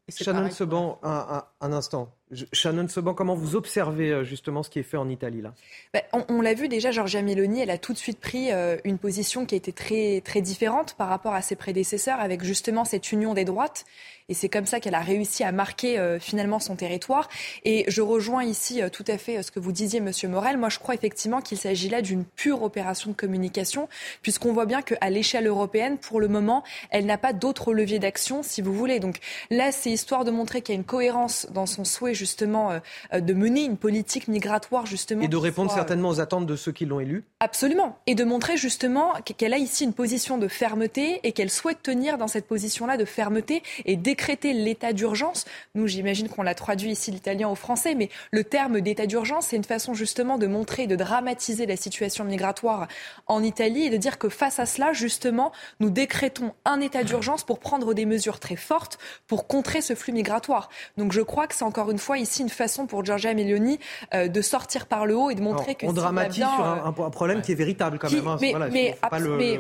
Shannon 0.09 0.51
Seban, 0.51 0.99
un, 1.03 1.45
un, 1.61 1.73
instant. 1.73 2.13
Shannon 2.53 2.89
Seban, 2.89 3.15
comment 3.15 3.35
vous 3.35 3.57
observez 3.57 4.11
euh, 4.11 4.25
justement 4.25 4.63
ce 4.63 4.71
qui 4.71 4.79
est 4.79 4.85
fait 4.85 4.97
en 4.97 5.09
Italie 5.09 5.43
là? 5.43 5.55
Ben, 5.93 6.03
On, 6.29 6.41
l'a 6.41 6.55
vu 6.55 6.69
déjà, 6.69 6.91
Giorgia 6.91 7.23
Meloni, 7.23 7.61
elle 7.61 7.71
a 7.71 7.79
tout 7.79 7.93
de 7.93 7.99
suite 7.99 8.21
pris 8.21 8.53
euh, 8.53 8.77
une 8.85 8.99
position 8.99 9.47
qui 9.47 9.55
a 9.55 9.59
été 9.59 9.73
très, 9.73 10.23
très 10.23 10.41
différente 10.41 10.95
par 10.95 11.09
rapport 11.09 11.35
à 11.35 11.43
ses 11.43 11.57
prédécesseurs, 11.57 12.21
avec 12.21 12.43
justement 12.43 12.85
cette 12.85 13.13
union 13.13 13.35
des 13.35 13.45
droites 13.45 13.85
et 14.31 14.35
c'est 14.35 14.51
comme 14.51 14.67
ça 14.67 14.79
qu'elle 14.79 14.95
a 14.95 15.01
réussi 15.01 15.43
à 15.43 15.53
marquer 15.53 15.99
euh, 15.99 16.19
finalement 16.19 16.59
son 16.59 16.77
territoire. 16.77 17.31
Et 17.65 17.87
je 17.89 18.03
rejoins 18.03 18.45
ici 18.45 18.83
euh, 18.83 18.91
tout 18.91 19.05
à 19.09 19.17
fait 19.17 19.39
euh, 19.39 19.43
ce 19.43 19.51
que 19.51 19.59
vous 19.59 19.73
disiez, 19.73 20.01
Monsieur 20.01 20.29
Morel. 20.29 20.59
Moi, 20.59 20.69
je 20.69 20.79
crois 20.79 20.95
effectivement 20.95 21.41
qu'il 21.41 21.57
s'agit 21.57 21.89
là 21.89 22.03
d'une 22.03 22.25
pure 22.25 22.63
opération 22.63 23.11
de 23.11 23.17
communication, 23.17 23.89
puisqu'on 24.21 24.53
voit 24.53 24.67
bien 24.67 24.83
qu'à 24.83 25.09
l'échelle 25.09 25.47
européenne, 25.47 25.97
pour 25.97 26.21
le 26.21 26.29
moment, 26.29 26.63
elle 26.91 27.07
n'a 27.07 27.17
pas 27.17 27.33
d'autres 27.33 27.73
leviers 27.73 27.99
d'action, 27.99 28.43
si 28.43 28.61
vous 28.61 28.75
voulez. 28.75 29.01
Donc 29.01 29.17
là, 29.51 29.73
c'est 29.73 29.91
histoire 29.91 30.27
de 30.27 30.31
montrer 30.31 30.61
qu'il 30.61 30.75
y 30.75 30.77
a 30.77 30.81
une 30.81 30.85
cohérence 30.85 31.47
dans 31.51 31.67
son 31.67 31.85
souhait 31.85 32.15
justement 32.15 32.81
de 33.13 33.33
mener 33.33 33.65
une 33.65 33.77
politique 33.77 34.29
migratoire 34.29 34.85
justement. 34.85 35.23
Et 35.23 35.29
de 35.29 35.37
répondre 35.37 35.73
certainement 35.73 36.11
aux 36.11 36.21
attentes 36.21 36.47
de 36.47 36.57
ceux 36.57 36.73
qui 36.73 36.85
l'ont 36.85 37.01
élue. 37.01 37.25
Absolument. 37.41 37.99
Et 38.07 38.15
de 38.15 38.25
montrer 38.25 38.57
justement 38.57 39.15
qu'elle 39.37 39.55
a 39.55 39.59
ici 39.59 39.85
une 39.85 39.95
position 39.95 40.37
de 40.37 40.49
fermeté 40.49 41.21
et 41.23 41.33
qu'elle 41.33 41.51
souhaite 41.51 41.83
tenir 41.83 42.19
dans 42.19 42.29
cette 42.29 42.47
position-là 42.47 42.97
de 42.97 43.05
fermeté 43.05 43.63
et 43.87 43.97
décréter 44.19 44.53
l'état 44.53 44.93
d'urgence. 44.93 45.45
Nous, 45.77 45.87
j'imagine 45.87 46.29
qu'on 46.29 46.43
l'a 46.43 46.57
traduit 46.57 46.91
ici 46.91 47.13
l'italien 47.13 47.49
au 47.49 47.55
français, 47.55 47.95
mais 47.95 48.11
le 48.33 48.43
terme 48.43 48.81
d'état 48.81 49.07
d'urgence, 49.07 49.47
c'est 49.47 49.57
une 49.57 49.63
façon 49.63 49.95
justement 49.95 50.39
de 50.39 50.49
montrer, 50.49 50.89
de 50.89 50.97
dramatiser 50.97 51.67
la 51.67 51.77
situation 51.77 52.25
migratoire 52.25 52.89
en 53.29 53.45
Italie 53.45 53.85
et 53.85 53.91
de 53.91 53.97
dire 53.97 54.19
que 54.19 54.29
face 54.29 54.59
à 54.59 54.67
cela, 54.67 54.93
justement, 54.93 55.53
nous 55.79 55.91
décrétons 55.91 56.53
un 56.65 56.81
état 56.81 57.05
d'urgence 57.05 57.45
pour 57.45 57.61
prendre 57.61 57.95
des 57.95 58.07
mesures 58.07 58.41
très 58.41 58.57
fortes 58.57 58.99
pour 59.29 59.47
contrer 59.47 59.83
ce 59.83 59.95
flux 59.95 60.13
migratoire. 60.13 60.69
Donc 60.97 61.13
je 61.13 61.21
crois 61.21 61.47
que 61.47 61.55
c'est 61.55 61.65
encore 61.65 61.93
une 61.93 61.99
fois 61.99 62.19
ici 62.19 62.43
une 62.43 62.49
façon 62.49 62.87
pour 62.87 63.05
Giorgia 63.05 63.35
Meloni 63.35 63.79
euh, 64.15 64.27
de 64.27 64.43
sortir 64.43 64.87
par 64.87 65.07
le 65.07 65.17
haut 65.17 65.31
et 65.31 65.37
de 65.37 65.43
montrer 65.43 65.77
que 65.77 65.87
on 65.87 65.93
dramatise 65.93 66.43
sur 66.43 66.65
un, 66.65 66.87
un, 66.87 67.11
problème 67.11 67.41
qui 67.41 67.53
est 67.53 67.55
véritable 67.55 68.01
quand 68.01 68.11
même. 68.11 68.27
Hein. 68.27 68.37
Mais, 68.41 68.53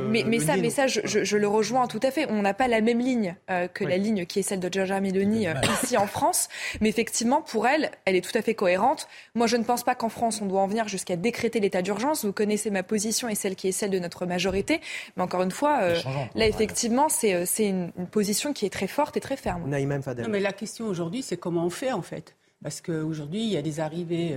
mais, 0.09 0.25
mais, 0.27 0.41
ça, 0.41 0.57
mais 0.57 0.71
ça 0.71 0.89
je, 0.89 1.01
je, 1.05 1.37
le 1.37 1.47
rejoins 1.47 1.87
tout 1.87 2.01
à 2.03 2.11
fait. 2.11 2.27
On 2.29 2.43
n'a 2.43 2.55
pas 2.55 2.67
la 2.67 2.81
même 2.81 2.99
ligne 2.99 3.37
euh, 3.51 3.69
que 3.69 3.85
la 3.85 3.97
ligne 3.97 4.27
qui 4.27 4.41
est 4.41 4.48
celle 4.49 4.61
de 4.61 4.73
Giorgia 4.73 5.01
Meloni 5.01 5.47
euh, 5.47 5.55
ici 5.83 5.97
en 5.97 6.07
France. 6.07 6.49
Mais 6.81 6.89
effectivement, 6.89 7.43
pour 7.43 7.67
elle, 7.67 7.91
elle 8.05 8.17
est 8.17 8.21
tout 8.21 8.37
à 8.37 8.43
fait 8.43 8.55
cohérente. 8.55 9.09
Moi, 9.35 9.47
je 9.47 9.57
ne 9.57 9.65
pense 9.65 9.83
pas 9.85 9.95
qu'en 9.95 10.09
France, 10.09 10.41
on 10.43 10.47
doit 10.47 10.61
en 10.61 10.67
venir 10.67 10.89
jusqu'à 10.89 11.17
décréter 11.17 11.61
l'état 11.61 11.83
d'urgence. 11.83 12.25
Vous 12.25 12.33
connaissez 12.33 12.71
ma 12.71 12.83
position 12.83 13.29
et 13.29 13.35
celle 13.35 13.57
qui 13.57 13.69
est 13.69 13.73
celle 13.73 13.91
de 13.91 13.99
notre 13.99 14.27
majorité. 14.27 14.81
Mais 15.17 15.23
encore 15.23 15.43
une 15.43 15.51
fois, 15.51 15.81
euh, 15.83 15.97
là, 16.35 16.47
effectivement, 16.47 17.09
c'est 17.09 17.35
euh, 17.35 17.45
une, 17.59 17.93
une, 17.99 18.07
position 18.07 18.53
qui 18.53 18.67
est 18.67 18.71
très 18.71 18.89
forte 18.89 19.17
et 19.17 19.21
très 19.21 19.37
ferme. 19.37 19.69
Non, 19.69 20.29
mais 20.29 20.41
la 20.41 20.53
question 20.53 20.87
aujourd'hui, 20.87 21.23
c'est 21.23 21.37
comment 21.37 21.65
on 21.65 21.71
fait, 21.71 21.93
en 21.93 22.03
fait? 22.03 22.35
Parce 22.63 22.81
qu'aujourd'hui, 22.81 23.43
il 23.43 23.51
y 23.51 23.57
a 23.57 23.63
des 23.63 23.81
arrivées 23.81 24.37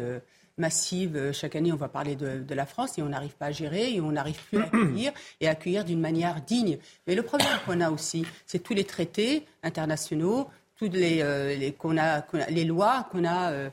massives. 0.57 1.31
Chaque 1.31 1.55
année, 1.55 1.71
on 1.71 1.77
va 1.77 1.87
parler 1.87 2.15
de, 2.15 2.53
la 2.53 2.65
France 2.65 2.97
et 2.97 3.01
on 3.01 3.09
n'arrive 3.09 3.35
pas 3.35 3.47
à 3.47 3.51
gérer 3.51 3.93
et 3.93 4.01
on 4.01 4.11
n'arrive 4.11 4.39
plus 4.45 4.59
à 4.59 4.65
accueillir 4.65 5.11
et 5.39 5.47
à 5.47 5.51
accueillir 5.51 5.85
d'une 5.85 5.99
manière 5.99 6.41
digne. 6.41 6.77
Mais 7.07 7.15
le 7.15 7.23
problème 7.23 7.49
qu'on 7.65 7.81
a 7.81 7.89
aussi, 7.89 8.25
c'est 8.45 8.59
tous 8.59 8.73
les 8.73 8.83
traités 8.83 9.45
internationaux, 9.63 10.49
toutes 10.75 10.93
les, 10.93 11.23
les, 11.57 11.71
qu'on 11.73 11.97
a, 11.97 12.23
les 12.49 12.65
lois 12.65 13.07
qu'on 13.11 13.25
a 13.25 13.69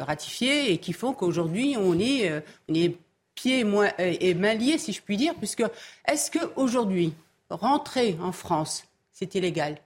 ratifiées 0.00 0.72
et 0.72 0.78
qui 0.78 0.92
font 0.92 1.12
qu'aujourd'hui, 1.12 1.76
on 1.78 1.98
est, 1.98 2.32
on 2.68 2.74
est 2.74 2.96
pieds 3.36 3.60
et 3.60 4.34
mains 4.34 4.54
liés, 4.54 4.78
si 4.78 4.92
je 4.92 5.00
puis 5.00 5.16
dire, 5.16 5.34
puisque 5.36 5.62
est-ce 6.06 6.32
qu'aujourd'hui, 6.32 7.14
rentrer 7.50 8.16
en 8.20 8.32
France, 8.32 8.84
c'est 9.12 9.36
illégal? 9.36 9.78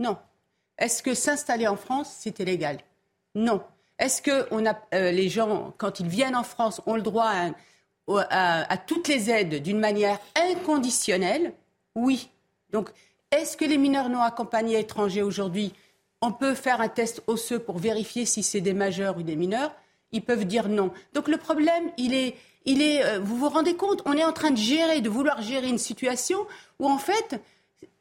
Non. 0.00 0.16
Est-ce 0.76 1.02
que 1.02 1.14
s'installer 1.14 1.68
en 1.68 1.76
France, 1.76 2.16
c'est 2.18 2.40
illégal? 2.40 2.78
Non. 3.36 3.62
Est-ce 4.00 4.22
que 4.22 4.48
euh, 4.52 5.10
les 5.12 5.28
gens, 5.28 5.74
quand 5.76 6.00
ils 6.00 6.08
viennent 6.08 6.34
en 6.34 6.42
France, 6.42 6.80
ont 6.86 6.94
le 6.94 7.02
droit 7.02 7.30
à, 8.08 8.76
toutes 8.78 9.08
les 9.08 9.30
aides 9.30 9.62
d'une 9.62 9.78
manière 9.78 10.18
inconditionnelle? 10.34 11.52
Oui. 11.94 12.30
Donc, 12.70 12.90
est-ce 13.30 13.58
que 13.58 13.66
les 13.66 13.76
mineurs 13.76 14.08
non 14.08 14.22
accompagnés 14.22 14.80
étrangers 14.80 15.22
aujourd'hui, 15.22 15.74
on 16.22 16.32
peut 16.32 16.54
faire 16.54 16.80
un 16.80 16.88
test 16.88 17.22
osseux 17.26 17.58
pour 17.58 17.78
vérifier 17.78 18.24
si 18.24 18.42
c'est 18.42 18.62
des 18.62 18.72
majeurs 18.72 19.18
ou 19.18 19.22
des 19.22 19.36
mineurs? 19.36 19.72
Ils 20.12 20.22
peuvent 20.22 20.46
dire 20.46 20.68
non. 20.68 20.90
Donc 21.12 21.28
le 21.28 21.36
problème, 21.36 21.90
il 21.98 22.14
est, 22.14 22.34
euh, 23.04 23.20
vous 23.22 23.36
vous 23.36 23.50
rendez 23.50 23.76
compte, 23.76 24.02
on 24.06 24.14
est 24.14 24.24
en 24.24 24.32
train 24.32 24.50
de 24.50 24.56
gérer, 24.56 25.02
de 25.02 25.10
vouloir 25.10 25.42
gérer 25.42 25.68
une 25.68 25.78
situation 25.78 26.46
où 26.78 26.88
en 26.88 26.98
fait, 26.98 27.40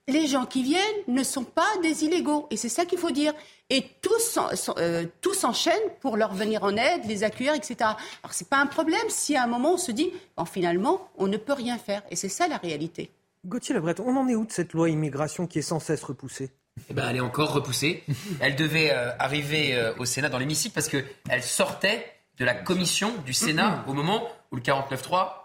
les 0.09 0.27
gens 0.27 0.45
qui 0.45 0.63
viennent 0.63 0.83
ne 1.07 1.23
sont 1.23 1.43
pas 1.43 1.69
des 1.81 2.03
illégaux. 2.03 2.47
Et 2.51 2.57
c'est 2.57 2.69
ça 2.69 2.85
qu'il 2.85 2.97
faut 2.97 3.11
dire. 3.11 3.33
Et 3.69 3.85
tous, 4.01 4.39
euh, 4.77 5.05
s'enchaînent 5.33 5.75
pour 6.01 6.17
leur 6.17 6.33
venir 6.33 6.63
en 6.63 6.75
aide, 6.75 7.05
les 7.05 7.23
accueillir, 7.23 7.53
etc. 7.53 7.75
Alors 8.23 8.31
c'est 8.31 8.49
pas 8.49 8.57
un 8.57 8.65
problème 8.65 9.01
si 9.09 9.35
à 9.35 9.43
un 9.43 9.47
moment 9.47 9.73
on 9.73 9.77
se 9.77 9.91
dit, 9.91 10.11
bon, 10.35 10.45
finalement, 10.45 11.09
on 11.17 11.27
ne 11.27 11.37
peut 11.37 11.53
rien 11.53 11.77
faire. 11.77 12.01
Et 12.09 12.15
c'est 12.15 12.29
ça 12.29 12.47
la 12.47 12.57
réalité. 12.57 13.11
Gauthier 13.45 13.75
Lebret, 13.75 13.99
on 14.01 14.15
en 14.17 14.27
est 14.27 14.35
où 14.35 14.45
de 14.45 14.51
cette 14.51 14.73
loi 14.73 14.89
immigration 14.89 15.47
qui 15.47 15.59
est 15.59 15.63
sans 15.63 15.79
cesse 15.79 16.03
repoussée? 16.03 16.49
Eh 16.89 16.93
ben, 16.93 17.07
elle 17.09 17.17
est 17.17 17.21
encore 17.21 17.53
repoussée. 17.53 18.03
Elle 18.39 18.55
devait 18.55 18.91
euh, 18.91 19.11
arriver 19.19 19.91
au 19.97 20.05
Sénat 20.05 20.29
dans 20.29 20.37
l'hémicycle 20.39 20.73
parce 20.73 20.87
qu'elle 20.87 21.43
sortait 21.43 22.05
de 22.37 22.45
la 22.45 22.53
commission 22.53 23.13
du 23.25 23.33
Sénat 23.33 23.83
au 23.87 23.93
moment 23.93 24.27
où 24.51 24.55
le 24.55 24.61
49.3 24.61 25.39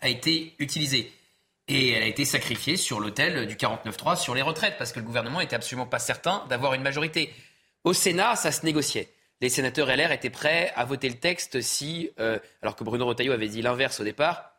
a 0.00 0.08
été 0.08 0.54
utilisé. 0.58 1.12
Et 1.68 1.90
elle 1.90 2.02
a 2.02 2.06
été 2.06 2.24
sacrifiée 2.24 2.76
sur 2.76 3.00
l'autel 3.00 3.46
du 3.46 3.56
49.3 3.56 4.16
sur 4.16 4.34
les 4.34 4.42
retraites, 4.42 4.76
parce 4.78 4.92
que 4.92 5.00
le 5.00 5.04
gouvernement 5.04 5.40
n'était 5.40 5.56
absolument 5.56 5.86
pas 5.86 5.98
certain 5.98 6.44
d'avoir 6.48 6.74
une 6.74 6.82
majorité. 6.82 7.32
Au 7.82 7.92
Sénat, 7.92 8.36
ça 8.36 8.52
se 8.52 8.64
négociait. 8.64 9.08
Les 9.40 9.48
sénateurs 9.48 9.88
LR 9.88 10.12
étaient 10.12 10.30
prêts 10.30 10.72
à 10.76 10.84
voter 10.84 11.08
le 11.08 11.16
texte 11.16 11.60
si, 11.60 12.10
euh, 12.18 12.38
alors 12.62 12.76
que 12.76 12.84
Bruno 12.84 13.04
Retailleau 13.04 13.32
avait 13.32 13.48
dit 13.48 13.62
l'inverse 13.62 14.00
au 14.00 14.04
départ, 14.04 14.52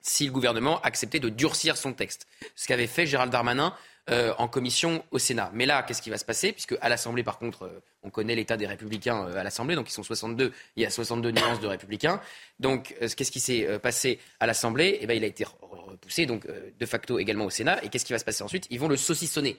si 0.00 0.26
le 0.26 0.32
gouvernement 0.32 0.80
acceptait 0.82 1.20
de 1.20 1.28
durcir 1.28 1.76
son 1.76 1.92
texte. 1.92 2.26
Ce 2.56 2.66
qu'avait 2.66 2.86
fait 2.86 3.06
Gérald 3.06 3.32
Darmanin 3.32 3.74
euh, 4.10 4.34
en 4.38 4.48
commission 4.48 5.04
au 5.12 5.18
Sénat. 5.18 5.50
Mais 5.54 5.66
là, 5.66 5.82
qu'est-ce 5.82 6.02
qui 6.02 6.10
va 6.10 6.18
se 6.18 6.24
passer? 6.24 6.50
Puisque 6.50 6.76
à 6.80 6.88
l'Assemblée, 6.88 7.22
par 7.22 7.38
contre, 7.38 7.62
euh, 7.62 7.82
on 8.02 8.10
connaît 8.10 8.34
l'état 8.34 8.56
des 8.56 8.66
républicains 8.66 9.26
euh, 9.26 9.36
à 9.36 9.44
l'Assemblée, 9.44 9.76
donc 9.76 9.88
ils 9.88 9.92
sont 9.92 10.02
62, 10.02 10.52
il 10.74 10.82
y 10.82 10.86
a 10.86 10.90
62 10.90 11.30
nuances 11.30 11.60
de 11.60 11.68
républicains. 11.68 12.20
Donc, 12.58 12.96
qu'est-ce 12.98 13.30
qui 13.30 13.38
s'est 13.38 13.78
passé 13.78 14.18
à 14.40 14.46
l'Assemblée? 14.46 14.98
Eh 15.00 15.06
bien, 15.06 15.14
il 15.14 15.22
a 15.22 15.28
été 15.28 15.44
repoussé, 15.44 16.26
donc 16.26 16.46
de 16.46 16.86
facto 16.86 17.18
également 17.18 17.44
au 17.44 17.50
Sénat. 17.50 17.84
Et 17.84 17.88
qu'est-ce 17.88 18.04
qui 18.04 18.12
va 18.12 18.18
se 18.18 18.24
passer 18.24 18.42
ensuite? 18.42 18.66
Ils 18.70 18.80
vont 18.80 18.88
le 18.88 18.96
saucissonner. 18.96 19.56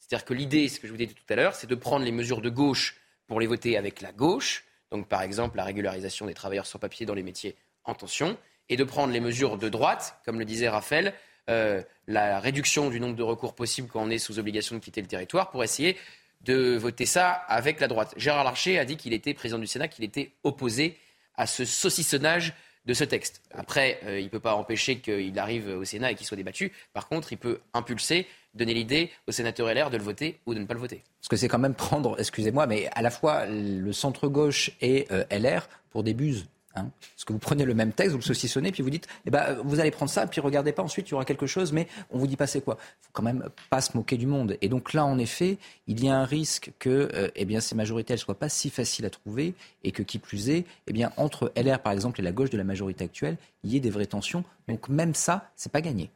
C'est-à-dire 0.00 0.24
que 0.24 0.34
l'idée, 0.34 0.68
ce 0.68 0.80
que 0.80 0.86
je 0.86 0.92
vous 0.92 0.98
disais 0.98 1.12
tout 1.12 1.32
à 1.32 1.36
l'heure, 1.36 1.54
c'est 1.54 1.68
de 1.68 1.74
prendre 1.74 2.04
les 2.04 2.12
mesures 2.12 2.40
de 2.40 2.50
gauche 2.50 2.96
pour 3.26 3.38
les 3.38 3.46
voter 3.46 3.76
avec 3.76 4.00
la 4.00 4.12
gauche. 4.12 4.64
Donc, 4.90 5.08
par 5.08 5.22
exemple, 5.22 5.56
la 5.56 5.64
régularisation 5.64 6.26
des 6.26 6.34
travailleurs 6.34 6.66
sans 6.66 6.78
papier 6.78 7.06
dans 7.06 7.14
les 7.14 7.22
métiers 7.22 7.56
en 7.84 7.94
tension. 7.94 8.36
Et 8.68 8.76
de 8.76 8.84
prendre 8.84 9.12
les 9.12 9.20
mesures 9.20 9.56
de 9.56 9.68
droite, 9.68 10.18
comme 10.24 10.38
le 10.38 10.44
disait 10.44 10.68
Raphaël, 10.68 11.14
euh, 11.50 11.82
la 12.06 12.40
réduction 12.40 12.90
du 12.90 13.00
nombre 13.00 13.16
de 13.16 13.22
recours 13.22 13.54
possibles 13.54 13.88
quand 13.88 14.02
on 14.02 14.10
est 14.10 14.18
sous 14.18 14.38
obligation 14.38 14.76
de 14.76 14.80
quitter 14.80 15.00
le 15.00 15.06
territoire 15.06 15.50
pour 15.50 15.64
essayer 15.64 15.96
de 16.42 16.76
voter 16.76 17.06
ça 17.06 17.30
avec 17.30 17.80
la 17.80 17.88
droite. 17.88 18.14
Gérard 18.16 18.44
Larcher 18.44 18.78
a 18.78 18.84
dit 18.84 18.96
qu'il 18.96 19.12
était 19.12 19.34
président 19.34 19.58
du 19.58 19.66
Sénat, 19.66 19.88
qu'il 19.88 20.04
était 20.04 20.32
opposé 20.42 20.98
à 21.36 21.46
ce 21.46 21.64
saucissonnage 21.64 22.54
de 22.86 22.92
ce 22.92 23.04
texte. 23.04 23.40
Après, 23.52 23.98
euh, 24.04 24.20
il 24.20 24.24
ne 24.24 24.28
peut 24.28 24.40
pas 24.40 24.54
empêcher 24.54 24.98
qu'il 24.98 25.38
arrive 25.38 25.68
au 25.68 25.84
Sénat 25.84 26.12
et 26.12 26.14
qu'il 26.14 26.26
soit 26.26 26.36
débattu. 26.36 26.72
Par 26.92 27.08
contre, 27.08 27.32
il 27.32 27.38
peut 27.38 27.60
impulser, 27.72 28.26
donner 28.54 28.74
l'idée 28.74 29.10
aux 29.26 29.32
sénateurs 29.32 29.72
LR 29.72 29.90
de 29.90 29.96
le 29.96 30.02
voter 30.02 30.38
ou 30.46 30.54
de 30.54 30.60
ne 30.60 30.66
pas 30.66 30.74
le 30.74 30.80
voter. 30.80 31.02
Parce 31.20 31.28
que 31.28 31.36
c'est 31.36 31.48
quand 31.48 31.58
même 31.58 31.74
prendre, 31.74 32.16
excusez-moi, 32.18 32.66
mais 32.66 32.88
à 32.92 33.00
la 33.00 33.10
fois 33.10 33.46
le 33.46 33.92
centre-gauche 33.92 34.70
et 34.82 35.06
euh, 35.10 35.24
LR 35.30 35.68
pour 35.90 36.02
des 36.02 36.12
buses. 36.12 36.46
Hein. 36.76 36.90
Parce 37.14 37.24
que 37.24 37.32
vous 37.32 37.38
prenez 37.38 37.64
le 37.64 37.74
même 37.74 37.92
texte, 37.92 38.12
vous 38.12 38.18
le 38.18 38.24
saucissonnez, 38.24 38.72
puis 38.72 38.82
vous 38.82 38.90
dites, 38.90 39.06
eh 39.26 39.30
ben, 39.30 39.56
vous 39.64 39.80
allez 39.80 39.90
prendre 39.90 40.10
ça, 40.10 40.26
puis 40.26 40.40
regardez 40.40 40.72
pas, 40.72 40.82
ensuite 40.82 41.08
il 41.08 41.12
y 41.12 41.14
aura 41.14 41.24
quelque 41.24 41.46
chose, 41.46 41.72
mais 41.72 41.86
on 42.10 42.18
vous 42.18 42.26
dit 42.26 42.36
pas 42.36 42.46
c'est 42.46 42.60
quoi. 42.60 42.76
Il 42.80 43.06
faut 43.06 43.10
quand 43.12 43.22
même 43.22 43.48
pas 43.70 43.80
se 43.80 43.96
moquer 43.96 44.16
du 44.16 44.26
monde. 44.26 44.56
Et 44.60 44.68
donc 44.68 44.92
là, 44.92 45.04
en 45.04 45.18
effet, 45.18 45.58
il 45.86 46.02
y 46.02 46.08
a 46.08 46.16
un 46.16 46.24
risque 46.24 46.72
que 46.78 47.08
euh, 47.14 47.28
eh 47.36 47.44
bien, 47.44 47.60
ces 47.60 47.74
majorités 47.74 48.14
ne 48.14 48.18
soient 48.18 48.38
pas 48.38 48.48
si 48.48 48.70
faciles 48.70 49.06
à 49.06 49.10
trouver, 49.10 49.54
et 49.82 49.92
que 49.92 50.02
qui 50.02 50.18
plus 50.18 50.50
est, 50.50 50.64
eh 50.86 50.92
bien, 50.92 51.12
entre 51.16 51.52
LR 51.56 51.80
par 51.80 51.92
exemple 51.92 52.20
et 52.20 52.22
la 52.22 52.32
gauche 52.32 52.50
de 52.50 52.58
la 52.58 52.64
majorité 52.64 53.04
actuelle, 53.04 53.36
il 53.62 53.72
y 53.72 53.76
ait 53.76 53.80
des 53.80 53.90
vraies 53.90 54.06
tensions. 54.06 54.44
Donc 54.68 54.88
même 54.88 55.14
ça, 55.14 55.50
c'est 55.56 55.70
pas 55.70 55.80
gagné. 55.80 56.10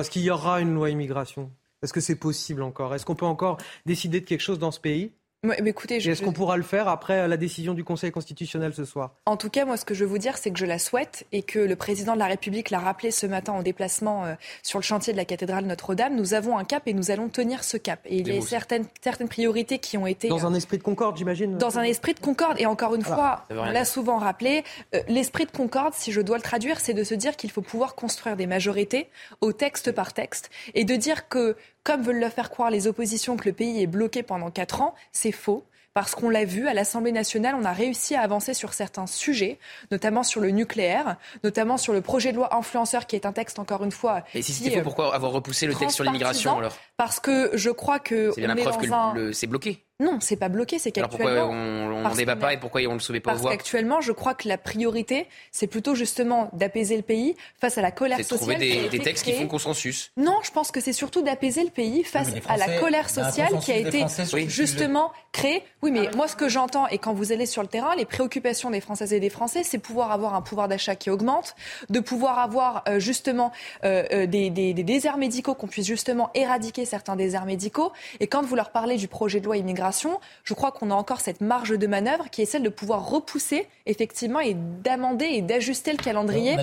est-ce 0.00 0.10
qu'il 0.10 0.22
y 0.22 0.30
aura 0.30 0.60
une 0.60 0.74
loi 0.74 0.90
immigration? 0.90 1.50
Est-ce 1.82 1.92
que 1.92 2.00
c'est 2.00 2.16
possible 2.16 2.62
encore? 2.62 2.94
Est-ce 2.94 3.04
qu'on 3.04 3.14
peut 3.14 3.26
encore 3.26 3.58
décider 3.84 4.20
de 4.20 4.24
quelque 4.24 4.40
chose 4.40 4.58
dans 4.58 4.70
ce 4.70 4.80
pays? 4.80 5.12
Écoutez, 5.64 5.96
Est-ce 5.96 6.22
qu'on 6.22 6.32
pourra 6.32 6.56
le 6.56 6.62
faire 6.62 6.88
après 6.88 7.26
la 7.28 7.36
décision 7.36 7.74
du 7.74 7.84
Conseil 7.84 8.10
constitutionnel 8.10 8.74
ce 8.74 8.84
soir? 8.84 9.12
En 9.26 9.36
tout 9.36 9.50
cas, 9.50 9.64
moi, 9.64 9.76
ce 9.76 9.84
que 9.84 9.94
je 9.94 10.04
veux 10.04 10.10
vous 10.10 10.18
dire, 10.18 10.38
c'est 10.38 10.50
que 10.50 10.58
je 10.58 10.66
la 10.66 10.78
souhaite 10.78 11.26
et 11.32 11.42
que 11.42 11.58
le 11.58 11.76
président 11.76 12.14
de 12.14 12.18
la 12.18 12.26
République 12.26 12.70
l'a 12.70 12.78
rappelé 12.78 13.10
ce 13.10 13.26
matin 13.26 13.52
en 13.52 13.62
déplacement 13.62 14.24
euh, 14.24 14.34
sur 14.62 14.78
le 14.78 14.84
chantier 14.84 15.12
de 15.12 15.18
la 15.18 15.24
cathédrale 15.24 15.64
Notre-Dame. 15.64 16.16
Nous 16.16 16.34
avons 16.34 16.58
un 16.58 16.64
cap 16.64 16.82
et 16.86 16.94
nous 16.94 17.10
allons 17.10 17.28
tenir 17.28 17.64
ce 17.64 17.76
cap. 17.76 18.00
Et 18.06 18.18
il 18.18 18.28
y 18.28 18.36
a 18.36 18.40
certaines, 18.40 18.86
certaines 19.02 19.28
priorités 19.28 19.78
qui 19.78 19.96
ont 19.96 20.06
été. 20.06 20.28
Dans 20.28 20.46
un 20.46 20.54
esprit 20.54 20.78
de 20.78 20.82
concorde, 20.82 21.16
j'imagine 21.16 21.58
Dans 21.58 21.78
un 21.78 21.82
esprit 21.82 22.14
de 22.14 22.20
concorde. 22.20 22.60
Et 22.60 22.66
encore 22.66 22.94
une 22.94 23.04
fois, 23.04 23.44
on 23.50 23.64
l'a 23.64 23.84
souvent 23.84 24.18
rappelé, 24.18 24.64
euh, 24.94 25.00
l'esprit 25.08 25.46
de 25.46 25.50
concorde, 25.50 25.94
si 25.94 26.12
je 26.12 26.20
dois 26.20 26.36
le 26.36 26.42
traduire, 26.42 26.80
c'est 26.80 26.94
de 26.94 27.04
se 27.04 27.14
dire 27.14 27.36
qu'il 27.36 27.50
faut 27.50 27.62
pouvoir 27.62 27.94
construire 27.94 28.36
des 28.36 28.46
majorités 28.46 29.08
au 29.40 29.52
texte 29.52 29.92
par 29.92 30.12
texte 30.12 30.50
et 30.74 30.84
de 30.84 30.96
dire 30.96 31.28
que 31.28 31.56
comme 31.86 32.02
veulent 32.02 32.18
le 32.18 32.28
faire 32.28 32.50
croire 32.50 32.68
les 32.68 32.88
oppositions 32.88 33.36
que 33.36 33.44
le 33.44 33.52
pays 33.52 33.80
est 33.80 33.86
bloqué 33.86 34.24
pendant 34.24 34.50
quatre 34.50 34.82
ans, 34.82 34.94
c'est 35.12 35.30
faux 35.30 35.62
parce 35.94 36.14
qu'on 36.14 36.28
l'a 36.28 36.44
vu 36.44 36.66
à 36.68 36.74
l'Assemblée 36.74 37.12
nationale, 37.12 37.54
on 37.58 37.64
a 37.64 37.72
réussi 37.72 38.14
à 38.14 38.20
avancer 38.20 38.52
sur 38.52 38.74
certains 38.74 39.06
sujets, 39.06 39.58
notamment 39.90 40.24
sur 40.24 40.42
le 40.42 40.50
nucléaire, 40.50 41.16
notamment 41.42 41.78
sur 41.78 41.94
le 41.94 42.02
projet 42.02 42.32
de 42.32 42.36
loi 42.36 42.54
influenceur, 42.54 43.06
qui 43.06 43.16
est 43.16 43.24
un 43.24 43.32
texte 43.32 43.58
encore 43.58 43.82
une 43.82 43.92
fois. 43.92 44.22
Et 44.34 44.42
si 44.42 44.52
c'était 44.52 44.76
faux, 44.76 44.82
pourquoi 44.82 45.14
avoir 45.14 45.32
repoussé 45.32 45.66
le 45.66 45.74
texte 45.74 45.94
sur 45.94 46.04
l'immigration 46.04 46.58
alors? 46.58 46.76
Parce 46.98 47.18
que 47.18 47.52
je 47.54 47.70
crois 47.70 47.98
que 47.98 48.32
c'est 48.34 48.42
bien 48.42 48.54
la 48.54 48.60
preuve 48.60 48.76
que 48.76 49.32
c'est 49.32 49.46
bloqué. 49.46 49.85
Non, 49.98 50.18
c'est 50.20 50.36
pas 50.36 50.50
bloqué, 50.50 50.78
c'est 50.78 50.92
qu'actuellement. 50.92 51.30
Alors 51.30 51.48
pourquoi 51.48 52.10
on 52.10 52.10
ne 52.10 52.16
débat 52.16 52.36
pas 52.36 52.52
et 52.52 52.58
pourquoi 52.58 52.82
on 52.82 52.88
ne 52.88 52.94
le 52.94 53.00
soummet 53.00 53.20
pas 53.20 53.32
Parce 53.32 53.42
qu'actuellement, 53.42 54.02
je 54.02 54.12
crois 54.12 54.34
que 54.34 54.46
la 54.46 54.58
priorité, 54.58 55.26
c'est 55.52 55.66
plutôt 55.66 55.94
justement 55.94 56.50
d'apaiser 56.52 56.96
le 56.98 57.02
pays 57.02 57.34
face 57.58 57.78
à 57.78 57.80
la 57.80 57.90
colère 57.90 58.18
sociale. 58.18 58.58
C'est 58.58 58.68
trouver 58.68 58.88
des, 58.90 58.98
textes 58.98 59.24
qui 59.24 59.32
font 59.32 59.46
consensus. 59.46 60.12
Non, 60.18 60.36
je 60.42 60.50
pense 60.50 60.70
que 60.70 60.80
c'est 60.80 60.92
surtout 60.92 61.22
d'apaiser 61.22 61.64
le 61.64 61.70
pays 61.70 62.04
face 62.04 62.28
à 62.46 62.58
la 62.58 62.78
colère 62.78 63.08
sociale 63.08 63.58
qui 63.60 63.72
a 63.72 63.76
été 63.76 64.04
justement 64.48 65.12
créée. 65.32 65.62
Oui, 65.80 65.90
mais 65.90 66.10
moi, 66.14 66.28
ce 66.28 66.36
que 66.36 66.48
j'entends, 66.48 66.86
et 66.88 66.98
quand 66.98 67.14
vous 67.14 67.32
allez 67.32 67.46
sur 67.46 67.62
le 67.62 67.68
terrain, 67.68 67.94
les 67.96 68.04
préoccupations 68.04 68.70
des 68.70 68.82
Françaises 68.82 69.14
et 69.14 69.20
des 69.20 69.30
Français, 69.30 69.62
c'est 69.62 69.78
pouvoir 69.78 70.10
avoir 70.10 70.34
un 70.34 70.42
pouvoir 70.42 70.68
d'achat 70.68 70.94
qui 70.94 71.08
augmente, 71.08 71.54
de 71.88 72.00
pouvoir 72.00 72.38
avoir 72.38 72.84
euh, 72.88 72.98
justement 72.98 73.50
euh, 73.84 74.04
euh, 74.12 74.26
des, 74.26 74.50
des, 74.50 74.74
des 74.74 74.84
déserts 74.84 75.16
médicaux, 75.16 75.54
qu'on 75.54 75.68
puisse 75.68 75.86
justement 75.86 76.30
éradiquer 76.34 76.84
certains 76.84 77.16
déserts 77.16 77.46
médicaux. 77.46 77.92
Et 78.20 78.26
quand 78.26 78.42
vous 78.42 78.56
leur 78.56 78.72
parlez 78.72 78.96
du 78.96 79.08
projet 79.08 79.40
de 79.40 79.46
loi 79.46 79.56
immigration, 79.56 79.85
je 80.44 80.54
crois 80.54 80.72
qu'on 80.72 80.90
a 80.90 80.94
encore 80.94 81.20
cette 81.20 81.40
marge 81.40 81.70
de 81.70 81.86
manœuvre 81.86 82.30
qui 82.30 82.42
est 82.42 82.46
celle 82.46 82.62
de 82.62 82.68
pouvoir 82.68 83.08
repousser 83.08 83.66
effectivement 83.86 84.40
et 84.40 84.54
d'amender 84.54 85.26
et 85.26 85.42
d'ajuster 85.42 85.92
le 85.92 85.98
calendrier 85.98 86.56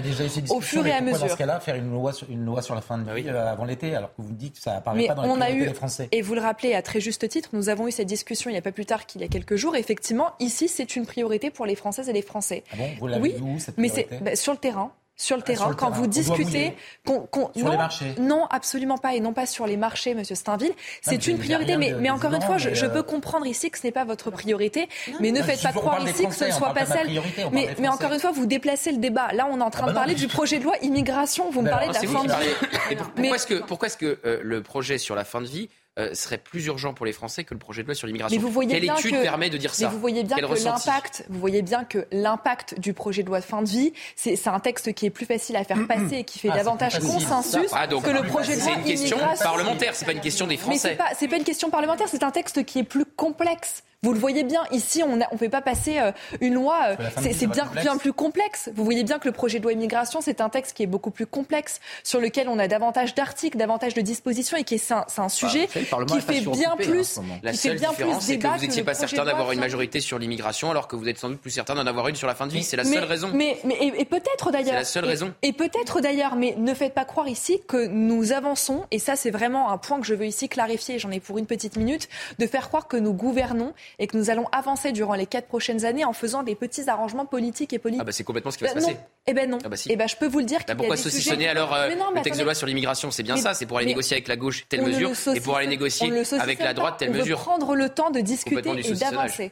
au 0.49 0.61
fur 0.61 0.85
et 0.85 0.91
à 0.91 1.01
mesure. 1.01 1.19
Dans 1.19 1.29
ce 1.29 1.35
cas-là, 1.35 1.59
faire 1.59 1.75
une 1.75 1.91
loi, 1.91 2.13
sur, 2.13 2.29
une 2.29 2.45
loi 2.45 2.61
sur 2.61 2.75
la 2.75 2.81
fin 2.81 2.97
de 2.97 3.11
vie 3.11 3.27
euh, 3.27 3.51
avant 3.51 3.65
l'été, 3.65 3.95
alors 3.95 4.13
que 4.15 4.21
vous 4.21 4.33
dites 4.33 4.55
que 4.55 4.61
ça 4.61 4.75
apparaît 4.75 5.07
pas 5.07 5.15
dans 5.15 5.23
on 5.23 5.41
a 5.41 5.51
eu, 5.51 5.65
des 5.65 5.73
Français? 5.73 6.07
Et 6.11 6.21
vous 6.21 6.35
le 6.35 6.41
rappelez 6.41 6.73
à 6.73 6.81
très 6.81 6.99
juste 6.99 7.27
titre, 7.29 7.49
nous 7.53 7.69
avons 7.69 7.87
eu 7.87 7.91
cette 7.91 8.07
discussion 8.07 8.49
il 8.49 8.53
n'y 8.53 8.59
a 8.59 8.61
pas 8.61 8.71
plus 8.71 8.85
tard 8.85 9.05
qu'il 9.05 9.21
y 9.21 9.23
a 9.23 9.27
quelques 9.27 9.55
jours. 9.55 9.75
Effectivement, 9.75 10.31
ici, 10.39 10.67
c'est 10.67 10.95
une 10.95 11.05
priorité 11.05 11.49
pour 11.49 11.65
les 11.65 11.75
Françaises 11.75 12.09
et 12.09 12.13
les 12.13 12.21
Français. 12.21 12.63
Ah 12.71 12.75
bon? 12.77 12.89
Vous 12.99 13.07
l'avez 13.07 13.21
oui, 13.21 13.35
où, 13.41 13.59
cette 13.59 13.77
mais 13.77 13.89
c'est 13.89 14.07
bah, 14.21 14.35
sur 14.35 14.51
le 14.51 14.57
terrain 14.57 14.91
sur 15.15 15.35
le 15.37 15.43
ah, 15.43 15.47
terrain, 15.47 15.73
quand 15.73 15.91
vous 15.91 16.07
discutez. 16.07 16.75
sur 17.05 17.29
non, 17.35 17.51
les 17.53 17.77
marchés 17.77 18.15
Non, 18.19 18.45
absolument 18.49 18.97
pas, 18.97 19.13
et 19.13 19.19
non 19.19 19.33
pas 19.33 19.45
sur 19.45 19.67
les 19.67 19.77
marchés, 19.77 20.15
Monsieur 20.15 20.35
Steinville. 20.35 20.73
C'est 21.01 21.27
une 21.27 21.37
priorité, 21.37 21.77
mais, 21.77 21.93
mais 21.99 22.09
encore 22.09 22.33
une 22.33 22.41
fois, 22.41 22.57
je, 22.57 22.69
euh, 22.69 22.89
peux 22.89 23.03
comprendre 23.03 23.45
ici 23.45 23.69
que 23.69 23.77
ce 23.77 23.85
n'est 23.85 23.91
pas 23.91 24.05
votre 24.05 24.31
priorité, 24.31 24.89
mais 25.19 25.31
ne 25.31 25.41
faites 25.41 25.61
pas 25.61 25.71
croire 25.71 26.07
ici 26.07 26.25
que 26.25 26.33
ce 26.33 26.45
ne 26.45 26.51
soit 26.51 26.73
pas 26.73 26.85
celle. 26.85 27.09
Mais, 27.51 27.69
mais 27.79 27.87
encore 27.87 28.11
une 28.11 28.19
fois, 28.19 28.31
vous 28.31 28.45
déplacez 28.45 28.91
le 28.91 28.97
débat. 28.97 29.31
Là, 29.33 29.47
on 29.51 29.59
est 29.59 29.63
en 29.63 29.69
train 29.69 29.83
ah 29.85 29.89
de 29.89 29.93
bah 29.93 29.99
parler 30.01 30.15
du 30.15 30.27
projet 30.27 30.59
de 30.59 30.63
loi 30.63 30.75
immigration. 30.81 31.49
Vous 31.51 31.61
me 31.61 31.69
parlez 31.69 31.87
de 31.87 31.93
la 31.93 31.99
fin 31.99 32.23
de 32.23 32.31
vie. 32.31 32.95
Pourquoi 33.15 33.35
est-ce 33.35 33.47
que, 33.47 33.63
pourquoi 33.63 33.87
est-ce 33.87 33.97
que 33.97 34.19
euh, 34.25 34.39
le 34.41 34.61
projet 34.61 34.97
sur 34.97 35.15
la 35.15 35.23
fin 35.23 35.41
de 35.41 35.47
vie 35.47 35.69
euh, 35.99 36.13
serait 36.15 36.39
plus 36.39 36.65
urgent 36.65 36.95
pour 36.95 37.05
les 37.05 37.13
Français 37.13 37.43
que 37.43 37.53
le 37.53 37.59
projet 37.59 37.83
de 37.83 37.87
loi 37.87 37.93
sur 37.93 38.07
l'immigration. 38.07 38.35
Mais 38.35 38.41
vous 38.41 38.49
voyez 38.51 38.71
Quelle 38.71 38.81
bien 38.81 38.95
étude 38.95 39.11
que, 39.11 39.21
permet 39.21 39.51
de 39.51 39.57
dire 39.57 39.75
ça 39.75 39.85
Mais 39.85 39.91
vous 39.93 39.99
voyez 39.99 40.23
bien 40.23 40.37
Quel 40.37 40.47
que 40.47 40.63
l'impact, 40.63 41.25
vous 41.29 41.39
voyez 41.39 41.61
bien 41.61 41.83
que 41.83 42.07
l'impact 42.11 42.79
du 42.79 42.93
projet 42.93 43.21
de 43.21 43.27
loi 43.27 43.39
de 43.39 43.45
fin 43.45 43.61
de 43.61 43.69
vie, 43.69 43.93
c'est 44.15 44.35
c'est 44.35 44.49
un 44.49 44.59
texte 44.59 44.93
qui 44.93 45.05
est 45.05 45.11
plus 45.11 45.27
facile 45.27 45.55
à 45.55 45.63
faire 45.63 45.85
passer 45.87 46.17
et 46.17 46.23
qui 46.23 46.39
fait 46.39 46.49
Ah, 46.51 46.57
davantage 46.57 46.99
consensus 46.99 47.69
Ah, 47.73 47.85
donc, 47.85 48.05
que 48.05 48.09
le 48.09 48.23
projet 48.23 48.55
de 48.55 48.61
loi 48.61 48.69
C'est 48.73 48.79
une 48.79 48.85
question 48.85 49.17
immigration. 49.17 49.43
parlementaire, 49.45 49.95
c'est 49.95 50.05
pas 50.05 50.13
une 50.13 50.21
question 50.21 50.47
des 50.47 50.55
Mais 50.55 50.61
Français. 50.61 50.89
c'est 50.89 50.95
pas, 50.95 51.09
c'est 51.15 51.27
pas 51.27 51.37
une 51.37 51.43
question 51.43 51.69
parlementaire, 51.69 52.07
c'est 52.09 52.23
un 52.23 52.31
texte 52.31 52.65
qui 52.65 52.79
est 52.79 52.83
plus 52.83 53.05
complexe. 53.05 53.83
Vous 54.03 54.13
le 54.13 54.19
voyez 54.19 54.43
bien, 54.43 54.63
ici, 54.71 55.01
on 55.01 55.15
ne 55.15 55.23
fait 55.37 55.49
pas 55.49 55.61
passer 55.61 55.97
euh, 55.99 56.11
une 56.41 56.53
loi, 56.55 56.77
euh, 56.89 56.95
c'est 57.21 57.29
vie, 57.29 57.47
bien, 57.47 57.69
bien 57.81 57.97
plus 57.97 58.11
complexe. 58.13 58.69
Vous 58.75 58.83
voyez 58.83 59.03
bien 59.03 59.17
que 59.17 59.27
le 59.27 59.31
projet 59.31 59.59
de 59.59 59.63
loi 59.63 59.71
immigration, 59.71 60.19
c'est 60.21 60.41
un 60.41 60.49
texte 60.49 60.75
qui 60.75 60.83
est 60.83 60.87
beaucoup 60.87 61.09
plus 61.11 61.25
complexe, 61.25 61.79
sur 62.03 62.19
lequel 62.19 62.49
on 62.49 62.59
a 62.59 62.67
davantage 62.67 63.15
d'articles, 63.15 63.57
davantage 63.57 63.93
de 63.93 64.01
dispositions, 64.01 64.57
et 64.57 64.63
qui 64.65 64.75
est, 64.75 64.77
c'est 64.77 64.93
un, 64.93 65.05
c'est 65.07 65.21
un 65.21 65.29
sujet 65.29 65.67
Parlement 65.89 66.13
qui 66.13 66.17
est 66.19 66.21
fait 66.21 66.41
bien 66.41 66.71
hein, 66.73 66.75
plus. 66.77 67.19
La 67.43 67.51
qui 67.51 67.57
fait 67.57 67.69
seule 67.69 67.79
bien 67.79 67.89
différence, 67.91 68.17
plus 68.17 68.25
c'est 68.25 68.37
que 68.37 68.41
débat 68.41 68.55
vous 68.55 68.61
n'étiez 68.61 68.83
pas 68.83 68.93
certain 68.93 69.23
d'avoir 69.25 69.51
une 69.53 69.59
majorité 69.59 70.01
sur 70.01 70.19
l'immigration, 70.19 70.69
alors 70.69 70.87
que 70.87 70.95
vous 70.95 71.07
êtes 71.07 71.17
sans 71.17 71.29
doute 71.29 71.39
plus 71.39 71.51
certain 71.51 71.75
d'en 71.75 71.87
avoir 71.87 72.07
une 72.09 72.15
sur 72.15 72.27
la 72.27 72.35
fin 72.35 72.47
de 72.47 72.51
vie. 72.51 72.63
C'est 72.63 72.75
la 72.77 72.83
seule 72.83 72.93
mais, 72.95 73.05
raison. 73.05 73.31
Mais, 73.33 73.57
mais- 73.63 73.77
et, 73.79 74.01
et 74.01 74.05
peut-être 74.05 74.51
d'ailleurs. 74.51 74.73
C'est 74.73 74.79
la 74.79 74.83
seule 74.83 75.05
et- 75.05 75.09
raison. 75.09 75.33
Et, 75.41 75.53
peut-être 75.53 76.01
d'ailleurs, 76.01 76.35
mais 76.35 76.55
ne 76.57 76.73
faites 76.73 76.93
pas 76.93 77.05
croire 77.05 77.27
ici 77.29 77.61
que 77.67 77.87
nous 77.87 78.33
avançons, 78.33 78.83
et 78.91 78.99
ça 78.99 79.15
c'est 79.15 79.31
vraiment 79.31 79.71
un 79.71 79.77
point 79.77 79.99
que 80.01 80.05
je 80.05 80.13
veux 80.13 80.25
ici 80.25 80.49
clarifier, 80.49 80.99
j'en 80.99 81.11
ai 81.11 81.19
pour 81.21 81.37
une 81.37 81.45
petite 81.45 81.77
minute, 81.77 82.09
de 82.39 82.47
faire 82.47 82.67
croire 82.67 82.87
que 82.87 82.97
nous 82.97 83.13
gouvernons 83.13 83.73
et 83.99 84.07
que 84.07 84.17
nous 84.17 84.29
allons 84.29 84.47
avancer 84.51 84.91
durant 84.91 85.13
les 85.15 85.25
quatre 85.25 85.47
prochaines 85.47 85.85
années 85.85 86.05
en 86.05 86.13
faisant 86.13 86.43
des 86.43 86.55
petits 86.55 86.89
arrangements 86.89 87.25
politiques 87.25 87.73
et 87.73 87.79
politiques. 87.79 88.01
Ah 88.01 88.05
bah 88.05 88.11
c'est 88.11 88.23
complètement 88.23 88.51
ce 88.51 88.57
qui 88.57 88.63
va 88.63 88.69
se 88.71 88.75
Ben 88.75 88.81
passer. 88.81 88.93
non. 88.93 88.99
Eh 89.27 89.33
ben 89.33 89.49
non. 89.49 89.57
Ah 89.63 89.69
bah 89.69 89.77
si. 89.77 89.89
Eh 89.91 89.95
ben 89.95 90.07
je 90.07 90.15
peux 90.15 90.27
vous 90.27 90.39
le 90.39 90.45
dire. 90.45 90.59
Bah 90.59 90.63
qu'il 90.65 90.69
y 90.69 90.71
a 90.73 90.75
pourquoi 90.77 90.95
des 90.95 91.01
saucissonner 91.01 91.37
sujets- 91.37 91.49
alors 91.49 91.73
euh, 91.73 91.87
Mais 91.89 91.95
non, 91.95 92.05
mais 92.13 92.19
le 92.19 92.23
texte 92.23 92.39
de 92.39 92.45
loi 92.45 92.53
sur 92.55 92.67
l'immigration 92.67 93.11
C'est 93.11 93.23
bien 93.23 93.35
Mais- 93.35 93.41
ça, 93.41 93.53
c'est 93.53 93.65
pour 93.65 93.77
aller 93.77 93.87
négocier 93.87 94.15
avec 94.15 94.27
la 94.27 94.35
gauche 94.35 94.65
telle 94.69 94.81
le 94.81 94.87
mesure 94.87 95.11
et 95.35 95.39
pour 95.41 95.57
aller 95.57 95.67
négocier 95.67 96.09
le 96.09 96.41
avec 96.41 96.59
la 96.59 96.73
droite 96.73 96.95
telle 96.99 97.09
on 97.09 97.13
mesure. 97.13 97.37
veut 97.37 97.43
prendre 97.43 97.75
le 97.75 97.89
temps 97.89 98.09
de 98.11 98.19
discuter 98.19 98.69
et 98.79 98.93
d'avancer. 98.93 99.51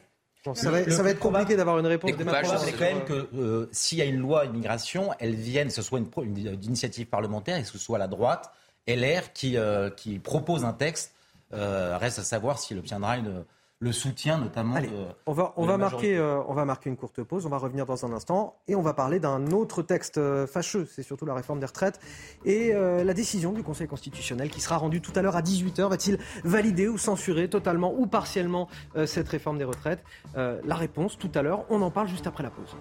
Ça 0.54 0.70
va, 0.70 0.90
ça 0.90 1.02
va 1.04 1.10
être 1.10 1.20
compliqué 1.20 1.54
d'avoir 1.54 1.78
une 1.78 1.86
réponse. 1.86 2.10
dès 2.16 2.24
maintenant. 2.24 2.58
C'est 2.58 2.72
quand 2.72 2.80
même 2.80 3.04
que 3.04 3.28
euh, 3.36 3.68
s'il 3.70 3.98
y 3.98 4.02
a 4.02 4.06
une 4.06 4.18
loi 4.18 4.44
immigration, 4.46 5.10
elle 5.20 5.36
vienne, 5.36 5.70
ce 5.70 5.82
soit 5.82 6.00
une, 6.00 6.08
une 6.20 6.64
initiative 6.64 7.06
parlementaire 7.06 7.56
et 7.58 7.62
que 7.62 7.68
ce 7.68 7.78
soit 7.78 7.96
la 7.98 8.08
droite, 8.08 8.50
LR, 8.88 9.32
qui, 9.32 9.56
euh, 9.56 9.88
qui 9.90 10.18
propose 10.18 10.64
un 10.64 10.72
texte. 10.72 11.12
Euh, 11.54 11.96
reste 11.96 12.18
à 12.18 12.24
savoir 12.24 12.58
s'il 12.58 12.76
obtiendra 12.78 13.18
une- 13.18 13.44
le 13.82 13.90
soutien 13.90 14.38
notamment 14.38 14.76
Allez, 14.76 14.86
de, 14.86 14.94
On 15.26 15.32
va, 15.32 15.52
on, 15.56 15.62
de 15.62 15.66
va 15.66 15.72
la 15.72 15.78
marquer, 15.78 16.12
majorité. 16.12 16.16
euh, 16.18 16.40
on 16.46 16.54
va 16.54 16.64
marquer 16.64 16.88
une 16.88 16.96
courte 16.96 17.20
pause, 17.24 17.46
on 17.46 17.48
va 17.48 17.58
revenir 17.58 17.84
dans 17.84 18.06
un 18.06 18.12
instant 18.12 18.54
et 18.68 18.76
on 18.76 18.80
va 18.80 18.94
parler 18.94 19.18
d'un 19.18 19.50
autre 19.50 19.82
texte 19.82 20.18
euh, 20.18 20.46
fâcheux, 20.46 20.86
c'est 20.88 21.02
surtout 21.02 21.26
la 21.26 21.34
réforme 21.34 21.58
des 21.58 21.66
retraites 21.66 21.98
et 22.44 22.72
euh, 22.74 23.02
la 23.02 23.12
décision 23.12 23.50
du 23.52 23.64
Conseil 23.64 23.88
constitutionnel 23.88 24.50
qui 24.50 24.60
sera 24.60 24.76
rendue 24.76 25.00
tout 25.00 25.10
à 25.16 25.22
l'heure 25.22 25.34
à 25.34 25.42
18h. 25.42 25.88
Va-t-il 25.88 26.18
valider 26.44 26.86
ou 26.86 26.96
censurer 26.96 27.48
totalement 27.50 27.92
ou 27.98 28.06
partiellement 28.06 28.68
euh, 28.94 29.04
cette 29.04 29.28
réforme 29.28 29.58
des 29.58 29.64
retraites? 29.64 30.02
La 30.36 30.76
réponse 30.76 31.18
tout 31.18 31.30
à 31.34 31.42
l'heure, 31.42 31.64
on 31.68 31.82
en 31.82 31.90
parle 31.90 32.06
juste 32.06 32.26
après 32.28 32.42
la 32.44 32.50
pause. 32.50 32.76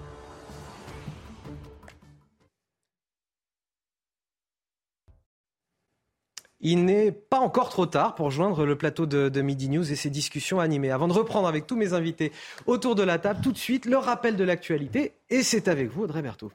Il 6.61 6.85
n'est 6.85 7.11
pas 7.11 7.39
encore 7.39 7.69
trop 7.69 7.85
tard 7.85 8.15
pour 8.15 8.31
joindre 8.31 8.65
le 8.65 8.77
plateau 8.77 9.05
de, 9.05 9.29
de 9.29 9.41
Midi 9.41 9.69
News 9.69 9.91
et 9.91 9.95
ses 9.95 10.09
discussions 10.09 10.59
animées. 10.59 10.91
Avant 10.91 11.07
de 11.07 11.13
reprendre 11.13 11.47
avec 11.47 11.67
tous 11.67 11.75
mes 11.75 11.93
invités 11.93 12.31
autour 12.67 12.95
de 12.95 13.03
la 13.03 13.17
table, 13.17 13.41
tout 13.41 13.51
de 13.51 13.57
suite, 13.57 13.85
le 13.85 13.97
rappel 13.97 14.35
de 14.35 14.43
l'actualité. 14.43 15.13
Et 15.29 15.43
c'est 15.43 15.67
avec 15.67 15.89
vous, 15.89 16.03
Audrey 16.03 16.21
Berthaud. 16.21 16.51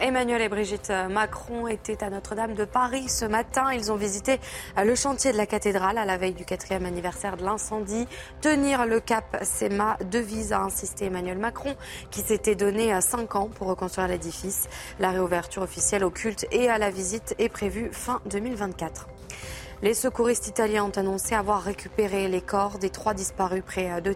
Emmanuel 0.00 0.42
et 0.42 0.48
Brigitte 0.48 0.92
Macron 1.10 1.66
étaient 1.66 2.04
à 2.04 2.10
Notre-Dame 2.10 2.54
de 2.54 2.64
Paris 2.64 3.08
ce 3.08 3.24
matin. 3.24 3.72
Ils 3.72 3.90
ont 3.90 3.96
visité 3.96 4.38
le 4.76 4.94
chantier 4.94 5.32
de 5.32 5.36
la 5.36 5.46
cathédrale 5.46 5.98
à 5.98 6.04
la 6.04 6.16
veille 6.16 6.34
du 6.34 6.44
quatrième 6.44 6.86
anniversaire 6.86 7.36
de 7.36 7.44
l'incendie. 7.44 8.06
Tenir 8.40 8.86
le 8.86 9.00
cap, 9.00 9.38
c'est 9.42 9.68
ma 9.68 9.96
devise, 10.10 10.52
a 10.52 10.60
insisté 10.60 11.06
Emmanuel 11.06 11.38
Macron, 11.38 11.74
qui 12.10 12.20
s'était 12.20 12.54
donné 12.54 12.98
cinq 13.00 13.34
ans 13.34 13.48
pour 13.48 13.66
reconstruire 13.66 14.08
l'édifice. 14.08 14.68
La 15.00 15.10
réouverture 15.10 15.62
officielle 15.62 16.04
au 16.04 16.10
culte 16.10 16.46
et 16.52 16.68
à 16.68 16.78
la 16.78 16.90
visite 16.90 17.34
est 17.38 17.48
prévue 17.48 17.90
fin 17.92 18.20
2024. 18.26 19.08
Les 19.80 19.94
secouristes 19.94 20.48
italiens 20.48 20.84
ont 20.84 20.98
annoncé 20.98 21.36
avoir 21.36 21.62
récupéré 21.62 22.26
les 22.26 22.40
corps 22.40 22.78
des 22.78 22.90
trois 22.90 23.14
disparus 23.14 23.62
près 23.64 24.00
de. 24.00 24.12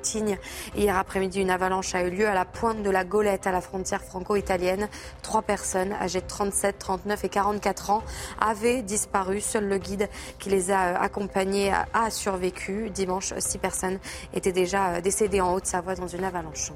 Hier 0.75 0.97
après-midi, 0.97 1.41
une 1.41 1.51
avalanche 1.51 1.95
a 1.95 2.03
eu 2.03 2.11
lieu 2.11 2.27
à 2.27 2.35
la 2.35 2.45
pointe 2.45 2.83
de 2.83 2.91
la 2.91 3.05
Golette, 3.05 3.47
à 3.47 3.53
la 3.53 3.61
frontière 3.61 4.03
franco-italienne. 4.03 4.89
Trois 5.23 5.43
personnes 5.43 5.93
âgées 5.93 6.21
de 6.21 6.27
37, 6.27 6.79
39 6.79 7.25
et 7.25 7.29
44 7.29 7.91
ans 7.91 8.03
avaient 8.41 8.83
disparu. 8.83 9.41
Seul 9.41 9.69
le 9.69 9.79
guide 9.79 10.09
qui 10.41 10.51
les 10.51 10.73
a 10.73 11.01
accompagnés 11.01 11.73
a 11.93 12.11
survécu. 12.11 12.91
Dimanche, 12.91 13.33
six 13.39 13.59
personnes 13.59 14.01
étaient 14.35 14.53
déjà 14.53 15.01
décédées 15.01 15.41
en 15.41 15.55
Haute-Savoie 15.55 15.95
dans 15.95 16.09
une 16.09 16.25
avalanche. 16.25 16.73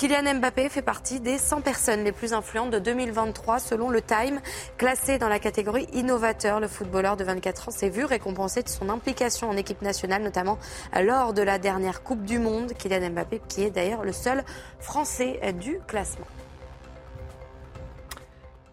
Kylian 0.00 0.36
Mbappé 0.36 0.70
fait 0.70 0.80
partie 0.80 1.20
des 1.20 1.36
100 1.36 1.60
personnes 1.60 2.04
les 2.04 2.12
plus 2.12 2.32
influentes 2.32 2.70
de 2.70 2.78
2023 2.78 3.58
selon 3.58 3.90
le 3.90 4.00
Time. 4.00 4.40
Classé 4.78 5.18
dans 5.18 5.28
la 5.28 5.38
catégorie 5.38 5.86
innovateur, 5.92 6.58
le 6.58 6.68
footballeur 6.68 7.18
de 7.18 7.24
24 7.24 7.68
ans 7.68 7.70
s'est 7.70 7.90
vu 7.90 8.06
récompensé 8.06 8.62
de 8.62 8.68
son 8.70 8.88
implication 8.88 9.50
en 9.50 9.58
équipe 9.58 9.82
nationale, 9.82 10.22
notamment 10.22 10.58
lors 11.02 11.34
de 11.34 11.42
la 11.42 11.58
dernière 11.58 12.02
Coupe 12.02 12.24
du 12.24 12.38
Monde. 12.38 12.72
Kylian 12.78 13.10
Mbappé 13.10 13.42
qui 13.46 13.62
est 13.62 13.70
d'ailleurs 13.70 14.02
le 14.02 14.12
seul 14.12 14.42
Français 14.78 15.38
du 15.60 15.80
classement. 15.86 16.24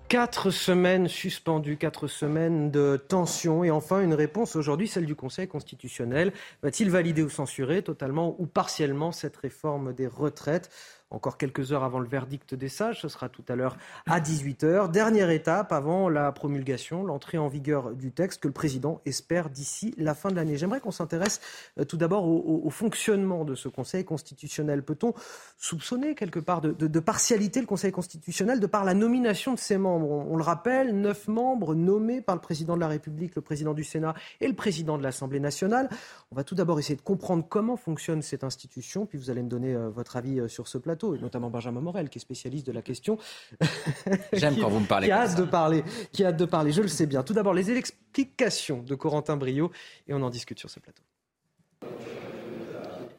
Quatre 0.07 0.51
semaines 0.51 1.09
suspendues, 1.09 1.75
quatre 1.75 2.07
semaines 2.07 2.71
de 2.71 2.95
tension 2.95 3.65
et 3.65 3.71
enfin 3.71 3.99
une 3.99 4.13
réponse 4.13 4.55
aujourd'hui, 4.55 4.87
celle 4.87 5.05
du 5.05 5.15
Conseil 5.15 5.49
constitutionnel. 5.49 6.31
Va-t-il 6.63 6.89
valider 6.89 7.23
ou 7.23 7.29
censurer 7.29 7.81
totalement 7.81 8.33
ou 8.39 8.45
partiellement 8.45 9.11
cette 9.11 9.35
réforme 9.35 9.91
des 9.91 10.07
retraites? 10.07 10.69
Encore 11.09 11.37
quelques 11.37 11.71
heures 11.71 11.83
avant 11.83 11.99
le 11.99 12.07
verdict 12.07 12.53
des 12.53 12.69
sages, 12.69 13.01
ce 13.01 13.07
sera 13.07 13.29
tout 13.29 13.43
à 13.47 13.55
l'heure 13.55 13.77
à 14.05 14.19
18h. 14.19 14.91
Dernière 14.91 15.29
étape 15.29 15.71
avant 15.71 16.09
la 16.09 16.31
promulgation, 16.31 17.03
l'entrée 17.03 17.37
en 17.37 17.47
vigueur 17.47 17.91
du 17.95 18.11
texte 18.11 18.41
que 18.41 18.47
le 18.47 18.53
président 18.53 19.01
espère 19.05 19.49
d'ici 19.49 19.93
la 19.97 20.13
fin 20.13 20.29
de 20.29 20.35
l'année. 20.35 20.57
J'aimerais 20.57 20.79
qu'on 20.81 20.91
s'intéresse 20.91 21.39
euh, 21.79 21.85
tout 21.85 21.97
d'abord 21.97 22.25
au, 22.27 22.69
fonctionnement 22.69 23.45
de 23.45 23.55
ce 23.55 23.69
Conseil 23.69 24.03
constitutionnel. 24.03 24.83
Peut-on 24.83 25.13
soupçonner 25.57 26.15
quelque 26.15 26.39
part 26.39 26.61
de 26.61 26.99
partialité 26.99 27.61
le 27.61 27.65
Conseil 27.65 27.91
constitutionnel 27.91 28.59
de 28.59 28.67
par 28.67 28.83
la 28.83 28.93
nomination 28.93 29.53
de 29.53 29.59
ses 29.59 29.77
membres? 29.77 30.09
On, 30.09 30.33
on 30.33 30.35
le 30.35 30.43
rappelle, 30.43 30.99
neuf 30.99 31.27
membres 31.27 31.73
nommés 31.73 32.21
par 32.21 32.35
le 32.35 32.41
président 32.41 32.75
de 32.75 32.81
la 32.81 32.87
République, 32.87 33.35
le 33.35 33.41
président 33.41 33.73
du 33.73 33.83
Sénat 33.83 34.13
et 34.41 34.47
le 34.47 34.53
président 34.53 34.97
de 34.97 35.03
l'Assemblée 35.03 35.39
nationale. 35.39 35.89
On 36.31 36.35
va 36.35 36.43
tout 36.43 36.55
d'abord 36.55 36.79
essayer 36.79 36.95
de 36.95 37.01
comprendre 37.01 37.45
comment 37.47 37.77
fonctionne 37.77 38.21
cette 38.21 38.43
institution, 38.43 39.05
puis 39.05 39.17
vous 39.17 39.29
allez 39.29 39.43
me 39.43 39.49
donner 39.49 39.73
euh, 39.73 39.89
votre 39.89 40.17
avis 40.17 40.39
euh, 40.39 40.47
sur 40.47 40.67
ce 40.67 40.77
plateau, 40.77 40.96
et 41.15 41.19
notamment 41.19 41.49
Benjamin 41.49 41.81
Morel, 41.81 42.09
qui 42.09 42.17
est 42.17 42.21
spécialiste 42.21 42.65
de 42.67 42.71
la 42.71 42.81
question. 42.81 43.17
J'aime 44.33 44.55
Qui- 44.55 44.61
quand 44.61 44.69
vous 44.69 44.79
me 44.81 44.85
parlez 44.87 45.07
Qui 45.07 45.11
a 45.11 45.21
hâte 45.21 45.31
ça. 45.31 45.35
de 45.37 45.45
parler, 45.45 45.83
qui 46.11 46.23
a 46.23 46.27
hâte 46.29 46.37
de 46.37 46.45
parler, 46.45 46.71
je 46.71 46.81
le 46.81 46.87
sais 46.87 47.05
bien. 47.05 47.23
Tout 47.23 47.33
d'abord, 47.33 47.53
les 47.53 47.69
explications 47.71 48.81
de 48.83 48.95
Corentin 48.95 49.37
Brio, 49.37 49.71
et 50.07 50.13
on 50.13 50.21
en 50.21 50.29
discute 50.29 50.59
sur 50.59 50.69
ce 50.69 50.79
plateau. 50.79 51.01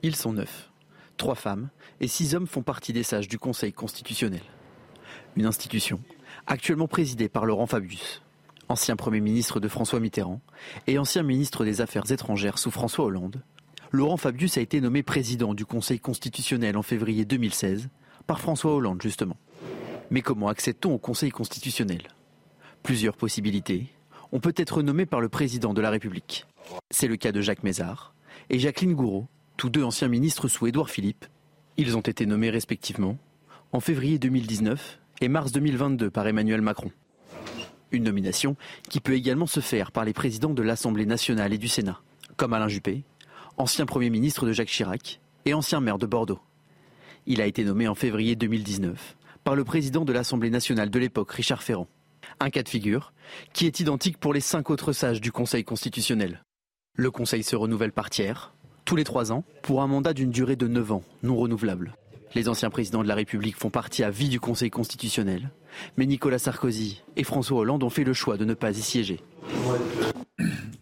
Ils 0.02 0.16
sont 0.16 0.32
neuf. 0.32 0.70
Trois 1.16 1.34
femmes 1.34 1.70
et 2.00 2.06
six 2.06 2.34
hommes 2.34 2.46
font 2.46 2.62
partie 2.62 2.92
des 2.92 3.02
sages 3.02 3.28
du 3.28 3.38
Conseil 3.38 3.72
constitutionnel. 3.72 4.42
Une 5.36 5.46
institution 5.46 6.00
actuellement 6.46 6.86
présidée 6.88 7.28
par 7.28 7.44
Laurent 7.46 7.66
Fabius, 7.66 8.22
ancien 8.68 8.94
Premier 8.96 9.20
ministre 9.20 9.58
de 9.60 9.68
François 9.68 9.98
Mitterrand 10.00 10.40
et 10.86 10.98
ancien 10.98 11.22
ministre 11.22 11.64
des 11.64 11.80
Affaires 11.80 12.10
étrangères 12.12 12.58
sous 12.58 12.70
François 12.70 13.04
Hollande. 13.06 13.42
Laurent 13.90 14.18
Fabius 14.18 14.58
a 14.58 14.60
été 14.60 14.82
nommé 14.82 15.02
président 15.02 15.54
du 15.54 15.64
Conseil 15.64 15.98
constitutionnel 15.98 16.76
en 16.76 16.82
février 16.82 17.24
2016 17.24 17.88
par 18.26 18.38
François 18.38 18.74
Hollande 18.74 19.00
justement. 19.00 19.38
Mais 20.10 20.20
comment 20.20 20.48
accède-t-on 20.48 20.92
au 20.92 20.98
Conseil 20.98 21.30
constitutionnel? 21.30 22.02
Plusieurs 22.82 23.16
possibilités. 23.16 23.86
On 24.30 24.40
peut 24.40 24.52
être 24.56 24.82
nommé 24.82 25.06
par 25.06 25.22
le 25.22 25.30
président 25.30 25.72
de 25.72 25.80
la 25.80 25.88
République. 25.88 26.46
C'est 26.90 27.08
le 27.08 27.16
cas 27.16 27.32
de 27.32 27.40
Jacques 27.40 27.62
Mézard 27.62 28.14
et 28.50 28.58
Jacqueline 28.58 28.94
Gouraud, 28.94 29.26
tous 29.56 29.70
deux 29.70 29.84
anciens 29.84 30.08
ministres 30.08 30.48
sous 30.48 30.66
Édouard 30.66 30.90
Philippe. 30.90 31.24
Ils 31.78 31.96
ont 31.96 32.02
été 32.02 32.26
nommés 32.26 32.50
respectivement 32.50 33.16
en 33.72 33.80
février 33.80 34.18
2019 34.18 35.00
et 35.22 35.28
mars 35.28 35.50
2022 35.50 36.10
par 36.10 36.26
Emmanuel 36.26 36.60
Macron. 36.60 36.90
Une 37.90 38.04
nomination 38.04 38.54
qui 38.90 39.00
peut 39.00 39.14
également 39.14 39.46
se 39.46 39.60
faire 39.60 39.92
par 39.92 40.04
les 40.04 40.12
présidents 40.12 40.52
de 40.52 40.62
l'Assemblée 40.62 41.06
nationale 41.06 41.54
et 41.54 41.58
du 41.58 41.68
Sénat, 41.68 42.02
comme 42.36 42.52
Alain 42.52 42.68
Juppé, 42.68 43.04
ancien 43.58 43.86
Premier 43.86 44.08
ministre 44.08 44.46
de 44.46 44.52
Jacques 44.52 44.68
Chirac 44.68 45.20
et 45.44 45.52
ancien 45.52 45.80
maire 45.80 45.98
de 45.98 46.06
Bordeaux. 46.06 46.38
Il 47.26 47.40
a 47.40 47.46
été 47.46 47.64
nommé 47.64 47.88
en 47.88 47.96
février 47.96 48.36
2019 48.36 49.16
par 49.42 49.56
le 49.56 49.64
président 49.64 50.04
de 50.04 50.12
l'Assemblée 50.12 50.50
nationale 50.50 50.90
de 50.90 50.98
l'époque, 50.98 51.32
Richard 51.32 51.62
Ferrand. 51.62 51.88
Un 52.40 52.50
cas 52.50 52.62
de 52.62 52.68
figure 52.68 53.12
qui 53.52 53.66
est 53.66 53.80
identique 53.80 54.18
pour 54.18 54.32
les 54.32 54.40
cinq 54.40 54.70
autres 54.70 54.92
sages 54.92 55.20
du 55.20 55.32
Conseil 55.32 55.64
constitutionnel. 55.64 56.44
Le 56.94 57.10
Conseil 57.10 57.42
se 57.42 57.56
renouvelle 57.56 57.92
par 57.92 58.10
tiers, 58.10 58.54
tous 58.84 58.96
les 58.96 59.04
trois 59.04 59.32
ans, 59.32 59.44
pour 59.62 59.82
un 59.82 59.86
mandat 59.86 60.14
d'une 60.14 60.30
durée 60.30 60.56
de 60.56 60.68
neuf 60.68 60.92
ans, 60.92 61.02
non 61.22 61.36
renouvelable. 61.36 61.96
Les 62.34 62.48
anciens 62.48 62.70
présidents 62.70 63.02
de 63.02 63.08
la 63.08 63.14
République 63.14 63.56
font 63.56 63.70
partie 63.70 64.04
à 64.04 64.10
vie 64.10 64.28
du 64.28 64.38
Conseil 64.38 64.70
constitutionnel, 64.70 65.50
mais 65.96 66.06
Nicolas 66.06 66.38
Sarkozy 66.38 67.02
et 67.16 67.24
François 67.24 67.58
Hollande 67.58 67.82
ont 67.82 67.90
fait 67.90 68.04
le 68.04 68.12
choix 68.12 68.36
de 68.36 68.44
ne 68.44 68.54
pas 68.54 68.70
y 68.70 68.82
siéger. 68.82 69.20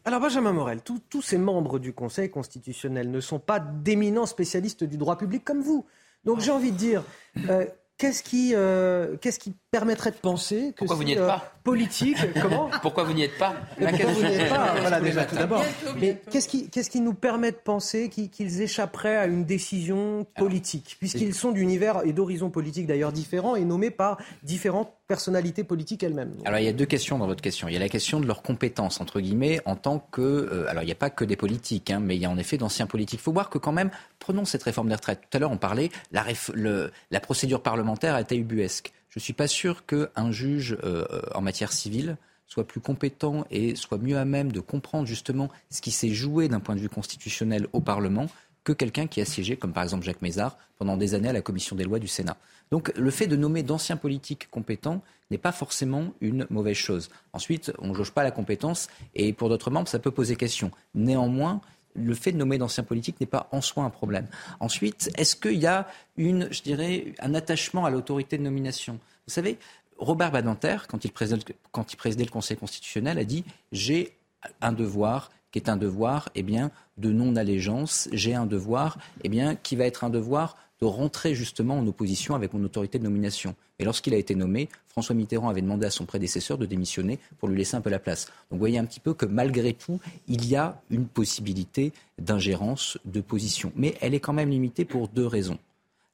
Alors 0.05 0.21
Benjamin 0.21 0.53
Morel, 0.53 0.81
tous 0.83 1.23
ces 1.23 1.39
membres 1.39 1.79
du 1.79 1.93
Conseil 1.93 2.31
constitutionnel 2.31 3.11
ne 3.11 3.21
sont 3.21 3.41
pas 3.41 3.59
d'éminents 3.59 4.27
spécialistes 4.27 4.85
du 4.85 4.99
droit 4.99 5.19
public 5.19 5.45
comme 5.45 5.61
vous. 5.61 5.87
Donc 6.25 6.41
j'ai 6.41 6.51
envie 6.51 6.73
de 6.73 6.77
dire, 6.77 7.03
euh, 7.49 7.67
qu'est-ce 7.99 8.23
qui, 8.23 8.53
euh, 8.55 9.17
qu'est-ce 9.17 9.39
qui 9.39 9.57
permettrait 9.79 10.11
de 10.11 10.17
penser 10.17 10.73
que 10.73 10.79
Pourquoi 10.79 10.97
vous 10.97 11.05
n'y 11.05 11.13
êtes 11.13 11.19
euh, 11.19 11.27
pas 11.27 11.53
politique 11.65 12.17
Comment 12.43 12.71
Pourquoi 12.81 13.05
vous 13.05 13.13
n'y 13.13 13.25
êtes 13.25 13.37
pas 13.39 13.55
Mais 13.79 13.89
pourquoi 13.91 14.11
vous 14.13 14.23
n'y 14.23 14.35
êtes 14.35 14.49
pas 14.49 14.75
Je 14.77 14.81
Voilà 14.81 15.01
déjà 15.01 15.25
tout 15.25 15.35
d'abord. 15.35 15.63
Mais 16.01 16.21
qu'est-ce 16.31 16.49
qui, 16.49 16.71
qu'est-ce 16.71 16.89
qui 16.91 17.01
nous 17.01 17.13
permet 17.13 17.51
de 17.53 17.57
penser 17.57 18.09
qu'ils, 18.09 18.31
qu'ils 18.31 18.63
échapperaient 18.63 19.17
à 19.17 19.27
une 19.27 19.45
décision 19.45 20.27
politique, 20.37 20.97
puisqu'ils 20.99 21.35
sont 21.35 21.53
d'univers 21.53 22.03
et 22.05 22.13
d'horizons 22.13 22.51
politiques 22.51 22.87
d'ailleurs 22.87 23.13
différents 23.13 23.57
et 23.57 23.65
nommés 23.65 23.91
par 23.91 24.17
différentes 24.45 24.93
personnalités 25.09 25.63
politiques 25.65 26.03
elles-mêmes 26.03 26.33
Alors 26.45 26.59
il 26.59 26.65
y 26.65 26.69
a 26.69 26.73
deux 26.73 26.87
questions 26.87 27.19
dans 27.19 27.27
votre 27.27 27.43
question. 27.43 27.69
Il 27.69 27.75
y 27.75 27.77
a 27.77 27.81
la 27.81 27.89
question 27.89 28.19
de 28.21 28.27
leurs 28.27 28.43
compétences 28.43 29.01
entre 29.01 29.21
guillemets 29.21 29.61
en 29.65 29.77
tant 29.77 29.99
que 29.99 30.21
euh, 30.23 30.69
alors 30.69 30.83
il 30.83 30.87
n'y 30.87 30.93
a 30.93 30.97
pas 30.97 31.11
que 31.11 31.25
des 31.25 31.37
politiques, 31.37 31.91
hein, 31.91 32.01
mais 32.01 32.17
il 32.17 32.23
y 32.23 32.27
a 32.27 32.31
en 32.31 32.39
effet 32.39 32.57
d'anciens 32.59 32.87
politiques. 32.87 33.21
Il 33.21 33.23
faut 33.23 33.33
voir 33.33 33.51
que 33.51 33.59
quand 33.59 33.73
même 33.73 33.91
prenons 34.19 34.45
cette 34.45 34.63
réforme 34.65 34.89
des 34.89 34.95
retraites. 34.97 35.21
Tout 35.31 35.37
à 35.37 35.41
l'heure 35.41 35.53
on 35.53 35.59
parlait 35.59 35.91
la, 36.13 36.23
réf- 36.23 36.51
le- 36.55 36.91
la 37.11 37.21
procédure 37.21 37.61
parlementaire 37.63 38.15
a 38.15 38.21
été 38.21 38.37
ubuesque. 38.37 38.93
Je 39.17 39.21
suis 39.21 39.33
pas 39.33 39.49
sûr 39.49 39.87
qu'un 39.87 40.31
juge 40.31 40.77
euh, 40.85 41.07
en 41.35 41.41
matière 41.41 41.73
civile 41.73 42.17
soit 42.47 42.67
plus 42.67 42.81
compétent 42.81 43.45
et 43.51 43.75
soit 43.75 43.99
mieux 43.99 44.19
à 44.19 44.25
même 44.25 44.53
de 44.53 44.61
comprendre 44.61 45.07
justement 45.07 45.49
ce 45.71 45.81
qui 45.81 45.91
s'est 45.91 46.11
joué 46.11 46.49
d'un 46.49 46.61
point 46.61 46.77
de 46.77 46.81
vue 46.81 46.89
constitutionnel 46.89 47.67
au 47.73 47.81
Parlement 47.81 48.27
que 48.63 48.73
quelqu'un 48.73 49.07
qui 49.07 49.21
a 49.21 49.25
siégé, 49.25 49.57
comme 49.57 49.73
par 49.73 49.85
exemple 49.85 50.05
Jacques 50.05 50.23
Mézard, 50.23 50.59
pendant 50.79 50.97
des 50.97 51.15
années 51.15 51.29
à 51.29 51.33
la 51.33 51.41
commission 51.41 51.77
des 51.77 51.85
lois 51.85 51.99
du 51.99 52.09
Sénat. 52.09 52.37
Donc 52.71 52.93
le 52.97 53.11
fait 53.11 53.27
de 53.27 53.37
nommer 53.37 53.63
d'anciens 53.63 53.97
politiques 53.97 54.49
compétents 54.51 55.03
n'est 55.31 55.39
pas 55.39 55.53
forcément 55.53 56.13
une 56.21 56.47
mauvaise 56.51 56.77
chose. 56.77 57.09
Ensuite, 57.33 57.73
on 57.79 57.89
ne 57.89 57.95
jauge 57.95 58.11
pas 58.11 58.25
la 58.25 58.33
compétence 58.33 58.89
et 59.15 59.33
pour 59.33 59.49
d'autres 59.49 59.71
membres, 59.71 59.89
ça 59.89 59.99
peut 59.99 60.11
poser 60.11 60.37
question. 60.37 60.73
Néanmoins, 60.95 61.61
le 61.97 62.15
fait 62.15 62.33
de 62.33 62.37
nommer 62.37 62.59
d'anciens 62.59 62.85
politiques 62.85 63.21
n'est 63.21 63.27
pas 63.27 63.49
en 63.53 63.61
soi 63.61 63.85
un 63.85 63.91
problème. 63.91 64.27
Ensuite, 64.61 65.11
est-ce 65.17 65.37
qu'il 65.37 65.59
y 65.59 65.67
a 65.67 65.87
une, 66.17 66.53
je 66.53 66.63
dirais, 66.63 67.15
un 67.19 67.35
attachement 67.35 67.85
à 67.85 67.91
l'autorité 67.91 68.39
de 68.39 68.43
nomination? 68.43 68.95
Vous 69.27 69.33
savez, 69.33 69.59
Robert 69.99 70.31
Badinter, 70.31 70.79
quand 70.89 71.05
il, 71.05 71.13
présidait, 71.13 71.57
quand 71.73 71.93
il 71.93 71.97
présidait 71.97 72.25
le 72.25 72.31
Conseil 72.31 72.57
constitutionnel, 72.57 73.19
a 73.19 73.25
dit 73.25 73.45
j'ai 73.73 74.17
un 74.61 74.73
devoir 74.73 75.31
qui 75.51 75.59
est 75.59 75.69
un 75.71 75.77
devoir 75.77 76.29
eh 76.35 76.43
bien, 76.43 76.71
de 76.99 77.11
non-allégeance, 77.11 78.09
j'ai 78.13 78.35
un 78.35 78.47
devoir 78.47 78.99
eh 79.25 79.29
bien, 79.29 79.55
qui 79.57 79.77
va 79.77 79.87
être 79.87 80.05
un 80.05 80.11
devoir 80.11 80.57
de 80.81 80.87
rentrer 80.87 81.35
justement 81.35 81.79
en 81.79 81.87
opposition 81.87 82.35
avec 82.35 82.53
mon 82.53 82.63
autorité 82.65 82.99
de 82.99 83.05
nomination. 83.05 83.55
Et 83.79 83.85
lorsqu'il 83.85 84.15
a 84.15 84.17
été 84.17 84.35
nommé, 84.35 84.69
François 84.89 85.15
Mitterrand 85.15 85.49
avait 85.49 85.63
demandé 85.63 85.87
à 85.87 85.91
son 85.91 86.05
prédécesseur 86.05 86.59
de 86.59 86.67
démissionner 86.67 87.19
pour 87.39 87.49
lui 87.49 87.57
laisser 87.57 87.77
un 87.77 87.81
peu 87.81 87.91
la 87.91 87.99
place. 87.99 88.27
Donc 88.27 88.53
vous 88.53 88.59
voyez 88.59 88.79
un 88.79 88.85
petit 88.85 89.01
peu 89.01 89.15
que 89.15 89.27
malgré 89.27 89.73
tout, 89.73 90.01
il 90.29 90.47
y 90.47 90.57
a 90.57 90.81
une 90.91 91.07
possibilité 91.07 91.93
d'ingérence, 92.19 92.99
de 93.05 93.21
position. 93.21 93.73
Mais 93.77 93.95
elle 94.01 94.15
est 94.15 94.21
quand 94.21 94.33
même 94.33 94.51
limitée 94.51 94.85
pour 94.85 95.09
deux 95.09 95.27
raisons. 95.27 95.59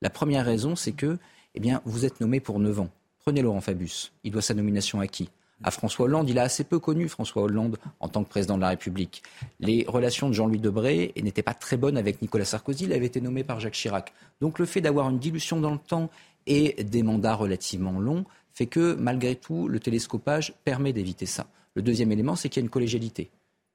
La 0.00 0.10
première 0.10 0.44
raison, 0.44 0.76
c'est 0.76 0.92
que 0.92 1.18
eh 1.54 1.60
bien, 1.60 1.82
vous 1.84 2.04
êtes 2.04 2.20
nommé 2.20 2.40
pour 2.40 2.58
9 2.58 2.80
ans. 2.80 2.88
Prenez 3.20 3.42
Laurent 3.42 3.60
Fabius. 3.60 4.12
Il 4.24 4.32
doit 4.32 4.42
sa 4.42 4.54
nomination 4.54 5.00
à 5.00 5.06
qui? 5.06 5.28
À 5.62 5.70
François 5.70 6.06
Hollande. 6.06 6.28
Il 6.28 6.38
a 6.38 6.42
assez 6.42 6.64
peu 6.64 6.78
connu 6.78 7.08
François 7.08 7.42
Hollande 7.42 7.78
en 8.00 8.08
tant 8.08 8.24
que 8.24 8.28
président 8.28 8.56
de 8.56 8.62
la 8.62 8.68
République. 8.68 9.22
Les 9.60 9.84
relations 9.86 10.28
de 10.28 10.34
Jean-Louis 10.34 10.58
Debré 10.58 11.12
n'étaient 11.22 11.42
pas 11.42 11.54
très 11.54 11.76
bonnes 11.76 11.96
avec 11.96 12.22
Nicolas 12.22 12.44
Sarkozy. 12.44 12.84
Il 12.84 12.92
avait 12.92 13.06
été 13.06 13.20
nommé 13.20 13.44
par 13.44 13.60
Jacques 13.60 13.74
Chirac. 13.74 14.12
Donc 14.40 14.58
le 14.58 14.66
fait 14.66 14.80
d'avoir 14.80 15.08
une 15.10 15.18
dilution 15.18 15.60
dans 15.60 15.72
le 15.72 15.78
temps 15.78 16.10
et 16.46 16.82
des 16.82 17.02
mandats 17.02 17.34
relativement 17.34 17.98
longs 18.00 18.24
fait 18.54 18.66
que, 18.66 18.94
malgré 18.94 19.36
tout, 19.36 19.68
le 19.68 19.80
télescopage 19.80 20.54
permet 20.64 20.92
d'éviter 20.92 21.26
ça. 21.26 21.46
Le 21.74 21.82
deuxième 21.82 22.12
élément, 22.12 22.36
c'est 22.36 22.48
qu'il 22.48 22.60
y 22.60 22.64
a 22.64 22.66
une 22.66 22.70
collégialité. 22.70 23.30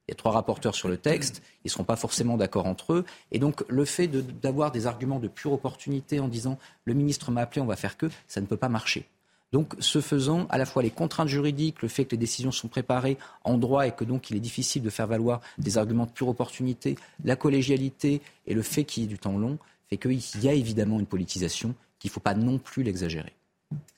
Il 0.08 0.12
y 0.12 0.14
a 0.14 0.16
trois 0.16 0.32
rapporteurs 0.32 0.76
sur 0.76 0.88
le 0.88 0.98
texte, 0.98 1.42
ils 1.66 1.68
ne 1.68 1.72
seront 1.72 1.84
pas 1.84 1.98
forcément 1.98 2.38
d'accord 2.38 2.66
entre 2.66 2.94
eux. 2.94 3.06
Et 3.32 3.40
donc, 3.40 3.66
le 3.68 3.84
fait 3.84 4.08
d'avoir 4.08 4.72
des 4.72 4.88
arguments 4.88 5.20
de 5.20 5.28
pure 5.28 5.52
opportunité 5.52 6.20
en 6.20 6.30
disant 6.30 6.58
le 6.86 6.94
ministre 6.94 7.32
m'a 7.32 7.42
appelé, 7.42 7.60
on 7.60 7.66
va 7.66 7.76
faire 7.76 7.98
que, 7.98 8.06
ça 8.28 8.40
ne 8.40 8.46
peut 8.46 8.56
pas 8.56 8.70
marcher. 8.70 9.06
Donc, 9.54 9.74
ce 9.80 10.02
faisant, 10.02 10.46
à 10.50 10.58
la 10.58 10.66
fois 10.66 10.84
les 10.84 10.90
contraintes 10.90 11.30
juridiques, 11.30 11.82
le 11.82 11.88
fait 11.88 12.06
que 12.06 12.12
les 12.12 12.18
décisions 12.18 12.52
sont 12.52 12.68
préparées 12.68 13.18
en 13.44 13.58
droit 13.58 13.88
et 13.88 13.92
que 13.92 14.04
donc 14.04 14.30
il 14.30 14.36
est 14.36 14.42
difficile 14.42 14.84
de 14.84 14.90
faire 14.90 15.08
valoir 15.08 15.42
des 15.58 15.78
arguments 15.78 16.06
de 16.06 16.12
pure 16.12 16.28
opportunité, 16.28 16.98
la 17.24 17.36
collégialité 17.36 18.22
et 18.46 18.54
le 18.54 18.62
fait 18.62 18.84
qu'il 18.84 19.04
y 19.04 19.06
ait 19.06 19.10
du 19.10 19.20
temps 19.20 19.38
long, 19.38 19.58
fait 19.90 19.98
qu'il 19.98 20.44
y 20.44 20.50
a 20.50 20.54
évidemment 20.54 21.00
une 21.00 21.06
politisation 21.06 21.74
qu'il 22.00 22.10
ne 22.10 22.14
faut 22.14 22.20
pas 22.20 22.34
non 22.34 22.58
plus 22.58 22.84
l'exagérer. 22.84 23.34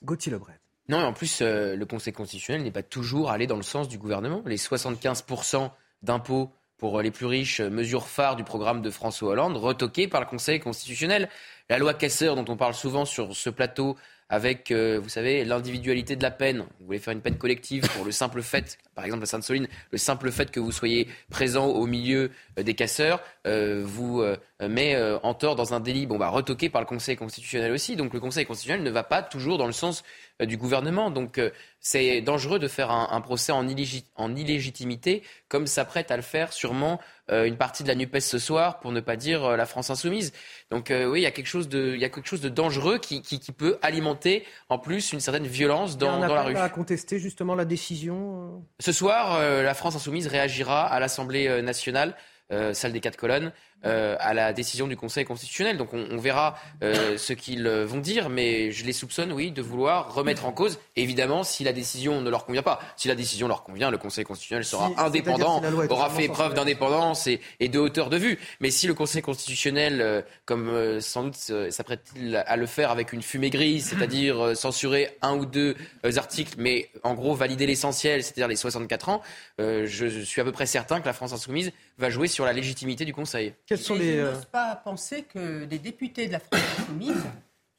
Gauthier 0.04 0.32
Lebret. 0.32 0.58
Non, 0.88 1.00
et 1.00 1.04
en 1.04 1.12
plus, 1.12 1.40
euh, 1.40 1.76
le 1.76 1.86
Conseil 1.86 2.12
constitutionnel 2.12 2.62
n'est 2.62 2.72
pas 2.72 2.82
toujours 2.82 3.30
allé 3.30 3.46
dans 3.46 3.56
le 3.56 3.62
sens 3.62 3.88
du 3.88 3.98
gouvernement. 3.98 4.42
Les 4.46 4.56
75% 4.56 5.70
d'impôts 6.02 6.50
pour 6.78 6.98
euh, 6.98 7.02
les 7.02 7.12
plus 7.12 7.26
riches, 7.26 7.60
euh, 7.60 7.70
mesure 7.70 8.08
phare 8.08 8.34
du 8.34 8.42
programme 8.42 8.82
de 8.82 8.90
François 8.90 9.30
Hollande, 9.30 9.56
retoquée 9.56 10.08
par 10.08 10.20
le 10.20 10.26
Conseil 10.26 10.58
constitutionnel. 10.58 11.28
La 11.68 11.78
loi 11.78 11.94
Casseur, 11.94 12.34
dont 12.34 12.44
on 12.48 12.56
parle 12.56 12.74
souvent 12.74 13.04
sur 13.04 13.36
ce 13.36 13.50
plateau, 13.50 13.96
avec, 14.30 14.70
euh, 14.70 15.00
vous 15.02 15.08
savez, 15.08 15.44
l'individualité 15.44 16.14
de 16.14 16.22
la 16.22 16.30
peine. 16.30 16.60
Vous 16.78 16.86
voulez 16.86 17.00
faire 17.00 17.12
une 17.12 17.20
peine 17.20 17.36
collective 17.36 17.86
pour 17.94 18.04
le 18.04 18.12
simple 18.12 18.42
fait, 18.42 18.78
par 18.94 19.04
exemple 19.04 19.24
à 19.24 19.26
Sainte-Soline, 19.26 19.66
le 19.90 19.98
simple 19.98 20.30
fait 20.30 20.52
que 20.52 20.60
vous 20.60 20.70
soyez 20.70 21.08
présent 21.30 21.66
au 21.66 21.86
milieu 21.86 22.30
euh, 22.58 22.62
des 22.62 22.74
casseurs 22.74 23.20
euh, 23.46 23.82
vous 23.84 24.22
met 24.60 24.96
en 25.22 25.34
tort 25.34 25.56
dans 25.56 25.72
un 25.74 25.80
délit, 25.80 26.06
bon, 26.06 26.18
bah, 26.18 26.28
retoqué 26.28 26.68
par 26.68 26.80
le 26.82 26.86
Conseil 26.86 27.16
constitutionnel 27.16 27.72
aussi. 27.72 27.96
Donc 27.96 28.12
le 28.12 28.20
Conseil 28.20 28.44
constitutionnel 28.44 28.84
ne 28.84 28.90
va 28.90 29.02
pas 29.02 29.22
toujours 29.22 29.58
dans 29.58 29.66
le 29.66 29.72
sens 29.72 30.04
du 30.46 30.56
gouvernement. 30.56 31.10
Donc 31.10 31.38
euh, 31.38 31.50
c'est 31.80 32.20
dangereux 32.20 32.58
de 32.58 32.68
faire 32.68 32.90
un, 32.90 33.08
un 33.10 33.20
procès 33.20 33.52
en, 33.52 33.66
illégit- 33.66 34.04
en 34.16 34.34
illégitimité, 34.36 35.22
comme 35.48 35.66
s'apprête 35.66 36.10
à 36.10 36.16
le 36.16 36.22
faire 36.22 36.52
sûrement 36.52 37.00
euh, 37.30 37.44
une 37.44 37.56
partie 37.56 37.82
de 37.82 37.88
la 37.88 37.94
NUPES 37.94 38.20
ce 38.20 38.38
soir, 38.38 38.80
pour 38.80 38.92
ne 38.92 39.00
pas 39.00 39.16
dire 39.16 39.44
euh, 39.44 39.56
la 39.56 39.66
France 39.66 39.90
insoumise. 39.90 40.32
Donc 40.70 40.90
euh, 40.90 41.06
oui, 41.06 41.20
il 41.20 41.22
y 41.22 41.26
a 41.26 41.30
quelque 41.30 41.46
chose 41.46 41.68
de, 41.68 41.94
il 41.94 42.00
y 42.00 42.04
a 42.04 42.08
quelque 42.08 42.28
chose 42.28 42.40
de 42.40 42.48
dangereux 42.48 42.98
qui, 42.98 43.22
qui, 43.22 43.40
qui 43.40 43.52
peut 43.52 43.78
alimenter 43.82 44.44
en 44.68 44.78
plus 44.78 45.12
une 45.12 45.20
certaine 45.20 45.46
violence 45.46 45.96
dans, 45.96 46.18
dans 46.20 46.34
la 46.34 46.42
rue. 46.42 46.56
à 46.56 46.68
contester 46.68 47.18
justement 47.18 47.54
la 47.54 47.64
décision. 47.64 48.16
euh, 48.56 48.58
Ce 48.80 48.92
soir, 48.92 49.36
euh, 49.36 49.62
la 49.62 49.74
France 49.74 49.96
insoumise 49.96 50.26
réagira 50.26 50.86
à 50.86 51.00
l'Assemblée 51.00 51.48
euh, 51.48 51.62
nationale, 51.62 52.14
euh, 52.52 52.74
salle 52.74 52.92
des 52.92 53.00
quatre 53.00 53.16
colonnes, 53.16 53.52
euh, 53.86 54.16
à 54.20 54.34
la 54.34 54.52
décision 54.52 54.86
du 54.86 54.96
Conseil 54.96 55.24
constitutionnel. 55.24 55.76
Donc 55.78 55.94
on, 55.94 56.06
on 56.10 56.18
verra 56.18 56.56
euh, 56.82 57.16
ce 57.16 57.32
qu'ils 57.32 57.66
euh, 57.66 57.86
vont 57.86 57.98
dire, 58.00 58.28
mais 58.28 58.70
je 58.72 58.84
les 58.84 58.92
soupçonne, 58.92 59.32
oui, 59.32 59.50
de 59.52 59.62
vouloir 59.62 60.14
remettre 60.14 60.44
en 60.44 60.52
cause, 60.52 60.78
évidemment, 60.96 61.44
si 61.44 61.64
la 61.64 61.72
décision 61.72 62.20
ne 62.20 62.28
leur 62.30 62.44
convient 62.44 62.62
pas. 62.62 62.80
Si 62.96 63.08
la 63.08 63.14
décision 63.14 63.48
leur 63.48 63.62
convient, 63.64 63.90
le 63.90 63.98
Conseil 63.98 64.24
constitutionnel 64.24 64.64
sera 64.64 64.88
Si- 64.88 64.94
indépendant, 64.98 65.62
si 65.62 65.92
aura 65.92 66.10
fait 66.10 66.28
preuve 66.28 66.54
d'indépendance 66.54 67.26
et, 67.26 67.40
et 67.58 67.68
de 67.68 67.78
hauteur 67.78 68.10
de 68.10 68.16
vue. 68.18 68.38
Mais 68.60 68.70
si 68.70 68.86
le 68.86 68.94
Conseil 68.94 69.22
constitutionnel, 69.22 70.00
euh, 70.00 70.22
comme 70.44 71.00
sans 71.00 71.24
doute 71.24 71.36
s'apprête-t-il 71.70 72.36
à 72.36 72.56
le 72.56 72.66
faire 72.66 72.90
avec 72.90 73.12
une 73.12 73.22
fumée 73.22 73.50
grise, 73.50 73.88
c'est-à-dire 73.90 74.56
censurer 74.56 75.16
un 75.22 75.34
ou 75.36 75.46
deux 75.46 75.74
articles, 76.16 76.54
mais 76.58 76.90
en 77.02 77.14
gros 77.14 77.34
valider 77.34 77.66
l'essentiel, 77.66 78.22
c'est-à-dire 78.22 78.48
les 78.48 78.56
64 78.56 79.08
ans, 79.08 79.22
je 79.58 80.22
suis 80.24 80.40
à 80.40 80.44
peu 80.44 80.52
près 80.52 80.66
certain 80.66 81.00
que 81.00 81.06
la 81.06 81.12
France 81.12 81.32
insoumise 81.32 81.72
va 81.98 82.10
jouer 82.10 82.28
sur 82.28 82.44
la 82.44 82.52
légitimité 82.52 83.04
du 83.04 83.12
Conseil. 83.12 83.54
Quels 83.70 83.78
sont 83.78 83.94
les. 83.94 84.16
Je 84.16 84.18
euh, 84.18 84.32
n'ose 84.34 84.44
pas 84.46 84.74
penser 84.74 85.22
que 85.22 85.64
les 85.70 85.78
députés 85.78 86.26
de 86.26 86.32
la 86.32 86.40
France 86.40 86.60
insoumise, 86.80 87.22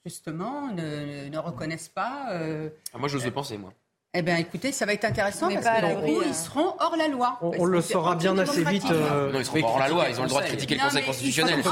justement, 0.05 0.67
ne, 0.71 1.27
ne 1.27 1.37
reconnaissent 1.37 1.89
pas. 1.89 2.27
euh, 2.31 2.69
Ah, 2.93 2.97
moi, 2.97 3.09
j'ose 3.09 3.25
le 3.25 3.31
penser, 3.31 3.57
moi. 3.57 3.73
Eh 4.13 4.21
bien, 4.21 4.37
écoutez, 4.37 4.71
ça 4.71 4.85
va 4.85 4.93
être 4.93 5.03
intéressant 5.03 5.49
parce 5.49 5.65
pas 5.65 5.81
que 5.81 5.85
euh. 5.85 6.23
ils 6.27 6.33
seront 6.33 6.75
hors 6.79 6.95
la 6.97 7.09
loi. 7.09 7.37
On- 7.41 7.65
le 7.65 7.81
saura 7.81 8.15
bien 8.15 8.37
assez 8.37 8.63
vite, 8.63 8.85
euh, 8.89 9.33
non, 9.33 9.39
ils 9.39 9.45
seront 9.45 9.59
pas 9.61 9.67
hors 9.67 9.79
la 9.79 9.87
loi, 9.89 10.05
ils 10.09 10.17
ont 10.19 10.23
le 10.23 10.29
droit 10.29 10.41
de 10.41 10.47
critiquer 10.47 10.75
le 10.75 10.79
Non, 10.79 10.85
Conseil 10.87 11.01
mais 11.01 11.07
constitutionnel. 11.07 11.61
pas 11.61 11.69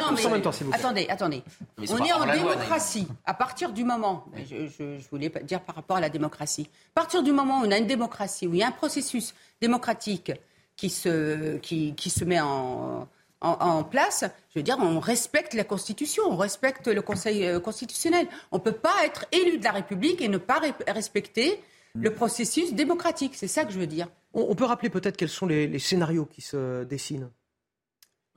non, 0.00 0.08
tous 0.16 0.26
en 0.26 0.30
même 0.30 0.42
temps, 0.42 0.52
s'il 0.52 0.66
vous 0.66 0.72
plaît. 0.72 0.80
Attendez, 0.80 1.06
attendez. 1.08 1.42
On 1.78 1.98
est 2.04 2.12
en 2.12 2.24
loi, 2.24 2.34
démocratie. 2.36 3.08
À 3.26 3.34
partir 3.34 3.72
du 3.72 3.82
moment, 3.84 4.24
je, 4.48 4.66
je- 4.68 4.98
je 4.98 5.08
voulais 5.10 5.32
dire 5.42 5.60
par 5.62 5.74
rapport 5.76 5.96
à 5.96 6.00
la 6.00 6.08
démocratie, 6.10 6.68
à 6.96 7.00
partir 7.00 7.22
du 7.24 7.32
moment 7.32 7.60
où 7.60 7.64
on 7.66 7.70
a 7.72 7.78
une 7.78 7.86
démocratie, 7.88 8.46
où 8.48 8.54
il 8.54 8.60
y 8.60 8.62
a 8.64 8.68
un 8.68 8.72
processus 8.72 9.34
démocratique 9.60 10.32
qui 10.76 10.90
se, 10.90 11.56
qui, 11.58 11.94
qui 11.94 12.10
se 12.10 12.24
met 12.24 12.40
en, 12.40 13.06
en, 13.40 13.50
en 13.52 13.84
place, 13.84 14.24
je 14.52 14.58
veux 14.58 14.62
dire, 14.62 14.76
on 14.80 14.98
respecte 15.00 15.54
la 15.54 15.64
Constitution, 15.64 16.24
on 16.26 16.36
respecte 16.36 16.88
le 16.88 17.02
Conseil 17.02 17.46
euh, 17.46 17.60
constitutionnel. 17.60 18.26
On 18.52 18.56
ne 18.58 18.62
peut 18.62 18.72
pas 18.72 18.94
être 19.04 19.26
élu 19.32 19.58
de 19.58 19.64
la 19.64 19.72
République 19.72 20.20
et 20.20 20.28
ne 20.28 20.38
pas 20.38 20.60
respecter 20.88 21.62
le 21.94 22.12
processus 22.12 22.74
démocratique. 22.74 23.34
C'est 23.34 23.48
ça 23.48 23.64
que 23.64 23.72
je 23.72 23.78
veux 23.78 23.86
dire. 23.86 24.08
On, 24.34 24.46
on 24.50 24.54
peut 24.54 24.64
rappeler 24.64 24.90
peut-être 24.90 25.16
quels 25.16 25.28
sont 25.28 25.46
les, 25.46 25.66
les 25.66 25.78
scénarios 25.78 26.26
qui 26.26 26.40
se 26.42 26.84
dessinent. 26.84 27.30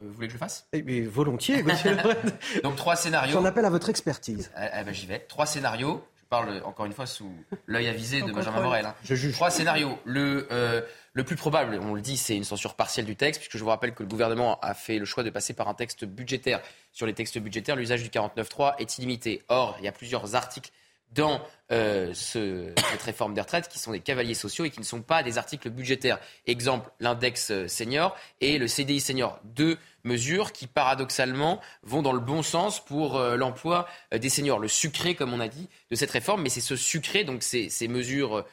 Euh, 0.02 0.06
Vous 0.08 0.14
voulez 0.14 0.28
que 0.28 0.34
je 0.34 0.38
le 0.38 0.40
fasse? 0.40 0.68
Eh 0.74 0.82
bien, 0.82 1.04
volontiers, 1.08 1.58
Lebret. 1.64 2.18
Donc 2.64 2.76
trois 2.76 2.96
scénarios. 2.96 3.34
J'en 3.34 3.46
appelle 3.46 3.66
à 3.66 3.70
votre 3.70 3.90
expertise. 3.90 4.52
Ah, 4.56 4.84
bah, 4.84 4.92
j'y 4.94 5.06
vais. 5.06 5.20
Trois 5.28 5.46
scénarios. 5.46 6.04
Je 6.16 6.26
parle 6.30 6.62
encore 6.64 6.86
une 6.86 6.94
fois 6.94 7.06
sous 7.06 7.30
l'œil 7.68 7.88
avisé 7.90 8.22
de 8.22 8.32
Benjamin. 8.32 8.62
Morel. 8.62 8.86
hein. 8.86 8.96
Je 9.04 9.16
juge. 9.16 9.34
Trois 9.34 9.52
scénarios. 9.52 9.98
Le, 10.06 10.48
euh, 10.52 10.82
le 11.14 11.24
plus 11.26 11.36
probable, 11.36 11.78
on 11.82 11.94
le 11.94 12.02
dit, 12.02 12.16
c'est 12.16 12.38
une 12.38 12.46
censure 12.46 12.76
partielle 12.76 13.06
du 13.06 13.18
texte, 13.18 13.42
puisque 13.42 13.58
je 13.58 13.64
vous 13.64 13.70
rappelle 13.70 13.94
que 13.94 14.04
le 14.04 14.08
gouvernement 14.08 14.60
a 14.62 14.74
fait 14.74 14.98
le 14.98 15.06
choix 15.06 15.24
de 15.24 15.30
passer 15.30 15.54
par 15.54 15.68
un 15.68 15.74
texte 15.74 16.06
budgétaire. 16.06 16.62
Sur 16.94 17.06
les 17.06 17.14
textes 17.14 17.38
budgétaires, 17.38 17.76
l'usage 17.76 18.02
du 18.02 18.10
49.3 18.10 18.76
est 18.80 18.98
illimité. 18.98 19.44
Or, 19.50 19.76
il 19.80 19.86
y 19.86 19.90
a 19.90 19.92
plusieurs 19.92 20.36
articles 20.36 20.72
dans 21.12 21.42
euh, 21.74 22.14
ce, 22.14 22.72
cette 22.92 23.02
réforme 23.02 23.34
des 23.34 23.42
retraites 23.42 23.68
qui 23.68 23.78
sont 23.78 23.92
des 23.92 24.00
cavaliers 24.00 24.34
sociaux 24.34 24.64
et 24.64 24.70
qui 24.70 24.80
ne 24.80 24.86
sont 24.86 25.02
pas 25.02 25.24
des 25.24 25.38
articles 25.38 25.70
budgétaires. 25.70 26.18
Exemple, 26.48 26.90
l'index 27.02 27.52
euh, 27.52 27.68
senior 27.68 28.16
et 28.40 28.58
le 28.58 28.68
CDI 28.70 29.02
senior. 29.02 29.38
Deux 29.44 29.78
mesures 30.06 30.54
qui, 30.54 30.68
paradoxalement, 30.68 31.60
vont 31.84 32.02
dans 32.02 32.14
le 32.14 32.22
bon 32.22 32.42
sens 32.42 32.84
pour 32.84 33.18
euh, 33.18 33.36
l'emploi 33.36 33.86
des 34.18 34.30
seniors. 34.30 34.60
Le 34.60 34.70
sucré, 34.70 35.16
comme 35.16 35.34
on 35.34 35.42
a 35.42 35.50
dit, 35.50 35.68
de 35.90 35.96
cette 35.96 36.12
réforme, 36.12 36.42
mais 36.42 36.50
c'est 36.50 36.62
ce 36.62 36.78
sucré, 36.78 37.26
donc 37.26 37.44
ces 37.44 37.88
mesures 37.90 38.46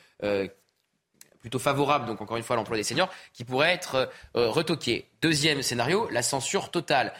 plutôt 1.49 1.59
favorables, 1.59 2.07
donc 2.07 2.21
encore 2.21 2.37
une 2.37 2.43
fois, 2.43 2.55
à 2.55 2.59
l'emploi 2.59 2.77
des 2.77 2.83
seniors, 2.83 3.11
qui 3.33 3.45
pourraient 3.45 3.73
être 3.73 4.11
retoquées. 4.35 5.09
Deuxième 5.23 5.63
scénario, 5.63 6.09
la 6.11 6.23
censure 6.23 6.71
totale. 6.71 7.13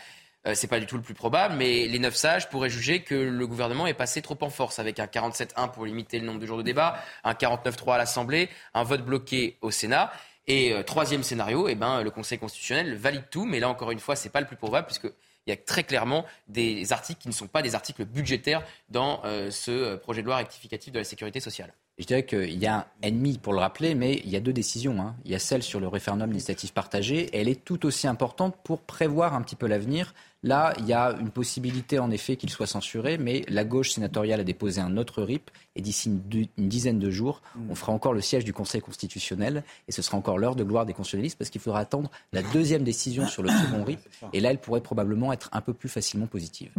Euh, 0.47 0.55
c'est 0.55 0.69
pas 0.69 0.81
du 0.81 0.87
tout 0.87 0.97
le 0.97 1.03
plus 1.03 1.15
probable, 1.15 1.55
mais 1.57 1.87
les 1.87 1.99
neuf 1.99 2.15
sages 2.15 2.49
pourraient 2.49 2.71
juger 2.71 3.03
que 3.03 3.15
le 3.15 3.47
gouvernement 3.47 3.87
est 3.87 3.95
passé 3.95 4.23
trop 4.23 4.39
en 4.41 4.51
force 4.51 4.79
avec 4.79 4.99
un 5.01 5.07
47-1 5.07 5.71
pour 5.73 5.85
limiter 5.85 6.19
le 6.19 6.27
nombre 6.27 6.39
de 6.41 6.47
jours 6.47 6.59
de 6.59 6.63
débat, 6.63 7.03
un 7.25 7.33
49-3 7.33 7.95
à 7.95 7.99
l'Assemblée, 7.99 8.49
un 8.75 8.85
vote 8.85 9.05
bloqué 9.05 9.59
au 9.63 9.71
Sénat. 9.71 10.13
Et 10.47 10.73
euh, 10.73 10.83
troisième 10.83 11.23
scénario, 11.23 11.69
eh 11.69 11.75
ben, 11.75 12.03
le 12.03 12.11
Conseil 12.11 12.39
constitutionnel 12.39 12.95
valide 12.95 13.25
tout, 13.31 13.45
mais 13.45 13.61
là 13.61 13.69
encore 13.69 13.91
une 13.91 14.01
fois, 14.01 14.17
c'est 14.17 14.31
pas 14.31 14.41
le 14.41 14.47
plus 14.47 14.57
probable 14.57 14.87
puisque 14.87 15.13
il 15.47 15.51
y 15.51 15.53
a 15.53 15.57
très 15.57 15.83
clairement 15.83 16.25
des 16.47 16.93
articles 16.93 17.21
qui 17.21 17.29
ne 17.29 17.33
sont 17.35 17.49
pas 17.49 17.63
des 17.63 17.75
articles 17.75 18.05
budgétaires 18.05 18.63
dans 18.89 19.23
euh, 19.25 19.51
ce 19.51 19.97
projet 19.97 20.23
de 20.23 20.27
loi 20.27 20.37
rectificatif 20.37 20.93
de 20.93 20.99
la 20.99 21.05
sécurité 21.05 21.41
sociale. 21.41 21.73
Je 21.99 22.05
dirais 22.05 22.25
qu'il 22.25 22.59
y 22.59 22.67
a 22.67 22.77
un 22.77 22.85
ennemi 23.03 23.39
pour 23.39 23.53
le 23.53 23.59
rappeler, 23.59 23.97
mais 23.97 24.23
il 24.25 24.31
y 24.31 24.37
a 24.37 24.41
deux 24.41 24.53
décisions. 24.53 25.01
Hein. 25.01 25.17
Il 25.25 25.33
y 25.33 25.35
a 25.35 25.41
celle 25.41 25.65
sur 25.65 25.81
le 25.81 25.89
référendum 25.89 26.31
législatif 26.31 26.73
partagé, 26.73 27.25
et 27.25 27.41
elle 27.41 27.49
est 27.49 27.65
tout 27.65 27.87
aussi 27.87 28.07
importante 28.07 28.57
pour 28.63 28.83
prévoir 28.83 29.35
un 29.35 29.43
petit 29.43 29.57
peu 29.57 29.67
l'avenir. 29.67 30.15
Là, 30.45 30.73
il 30.79 30.87
y 30.87 30.93
a 30.93 31.17
une 31.19 31.31
possibilité 31.31 31.99
en 31.99 32.13
effet 32.13 32.37
qu'il 32.37 32.51
soit 32.51 32.69
censuré, 32.69 33.19
mais 33.19 33.45
la 33.49 33.65
gauche 33.65 33.91
sénatoriale 33.91 34.39
a 34.39 34.45
déposé 34.45 34.81
un 34.81 34.97
autre 34.97 35.25
RIP 35.25 35.51
et 35.75 35.83
d'ici 35.83 36.09
une, 36.09 36.69
dizaine 36.69 37.01
de 37.01 37.11
jours, 37.11 37.43
on 37.69 37.75
fera 37.75 37.93
encore 37.93 38.13
le 38.13 38.21
siège 38.21 38.45
du 38.45 38.53
Conseil 38.53 38.81
constitutionnel 38.81 39.65
et 39.89 39.93
ce 39.93 40.01
sera 40.01 40.17
encore 40.17 40.39
l'heure 40.39 40.55
de 40.55 40.63
gloire 40.63 40.87
des 40.87 40.93
constitutionnalistes 40.93 41.39
parce 41.39 41.51
qu'il 41.51 41.61
faudra 41.61 41.81
attendre 41.81 42.09
la 42.33 42.43
deuxième 42.43 42.85
décision 42.85 43.27
sur 43.27 43.43
le 43.43 43.49
second 43.49 43.83
RIP 43.85 43.99
et 44.33 44.39
là, 44.39 44.51
elle 44.53 44.61
pourrait 44.61 44.81
probablement 44.81 45.33
être 45.33 45.49
un 45.51 45.61
peu 45.61 45.75
plus 45.75 45.89
facilement 45.89 46.29
positive. 46.29 46.71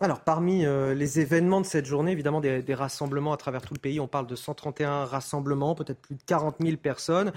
Alors, 0.00 0.18
parmi 0.18 0.66
euh, 0.66 0.92
les 0.92 1.20
événements 1.20 1.60
de 1.60 1.66
cette 1.66 1.86
journée, 1.86 2.10
évidemment, 2.10 2.40
des, 2.40 2.64
rassemblements 2.74 3.32
à 3.32 3.36
travers 3.36 3.62
tout 3.62 3.74
le 3.74 3.78
pays. 3.78 4.00
On 4.00 4.08
parle 4.08 4.26
de 4.26 4.34
131 4.34 5.04
rassemblements, 5.04 5.76
peut-être 5.76 6.00
plus 6.00 6.16
de 6.16 6.22
40 6.26 6.56
000 6.60 6.76
personnes. 6.78 7.32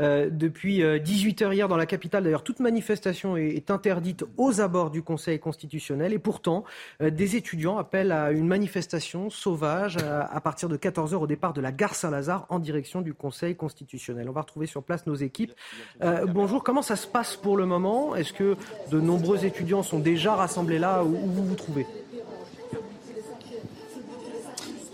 Euh, 0.00 0.28
depuis 0.28 0.82
18 1.00 1.42
euh, 1.42 1.44
heures 1.44 1.52
hier 1.52 1.68
dans 1.68 1.76
la 1.76 1.86
capitale, 1.86 2.24
d'ailleurs, 2.24 2.42
toute 2.42 2.58
manifestation 2.58 3.36
est, 3.36 3.70
interdite 3.70 4.24
aux 4.36 4.60
abords 4.60 4.90
du 4.90 5.02
Conseil 5.02 5.38
constitutionnel. 5.38 6.12
Et 6.12 6.18
pourtant, 6.18 6.64
des 7.00 7.36
étudiants 7.36 7.78
appellent 7.78 8.10
à 8.10 8.32
une 8.32 8.48
manifestation 8.48 9.30
sauvage 9.30 9.96
à, 9.98 10.40
partir 10.40 10.68
de 10.68 10.76
14 10.76 11.14
heures 11.14 11.22
au 11.22 11.26
départ 11.28 11.52
de 11.52 11.60
la 11.60 11.70
gare 11.70 11.94
Saint-Lazare 11.94 12.46
en 12.48 12.58
direction 12.58 13.00
du 13.00 13.14
Conseil 13.14 13.54
constitutionnel. 13.54 14.28
On 14.28 14.32
va 14.32 14.40
retrouver 14.40 14.66
sur 14.66 14.82
place 14.82 15.06
nos 15.06 15.14
équipes. 15.14 15.52
bonjour, 16.26 16.64
comment 16.64 16.82
ça 16.82 16.96
se 16.96 17.06
passe 17.06 17.36
pour 17.36 17.56
le 17.56 17.64
moment? 17.64 18.16
Est-ce 18.16 18.32
que 18.32 18.56
de 18.90 19.00
nombreux 19.00 19.44
étudiants 19.44 19.84
sont 19.84 20.00
déjà 20.00 20.34
rassemblés 20.34 20.80
là? 20.80 21.04
Où 21.04 21.14
vous 21.14 21.46
vous 21.46 21.54
trouvez? 21.54 21.86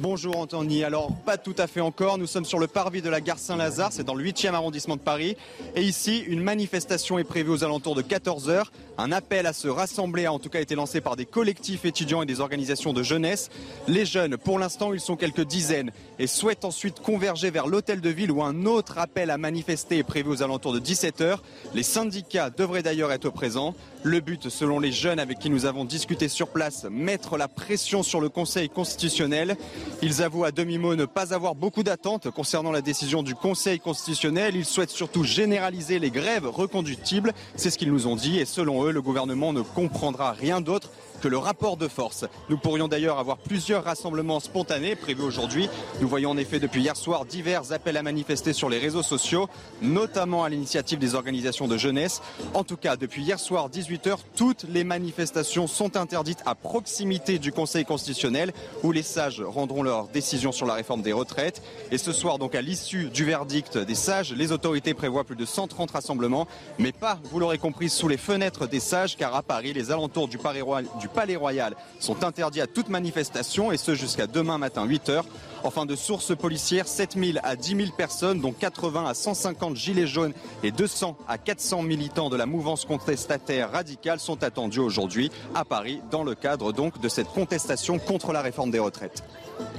Bonjour 0.00 0.36
Anthony. 0.36 0.84
Alors, 0.84 1.10
pas 1.26 1.38
tout 1.38 1.56
à 1.58 1.66
fait 1.66 1.80
encore. 1.80 2.18
Nous 2.18 2.28
sommes 2.28 2.44
sur 2.44 2.60
le 2.60 2.68
parvis 2.68 3.02
de 3.02 3.10
la 3.10 3.20
gare 3.20 3.40
Saint-Lazare. 3.40 3.92
C'est 3.92 4.04
dans 4.04 4.14
le 4.14 4.24
8e 4.24 4.54
arrondissement 4.54 4.94
de 4.94 5.00
Paris. 5.00 5.36
Et 5.74 5.82
ici, 5.82 6.20
une 6.20 6.40
manifestation 6.40 7.18
est 7.18 7.24
prévue 7.24 7.50
aux 7.50 7.64
alentours 7.64 7.96
de 7.96 8.02
14 8.02 8.48
heures. 8.48 8.70
Un 8.96 9.10
appel 9.10 9.44
à 9.46 9.52
se 9.52 9.66
rassembler 9.66 10.26
a 10.26 10.32
en 10.32 10.38
tout 10.38 10.50
cas 10.50 10.60
été 10.60 10.76
lancé 10.76 11.00
par 11.00 11.16
des 11.16 11.26
collectifs 11.26 11.84
étudiants 11.84 12.22
et 12.22 12.26
des 12.26 12.40
organisations 12.40 12.92
de 12.92 13.02
jeunesse. 13.02 13.50
Les 13.88 14.06
jeunes, 14.06 14.36
pour 14.36 14.60
l'instant, 14.60 14.92
ils 14.92 15.00
sont 15.00 15.16
quelques 15.16 15.44
dizaines 15.44 15.90
et 16.20 16.28
souhaitent 16.28 16.64
ensuite 16.64 17.00
converger 17.00 17.50
vers 17.50 17.66
l'hôtel 17.66 18.00
de 18.00 18.08
ville 18.08 18.30
où 18.30 18.44
un 18.44 18.66
autre 18.66 18.98
appel 18.98 19.30
à 19.30 19.38
manifester 19.38 19.98
est 19.98 20.04
prévu 20.04 20.30
aux 20.30 20.42
alentours 20.44 20.74
de 20.74 20.78
17 20.78 21.20
heures. 21.22 21.42
Les 21.74 21.82
syndicats 21.82 22.50
devraient 22.50 22.84
d'ailleurs 22.84 23.10
être 23.10 23.30
présents. 23.30 23.74
Le 24.04 24.20
but, 24.20 24.48
selon 24.48 24.78
les 24.78 24.92
jeunes 24.92 25.18
avec 25.18 25.40
qui 25.40 25.50
nous 25.50 25.66
avons 25.66 25.84
discuté 25.84 26.28
sur 26.28 26.48
place, 26.48 26.86
mettre 26.88 27.36
la 27.36 27.48
pression 27.48 28.04
sur 28.04 28.20
le 28.20 28.28
Conseil 28.28 28.68
constitutionnel. 28.68 29.56
Ils 30.02 30.22
avouent 30.22 30.44
à 30.44 30.52
demi-mot 30.52 30.94
ne 30.94 31.04
pas 31.04 31.34
avoir 31.34 31.54
beaucoup 31.54 31.82
d'attentes 31.82 32.30
concernant 32.30 32.70
la 32.70 32.82
décision 32.82 33.22
du 33.22 33.34
Conseil 33.34 33.80
constitutionnel. 33.80 34.54
Ils 34.56 34.64
souhaitent 34.64 34.90
surtout 34.90 35.24
généraliser 35.24 35.98
les 35.98 36.10
grèves 36.10 36.46
reconductibles. 36.46 37.32
C'est 37.56 37.70
ce 37.70 37.78
qu'ils 37.78 37.92
nous 37.92 38.06
ont 38.06 38.16
dit 38.16 38.38
et 38.38 38.44
selon 38.44 38.84
eux, 38.84 38.92
le 38.92 39.02
gouvernement 39.02 39.52
ne 39.52 39.62
comprendra 39.62 40.32
rien 40.32 40.60
d'autre 40.60 40.90
que 41.20 41.28
le 41.28 41.38
rapport 41.38 41.76
de 41.76 41.88
force. 41.88 42.24
Nous 42.48 42.58
pourrions 42.58 42.88
d'ailleurs 42.88 43.18
avoir 43.18 43.38
plusieurs 43.38 43.84
rassemblements 43.84 44.40
spontanés 44.40 44.96
prévus 44.96 45.22
aujourd'hui. 45.22 45.68
Nous 46.00 46.08
voyons 46.08 46.30
en 46.30 46.36
effet 46.36 46.60
depuis 46.60 46.82
hier 46.82 46.96
soir 46.96 47.24
divers 47.24 47.72
appels 47.72 47.96
à 47.96 48.02
manifester 48.02 48.52
sur 48.52 48.68
les 48.68 48.78
réseaux 48.78 49.02
sociaux, 49.02 49.48
notamment 49.82 50.44
à 50.44 50.48
l'initiative 50.48 50.98
des 50.98 51.14
organisations 51.14 51.68
de 51.68 51.76
jeunesse. 51.76 52.22
En 52.54 52.64
tout 52.64 52.76
cas, 52.76 52.96
depuis 52.96 53.22
hier 53.22 53.38
soir 53.38 53.68
18h, 53.68 54.16
toutes 54.36 54.64
les 54.64 54.84
manifestations 54.84 55.66
sont 55.66 55.96
interdites 55.96 56.42
à 56.46 56.54
proximité 56.54 57.38
du 57.38 57.52
Conseil 57.52 57.84
constitutionnel 57.84 58.52
où 58.82 58.92
les 58.92 59.02
sages 59.02 59.40
rendront 59.40 59.82
leur 59.82 60.08
décision 60.08 60.52
sur 60.52 60.66
la 60.66 60.74
réforme 60.74 61.02
des 61.02 61.12
retraites. 61.12 61.62
Et 61.90 61.98
ce 61.98 62.12
soir, 62.12 62.38
donc 62.38 62.54
à 62.54 62.62
l'issue 62.62 63.10
du 63.10 63.24
verdict 63.24 63.78
des 63.78 63.94
sages, 63.94 64.32
les 64.32 64.52
autorités 64.52 64.94
prévoient 64.94 65.24
plus 65.24 65.36
de 65.36 65.44
130 65.44 65.90
rassemblements, 65.90 66.46
mais 66.78 66.92
pas, 66.92 67.18
vous 67.24 67.40
l'aurez 67.40 67.58
compris, 67.58 67.88
sous 67.88 68.08
les 68.08 68.16
fenêtres 68.16 68.66
des 68.66 68.80
sages, 68.80 69.16
car 69.16 69.34
à 69.34 69.42
Paris, 69.42 69.72
les 69.72 69.90
alentours 69.90 70.28
du 70.28 70.38
Palais 70.38 70.60
Royal, 70.60 70.86
du 71.00 71.07
Palais 71.08 71.36
Royal 71.36 71.74
sont 72.00 72.24
interdits 72.24 72.60
à 72.60 72.66
toute 72.66 72.88
manifestation 72.88 73.72
et 73.72 73.76
ce 73.76 73.94
jusqu'à 73.94 74.26
demain 74.26 74.58
matin 74.58 74.86
8h. 74.86 75.22
Enfin, 75.64 75.86
de 75.86 75.96
sources 75.96 76.36
policières, 76.36 76.86
7000 76.86 77.40
à 77.42 77.56
10 77.56 77.76
000 77.76 77.88
personnes, 77.96 78.40
dont 78.40 78.52
80 78.52 79.06
à 79.06 79.14
150 79.14 79.76
gilets 79.76 80.06
jaunes 80.06 80.32
et 80.62 80.70
200 80.70 81.16
à 81.26 81.36
400 81.36 81.82
militants 81.82 82.30
de 82.30 82.36
la 82.36 82.46
mouvance 82.46 82.84
contestataire 82.84 83.72
radicale 83.72 84.20
sont 84.20 84.44
attendus 84.44 84.80
aujourd'hui 84.80 85.30
à 85.54 85.64
Paris 85.64 86.00
dans 86.10 86.22
le 86.22 86.34
cadre 86.34 86.72
donc 86.72 87.00
de 87.00 87.08
cette 87.08 87.28
contestation 87.28 87.98
contre 87.98 88.32
la 88.32 88.42
réforme 88.42 88.70
des 88.70 88.78
retraites. 88.78 89.24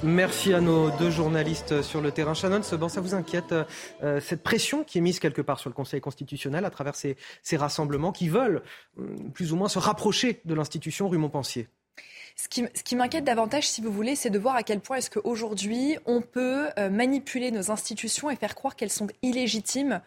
Merci 0.04 0.54
à 0.54 0.62
nos 0.62 0.92
deux 0.92 1.12
journalistes 1.12 1.82
sur 1.82 2.02
le 2.02 2.12
terrain. 2.12 2.34
Shannon, 2.34 2.62
bon, 2.78 2.90
ça 2.90 3.02
vous 3.02 3.14
inquiète 3.14 3.54
euh, 4.02 4.22
cette 4.22 4.44
pression 4.44 4.84
qui 4.84 4.98
est 4.98 5.02
mise 5.02 5.20
quelque 5.20 5.42
part 5.42 5.60
sur 5.60 5.70
le 5.70 5.74
Conseil 5.74 6.02
constitutionnel 6.02 6.66
à 6.66 6.70
travers 6.70 6.96
ces, 6.96 7.18
rassemblements 7.54 8.12
qui 8.12 8.30
veulent 8.30 8.62
euh, 8.98 9.16
plus 9.34 9.52
ou 9.52 9.56
moins 9.58 9.70
se 9.70 9.80
rapprocher 9.80 10.42
de 10.46 10.54
l'institution 10.54 11.10
rue 11.10 11.18
Montpensier? 11.18 11.68
Ce 12.36 12.48
qui, 12.48 12.96
m'inquiète 12.96 13.26
davantage, 13.26 13.68
si 13.68 13.82
vous 13.82 13.92
voulez, 13.92 14.16
c'est 14.16 14.30
de 14.30 14.40
voir 14.40 14.56
à 14.56 14.64
quel 14.64 14.80
point 14.80 14.98
est-ce 14.98 15.10
qu'aujourd'hui, 15.10 15.98
on 16.06 16.22
peut 16.22 16.70
euh, 16.78 16.90
manipuler 16.90 17.52
nos 17.52 17.70
institutions 17.70 18.30
et 18.30 18.38
faire 18.38 18.56
croire 18.56 18.78
qu'elles 18.78 18.90
sont 18.90 19.08
illégitimes 19.22 20.02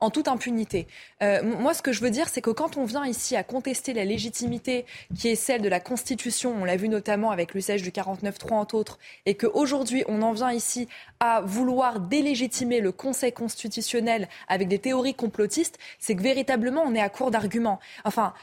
en 0.00 0.10
toute 0.10 0.28
impunité. 0.28 0.86
Euh, 1.22 1.42
moi, 1.42 1.74
ce 1.74 1.82
que 1.82 1.92
je 1.92 2.00
veux 2.00 2.10
dire, 2.10 2.28
c'est 2.28 2.40
que 2.40 2.50
quand 2.50 2.76
on 2.76 2.84
vient 2.84 3.06
ici 3.06 3.36
à 3.36 3.42
contester 3.42 3.92
la 3.92 4.04
légitimité 4.04 4.86
qui 5.16 5.28
est 5.28 5.34
celle 5.34 5.62
de 5.62 5.68
la 5.68 5.80
Constitution, 5.80 6.54
on 6.60 6.64
l'a 6.64 6.76
vu 6.76 6.88
notamment 6.88 7.30
avec 7.30 7.54
l'usage 7.54 7.82
du 7.82 7.90
49.3 7.90 8.54
entre 8.54 8.74
autres, 8.74 8.98
et 9.26 9.34
qu'aujourd'hui 9.34 10.04
on 10.08 10.22
en 10.22 10.32
vient 10.32 10.52
ici 10.52 10.88
à 11.20 11.40
vouloir 11.40 12.00
délégitimer 12.00 12.80
le 12.80 12.92
Conseil 12.92 13.32
constitutionnel 13.32 14.28
avec 14.46 14.68
des 14.68 14.78
théories 14.78 15.14
complotistes, 15.14 15.78
c'est 15.98 16.14
que 16.14 16.22
véritablement 16.22 16.82
on 16.84 16.94
est 16.94 17.00
à 17.00 17.08
court 17.08 17.30
d'arguments. 17.30 17.80
Enfin, 18.04 18.34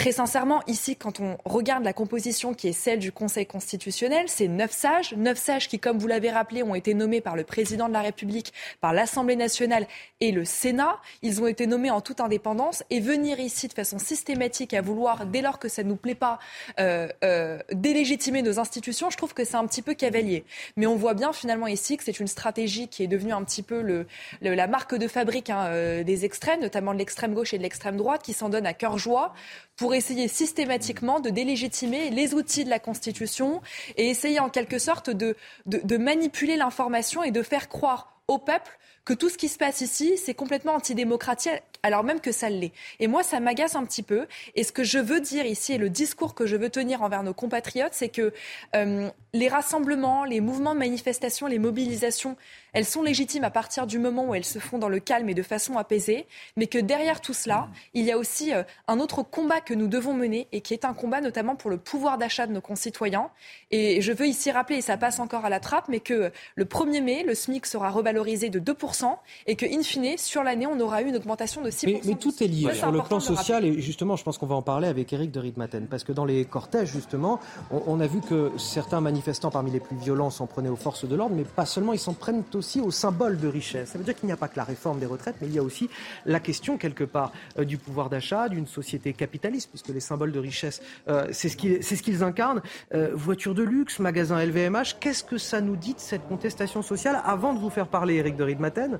Très 0.00 0.12
sincèrement, 0.12 0.62
ici, 0.66 0.96
quand 0.96 1.20
on 1.20 1.36
regarde 1.44 1.84
la 1.84 1.92
composition 1.92 2.54
qui 2.54 2.68
est 2.68 2.72
celle 2.72 3.00
du 3.00 3.12
Conseil 3.12 3.44
constitutionnel, 3.44 4.24
c'est 4.28 4.48
neuf 4.48 4.70
sages, 4.70 5.12
neuf 5.14 5.36
sages 5.36 5.68
qui, 5.68 5.78
comme 5.78 5.98
vous 5.98 6.06
l'avez 6.06 6.30
rappelé, 6.30 6.62
ont 6.62 6.74
été 6.74 6.94
nommés 6.94 7.20
par 7.20 7.36
le 7.36 7.44
président 7.44 7.86
de 7.86 7.92
la 7.92 8.00
République, 8.00 8.54
par 8.80 8.94
l'Assemblée 8.94 9.36
nationale 9.36 9.86
et 10.20 10.32
le 10.32 10.46
Sénat. 10.46 10.98
Ils 11.20 11.42
ont 11.42 11.46
été 11.46 11.66
nommés 11.66 11.90
en 11.90 12.00
toute 12.00 12.22
indépendance 12.22 12.82
et 12.88 12.98
venir 12.98 13.40
ici 13.40 13.68
de 13.68 13.74
façon 13.74 13.98
systématique 13.98 14.72
à 14.72 14.80
vouloir, 14.80 15.26
dès 15.26 15.42
lors 15.42 15.58
que 15.58 15.68
ça 15.68 15.82
ne 15.82 15.90
nous 15.90 15.96
plaît 15.96 16.14
pas, 16.14 16.38
euh, 16.78 17.06
euh, 17.22 17.58
délégitimer 17.70 18.40
nos 18.40 18.58
institutions, 18.58 19.10
je 19.10 19.18
trouve 19.18 19.34
que 19.34 19.44
c'est 19.44 19.58
un 19.58 19.66
petit 19.66 19.82
peu 19.82 19.92
cavalier. 19.92 20.44
Mais 20.78 20.86
on 20.86 20.96
voit 20.96 21.12
bien 21.12 21.34
finalement 21.34 21.66
ici 21.66 21.98
que 21.98 22.04
c'est 22.04 22.20
une 22.20 22.26
stratégie 22.26 22.88
qui 22.88 23.02
est 23.02 23.06
devenue 23.06 23.34
un 23.34 23.44
petit 23.44 23.62
peu 23.62 23.82
le, 23.82 24.06
la 24.40 24.66
marque 24.66 24.94
de 24.94 25.08
fabrique 25.08 25.50
hein, 25.50 25.66
euh, 25.66 26.04
des 26.04 26.24
extrêmes, 26.24 26.62
notamment 26.62 26.94
de 26.94 26.98
l'extrême 26.98 27.34
gauche 27.34 27.52
et 27.52 27.58
de 27.58 27.62
l'extrême 27.62 27.98
droite, 27.98 28.22
qui 28.22 28.32
s'en 28.32 28.48
donnent 28.48 28.64
à 28.64 28.72
cœur 28.72 28.96
joie 28.96 29.34
pour 29.80 29.94
essayer 29.94 30.28
systématiquement 30.28 31.20
de 31.20 31.30
délégitimer 31.30 32.10
les 32.10 32.34
outils 32.34 32.64
de 32.64 32.70
la 32.70 32.78
Constitution 32.78 33.62
et 33.96 34.10
essayer 34.10 34.38
en 34.38 34.50
quelque 34.50 34.78
sorte 34.78 35.08
de, 35.08 35.36
de, 35.64 35.96
manipuler 35.96 36.58
l'information 36.58 37.22
et 37.22 37.30
de 37.30 37.42
faire 37.42 37.70
croire 37.70 38.20
au 38.28 38.36
peuple 38.36 38.78
que 39.06 39.14
tout 39.14 39.30
ce 39.30 39.38
qui 39.38 39.48
se 39.48 39.56
passe 39.56 39.80
ici, 39.80 40.18
c'est 40.18 40.34
complètement 40.34 40.74
antidémocratique, 40.74 41.62
alors 41.82 42.04
même 42.04 42.20
que 42.20 42.30
ça 42.30 42.50
l'est. 42.50 42.72
Et 42.98 43.06
moi, 43.06 43.22
ça 43.22 43.40
m'agace 43.40 43.74
un 43.74 43.86
petit 43.86 44.02
peu. 44.02 44.26
Et 44.54 44.64
ce 44.64 44.70
que 44.70 44.84
je 44.84 44.98
veux 44.98 45.20
dire 45.20 45.46
ici, 45.46 45.72
et 45.72 45.78
le 45.78 45.88
discours 45.88 46.34
que 46.34 46.44
je 46.44 46.56
veux 46.56 46.68
tenir 46.68 47.00
envers 47.00 47.22
nos 47.22 47.32
compatriotes, 47.32 47.94
c'est 47.94 48.10
que 48.10 48.34
euh, 48.76 49.08
les 49.32 49.48
rassemblements, 49.48 50.24
les 50.24 50.40
mouvements 50.40 50.74
de 50.74 50.78
manifestation, 50.78 51.46
les 51.46 51.58
mobilisations, 51.58 52.36
elles 52.72 52.84
sont 52.84 53.02
légitimes 53.02 53.44
à 53.44 53.50
partir 53.50 53.86
du 53.86 53.98
moment 53.98 54.28
où 54.28 54.34
elles 54.34 54.44
se 54.44 54.58
font 54.58 54.78
dans 54.78 54.88
le 54.88 55.00
calme 55.00 55.28
et 55.28 55.34
de 55.34 55.42
façon 55.42 55.76
apaisée, 55.76 56.26
mais 56.56 56.66
que 56.66 56.78
derrière 56.78 57.20
tout 57.20 57.32
cela, 57.32 57.68
il 57.94 58.04
y 58.04 58.12
a 58.12 58.18
aussi 58.18 58.52
euh, 58.52 58.62
un 58.88 59.00
autre 59.00 59.22
combat 59.22 59.60
que 59.60 59.74
nous 59.74 59.88
devons 59.88 60.14
mener 60.14 60.48
et 60.52 60.60
qui 60.60 60.74
est 60.74 60.84
un 60.84 60.94
combat 60.94 61.20
notamment 61.20 61.56
pour 61.56 61.70
le 61.70 61.78
pouvoir 61.78 62.18
d'achat 62.18 62.46
de 62.46 62.52
nos 62.52 62.60
concitoyens. 62.60 63.30
Et 63.70 64.00
je 64.00 64.12
veux 64.12 64.26
ici 64.26 64.50
rappeler, 64.50 64.76
et 64.76 64.80
ça 64.82 64.96
passe 64.96 65.18
encore 65.20 65.44
à 65.44 65.50
la 65.50 65.60
trappe, 65.60 65.88
mais 65.88 66.00
que 66.00 66.32
le 66.54 66.64
1er 66.64 67.02
mai, 67.02 67.24
le 67.24 67.34
SMIC 67.34 67.66
sera 67.66 67.90
revalorisé 67.90 68.50
de 68.50 68.60
2% 68.60 69.16
et 69.46 69.56
que, 69.56 69.66
in 69.66 69.82
fine, 69.82 70.16
sur 70.18 70.42
l'année, 70.42 70.66
on 70.66 70.78
aura 70.80 71.02
eu 71.02 71.08
une 71.08 71.16
augmentation 71.16 71.62
de 71.62 71.70
6%. 71.70 72.00
Mais, 72.04 72.14
tout 72.14 72.42
est 72.42 72.46
lié 72.46 72.74
sur 72.74 72.90
le 72.90 73.02
plan 73.02 73.20
social 73.20 73.64
et 73.64 73.80
justement, 73.80 74.16
je 74.16 74.24
pense 74.24 74.38
qu'on 74.38 74.46
va 74.46 74.54
en 74.54 74.62
parler 74.62 74.88
avec 74.88 75.12
Eric 75.12 75.30
de 75.30 75.40
Ridmaten 75.40 75.86
parce 75.86 76.04
que 76.04 76.12
dans 76.12 76.24
les 76.24 76.44
cortèges, 76.44 76.90
justement, 76.90 77.40
on, 77.70 77.82
on 77.86 78.00
a 78.00 78.06
vu 78.06 78.20
que 78.20 78.52
certains 78.58 79.00
manifestants 79.00 79.19
parmi 79.50 79.70
les 79.70 79.80
plus 79.80 79.96
violents 79.96 80.30
s'en 80.30 80.46
prenaient 80.46 80.68
aux 80.68 80.76
forces 80.76 81.04
de 81.06 81.14
l'ordre, 81.16 81.34
mais 81.36 81.44
pas 81.44 81.66
seulement, 81.66 81.92
ils 81.92 81.98
s'en 81.98 82.14
prennent 82.14 82.42
aussi 82.54 82.80
au 82.80 82.90
symbole 82.90 83.38
de 83.38 83.48
richesse. 83.48 83.90
Ça 83.90 83.98
veut 83.98 84.04
dire 84.04 84.14
qu'il 84.14 84.26
n'y 84.26 84.32
a 84.32 84.36
pas 84.36 84.48
que 84.48 84.56
la 84.56 84.64
réforme 84.64 84.98
des 84.98 85.06
retraites, 85.06 85.36
mais 85.40 85.46
il 85.46 85.54
y 85.54 85.58
a 85.58 85.62
aussi 85.62 85.88
la 86.26 86.40
question, 86.40 86.76
quelque 86.76 87.04
part, 87.04 87.32
euh, 87.58 87.64
du 87.64 87.78
pouvoir 87.78 88.10
d'achat, 88.10 88.48
d'une 88.48 88.66
société 88.66 89.12
capitaliste, 89.12 89.70
puisque 89.70 89.88
les 89.88 90.00
symboles 90.00 90.32
de 90.32 90.38
richesse, 90.38 90.82
euh, 91.08 91.28
c'est 91.32 91.48
ce 91.48 91.56
qu'ils 91.56 91.82
ce 91.82 92.24
incarnent. 92.24 92.62
Euh, 92.94 93.10
voitures 93.14 93.54
de 93.54 93.62
luxe, 93.62 93.98
magasins 93.98 94.44
LVMH, 94.44 94.96
qu'est-ce 95.00 95.24
que 95.24 95.38
ça 95.38 95.60
nous 95.60 95.76
dit 95.76 95.94
de 95.94 96.00
cette 96.00 96.26
contestation 96.26 96.82
sociale 96.82 97.20
Avant 97.24 97.54
de 97.54 97.58
vous 97.58 97.70
faire 97.70 97.86
parler, 97.86 98.16
Eric 98.16 98.36
de 98.36 98.44
Riedmaten, 98.44 98.98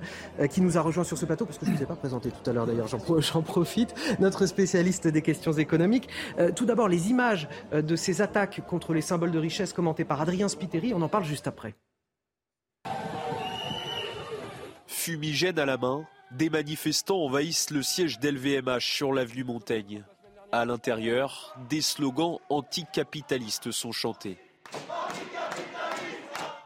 qui 0.51 0.61
nous 0.61 0.79
a 0.79 0.81
rejoint 0.81 1.05
sur 1.05 1.19
ce 1.19 1.27
plateau, 1.27 1.45
parce 1.45 1.59
que 1.59 1.67
je 1.67 1.71
ne 1.71 1.77
vous 1.77 1.83
ai 1.83 1.87
pas 1.87 1.97
présenté 1.97 2.31
tout 2.31 2.49
à 2.49 2.53
l'heure 2.53 2.67
d'ailleurs, 2.67 2.87
j'en 2.89 3.43
profite, 3.43 3.95
notre 4.21 4.47
spécialiste 4.47 5.09
des 5.09 5.23
questions 5.23 5.53
économiques. 5.53 6.09
tout 6.55 6.67
d'abord, 6.67 6.89
les 6.89 7.11
images 7.11 7.49
de 7.73 7.97
ces 7.97 8.23
attaques 8.23 8.61
contre 8.67 8.93
les 8.93 9.01
symboles 9.01 9.31
de 9.31 9.39
richesse 9.39 9.73
commentées 9.73 10.05
par 10.11 10.23
Adrien 10.23 10.49
Spiteri, 10.49 10.93
on 10.93 11.03
en 11.03 11.09
parle 11.09 11.23
juste 11.23 11.47
après. 11.47 11.77
Fumigène 14.89 15.57
à 15.61 15.65
la 15.65 15.77
main, 15.77 16.05
des 16.33 16.51
manifestants 16.51 17.23
envahissent 17.23 17.71
le 17.71 17.85
siège 17.85 18.19
d'LVMH 18.19 18.81
sur 18.81 19.13
l'avenue 19.13 19.45
Montaigne. 19.45 20.03
À 20.51 20.65
l'intérieur, 20.65 21.55
des 21.69 21.81
slogans 21.81 22.41
anticapitalistes 22.49 23.71
sont 23.71 23.93
chantés. 23.93 24.37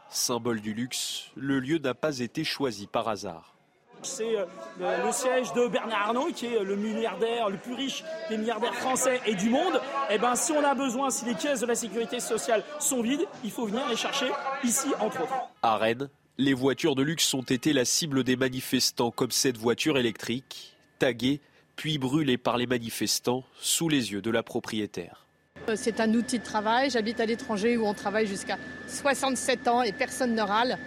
Symbole 0.09 0.59
du 0.59 0.73
luxe, 0.73 1.29
le 1.35 1.59
lieu 1.59 1.77
n'a 1.77 1.93
pas 1.93 2.17
été 2.17 2.43
choisi 2.43 2.87
par 2.87 3.07
hasard. 3.07 3.54
C'est 4.01 4.37
euh, 4.37 4.45
le 4.77 5.11
siège 5.11 5.53
de 5.53 5.67
Bernard 5.67 6.09
Arnault, 6.09 6.29
qui 6.33 6.47
est 6.47 6.63
le 6.63 6.75
milliardaire 6.75 7.49
le 7.49 7.57
plus 7.57 7.73
riche 7.73 8.03
des 8.29 8.37
milliardaires 8.37 8.75
français 8.75 9.21
et 9.25 9.35
du 9.35 9.49
monde. 9.49 9.75
Et 10.09 10.15
eh 10.15 10.17
ben, 10.17 10.35
si 10.35 10.51
on 10.51 10.63
a 10.63 10.75
besoin, 10.75 11.09
si 11.09 11.25
les 11.25 11.35
caisses 11.35 11.61
de 11.61 11.65
la 11.65 11.75
sécurité 11.75 12.19
sociale 12.19 12.63
sont 12.79 13.01
vides, 13.01 13.25
il 13.43 13.51
faut 13.51 13.65
venir 13.65 13.87
les 13.89 13.95
chercher 13.95 14.27
ici, 14.63 14.87
entre 14.99 15.23
autres. 15.23 15.33
À 15.61 15.77
Rennes, 15.77 16.09
les 16.37 16.53
voitures 16.53 16.95
de 16.95 17.03
luxe 17.03 17.33
ont 17.33 17.41
été 17.41 17.73
la 17.73 17.85
cible 17.85 18.23
des 18.23 18.35
manifestants 18.35 19.11
comme 19.11 19.31
cette 19.31 19.57
voiture 19.57 19.97
électrique, 19.97 20.75
taguée 20.99 21.41
puis 21.75 21.97
brûlée 21.97 22.37
par 22.37 22.57
les 22.57 22.67
manifestants 22.67 23.43
sous 23.59 23.89
les 23.89 24.11
yeux 24.11 24.21
de 24.21 24.31
la 24.31 24.43
propriétaire. 24.43 25.25
Euh, 25.69 25.75
c'est 25.75 25.99
un 25.99 26.13
outil 26.13 26.39
de 26.39 26.43
travail. 26.43 26.89
J'habite 26.89 27.19
à 27.19 27.25
l'étranger 27.25 27.77
où 27.77 27.85
on 27.85 27.93
travaille 27.93 28.27
jusqu'à 28.27 28.57
67 28.87 29.67
ans 29.67 29.81
et 29.81 29.91
personne 29.91 30.35
ne 30.35 30.41
râle. 30.41 30.77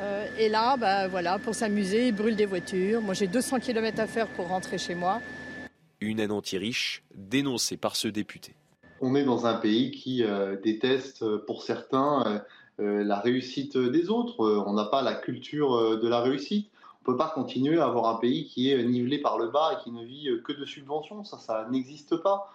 Euh, 0.00 0.26
et 0.38 0.48
là, 0.48 0.76
bah, 0.76 1.08
voilà, 1.08 1.38
pour 1.38 1.54
s'amuser, 1.54 2.08
ils 2.08 2.14
brûlent 2.14 2.36
des 2.36 2.46
voitures. 2.46 3.02
Moi, 3.02 3.14
j'ai 3.14 3.26
200 3.26 3.60
km 3.60 4.00
à 4.00 4.06
faire 4.06 4.28
pour 4.28 4.48
rentrer 4.48 4.78
chez 4.78 4.94
moi. 4.94 5.20
Une 6.00 6.20
haine 6.20 6.32
anti-riche 6.32 7.02
dénoncée 7.14 7.76
par 7.76 7.96
ce 7.96 8.08
député. 8.08 8.54
On 9.02 9.14
est 9.14 9.24
dans 9.24 9.46
un 9.46 9.54
pays 9.54 9.90
qui 9.90 10.24
euh, 10.24 10.56
déteste, 10.62 11.24
pour 11.46 11.62
certains, 11.62 12.42
euh, 12.80 13.04
la 13.04 13.20
réussite 13.20 13.76
des 13.76 14.08
autres. 14.08 14.42
Euh, 14.42 14.64
on 14.66 14.72
n'a 14.72 14.86
pas 14.86 15.02
la 15.02 15.14
culture 15.14 15.74
euh, 15.74 16.00
de 16.00 16.08
la 16.08 16.20
réussite. 16.20 16.70
On 17.04 17.10
ne 17.10 17.16
peut 17.16 17.18
pas 17.18 17.28
continuer 17.28 17.78
à 17.78 17.86
avoir 17.86 18.14
un 18.14 18.18
pays 18.18 18.46
qui 18.46 18.70
est 18.70 18.82
nivelé 18.82 19.18
par 19.18 19.38
le 19.38 19.48
bas 19.48 19.72
et 19.72 19.82
qui 19.82 19.90
ne 19.90 20.04
vit 20.04 20.28
que 20.44 20.52
de 20.52 20.64
subventions. 20.64 21.24
Ça, 21.24 21.38
ça 21.38 21.66
n'existe 21.70 22.16
pas. 22.16 22.52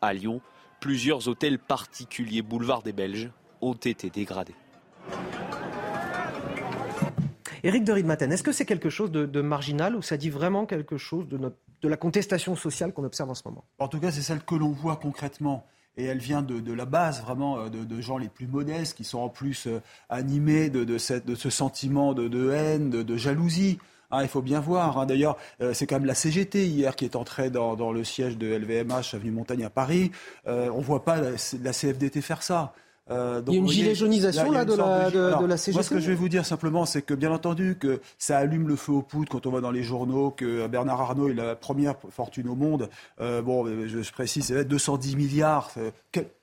À 0.00 0.12
Lyon, 0.14 0.40
plusieurs 0.80 1.28
hôtels 1.28 1.58
particuliers 1.58 2.42
boulevard 2.42 2.82
des 2.82 2.92
Belges 2.92 3.30
ont 3.60 3.74
été 3.74 4.08
dégradés. 4.08 4.54
Éric 7.64 7.84
de 7.84 7.92
Riedmaten, 7.92 8.32
est-ce 8.32 8.42
que 8.42 8.50
c'est 8.50 8.64
quelque 8.64 8.90
chose 8.90 9.12
de, 9.12 9.40
marginal 9.40 9.94
ou 9.94 10.02
ça 10.02 10.16
dit 10.16 10.30
vraiment 10.30 10.66
quelque 10.66 10.98
chose 10.98 11.28
de, 11.28 11.88
la 11.88 11.96
contestation 11.96 12.56
sociale 12.56 12.92
qu'on 12.92 13.04
observe 13.04 13.30
en 13.30 13.34
ce 13.34 13.42
moment? 13.44 13.64
En 13.78 13.88
tout 13.88 14.00
cas, 14.00 14.10
c'est 14.10 14.22
celle 14.22 14.42
que 14.42 14.54
l'on 14.54 14.70
voit 14.70 14.96
concrètement 14.96 15.64
et 15.96 16.04
elle 16.04 16.18
vient 16.18 16.42
de, 16.42 16.72
la 16.72 16.86
base 16.86 17.20
vraiment 17.20 17.58
euh, 17.58 17.68
de, 17.68 18.00
gens 18.00 18.18
les 18.18 18.28
plus 18.28 18.46
modestes 18.46 18.96
qui 18.96 19.04
sont 19.04 19.18
en 19.18 19.28
plus 19.28 19.66
euh, 19.66 19.80
animés 20.08 20.70
de, 20.70 20.98
ce 20.98 21.50
sentiment 21.50 22.14
de, 22.14 22.50
haine, 22.50 22.90
de, 22.90 23.16
jalousie. 23.16 23.78
Hein, 24.10 24.22
il 24.22 24.28
faut 24.28 24.42
bien 24.42 24.60
voir. 24.60 24.98
Hein. 24.98 25.06
D'ailleurs, 25.06 25.36
euh, 25.60 25.72
c'est 25.74 25.86
quand 25.86 25.96
même 25.96 26.06
la 26.06 26.14
CGT 26.14 26.66
hier 26.66 26.96
qui 26.96 27.04
est 27.04 27.14
entrée 27.14 27.50
dans, 27.50 27.92
le 27.92 28.04
siège 28.04 28.38
de 28.38 28.46
LVMH 28.46 29.14
avenue 29.14 29.30
Montagne 29.30 29.64
à 29.64 29.70
Paris. 29.70 30.10
on 30.46 30.78
ne 30.78 30.82
voit 30.82 31.04
pas 31.04 31.20
la 31.20 31.72
CFDT 31.72 32.22
faire 32.22 32.42
ça. 32.42 32.72
Euh, 33.12 33.42
il 33.46 33.52
y 33.52 33.56
a 33.56 33.58
une 33.58 33.68
gilet 33.68 33.94
jaunisation 33.94 34.50
là, 34.50 34.64
de, 34.64 34.74
la, 34.74 35.10
de, 35.10 35.46
la 35.46 35.56
CGT 35.56 35.76
Moi, 35.76 35.82
ce 35.82 35.90
que 35.90 36.00
je 36.00 36.08
vais 36.08 36.14
vous 36.14 36.28
dire 36.28 36.46
simplement, 36.46 36.84
c'est 36.86 37.02
que 37.02 37.14
bien 37.14 37.32
entendu 37.32 37.76
que 37.78 38.00
ça 38.18 38.38
allume 38.38 38.68
le 38.68 38.76
feu 38.76 38.92
aux 38.92 39.02
poudres 39.02 39.30
quand 39.30 39.46
on 39.46 39.50
voit 39.50 39.60
dans 39.60 39.70
les 39.70 39.82
journaux 39.82 40.30
que 40.30 40.66
Bernard 40.66 41.00
Arnault 41.00 41.28
est 41.28 41.34
la 41.34 41.54
première 41.54 41.94
fortune 42.10 42.48
au 42.48 42.54
monde. 42.54 42.88
Euh, 43.20 43.42
bon, 43.42 43.66
je, 43.66 44.02
je 44.02 44.12
précise, 44.12 44.46
c'est 44.46 44.64
210 44.64 45.16
milliards. 45.16 45.70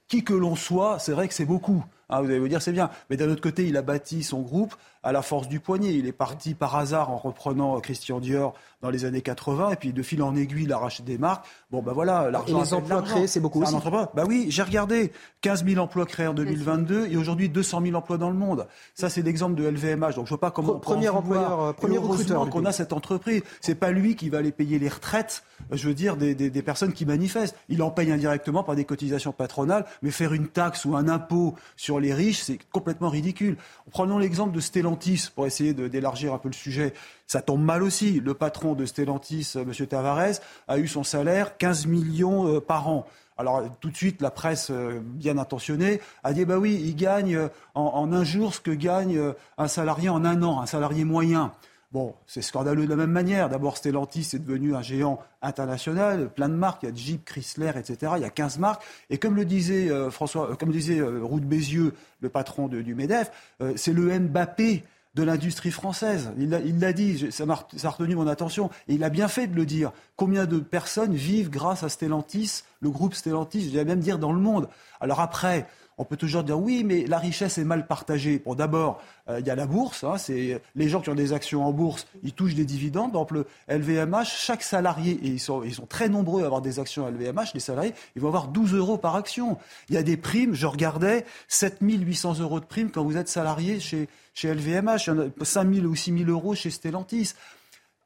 Qui 0.08 0.24
que 0.24 0.34
l'on 0.34 0.56
soit, 0.56 0.98
c'est 0.98 1.12
vrai 1.12 1.28
que 1.28 1.34
c'est 1.34 1.46
beaucoup. 1.46 1.84
Hein, 2.10 2.22
vous 2.22 2.30
allez 2.30 2.40
vous 2.40 2.48
dire, 2.48 2.62
c'est 2.62 2.72
bien. 2.72 2.90
Mais 3.10 3.18
d'un 3.18 3.30
autre 3.30 3.42
côté, 3.42 3.68
il 3.68 3.78
a 3.78 3.82
bâti 3.82 4.24
son 4.24 4.42
groupe 4.42 4.76
à 5.04 5.12
la 5.12 5.22
force 5.22 5.48
du 5.48 5.60
poignet. 5.60 5.94
Il 5.94 6.08
est 6.08 6.12
parti 6.12 6.54
par 6.54 6.76
hasard 6.76 7.10
en 7.12 7.18
reprenant 7.18 7.80
Christian 7.80 8.20
Dior 8.20 8.54
dans 8.82 8.90
les 8.90 9.04
années 9.04 9.22
80, 9.22 9.72
et 9.72 9.76
puis 9.76 9.92
de 9.92 10.02
fil 10.02 10.24
en 10.24 10.36
aiguille, 10.38 10.64
il 10.64 10.72
a 10.72 10.78
racheté 10.78 11.04
des 11.04 11.18
marques. 11.18 11.46
Bon, 11.70 11.82
ben 11.82 11.92
voilà, 11.92 12.32
l'argent. 12.32 12.60
Et 12.60 12.64
les 12.64 12.74
emplois 12.74 13.02
créés, 13.02 13.28
c'est 13.28 13.42
beaucoup 13.42 13.62
aussi. 13.62 13.76
Bah 14.14 14.24
oui, 14.26 14.48
j'ai 14.50 14.64
regardé 14.64 15.12
15 15.42 15.66
000 15.66 15.84
emplois 15.84 16.06
créés 16.06 16.28
en 16.28 16.34
2022 16.34 17.08
et 17.08 17.18
aujourd'hui 17.18 17.50
200 17.50 17.82
000 17.84 17.96
emplois 17.96 18.18
dans 18.18 18.30
le 18.30 18.38
monde. 18.38 18.68
Ça, 18.96 19.10
c'est 19.10 19.22
l'exemple 19.22 19.56
de 19.56 19.68
LVMH. 19.68 20.16
Donc 20.16 20.26
je 20.26 20.30
vois 20.30 20.40
pas 20.40 20.52
comment. 20.52 20.80
premier 20.80 21.10
employeur, 21.10 21.62
euh, 21.62 21.74
premier 21.74 21.98
recruteur. 21.98 22.50
qu'on 22.50 22.66
a 22.66 22.72
cette 22.72 22.94
entreprise. 22.94 23.42
C'est 23.60 23.76
pas 23.76 23.92
lui 23.92 24.16
qui 24.16 24.30
va 24.30 24.38
aller 24.38 24.54
payer 24.54 24.80
les 24.80 24.90
retraites. 24.90 25.44
Je 25.72 25.88
veux 25.88 25.94
dire 25.94 26.16
des, 26.16 26.34
des, 26.34 26.50
des 26.50 26.62
personnes 26.62 26.94
qui 26.94 27.06
manifestent. 27.06 27.58
Il 27.68 27.84
en 27.84 27.92
paye 27.92 28.12
indirectement 28.12 28.64
par 28.64 28.76
des 28.76 28.86
cotisations 28.86 29.34
patronales, 29.34 29.86
mais 30.02 30.12
faire 30.12 30.34
une 30.34 30.48
taxe 30.48 30.86
ou 30.86 30.96
un 30.96 31.10
impôt 31.10 31.56
sur 31.76 31.99
les 32.00 32.14
riches, 32.14 32.42
c'est 32.42 32.60
complètement 32.72 33.10
ridicule. 33.10 33.58
Prenons 33.92 34.18
l'exemple 34.18 34.54
de 34.54 34.60
Stellantis 34.60 35.30
pour 35.34 35.46
essayer 35.46 35.74
d'élargir 35.74 36.34
un 36.34 36.38
peu 36.38 36.50
le 36.50 36.54
sujet. 36.54 36.94
Ça 37.28 37.42
tombe 37.42 37.62
mal 37.62 37.84
aussi. 37.84 38.20
Le 38.20 38.34
patron 38.34 38.74
de 38.74 38.86
Stellantis, 38.86 39.54
euh, 39.56 39.64
M. 39.64 39.88
Tavares, 39.88 40.40
a 40.68 40.78
eu 40.78 40.88
son 40.88 41.04
salaire 41.04 41.58
15 41.58 41.86
millions 41.86 42.48
euh, 42.48 42.60
par 42.60 42.88
an. 42.88 43.06
Alors 43.38 43.64
tout 43.80 43.90
de 43.90 43.96
suite, 43.96 44.22
la 44.22 44.32
presse 44.32 44.70
euh, 44.70 45.00
bien 45.02 45.38
intentionnée 45.38 46.02
a 46.24 46.34
dit 46.34 46.44
bah 46.44 46.58
oui, 46.58 46.80
il 46.84 46.96
gagne 46.96 47.40
en, 47.74 48.12
un 48.12 48.24
jour 48.24 48.54
ce 48.54 48.60
que 48.60 48.72
gagne 48.72 49.22
un 49.58 49.68
salarié 49.68 50.10
en 50.10 50.26
un 50.26 50.44
an, 50.44 50.62
un 50.62 50.66
salarié 50.66 51.06
moyen. 51.06 51.54
Bon, 51.92 52.14
c'est 52.28 52.44
scandaleux 52.44 52.86
de 52.86 52.90
la 52.90 52.96
même 52.96 53.10
manière. 53.10 53.50
D'abord, 53.50 53.76
Stellantis 53.76 54.30
est 54.34 54.40
devenu 54.40 54.76
un 54.76 54.82
géant 54.84 55.20
international, 55.42 56.30
plein 56.30 56.48
de 56.48 56.54
marques. 56.54 56.84
Il 56.84 56.90
y 56.90 56.92
a 56.92 56.96
Jeep, 56.96 57.26
Chrysler, 57.26 57.72
etc. 57.76 58.14
Il 58.18 58.22
y 58.22 58.26
a 58.26 58.30
15 58.30 58.60
marques. 58.60 58.84
Et 59.10 59.18
comme 59.18 59.36
le 59.36 59.44
disait 59.44 59.90
François, 60.12 60.56
comme 60.56 60.72
disait 60.72 61.02
Roux 61.02 61.40
Bézieux, 61.40 61.96
le 62.22 62.30
patron 62.30 62.68
du 62.68 62.94
Medef, 62.94 63.32
c'est 63.76 63.94
le 63.94 64.20
Mbappé 64.20 64.84
de 65.16 65.24
l'industrie 65.24 65.72
française. 65.72 66.32
Il 66.38 66.80
l'a 66.80 66.94
dit, 66.94 67.32
ça 67.32 67.44
a 67.44 67.90
retenu 67.90 68.14
mon 68.16 68.28
attention, 68.28 68.70
et 68.88 68.94
il 68.94 69.04
a 69.04 69.10
bien 69.10 69.28
fait 69.28 69.48
de 69.48 69.56
le 69.56 69.66
dire. 69.66 69.92
Combien 70.16 70.46
de 70.46 70.60
personnes 70.60 71.16
vivent 71.16 71.50
grâce 71.50 71.82
à 71.82 71.90
Stellantis, 71.90 72.62
le 72.82 72.92
groupe 72.92 73.16
Stellantis, 73.16 73.72
je 73.72 73.76
vais 73.76 73.84
même 73.84 74.00
dire 74.00 74.20
dans 74.20 74.32
le 74.32 74.40
monde? 74.40 74.70
Alors 75.02 75.22
après, 75.22 75.66
on 76.00 76.06
peut 76.06 76.16
toujours 76.16 76.44
dire 76.44 76.58
oui, 76.58 76.84
mais 76.86 77.06
la 77.06 77.20
richesse 77.20 77.58
est 77.58 77.66
mal 77.66 77.86
partagée. 77.86 78.42
Bon, 78.44 78.56
d'abord, 78.56 79.02
euh, 79.30 79.42
il 79.42 79.46
y 79.46 79.50
a 79.50 79.56
la 79.56 79.68
bourse. 79.68 80.06
Hein, 80.06 80.18
c'est 80.18 80.62
les 80.76 80.90
gens 80.90 81.02
qui 81.02 81.10
ont 81.10 81.16
des 81.16 81.34
actions 81.34 81.66
en 81.66 81.74
bourse, 81.74 82.08
ils 82.24 82.32
touchent 82.32 82.56
des 82.56 82.66
dividendes. 82.66 83.12
Par 83.12 83.22
exemple, 83.22 83.46
LVMH, 83.68 84.26
chaque 84.26 84.64
salarié, 84.64 85.20
et 85.22 85.28
ils 85.28 85.40
sont, 85.40 85.62
très 85.90 86.08
nombreux 86.08 86.44
à 86.44 86.46
avoir 86.46 86.62
des 86.62 86.80
actions 86.80 87.06
LVMH, 87.08 87.54
les 87.54 87.60
salariés, 87.60 87.94
ils 88.16 88.22
vont 88.22 88.30
avoir 88.30 88.48
12 88.48 88.74
euros 88.76 88.98
par 88.98 89.18
action. 89.18 89.58
Il 89.90 89.96
y 89.96 89.98
a 89.98 90.04
des 90.04 90.16
primes, 90.16 90.54
je 90.54 90.68
regardais, 90.68 91.26
7800 91.50 92.40
euros 92.40 92.62
de 92.62 92.66
primes 92.66 92.92
quand 92.92 93.04
vous 93.04 93.18
êtes 93.18 93.28
salarié 93.28 93.82
chez, 93.82 94.08
chez 94.34 94.54
LVMH, 94.54 95.10
5000 95.42 95.86
ou 95.86 95.96
6000 95.96 96.30
euros 96.30 96.56
chez 96.56 96.70
Stellantis 96.70 97.34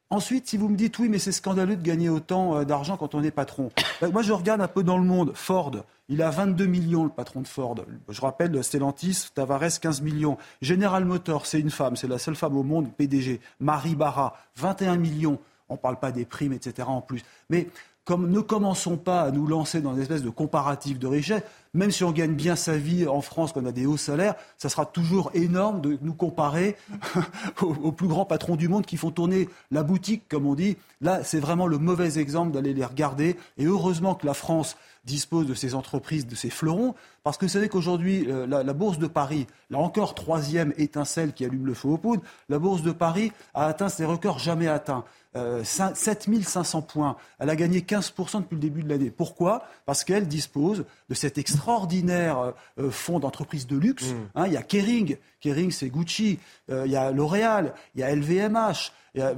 Ensuite, 0.10 0.48
si 0.48 0.58
vous 0.58 0.70
me 0.70 0.76
dites 0.76 1.00
oui, 1.00 1.10
mais 1.10 1.18
c'est 1.18 1.32
scandaleux 1.32 1.76
de 1.76 1.82
gagner 1.82 2.10
autant 2.10 2.58
euh, 2.58 2.66
d'argent 2.66 2.98
quand 2.98 3.16
on 3.16 3.24
est 3.24 3.32
patron. 3.32 3.72
Ben, 4.02 4.12
moi, 4.12 4.22
je 4.22 4.34
regarde 4.34 4.62
un 4.62 4.68
peu 4.68 4.84
dans 4.84 4.98
le 4.98 5.06
monde. 5.06 5.32
Ford, 5.34 5.72
il 6.10 6.22
a 6.22 6.30
22 6.30 6.66
millions, 6.66 7.04
le 7.04 7.10
patron 7.10 7.42
de 7.42 7.48
Ford. 7.48 7.76
Je 8.10 8.22
rappelle, 8.22 8.64
Stellantis, 8.64 9.28
Tavares, 9.34 9.80
15 9.80 10.02
millions. 10.02 10.38
General 10.62 11.06
Motors, 11.06 11.46
c'est 11.46 11.60
une 11.60 11.72
femme, 11.72 11.96
c'est 11.96 12.08
la 12.08 12.18
seule 12.18 12.36
femme 12.36 12.58
au 12.58 12.64
monde, 12.64 12.92
PDG. 12.92 13.40
Marie 13.60 13.96
Barra, 13.96 14.36
21 14.58 14.98
millions. 14.98 15.40
On 15.70 15.76
ne 15.76 15.80
parle 15.80 16.00
pas 16.00 16.12
des 16.12 16.26
primes, 16.26 16.54
etc. 16.54 16.88
en 16.88 17.02
plus. 17.02 17.24
Mais 17.50 17.70
comme, 18.06 18.30
ne 18.30 18.42
commençons 18.42 18.98
pas 18.98 19.22
à 19.22 19.32
nous 19.32 19.48
lancer 19.48 19.82
dans 19.82 19.94
une 19.94 20.02
espèce 20.02 20.24
de 20.24 20.30
comparatif 20.30 21.00
de 21.00 21.08
richesse. 21.08 21.42
Même 21.74 21.90
si 21.90 22.04
on 22.04 22.12
gagne 22.12 22.36
bien 22.36 22.56
sa 22.56 22.78
vie 22.78 23.08
en 23.08 23.22
France, 23.22 23.54
qu'on 23.54 23.66
a 23.66 23.72
des 23.72 23.86
hauts 23.86 23.98
salaires, 23.98 24.36
ça 24.58 24.70
sera 24.70 24.86
toujours 24.86 25.32
énorme 25.34 25.82
de 25.82 25.98
nous 26.02 26.14
comparer 26.14 26.76
aux, 27.62 27.92
plus 27.92 28.08
grands 28.08 28.26
patrons 28.26 28.56
du 28.56 28.68
monde 28.68 28.86
qui 28.86 28.98
font 28.98 29.10
tourner 29.10 29.50
la 29.72 29.84
boutique, 29.84 30.28
comme 30.30 30.46
on 30.46 30.54
dit. 30.54 30.78
Là, 31.02 31.24
c'est 31.24 31.40
vraiment 31.40 31.66
le 31.66 31.78
mauvais 31.78 32.20
exemple 32.20 32.52
d'aller 32.52 32.74
les 32.74 32.86
regarder. 32.86 33.38
Et 33.58 33.66
heureusement 33.66 34.16
que 34.16 34.26
la 34.26 34.34
France 34.34 34.78
dispose 35.04 35.48
de 35.48 35.54
ces 35.54 35.76
entreprises, 35.76 36.26
de 36.28 36.36
ces 36.36 36.50
fleurons, 36.50 36.96
parce 37.24 37.38
que 37.38 37.46
vous 37.46 37.52
savez 37.52 37.70
qu'aujourd'hui, 37.70 38.26
euh, 38.30 38.48
la, 38.48 38.64
la, 38.64 38.74
bourse 38.74 39.00
de 39.00 39.08
Paris, 39.08 39.48
là 39.70 39.80
encore, 39.80 40.16
troisième 40.16 40.74
étincelle 40.78 41.34
qui 41.34 41.46
allume 41.46 41.66
le 41.66 41.74
feu 41.74 41.90
aux 41.90 41.98
poudres, 41.98 42.24
la 42.50 42.60
bourse 42.60 42.82
de 42.82 42.92
Paris 42.92 43.32
a 43.54 43.66
atteint 43.68 43.90
ses 43.90 44.06
records 44.06 44.40
jamais 44.40 44.68
atteints. 44.68 45.04
Euh, 45.36 45.64
7500 45.64 46.84
points. 46.84 47.16
Elle 47.40 47.50
a 47.50 47.56
gagné 47.56 47.80
15% 47.80 48.42
depuis 48.42 48.54
le 48.54 48.62
début 48.62 48.84
de 48.84 48.90
l'année. 48.90 49.10
Pourquoi? 49.10 49.64
Parce 49.88 50.04
qu'elle 50.04 50.28
dispose 50.28 50.86
de 51.10 51.14
cet 51.16 51.40
extraordinaire 51.40 52.54
euh, 52.80 52.92
fonds 52.92 53.18
d'entreprise 53.18 53.66
de 53.66 53.76
luxe. 53.76 54.12
Mm. 54.12 54.16
Hein, 54.36 54.44
il 54.46 54.54
y 54.54 54.58
a 54.58 54.62
Kering, 54.62 55.18
Kering 55.42 55.72
c'est 55.72 55.90
Gucci, 55.90 56.38
euh, 56.70 56.84
il 56.86 56.92
y 56.92 56.96
a 56.96 57.10
L'Oréal, 57.12 57.74
il 57.96 58.02
y 58.02 58.04
a 58.04 58.16
LVMH. 58.16 58.92
Il 59.16 59.20
y 59.20 59.24
a 59.24 59.36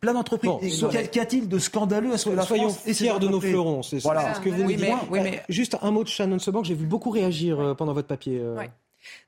plein 0.00 0.12
d'entreprises. 0.12 0.80
Bon, 0.80 0.88
Qu'y 0.88 1.20
a-t-il 1.20 1.48
de 1.48 1.58
scandaleux 1.58 2.12
à 2.12 2.18
ce 2.18 2.30
que 2.30 2.34
la 2.34 2.42
Soyons 2.42 2.70
France 2.70 2.96
fiers 2.96 3.18
de 3.20 3.28
nos 3.28 3.40
fleurons, 3.40 3.82
c'est 3.82 3.98
voilà. 3.98 4.34
ce 4.34 4.40
que 4.40 4.48
vous 4.48 4.64
oui, 4.64 4.76
me 4.76 4.78
dites. 4.78 4.94
Oui, 5.10 5.20
mais... 5.22 5.42
Juste 5.48 5.76
un 5.82 5.90
mot 5.92 6.02
de 6.02 6.08
Shannon 6.08 6.40
Sebank, 6.40 6.64
j'ai 6.64 6.74
vu 6.74 6.86
beaucoup 6.86 7.10
réagir 7.10 7.60
euh, 7.60 7.74
pendant 7.74 7.92
votre 7.92 8.08
papier. 8.08 8.40
Euh. 8.40 8.60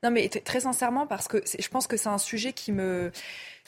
Non, 0.03 0.11
mais 0.11 0.27
très 0.27 0.61
sincèrement, 0.61 1.07
parce 1.07 1.27
que 1.27 1.41
je 1.57 1.67
pense 1.69 1.87
que 1.87 1.95
c'est 1.95 2.09
un 2.09 2.17
sujet 2.17 2.51
qui 2.51 2.71
me 2.71 3.11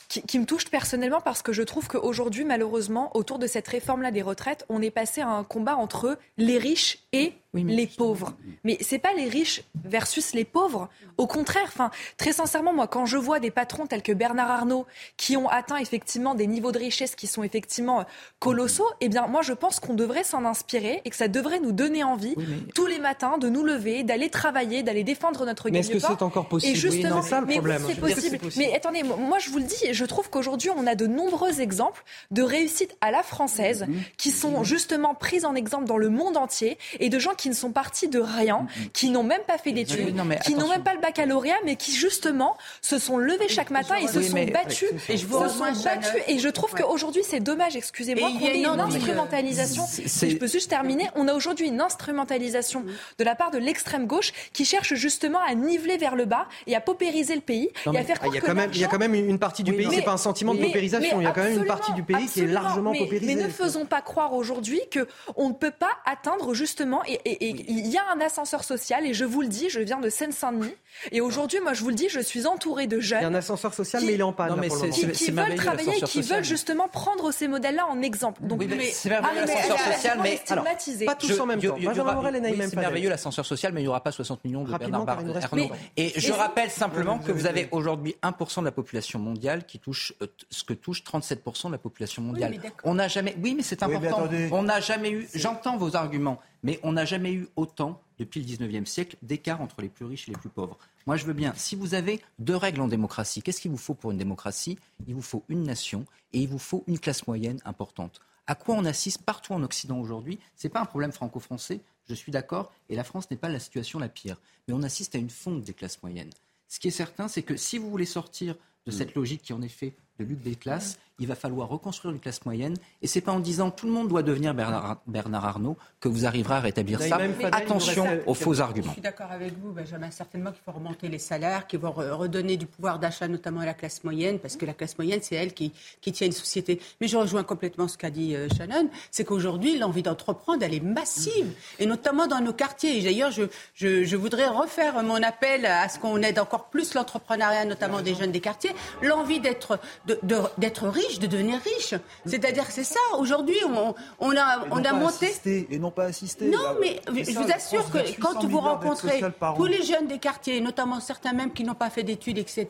qui, 0.08 0.22
qui, 0.22 0.38
me 0.38 0.44
touche 0.44 0.68
personnellement 0.68 1.20
parce 1.20 1.40
que 1.40 1.52
je 1.52 1.62
trouve 1.62 1.86
qu'aujourd'hui, 1.86 2.44
malheureusement, 2.44 3.16
autour 3.16 3.38
de 3.38 3.46
cette 3.46 3.68
réforme-là 3.68 4.10
des 4.10 4.22
retraites, 4.22 4.66
on 4.68 4.82
est 4.82 4.90
passé 4.90 5.20
à 5.20 5.28
un 5.28 5.44
combat 5.44 5.76
entre 5.76 6.18
les 6.36 6.58
riches 6.58 6.98
et 7.12 7.32
oui, 7.52 7.64
les 7.64 7.86
pauvres. 7.88 8.34
Mais 8.62 8.78
c'est 8.80 8.98
pas 8.98 9.12
les 9.12 9.28
riches 9.28 9.64
versus 9.84 10.34
les 10.34 10.44
pauvres. 10.44 10.88
Au 11.18 11.26
contraire, 11.26 11.64
enfin, 11.66 11.90
très 12.16 12.32
sincèrement, 12.32 12.72
moi, 12.72 12.86
quand 12.86 13.06
je 13.06 13.16
vois 13.16 13.40
des 13.40 13.50
patrons 13.50 13.86
tels 13.86 14.02
que 14.02 14.12
Bernard 14.12 14.50
Arnault 14.50 14.86
qui 15.16 15.36
ont 15.36 15.48
atteint 15.48 15.78
effectivement 15.78 16.34
des 16.36 16.46
niveaux 16.46 16.70
de 16.70 16.78
richesse 16.78 17.16
qui 17.16 17.26
sont 17.26 17.42
effectivement 17.42 18.04
colossaux, 18.38 18.86
eh 19.00 19.08
bien, 19.08 19.26
moi, 19.26 19.42
je 19.42 19.52
pense 19.52 19.80
qu'on 19.80 19.94
devrait 19.94 20.22
s'en 20.22 20.44
inspirer 20.44 21.02
et 21.04 21.10
que 21.10 21.16
ça 21.16 21.26
devrait 21.26 21.58
nous 21.58 21.72
donner 21.72 22.04
envie 22.04 22.34
oui, 22.36 22.44
mais... 22.48 22.72
tous 22.72 22.86
les 22.86 23.00
matins 23.00 23.36
de 23.36 23.48
nous 23.48 23.64
lever, 23.64 24.04
d'aller 24.04 24.30
travailler, 24.30 24.84
d'aller 24.84 25.02
défendre 25.02 25.44
notre 25.44 25.70
Mais 25.70 25.80
est-ce 25.80 25.90
que 25.90 25.98
c'est 25.98 26.22
encore 26.22 26.46
possible 26.46 26.72
Et 26.72 26.76
justement, 26.76 27.16
oui, 27.16 27.22
non, 27.22 27.22
ça, 27.22 27.40
le 27.40 27.46
mais 27.46 27.54
problème. 27.54 27.82
c'est 27.84 28.00
possible. 28.00 28.38
possible. 28.38 28.64
Mais 28.64 28.76
attendez, 28.76 29.02
moi, 29.02 29.38
je 29.40 29.50
vous 29.50 29.58
le 29.58 29.64
dis, 29.64 29.92
je 29.92 30.04
trouve 30.04 30.30
qu'aujourd'hui, 30.30 30.70
on 30.70 30.86
a 30.86 30.94
de 30.94 31.08
nombreux 31.08 31.60
exemples 31.60 32.04
de 32.30 32.42
réussite 32.42 32.96
à 33.00 33.10
la 33.10 33.24
française 33.24 33.86
mmh. 33.88 33.94
qui 34.16 34.30
sont 34.30 34.62
justement 34.62 35.14
prises 35.14 35.44
en 35.44 35.56
exemple 35.56 35.86
dans 35.86 35.98
le 35.98 36.10
monde 36.10 36.36
entier 36.36 36.78
et 37.00 37.08
de 37.08 37.18
gens 37.18 37.34
qui 37.40 37.48
ne 37.48 37.54
sont 37.54 37.72
partis 37.72 38.08
de 38.08 38.20
rien, 38.20 38.66
qui 38.92 39.08
n'ont 39.08 39.22
même 39.22 39.40
pas 39.46 39.56
fait 39.56 39.72
d'études, 39.72 40.14
qui 40.44 40.54
n'ont 40.54 40.68
même 40.68 40.82
pas 40.82 40.92
le 40.92 41.00
baccalauréat, 41.00 41.56
mais 41.64 41.76
qui 41.76 41.92
justement 41.92 42.56
se 42.82 42.98
sont 42.98 43.16
levés 43.16 43.48
chaque 43.48 43.70
matin 43.70 43.96
et 43.96 44.06
se 44.08 44.20
sont 44.20 44.44
battus. 44.44 44.90
Et 45.08 45.16
je, 45.16 45.26
se 45.26 45.48
sont 45.48 45.64
battus. 45.82 46.22
Et 46.28 46.38
je 46.38 46.48
trouve 46.50 46.74
qu'aujourd'hui, 46.74 47.22
c'est 47.26 47.40
dommage, 47.40 47.76
excusez-moi, 47.76 48.30
qu'on 48.30 48.46
ait 48.46 48.60
une 48.60 48.66
instrumentalisation. 48.66 49.84
Si 49.86 50.30
je 50.30 50.36
peux 50.36 50.48
juste 50.48 50.68
terminer, 50.68 51.08
on 51.14 51.28
a 51.28 51.34
aujourd'hui 51.34 51.68
une 51.68 51.80
instrumentalisation 51.80 52.84
de 53.18 53.24
la 53.24 53.34
part 53.34 53.50
de 53.50 53.58
l'extrême 53.58 54.06
gauche 54.06 54.32
qui 54.52 54.66
cherche 54.66 54.94
justement 54.94 55.40
à 55.40 55.54
niveler 55.54 55.96
vers 55.96 56.16
le 56.16 56.26
bas 56.26 56.46
et 56.66 56.76
à 56.76 56.80
paupériser 56.80 57.34
le 57.34 57.40
pays 57.40 57.70
non, 57.86 57.92
et 57.94 57.98
à 57.98 58.04
faire 58.04 58.18
ah, 58.20 58.26
il 58.26 58.34
y 58.34 58.38
a 58.38 58.40
quand 58.42 58.54
même, 58.54 58.70
il 58.74 58.80
y 58.80 58.84
a 58.84 58.88
quand 58.88 58.98
même 58.98 59.14
une 59.14 59.38
partie 59.38 59.62
du 59.62 59.70
oui, 59.70 59.78
pays, 59.78 59.88
c'est 59.94 60.02
pas 60.02 60.12
un 60.12 60.18
sentiment 60.18 60.54
de 60.54 60.60
paupérisation. 60.60 61.20
Il 61.20 61.24
y 61.24 61.26
a 61.26 61.32
quand 61.32 61.42
même 61.42 61.56
une 61.56 61.66
partie 61.66 61.92
du 61.94 62.02
pays 62.02 62.26
qui 62.26 62.40
est 62.40 62.46
largement 62.46 62.92
paupérisée. 62.92 63.34
Mais 63.34 63.42
ne 63.42 63.48
faisons 63.48 63.86
pas 63.86 64.02
croire 64.02 64.34
aujourd'hui 64.34 64.80
que 64.90 65.08
on 65.36 65.48
ne 65.48 65.54
peut 65.54 65.70
pas 65.70 65.92
atteindre 66.04 66.52
justement 66.52 67.02
et, 67.06 67.29
et, 67.30 67.50
et 67.50 67.64
il 67.68 67.86
y 67.88 67.96
a 67.96 68.02
un 68.14 68.20
ascenseur 68.20 68.64
social 68.64 69.06
et 69.06 69.14
je 69.14 69.24
vous 69.24 69.42
le 69.42 69.48
dis, 69.48 69.70
je 69.70 69.80
viens 69.80 70.00
de 70.00 70.08
Seine-Saint-Denis 70.08 70.74
et 71.12 71.20
aujourd'hui, 71.20 71.60
moi 71.60 71.72
je 71.72 71.82
vous 71.82 71.88
le 71.88 71.94
dis, 71.94 72.08
je 72.08 72.20
suis 72.20 72.46
entourée 72.46 72.86
de 72.86 73.00
jeunes. 73.00 73.20
Il 73.20 73.22
y 73.22 73.26
a 73.26 73.28
un 73.28 73.34
ascenseur 73.34 73.72
social, 73.72 74.00
qui, 74.00 74.08
mais 74.08 74.14
il 74.14 74.20
est 74.20 74.24
en 74.24 74.32
panne. 74.32 74.50
Non, 74.50 74.56
mais 74.56 74.68
qui, 74.68 75.10
qui 75.10 75.30
veulent 75.30 75.54
travailler 75.54 75.96
et 75.96 76.00
qui 76.02 76.22
veulent 76.22 76.44
justement 76.44 76.88
prendre 76.88 77.32
ces 77.32 77.48
modèles-là 77.48 77.86
en 77.86 78.02
exemple. 78.02 78.42
Donc, 78.42 78.60
oui, 78.60 78.68
mais, 78.68 78.86
c'est 78.86 79.08
merveilleux 79.08 79.46
l'ascenseur 79.46 79.78
social, 79.78 80.18
mais 80.22 80.40
alors, 80.48 80.64
pas 80.64 81.14
tous 81.14 81.40
en 81.40 81.46
même 81.46 81.60
temps. 81.60 81.76
C'est 81.76 82.76
merveilleux 82.76 83.10
l'ascenseur 83.10 83.46
social, 83.46 83.72
mais 83.72 83.80
il 83.80 83.84
n'y 83.84 83.88
aura 83.88 84.02
pas 84.02 84.12
60 84.12 84.44
millions 84.44 84.64
de 84.64 84.76
Bernard 84.76 85.08
Arnault. 85.08 85.70
Et 85.96 86.12
je 86.16 86.32
rappelle 86.32 86.70
simplement 86.70 87.18
que 87.18 87.32
vous 87.32 87.46
avez 87.46 87.68
aujourd'hui 87.70 88.16
1% 88.22 88.60
de 88.60 88.64
la 88.64 88.72
population 88.72 89.18
mondiale 89.18 89.64
qui 89.64 89.78
touche 89.78 90.12
ce 90.50 90.64
que 90.64 90.74
touche 90.74 91.02
37% 91.02 91.68
de 91.68 91.72
la 91.72 91.78
population 91.78 92.22
mondiale. 92.22 92.58
on 92.84 92.94
n'a 92.94 93.08
jamais. 93.08 93.36
Oui, 93.42 93.54
mais 93.54 93.62
c'est 93.62 93.82
important. 93.82 94.28
on 94.52 94.62
n'a 94.62 94.80
jamais 94.80 95.10
eu. 95.10 95.28
J'entends 95.34 95.76
vos 95.76 95.96
arguments, 95.96 96.40
mais 96.62 96.80
on 96.82 96.92
n'a 96.92 97.04
jamais 97.04 97.32
eu 97.32 97.48
autant 97.56 98.00
depuis 98.18 98.40
le 98.40 98.46
19e 98.46 98.84
siècle 98.84 99.16
d'écart 99.22 99.60
entre 99.60 99.80
les 99.82 99.88
plus 99.88 100.04
riches 100.04 100.28
et 100.28 100.32
les 100.32 100.38
plus 100.38 100.48
pauvres. 100.48 100.78
Moi, 101.06 101.16
je 101.16 101.24
veux 101.24 101.32
bien, 101.32 101.54
si 101.56 101.76
vous 101.76 101.94
avez 101.94 102.20
deux 102.38 102.56
règles 102.56 102.82
en 102.82 102.88
démocratie, 102.88 103.42
qu'est-ce 103.42 103.60
qu'il 103.60 103.70
vous 103.70 103.78
faut 103.78 103.94
pour 103.94 104.10
une 104.10 104.18
démocratie? 104.18 104.78
Il 105.06 105.14
vous 105.14 105.22
faut 105.22 105.44
une 105.48 105.62
nation 105.64 106.04
et 106.32 106.40
il 106.40 106.48
vous 106.48 106.58
faut 106.58 106.84
une 106.86 106.98
classe 106.98 107.26
moyenne 107.26 107.60
importante. 107.64 108.20
À 108.46 108.54
quoi 108.54 108.74
on 108.74 108.84
assiste 108.84 109.22
partout 109.22 109.52
en 109.52 109.62
Occident 109.62 109.98
aujourd'hui? 109.98 110.38
Ce 110.56 110.66
n'est 110.66 110.72
pas 110.72 110.80
un 110.80 110.86
problème 110.86 111.12
franco-français, 111.12 111.80
je 112.08 112.14
suis 112.14 112.32
d'accord, 112.32 112.72
et 112.88 112.96
la 112.96 113.04
France 113.04 113.30
n'est 113.30 113.36
pas 113.36 113.48
la 113.48 113.60
situation 113.60 113.98
la 113.98 114.08
pire. 114.08 114.36
Mais 114.66 114.74
on 114.74 114.82
assiste 114.82 115.14
à 115.14 115.18
une 115.18 115.30
fonte 115.30 115.62
des 115.62 115.72
classes 115.72 116.02
moyennes. 116.02 116.30
Ce 116.68 116.80
qui 116.80 116.88
est 116.88 116.92
certain, 116.92 117.28
c'est 117.28 117.42
que 117.42 117.56
si 117.56 117.78
vous 117.78 117.90
voulez 117.90 118.06
sortir 118.06 118.56
de 118.86 118.90
cette 118.90 119.14
logique 119.14 119.42
qui, 119.42 119.52
en 119.52 119.62
effet, 119.62 119.94
de 120.18 120.24
lutte 120.24 120.42
des 120.42 120.56
classes, 120.56 120.98
il 121.20 121.26
va 121.26 121.34
falloir 121.34 121.68
reconstruire 121.68 122.12
une 122.12 122.20
classe 122.20 122.44
moyenne. 122.44 122.76
Et 123.02 123.06
c'est 123.06 123.20
pas 123.20 123.32
en 123.32 123.40
disant 123.40 123.70
tout 123.70 123.86
le 123.86 123.92
monde 123.92 124.08
doit 124.08 124.22
devenir 124.22 124.54
Bernard, 124.54 124.96
Bernard 125.06 125.44
Arnault 125.44 125.76
que 126.00 126.08
vous 126.08 126.26
arriverez 126.26 126.54
à 126.54 126.60
rétablir 126.60 127.00
ça. 127.00 127.18
Attention 127.52 128.06
aux 128.26 128.34
faux 128.34 128.60
arguments. 128.60 128.88
Je 128.88 128.92
suis 128.94 129.02
d'accord 129.02 129.30
avec 129.30 129.52
vous, 129.58 129.72
Benjamin. 129.72 130.10
Certainement 130.10 130.50
qu'il 130.50 130.62
faut 130.64 130.72
remonter 130.72 131.08
les 131.08 131.18
salaires, 131.18 131.66
qu'il 131.66 131.78
faut 131.78 131.90
redonner 131.90 132.56
du 132.56 132.66
pouvoir 132.66 132.98
d'achat, 132.98 133.28
notamment 133.28 133.60
à 133.60 133.66
la 133.66 133.74
classe 133.74 134.02
moyenne, 134.02 134.38
parce 134.38 134.56
que 134.56 134.64
la 134.64 134.72
classe 134.72 134.96
moyenne, 134.96 135.20
c'est 135.22 135.34
elle 135.34 135.52
qui, 135.52 135.72
qui, 136.00 136.12
tient 136.12 136.26
une 136.26 136.32
société. 136.32 136.80
Mais 137.00 137.08
je 137.08 137.18
rejoins 137.18 137.44
complètement 137.44 137.86
ce 137.86 137.98
qu'a 137.98 138.10
dit 138.10 138.34
euh, 138.34 138.48
Shannon, 138.56 138.88
c'est 139.10 139.24
qu'aujourd'hui, 139.24 139.78
l'envie 139.78 140.02
d'entreprendre, 140.02 140.62
elle 140.62 140.74
est 140.74 140.82
massive, 140.82 141.52
et 141.78 141.84
notamment 141.84 142.26
dans 142.26 142.40
nos 142.40 142.54
quartiers. 142.54 142.98
Et 142.98 143.02
d'ailleurs, 143.02 143.30
je, 143.30 143.42
je, 143.74 144.04
je, 144.04 144.16
voudrais 144.16 144.48
refaire 144.48 145.02
mon 145.02 145.22
appel 145.22 145.66
à 145.66 145.88
ce 145.90 145.98
qu'on 145.98 146.22
aide 146.22 146.38
encore 146.38 146.70
plus 146.70 146.94
l'entrepreneuriat, 146.94 147.66
notamment 147.66 148.00
des 148.00 148.14
jeunes 148.14 148.32
des 148.32 148.40
quartiers. 148.40 148.72
L'envie 149.02 149.40
d'être 149.40 149.78
d'être 150.06 150.84
de, 150.84 150.88
riche, 150.88 151.09
de 151.18 151.26
devenir 151.26 151.60
riche. 151.60 151.94
C'est-à-dire 152.26 152.66
que 152.66 152.72
c'est 152.72 152.84
ça. 152.84 153.00
Aujourd'hui, 153.18 153.56
on, 153.66 153.94
on, 154.20 154.36
a, 154.36 154.64
on 154.70 154.84
a 154.84 154.92
monté. 154.92 155.26
Assister 155.26 155.66
et 155.70 155.78
non 155.78 155.90
pas 155.90 156.04
assister. 156.04 156.46
Non, 156.46 156.76
mais 156.80 157.00
je 157.08 157.32
vous 157.38 157.50
assure 157.52 157.90
que 157.90 157.98
quand 158.20 158.44
vous 158.44 158.60
rencontrez 158.60 159.20
tous 159.56 159.66
les 159.66 159.82
jeunes 159.82 160.06
des 160.06 160.18
quartiers, 160.18 160.60
notamment 160.60 161.00
certains 161.00 161.32
même 161.32 161.52
qui 161.52 161.64
n'ont 161.64 161.74
pas 161.74 161.90
fait 161.90 162.02
d'études, 162.02 162.38
etc., 162.38 162.66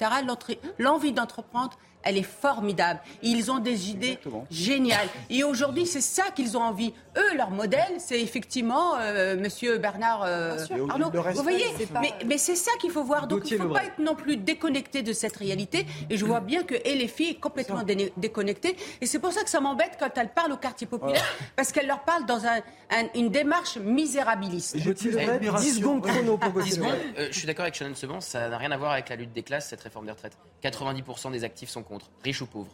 l'envie 0.78 1.12
d'entreprendre, 1.12 1.76
elle 2.02 2.16
est 2.16 2.22
formidable. 2.22 3.00
Ils 3.22 3.50
ont 3.50 3.58
des 3.58 3.90
idées 3.90 4.08
Exactement. 4.08 4.46
géniales. 4.50 5.08
Et 5.28 5.44
aujourd'hui, 5.44 5.86
c'est 5.86 6.00
ça 6.00 6.24
qu'ils 6.34 6.56
ont 6.56 6.62
envie. 6.62 6.92
Eux, 7.16 7.36
leur 7.36 7.50
modèle, 7.50 7.94
c'est 7.98 8.20
effectivement 8.20 8.96
euh, 8.98 9.36
Monsieur 9.36 9.78
Bernard 9.78 10.22
euh, 10.24 10.56
Arnault. 10.88 11.10
Vous 11.34 11.42
voyez 11.42 11.64
Mais, 12.00 12.12
mais 12.26 12.38
c'est 12.38 12.56
ça 12.56 12.70
qu'il 12.80 12.90
faut 12.90 13.04
voir. 13.04 13.26
Donc, 13.26 13.50
il 13.50 13.58
ne 13.58 13.62
faut 13.62 13.68
pas 13.68 13.84
être 13.84 13.98
non 13.98 14.14
plus 14.14 14.36
déconnecté 14.36 15.02
de 15.02 15.12
cette 15.12 15.36
réalité. 15.36 15.86
Et 16.08 16.16
je 16.16 16.24
vois 16.24 16.40
bien 16.40 16.62
que 16.62 16.74
LFI 16.74 17.30
est 17.30 17.40
complètement 17.40 17.82
dé 17.82 18.12
déconnectée. 18.16 18.76
Et 19.00 19.06
c'est 19.06 19.18
pour 19.18 19.32
ça 19.32 19.42
que 19.42 19.50
ça 19.50 19.60
m'embête 19.60 19.96
quand 19.98 20.10
elle 20.16 20.30
parle 20.30 20.52
au 20.52 20.56
quartier 20.56 20.86
populaire, 20.86 21.24
parce 21.56 21.72
qu'elle 21.72 21.86
leur 21.86 22.00
parle 22.00 22.26
dans 22.26 22.46
un, 22.46 22.58
un, 22.90 23.06
une 23.14 23.30
démarche 23.30 23.76
misérabiliste. 23.78 24.78
Je 24.78 24.90
tirerai 24.92 25.38
10 25.38 25.76
secondes 25.78 26.02
chrono 26.02 26.36
pour 26.36 26.56
euh, 26.58 27.28
Je 27.30 27.36
suis 27.36 27.46
d'accord 27.46 27.64
avec 27.64 27.74
Shannon 27.74 27.94
Sebon, 27.94 28.20
ça 28.20 28.48
n'a 28.48 28.58
rien 28.58 28.70
à 28.70 28.76
voir 28.76 28.92
avec 28.92 29.08
la 29.08 29.16
lutte 29.16 29.32
des 29.32 29.42
classes, 29.42 29.68
cette 29.68 29.80
réforme 29.80 30.06
des 30.06 30.12
retraites. 30.12 30.36
90% 30.62 31.32
des 31.32 31.44
actifs 31.44 31.70
sont 31.70 31.82
contre, 31.90 32.10
riches 32.22 32.42
ou 32.42 32.46
pauvres. 32.46 32.72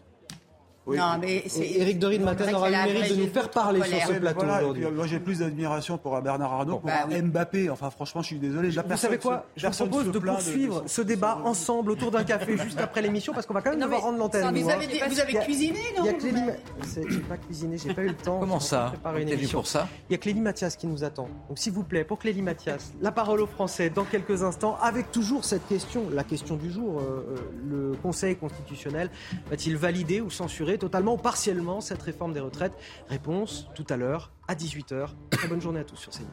Oui. 0.86 0.98
Non, 0.98 1.18
mais 1.20 1.44
Éric 1.58 1.98
Dory 1.98 2.20
de 2.20 2.24
Matin 2.24 2.52
aura 2.54 2.70
le 2.70 2.92
mérite 2.92 3.16
de 3.16 3.20
nous 3.20 3.26
faire 3.26 3.50
parler 3.50 3.82
sur 3.82 4.06
ce 4.06 4.12
plateau 4.12 4.38
voilà, 4.40 4.58
aujourd'hui. 4.58 4.86
Moi, 4.86 5.06
j'ai 5.08 5.18
plus 5.18 5.40
d'admiration 5.40 5.98
pour 5.98 6.20
Bernard 6.20 6.52
Arnault, 6.52 6.78
pour 6.78 6.88
bah, 6.88 7.06
oui. 7.10 7.20
Mbappé. 7.22 7.70
Enfin, 7.70 7.90
franchement, 7.90 8.22
je 8.22 8.28
suis 8.28 8.38
désolé. 8.38 8.70
Vous 8.70 8.96
savez 8.96 9.18
quoi? 9.18 9.46
Je 9.56 9.66
vous 9.66 9.72
propose 9.72 10.12
de 10.12 10.18
poursuivre 10.18 10.82
de... 10.82 10.88
ce 10.88 11.02
débat 11.02 11.40
ensemble 11.44 11.90
autour 11.90 12.12
d'un 12.12 12.22
café 12.22 12.56
juste 12.62 12.80
après 12.80 13.02
l'émission 13.02 13.32
parce 13.32 13.46
qu'on 13.46 13.54
va 13.54 13.62
quand 13.62 13.70
même 13.70 13.80
non, 13.80 13.86
devoir 13.86 14.02
rendre 14.02 14.18
l'antenne. 14.18 14.56
Vous, 14.56 14.70
avez, 14.70 14.86
vous 15.08 15.20
avez 15.20 15.34
cuisiné, 15.40 15.80
non. 15.98 16.04
J'ai 16.04 17.18
pas 17.20 17.36
cuisiné, 17.36 17.78
j'ai 17.78 17.92
pas 17.92 18.02
eu 18.02 18.08
le 18.08 18.14
temps. 18.14 18.38
Comment 18.38 18.60
ça? 18.60 18.92
une 19.18 19.28
émission. 19.28 19.58
pour 19.58 19.66
ça? 19.66 19.88
Il 20.08 20.12
y 20.12 20.14
a 20.14 20.18
Clélie 20.18 20.40
Mathias 20.40 20.76
qui 20.76 20.86
nous 20.86 21.02
attend. 21.02 21.28
Donc, 21.48 21.58
s'il 21.58 21.72
vous 21.72 21.82
plaît, 21.82 22.04
pour 22.04 22.18
Clélie 22.18 22.42
Mathias, 22.42 22.92
la 23.00 23.10
parole 23.10 23.40
aux 23.40 23.46
Français 23.46 23.90
dans 23.90 24.04
quelques 24.04 24.44
instants, 24.44 24.78
avec 24.80 25.10
toujours 25.10 25.44
cette 25.44 25.66
question, 25.66 26.04
la 26.12 26.22
question 26.22 26.54
du 26.54 26.70
jour. 26.70 27.00
Euh, 27.00 27.36
le 27.68 27.96
Conseil 28.02 28.36
constitutionnel 28.36 29.10
va-t-il 29.50 29.76
valider 29.76 30.20
ou 30.20 30.30
censurer 30.30 30.75
totalement 30.78 31.14
ou 31.14 31.18
partiellement 31.18 31.80
cette 31.80 32.02
réforme 32.02 32.32
des 32.32 32.40
retraites 32.40 32.76
Réponse 33.08 33.68
tout 33.74 33.86
à 33.90 33.96
l'heure 33.96 34.32
à 34.48 34.54
18h. 34.54 35.08
Très 35.30 35.48
bonne 35.48 35.60
journée 35.60 35.80
à 35.80 35.84
tous 35.84 35.96
sur 35.96 36.12
CNews. 36.12 36.26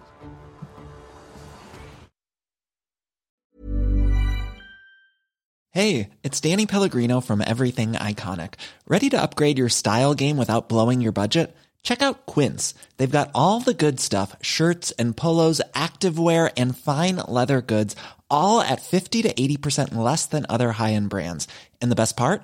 Hey, 5.76 6.10
it's 6.22 6.40
Danny 6.40 6.68
Pellegrino 6.68 7.20
from 7.20 7.42
Everything 7.42 7.94
Iconic. 7.94 8.56
Ready 8.88 9.10
to 9.10 9.20
upgrade 9.20 9.58
your 9.58 9.70
style 9.70 10.14
game 10.14 10.38
without 10.38 10.70
blowing 10.70 11.02
your 11.02 11.14
budget? 11.14 11.56
Check 11.82 12.04
out 12.04 12.28
Quince. 12.28 12.76
They've 12.98 13.10
got 13.10 13.32
all 13.34 13.60
the 13.60 13.74
good 13.74 14.00
stuff 14.00 14.36
shirts 14.40 14.92
and 15.00 15.18
polos, 15.18 15.62
activewear, 15.74 16.52
and 16.56 16.78
fine 16.78 17.16
leather 17.28 17.60
goods, 17.60 17.96
all 18.30 18.62
at 18.62 18.82
50 18.82 19.24
to 19.24 19.34
80% 19.34 19.96
less 19.96 20.28
than 20.28 20.46
other 20.48 20.74
high 20.74 20.94
end 20.94 21.10
brands. 21.10 21.48
And 21.82 21.92
the 21.92 21.96
best 21.96 22.16
part? 22.16 22.44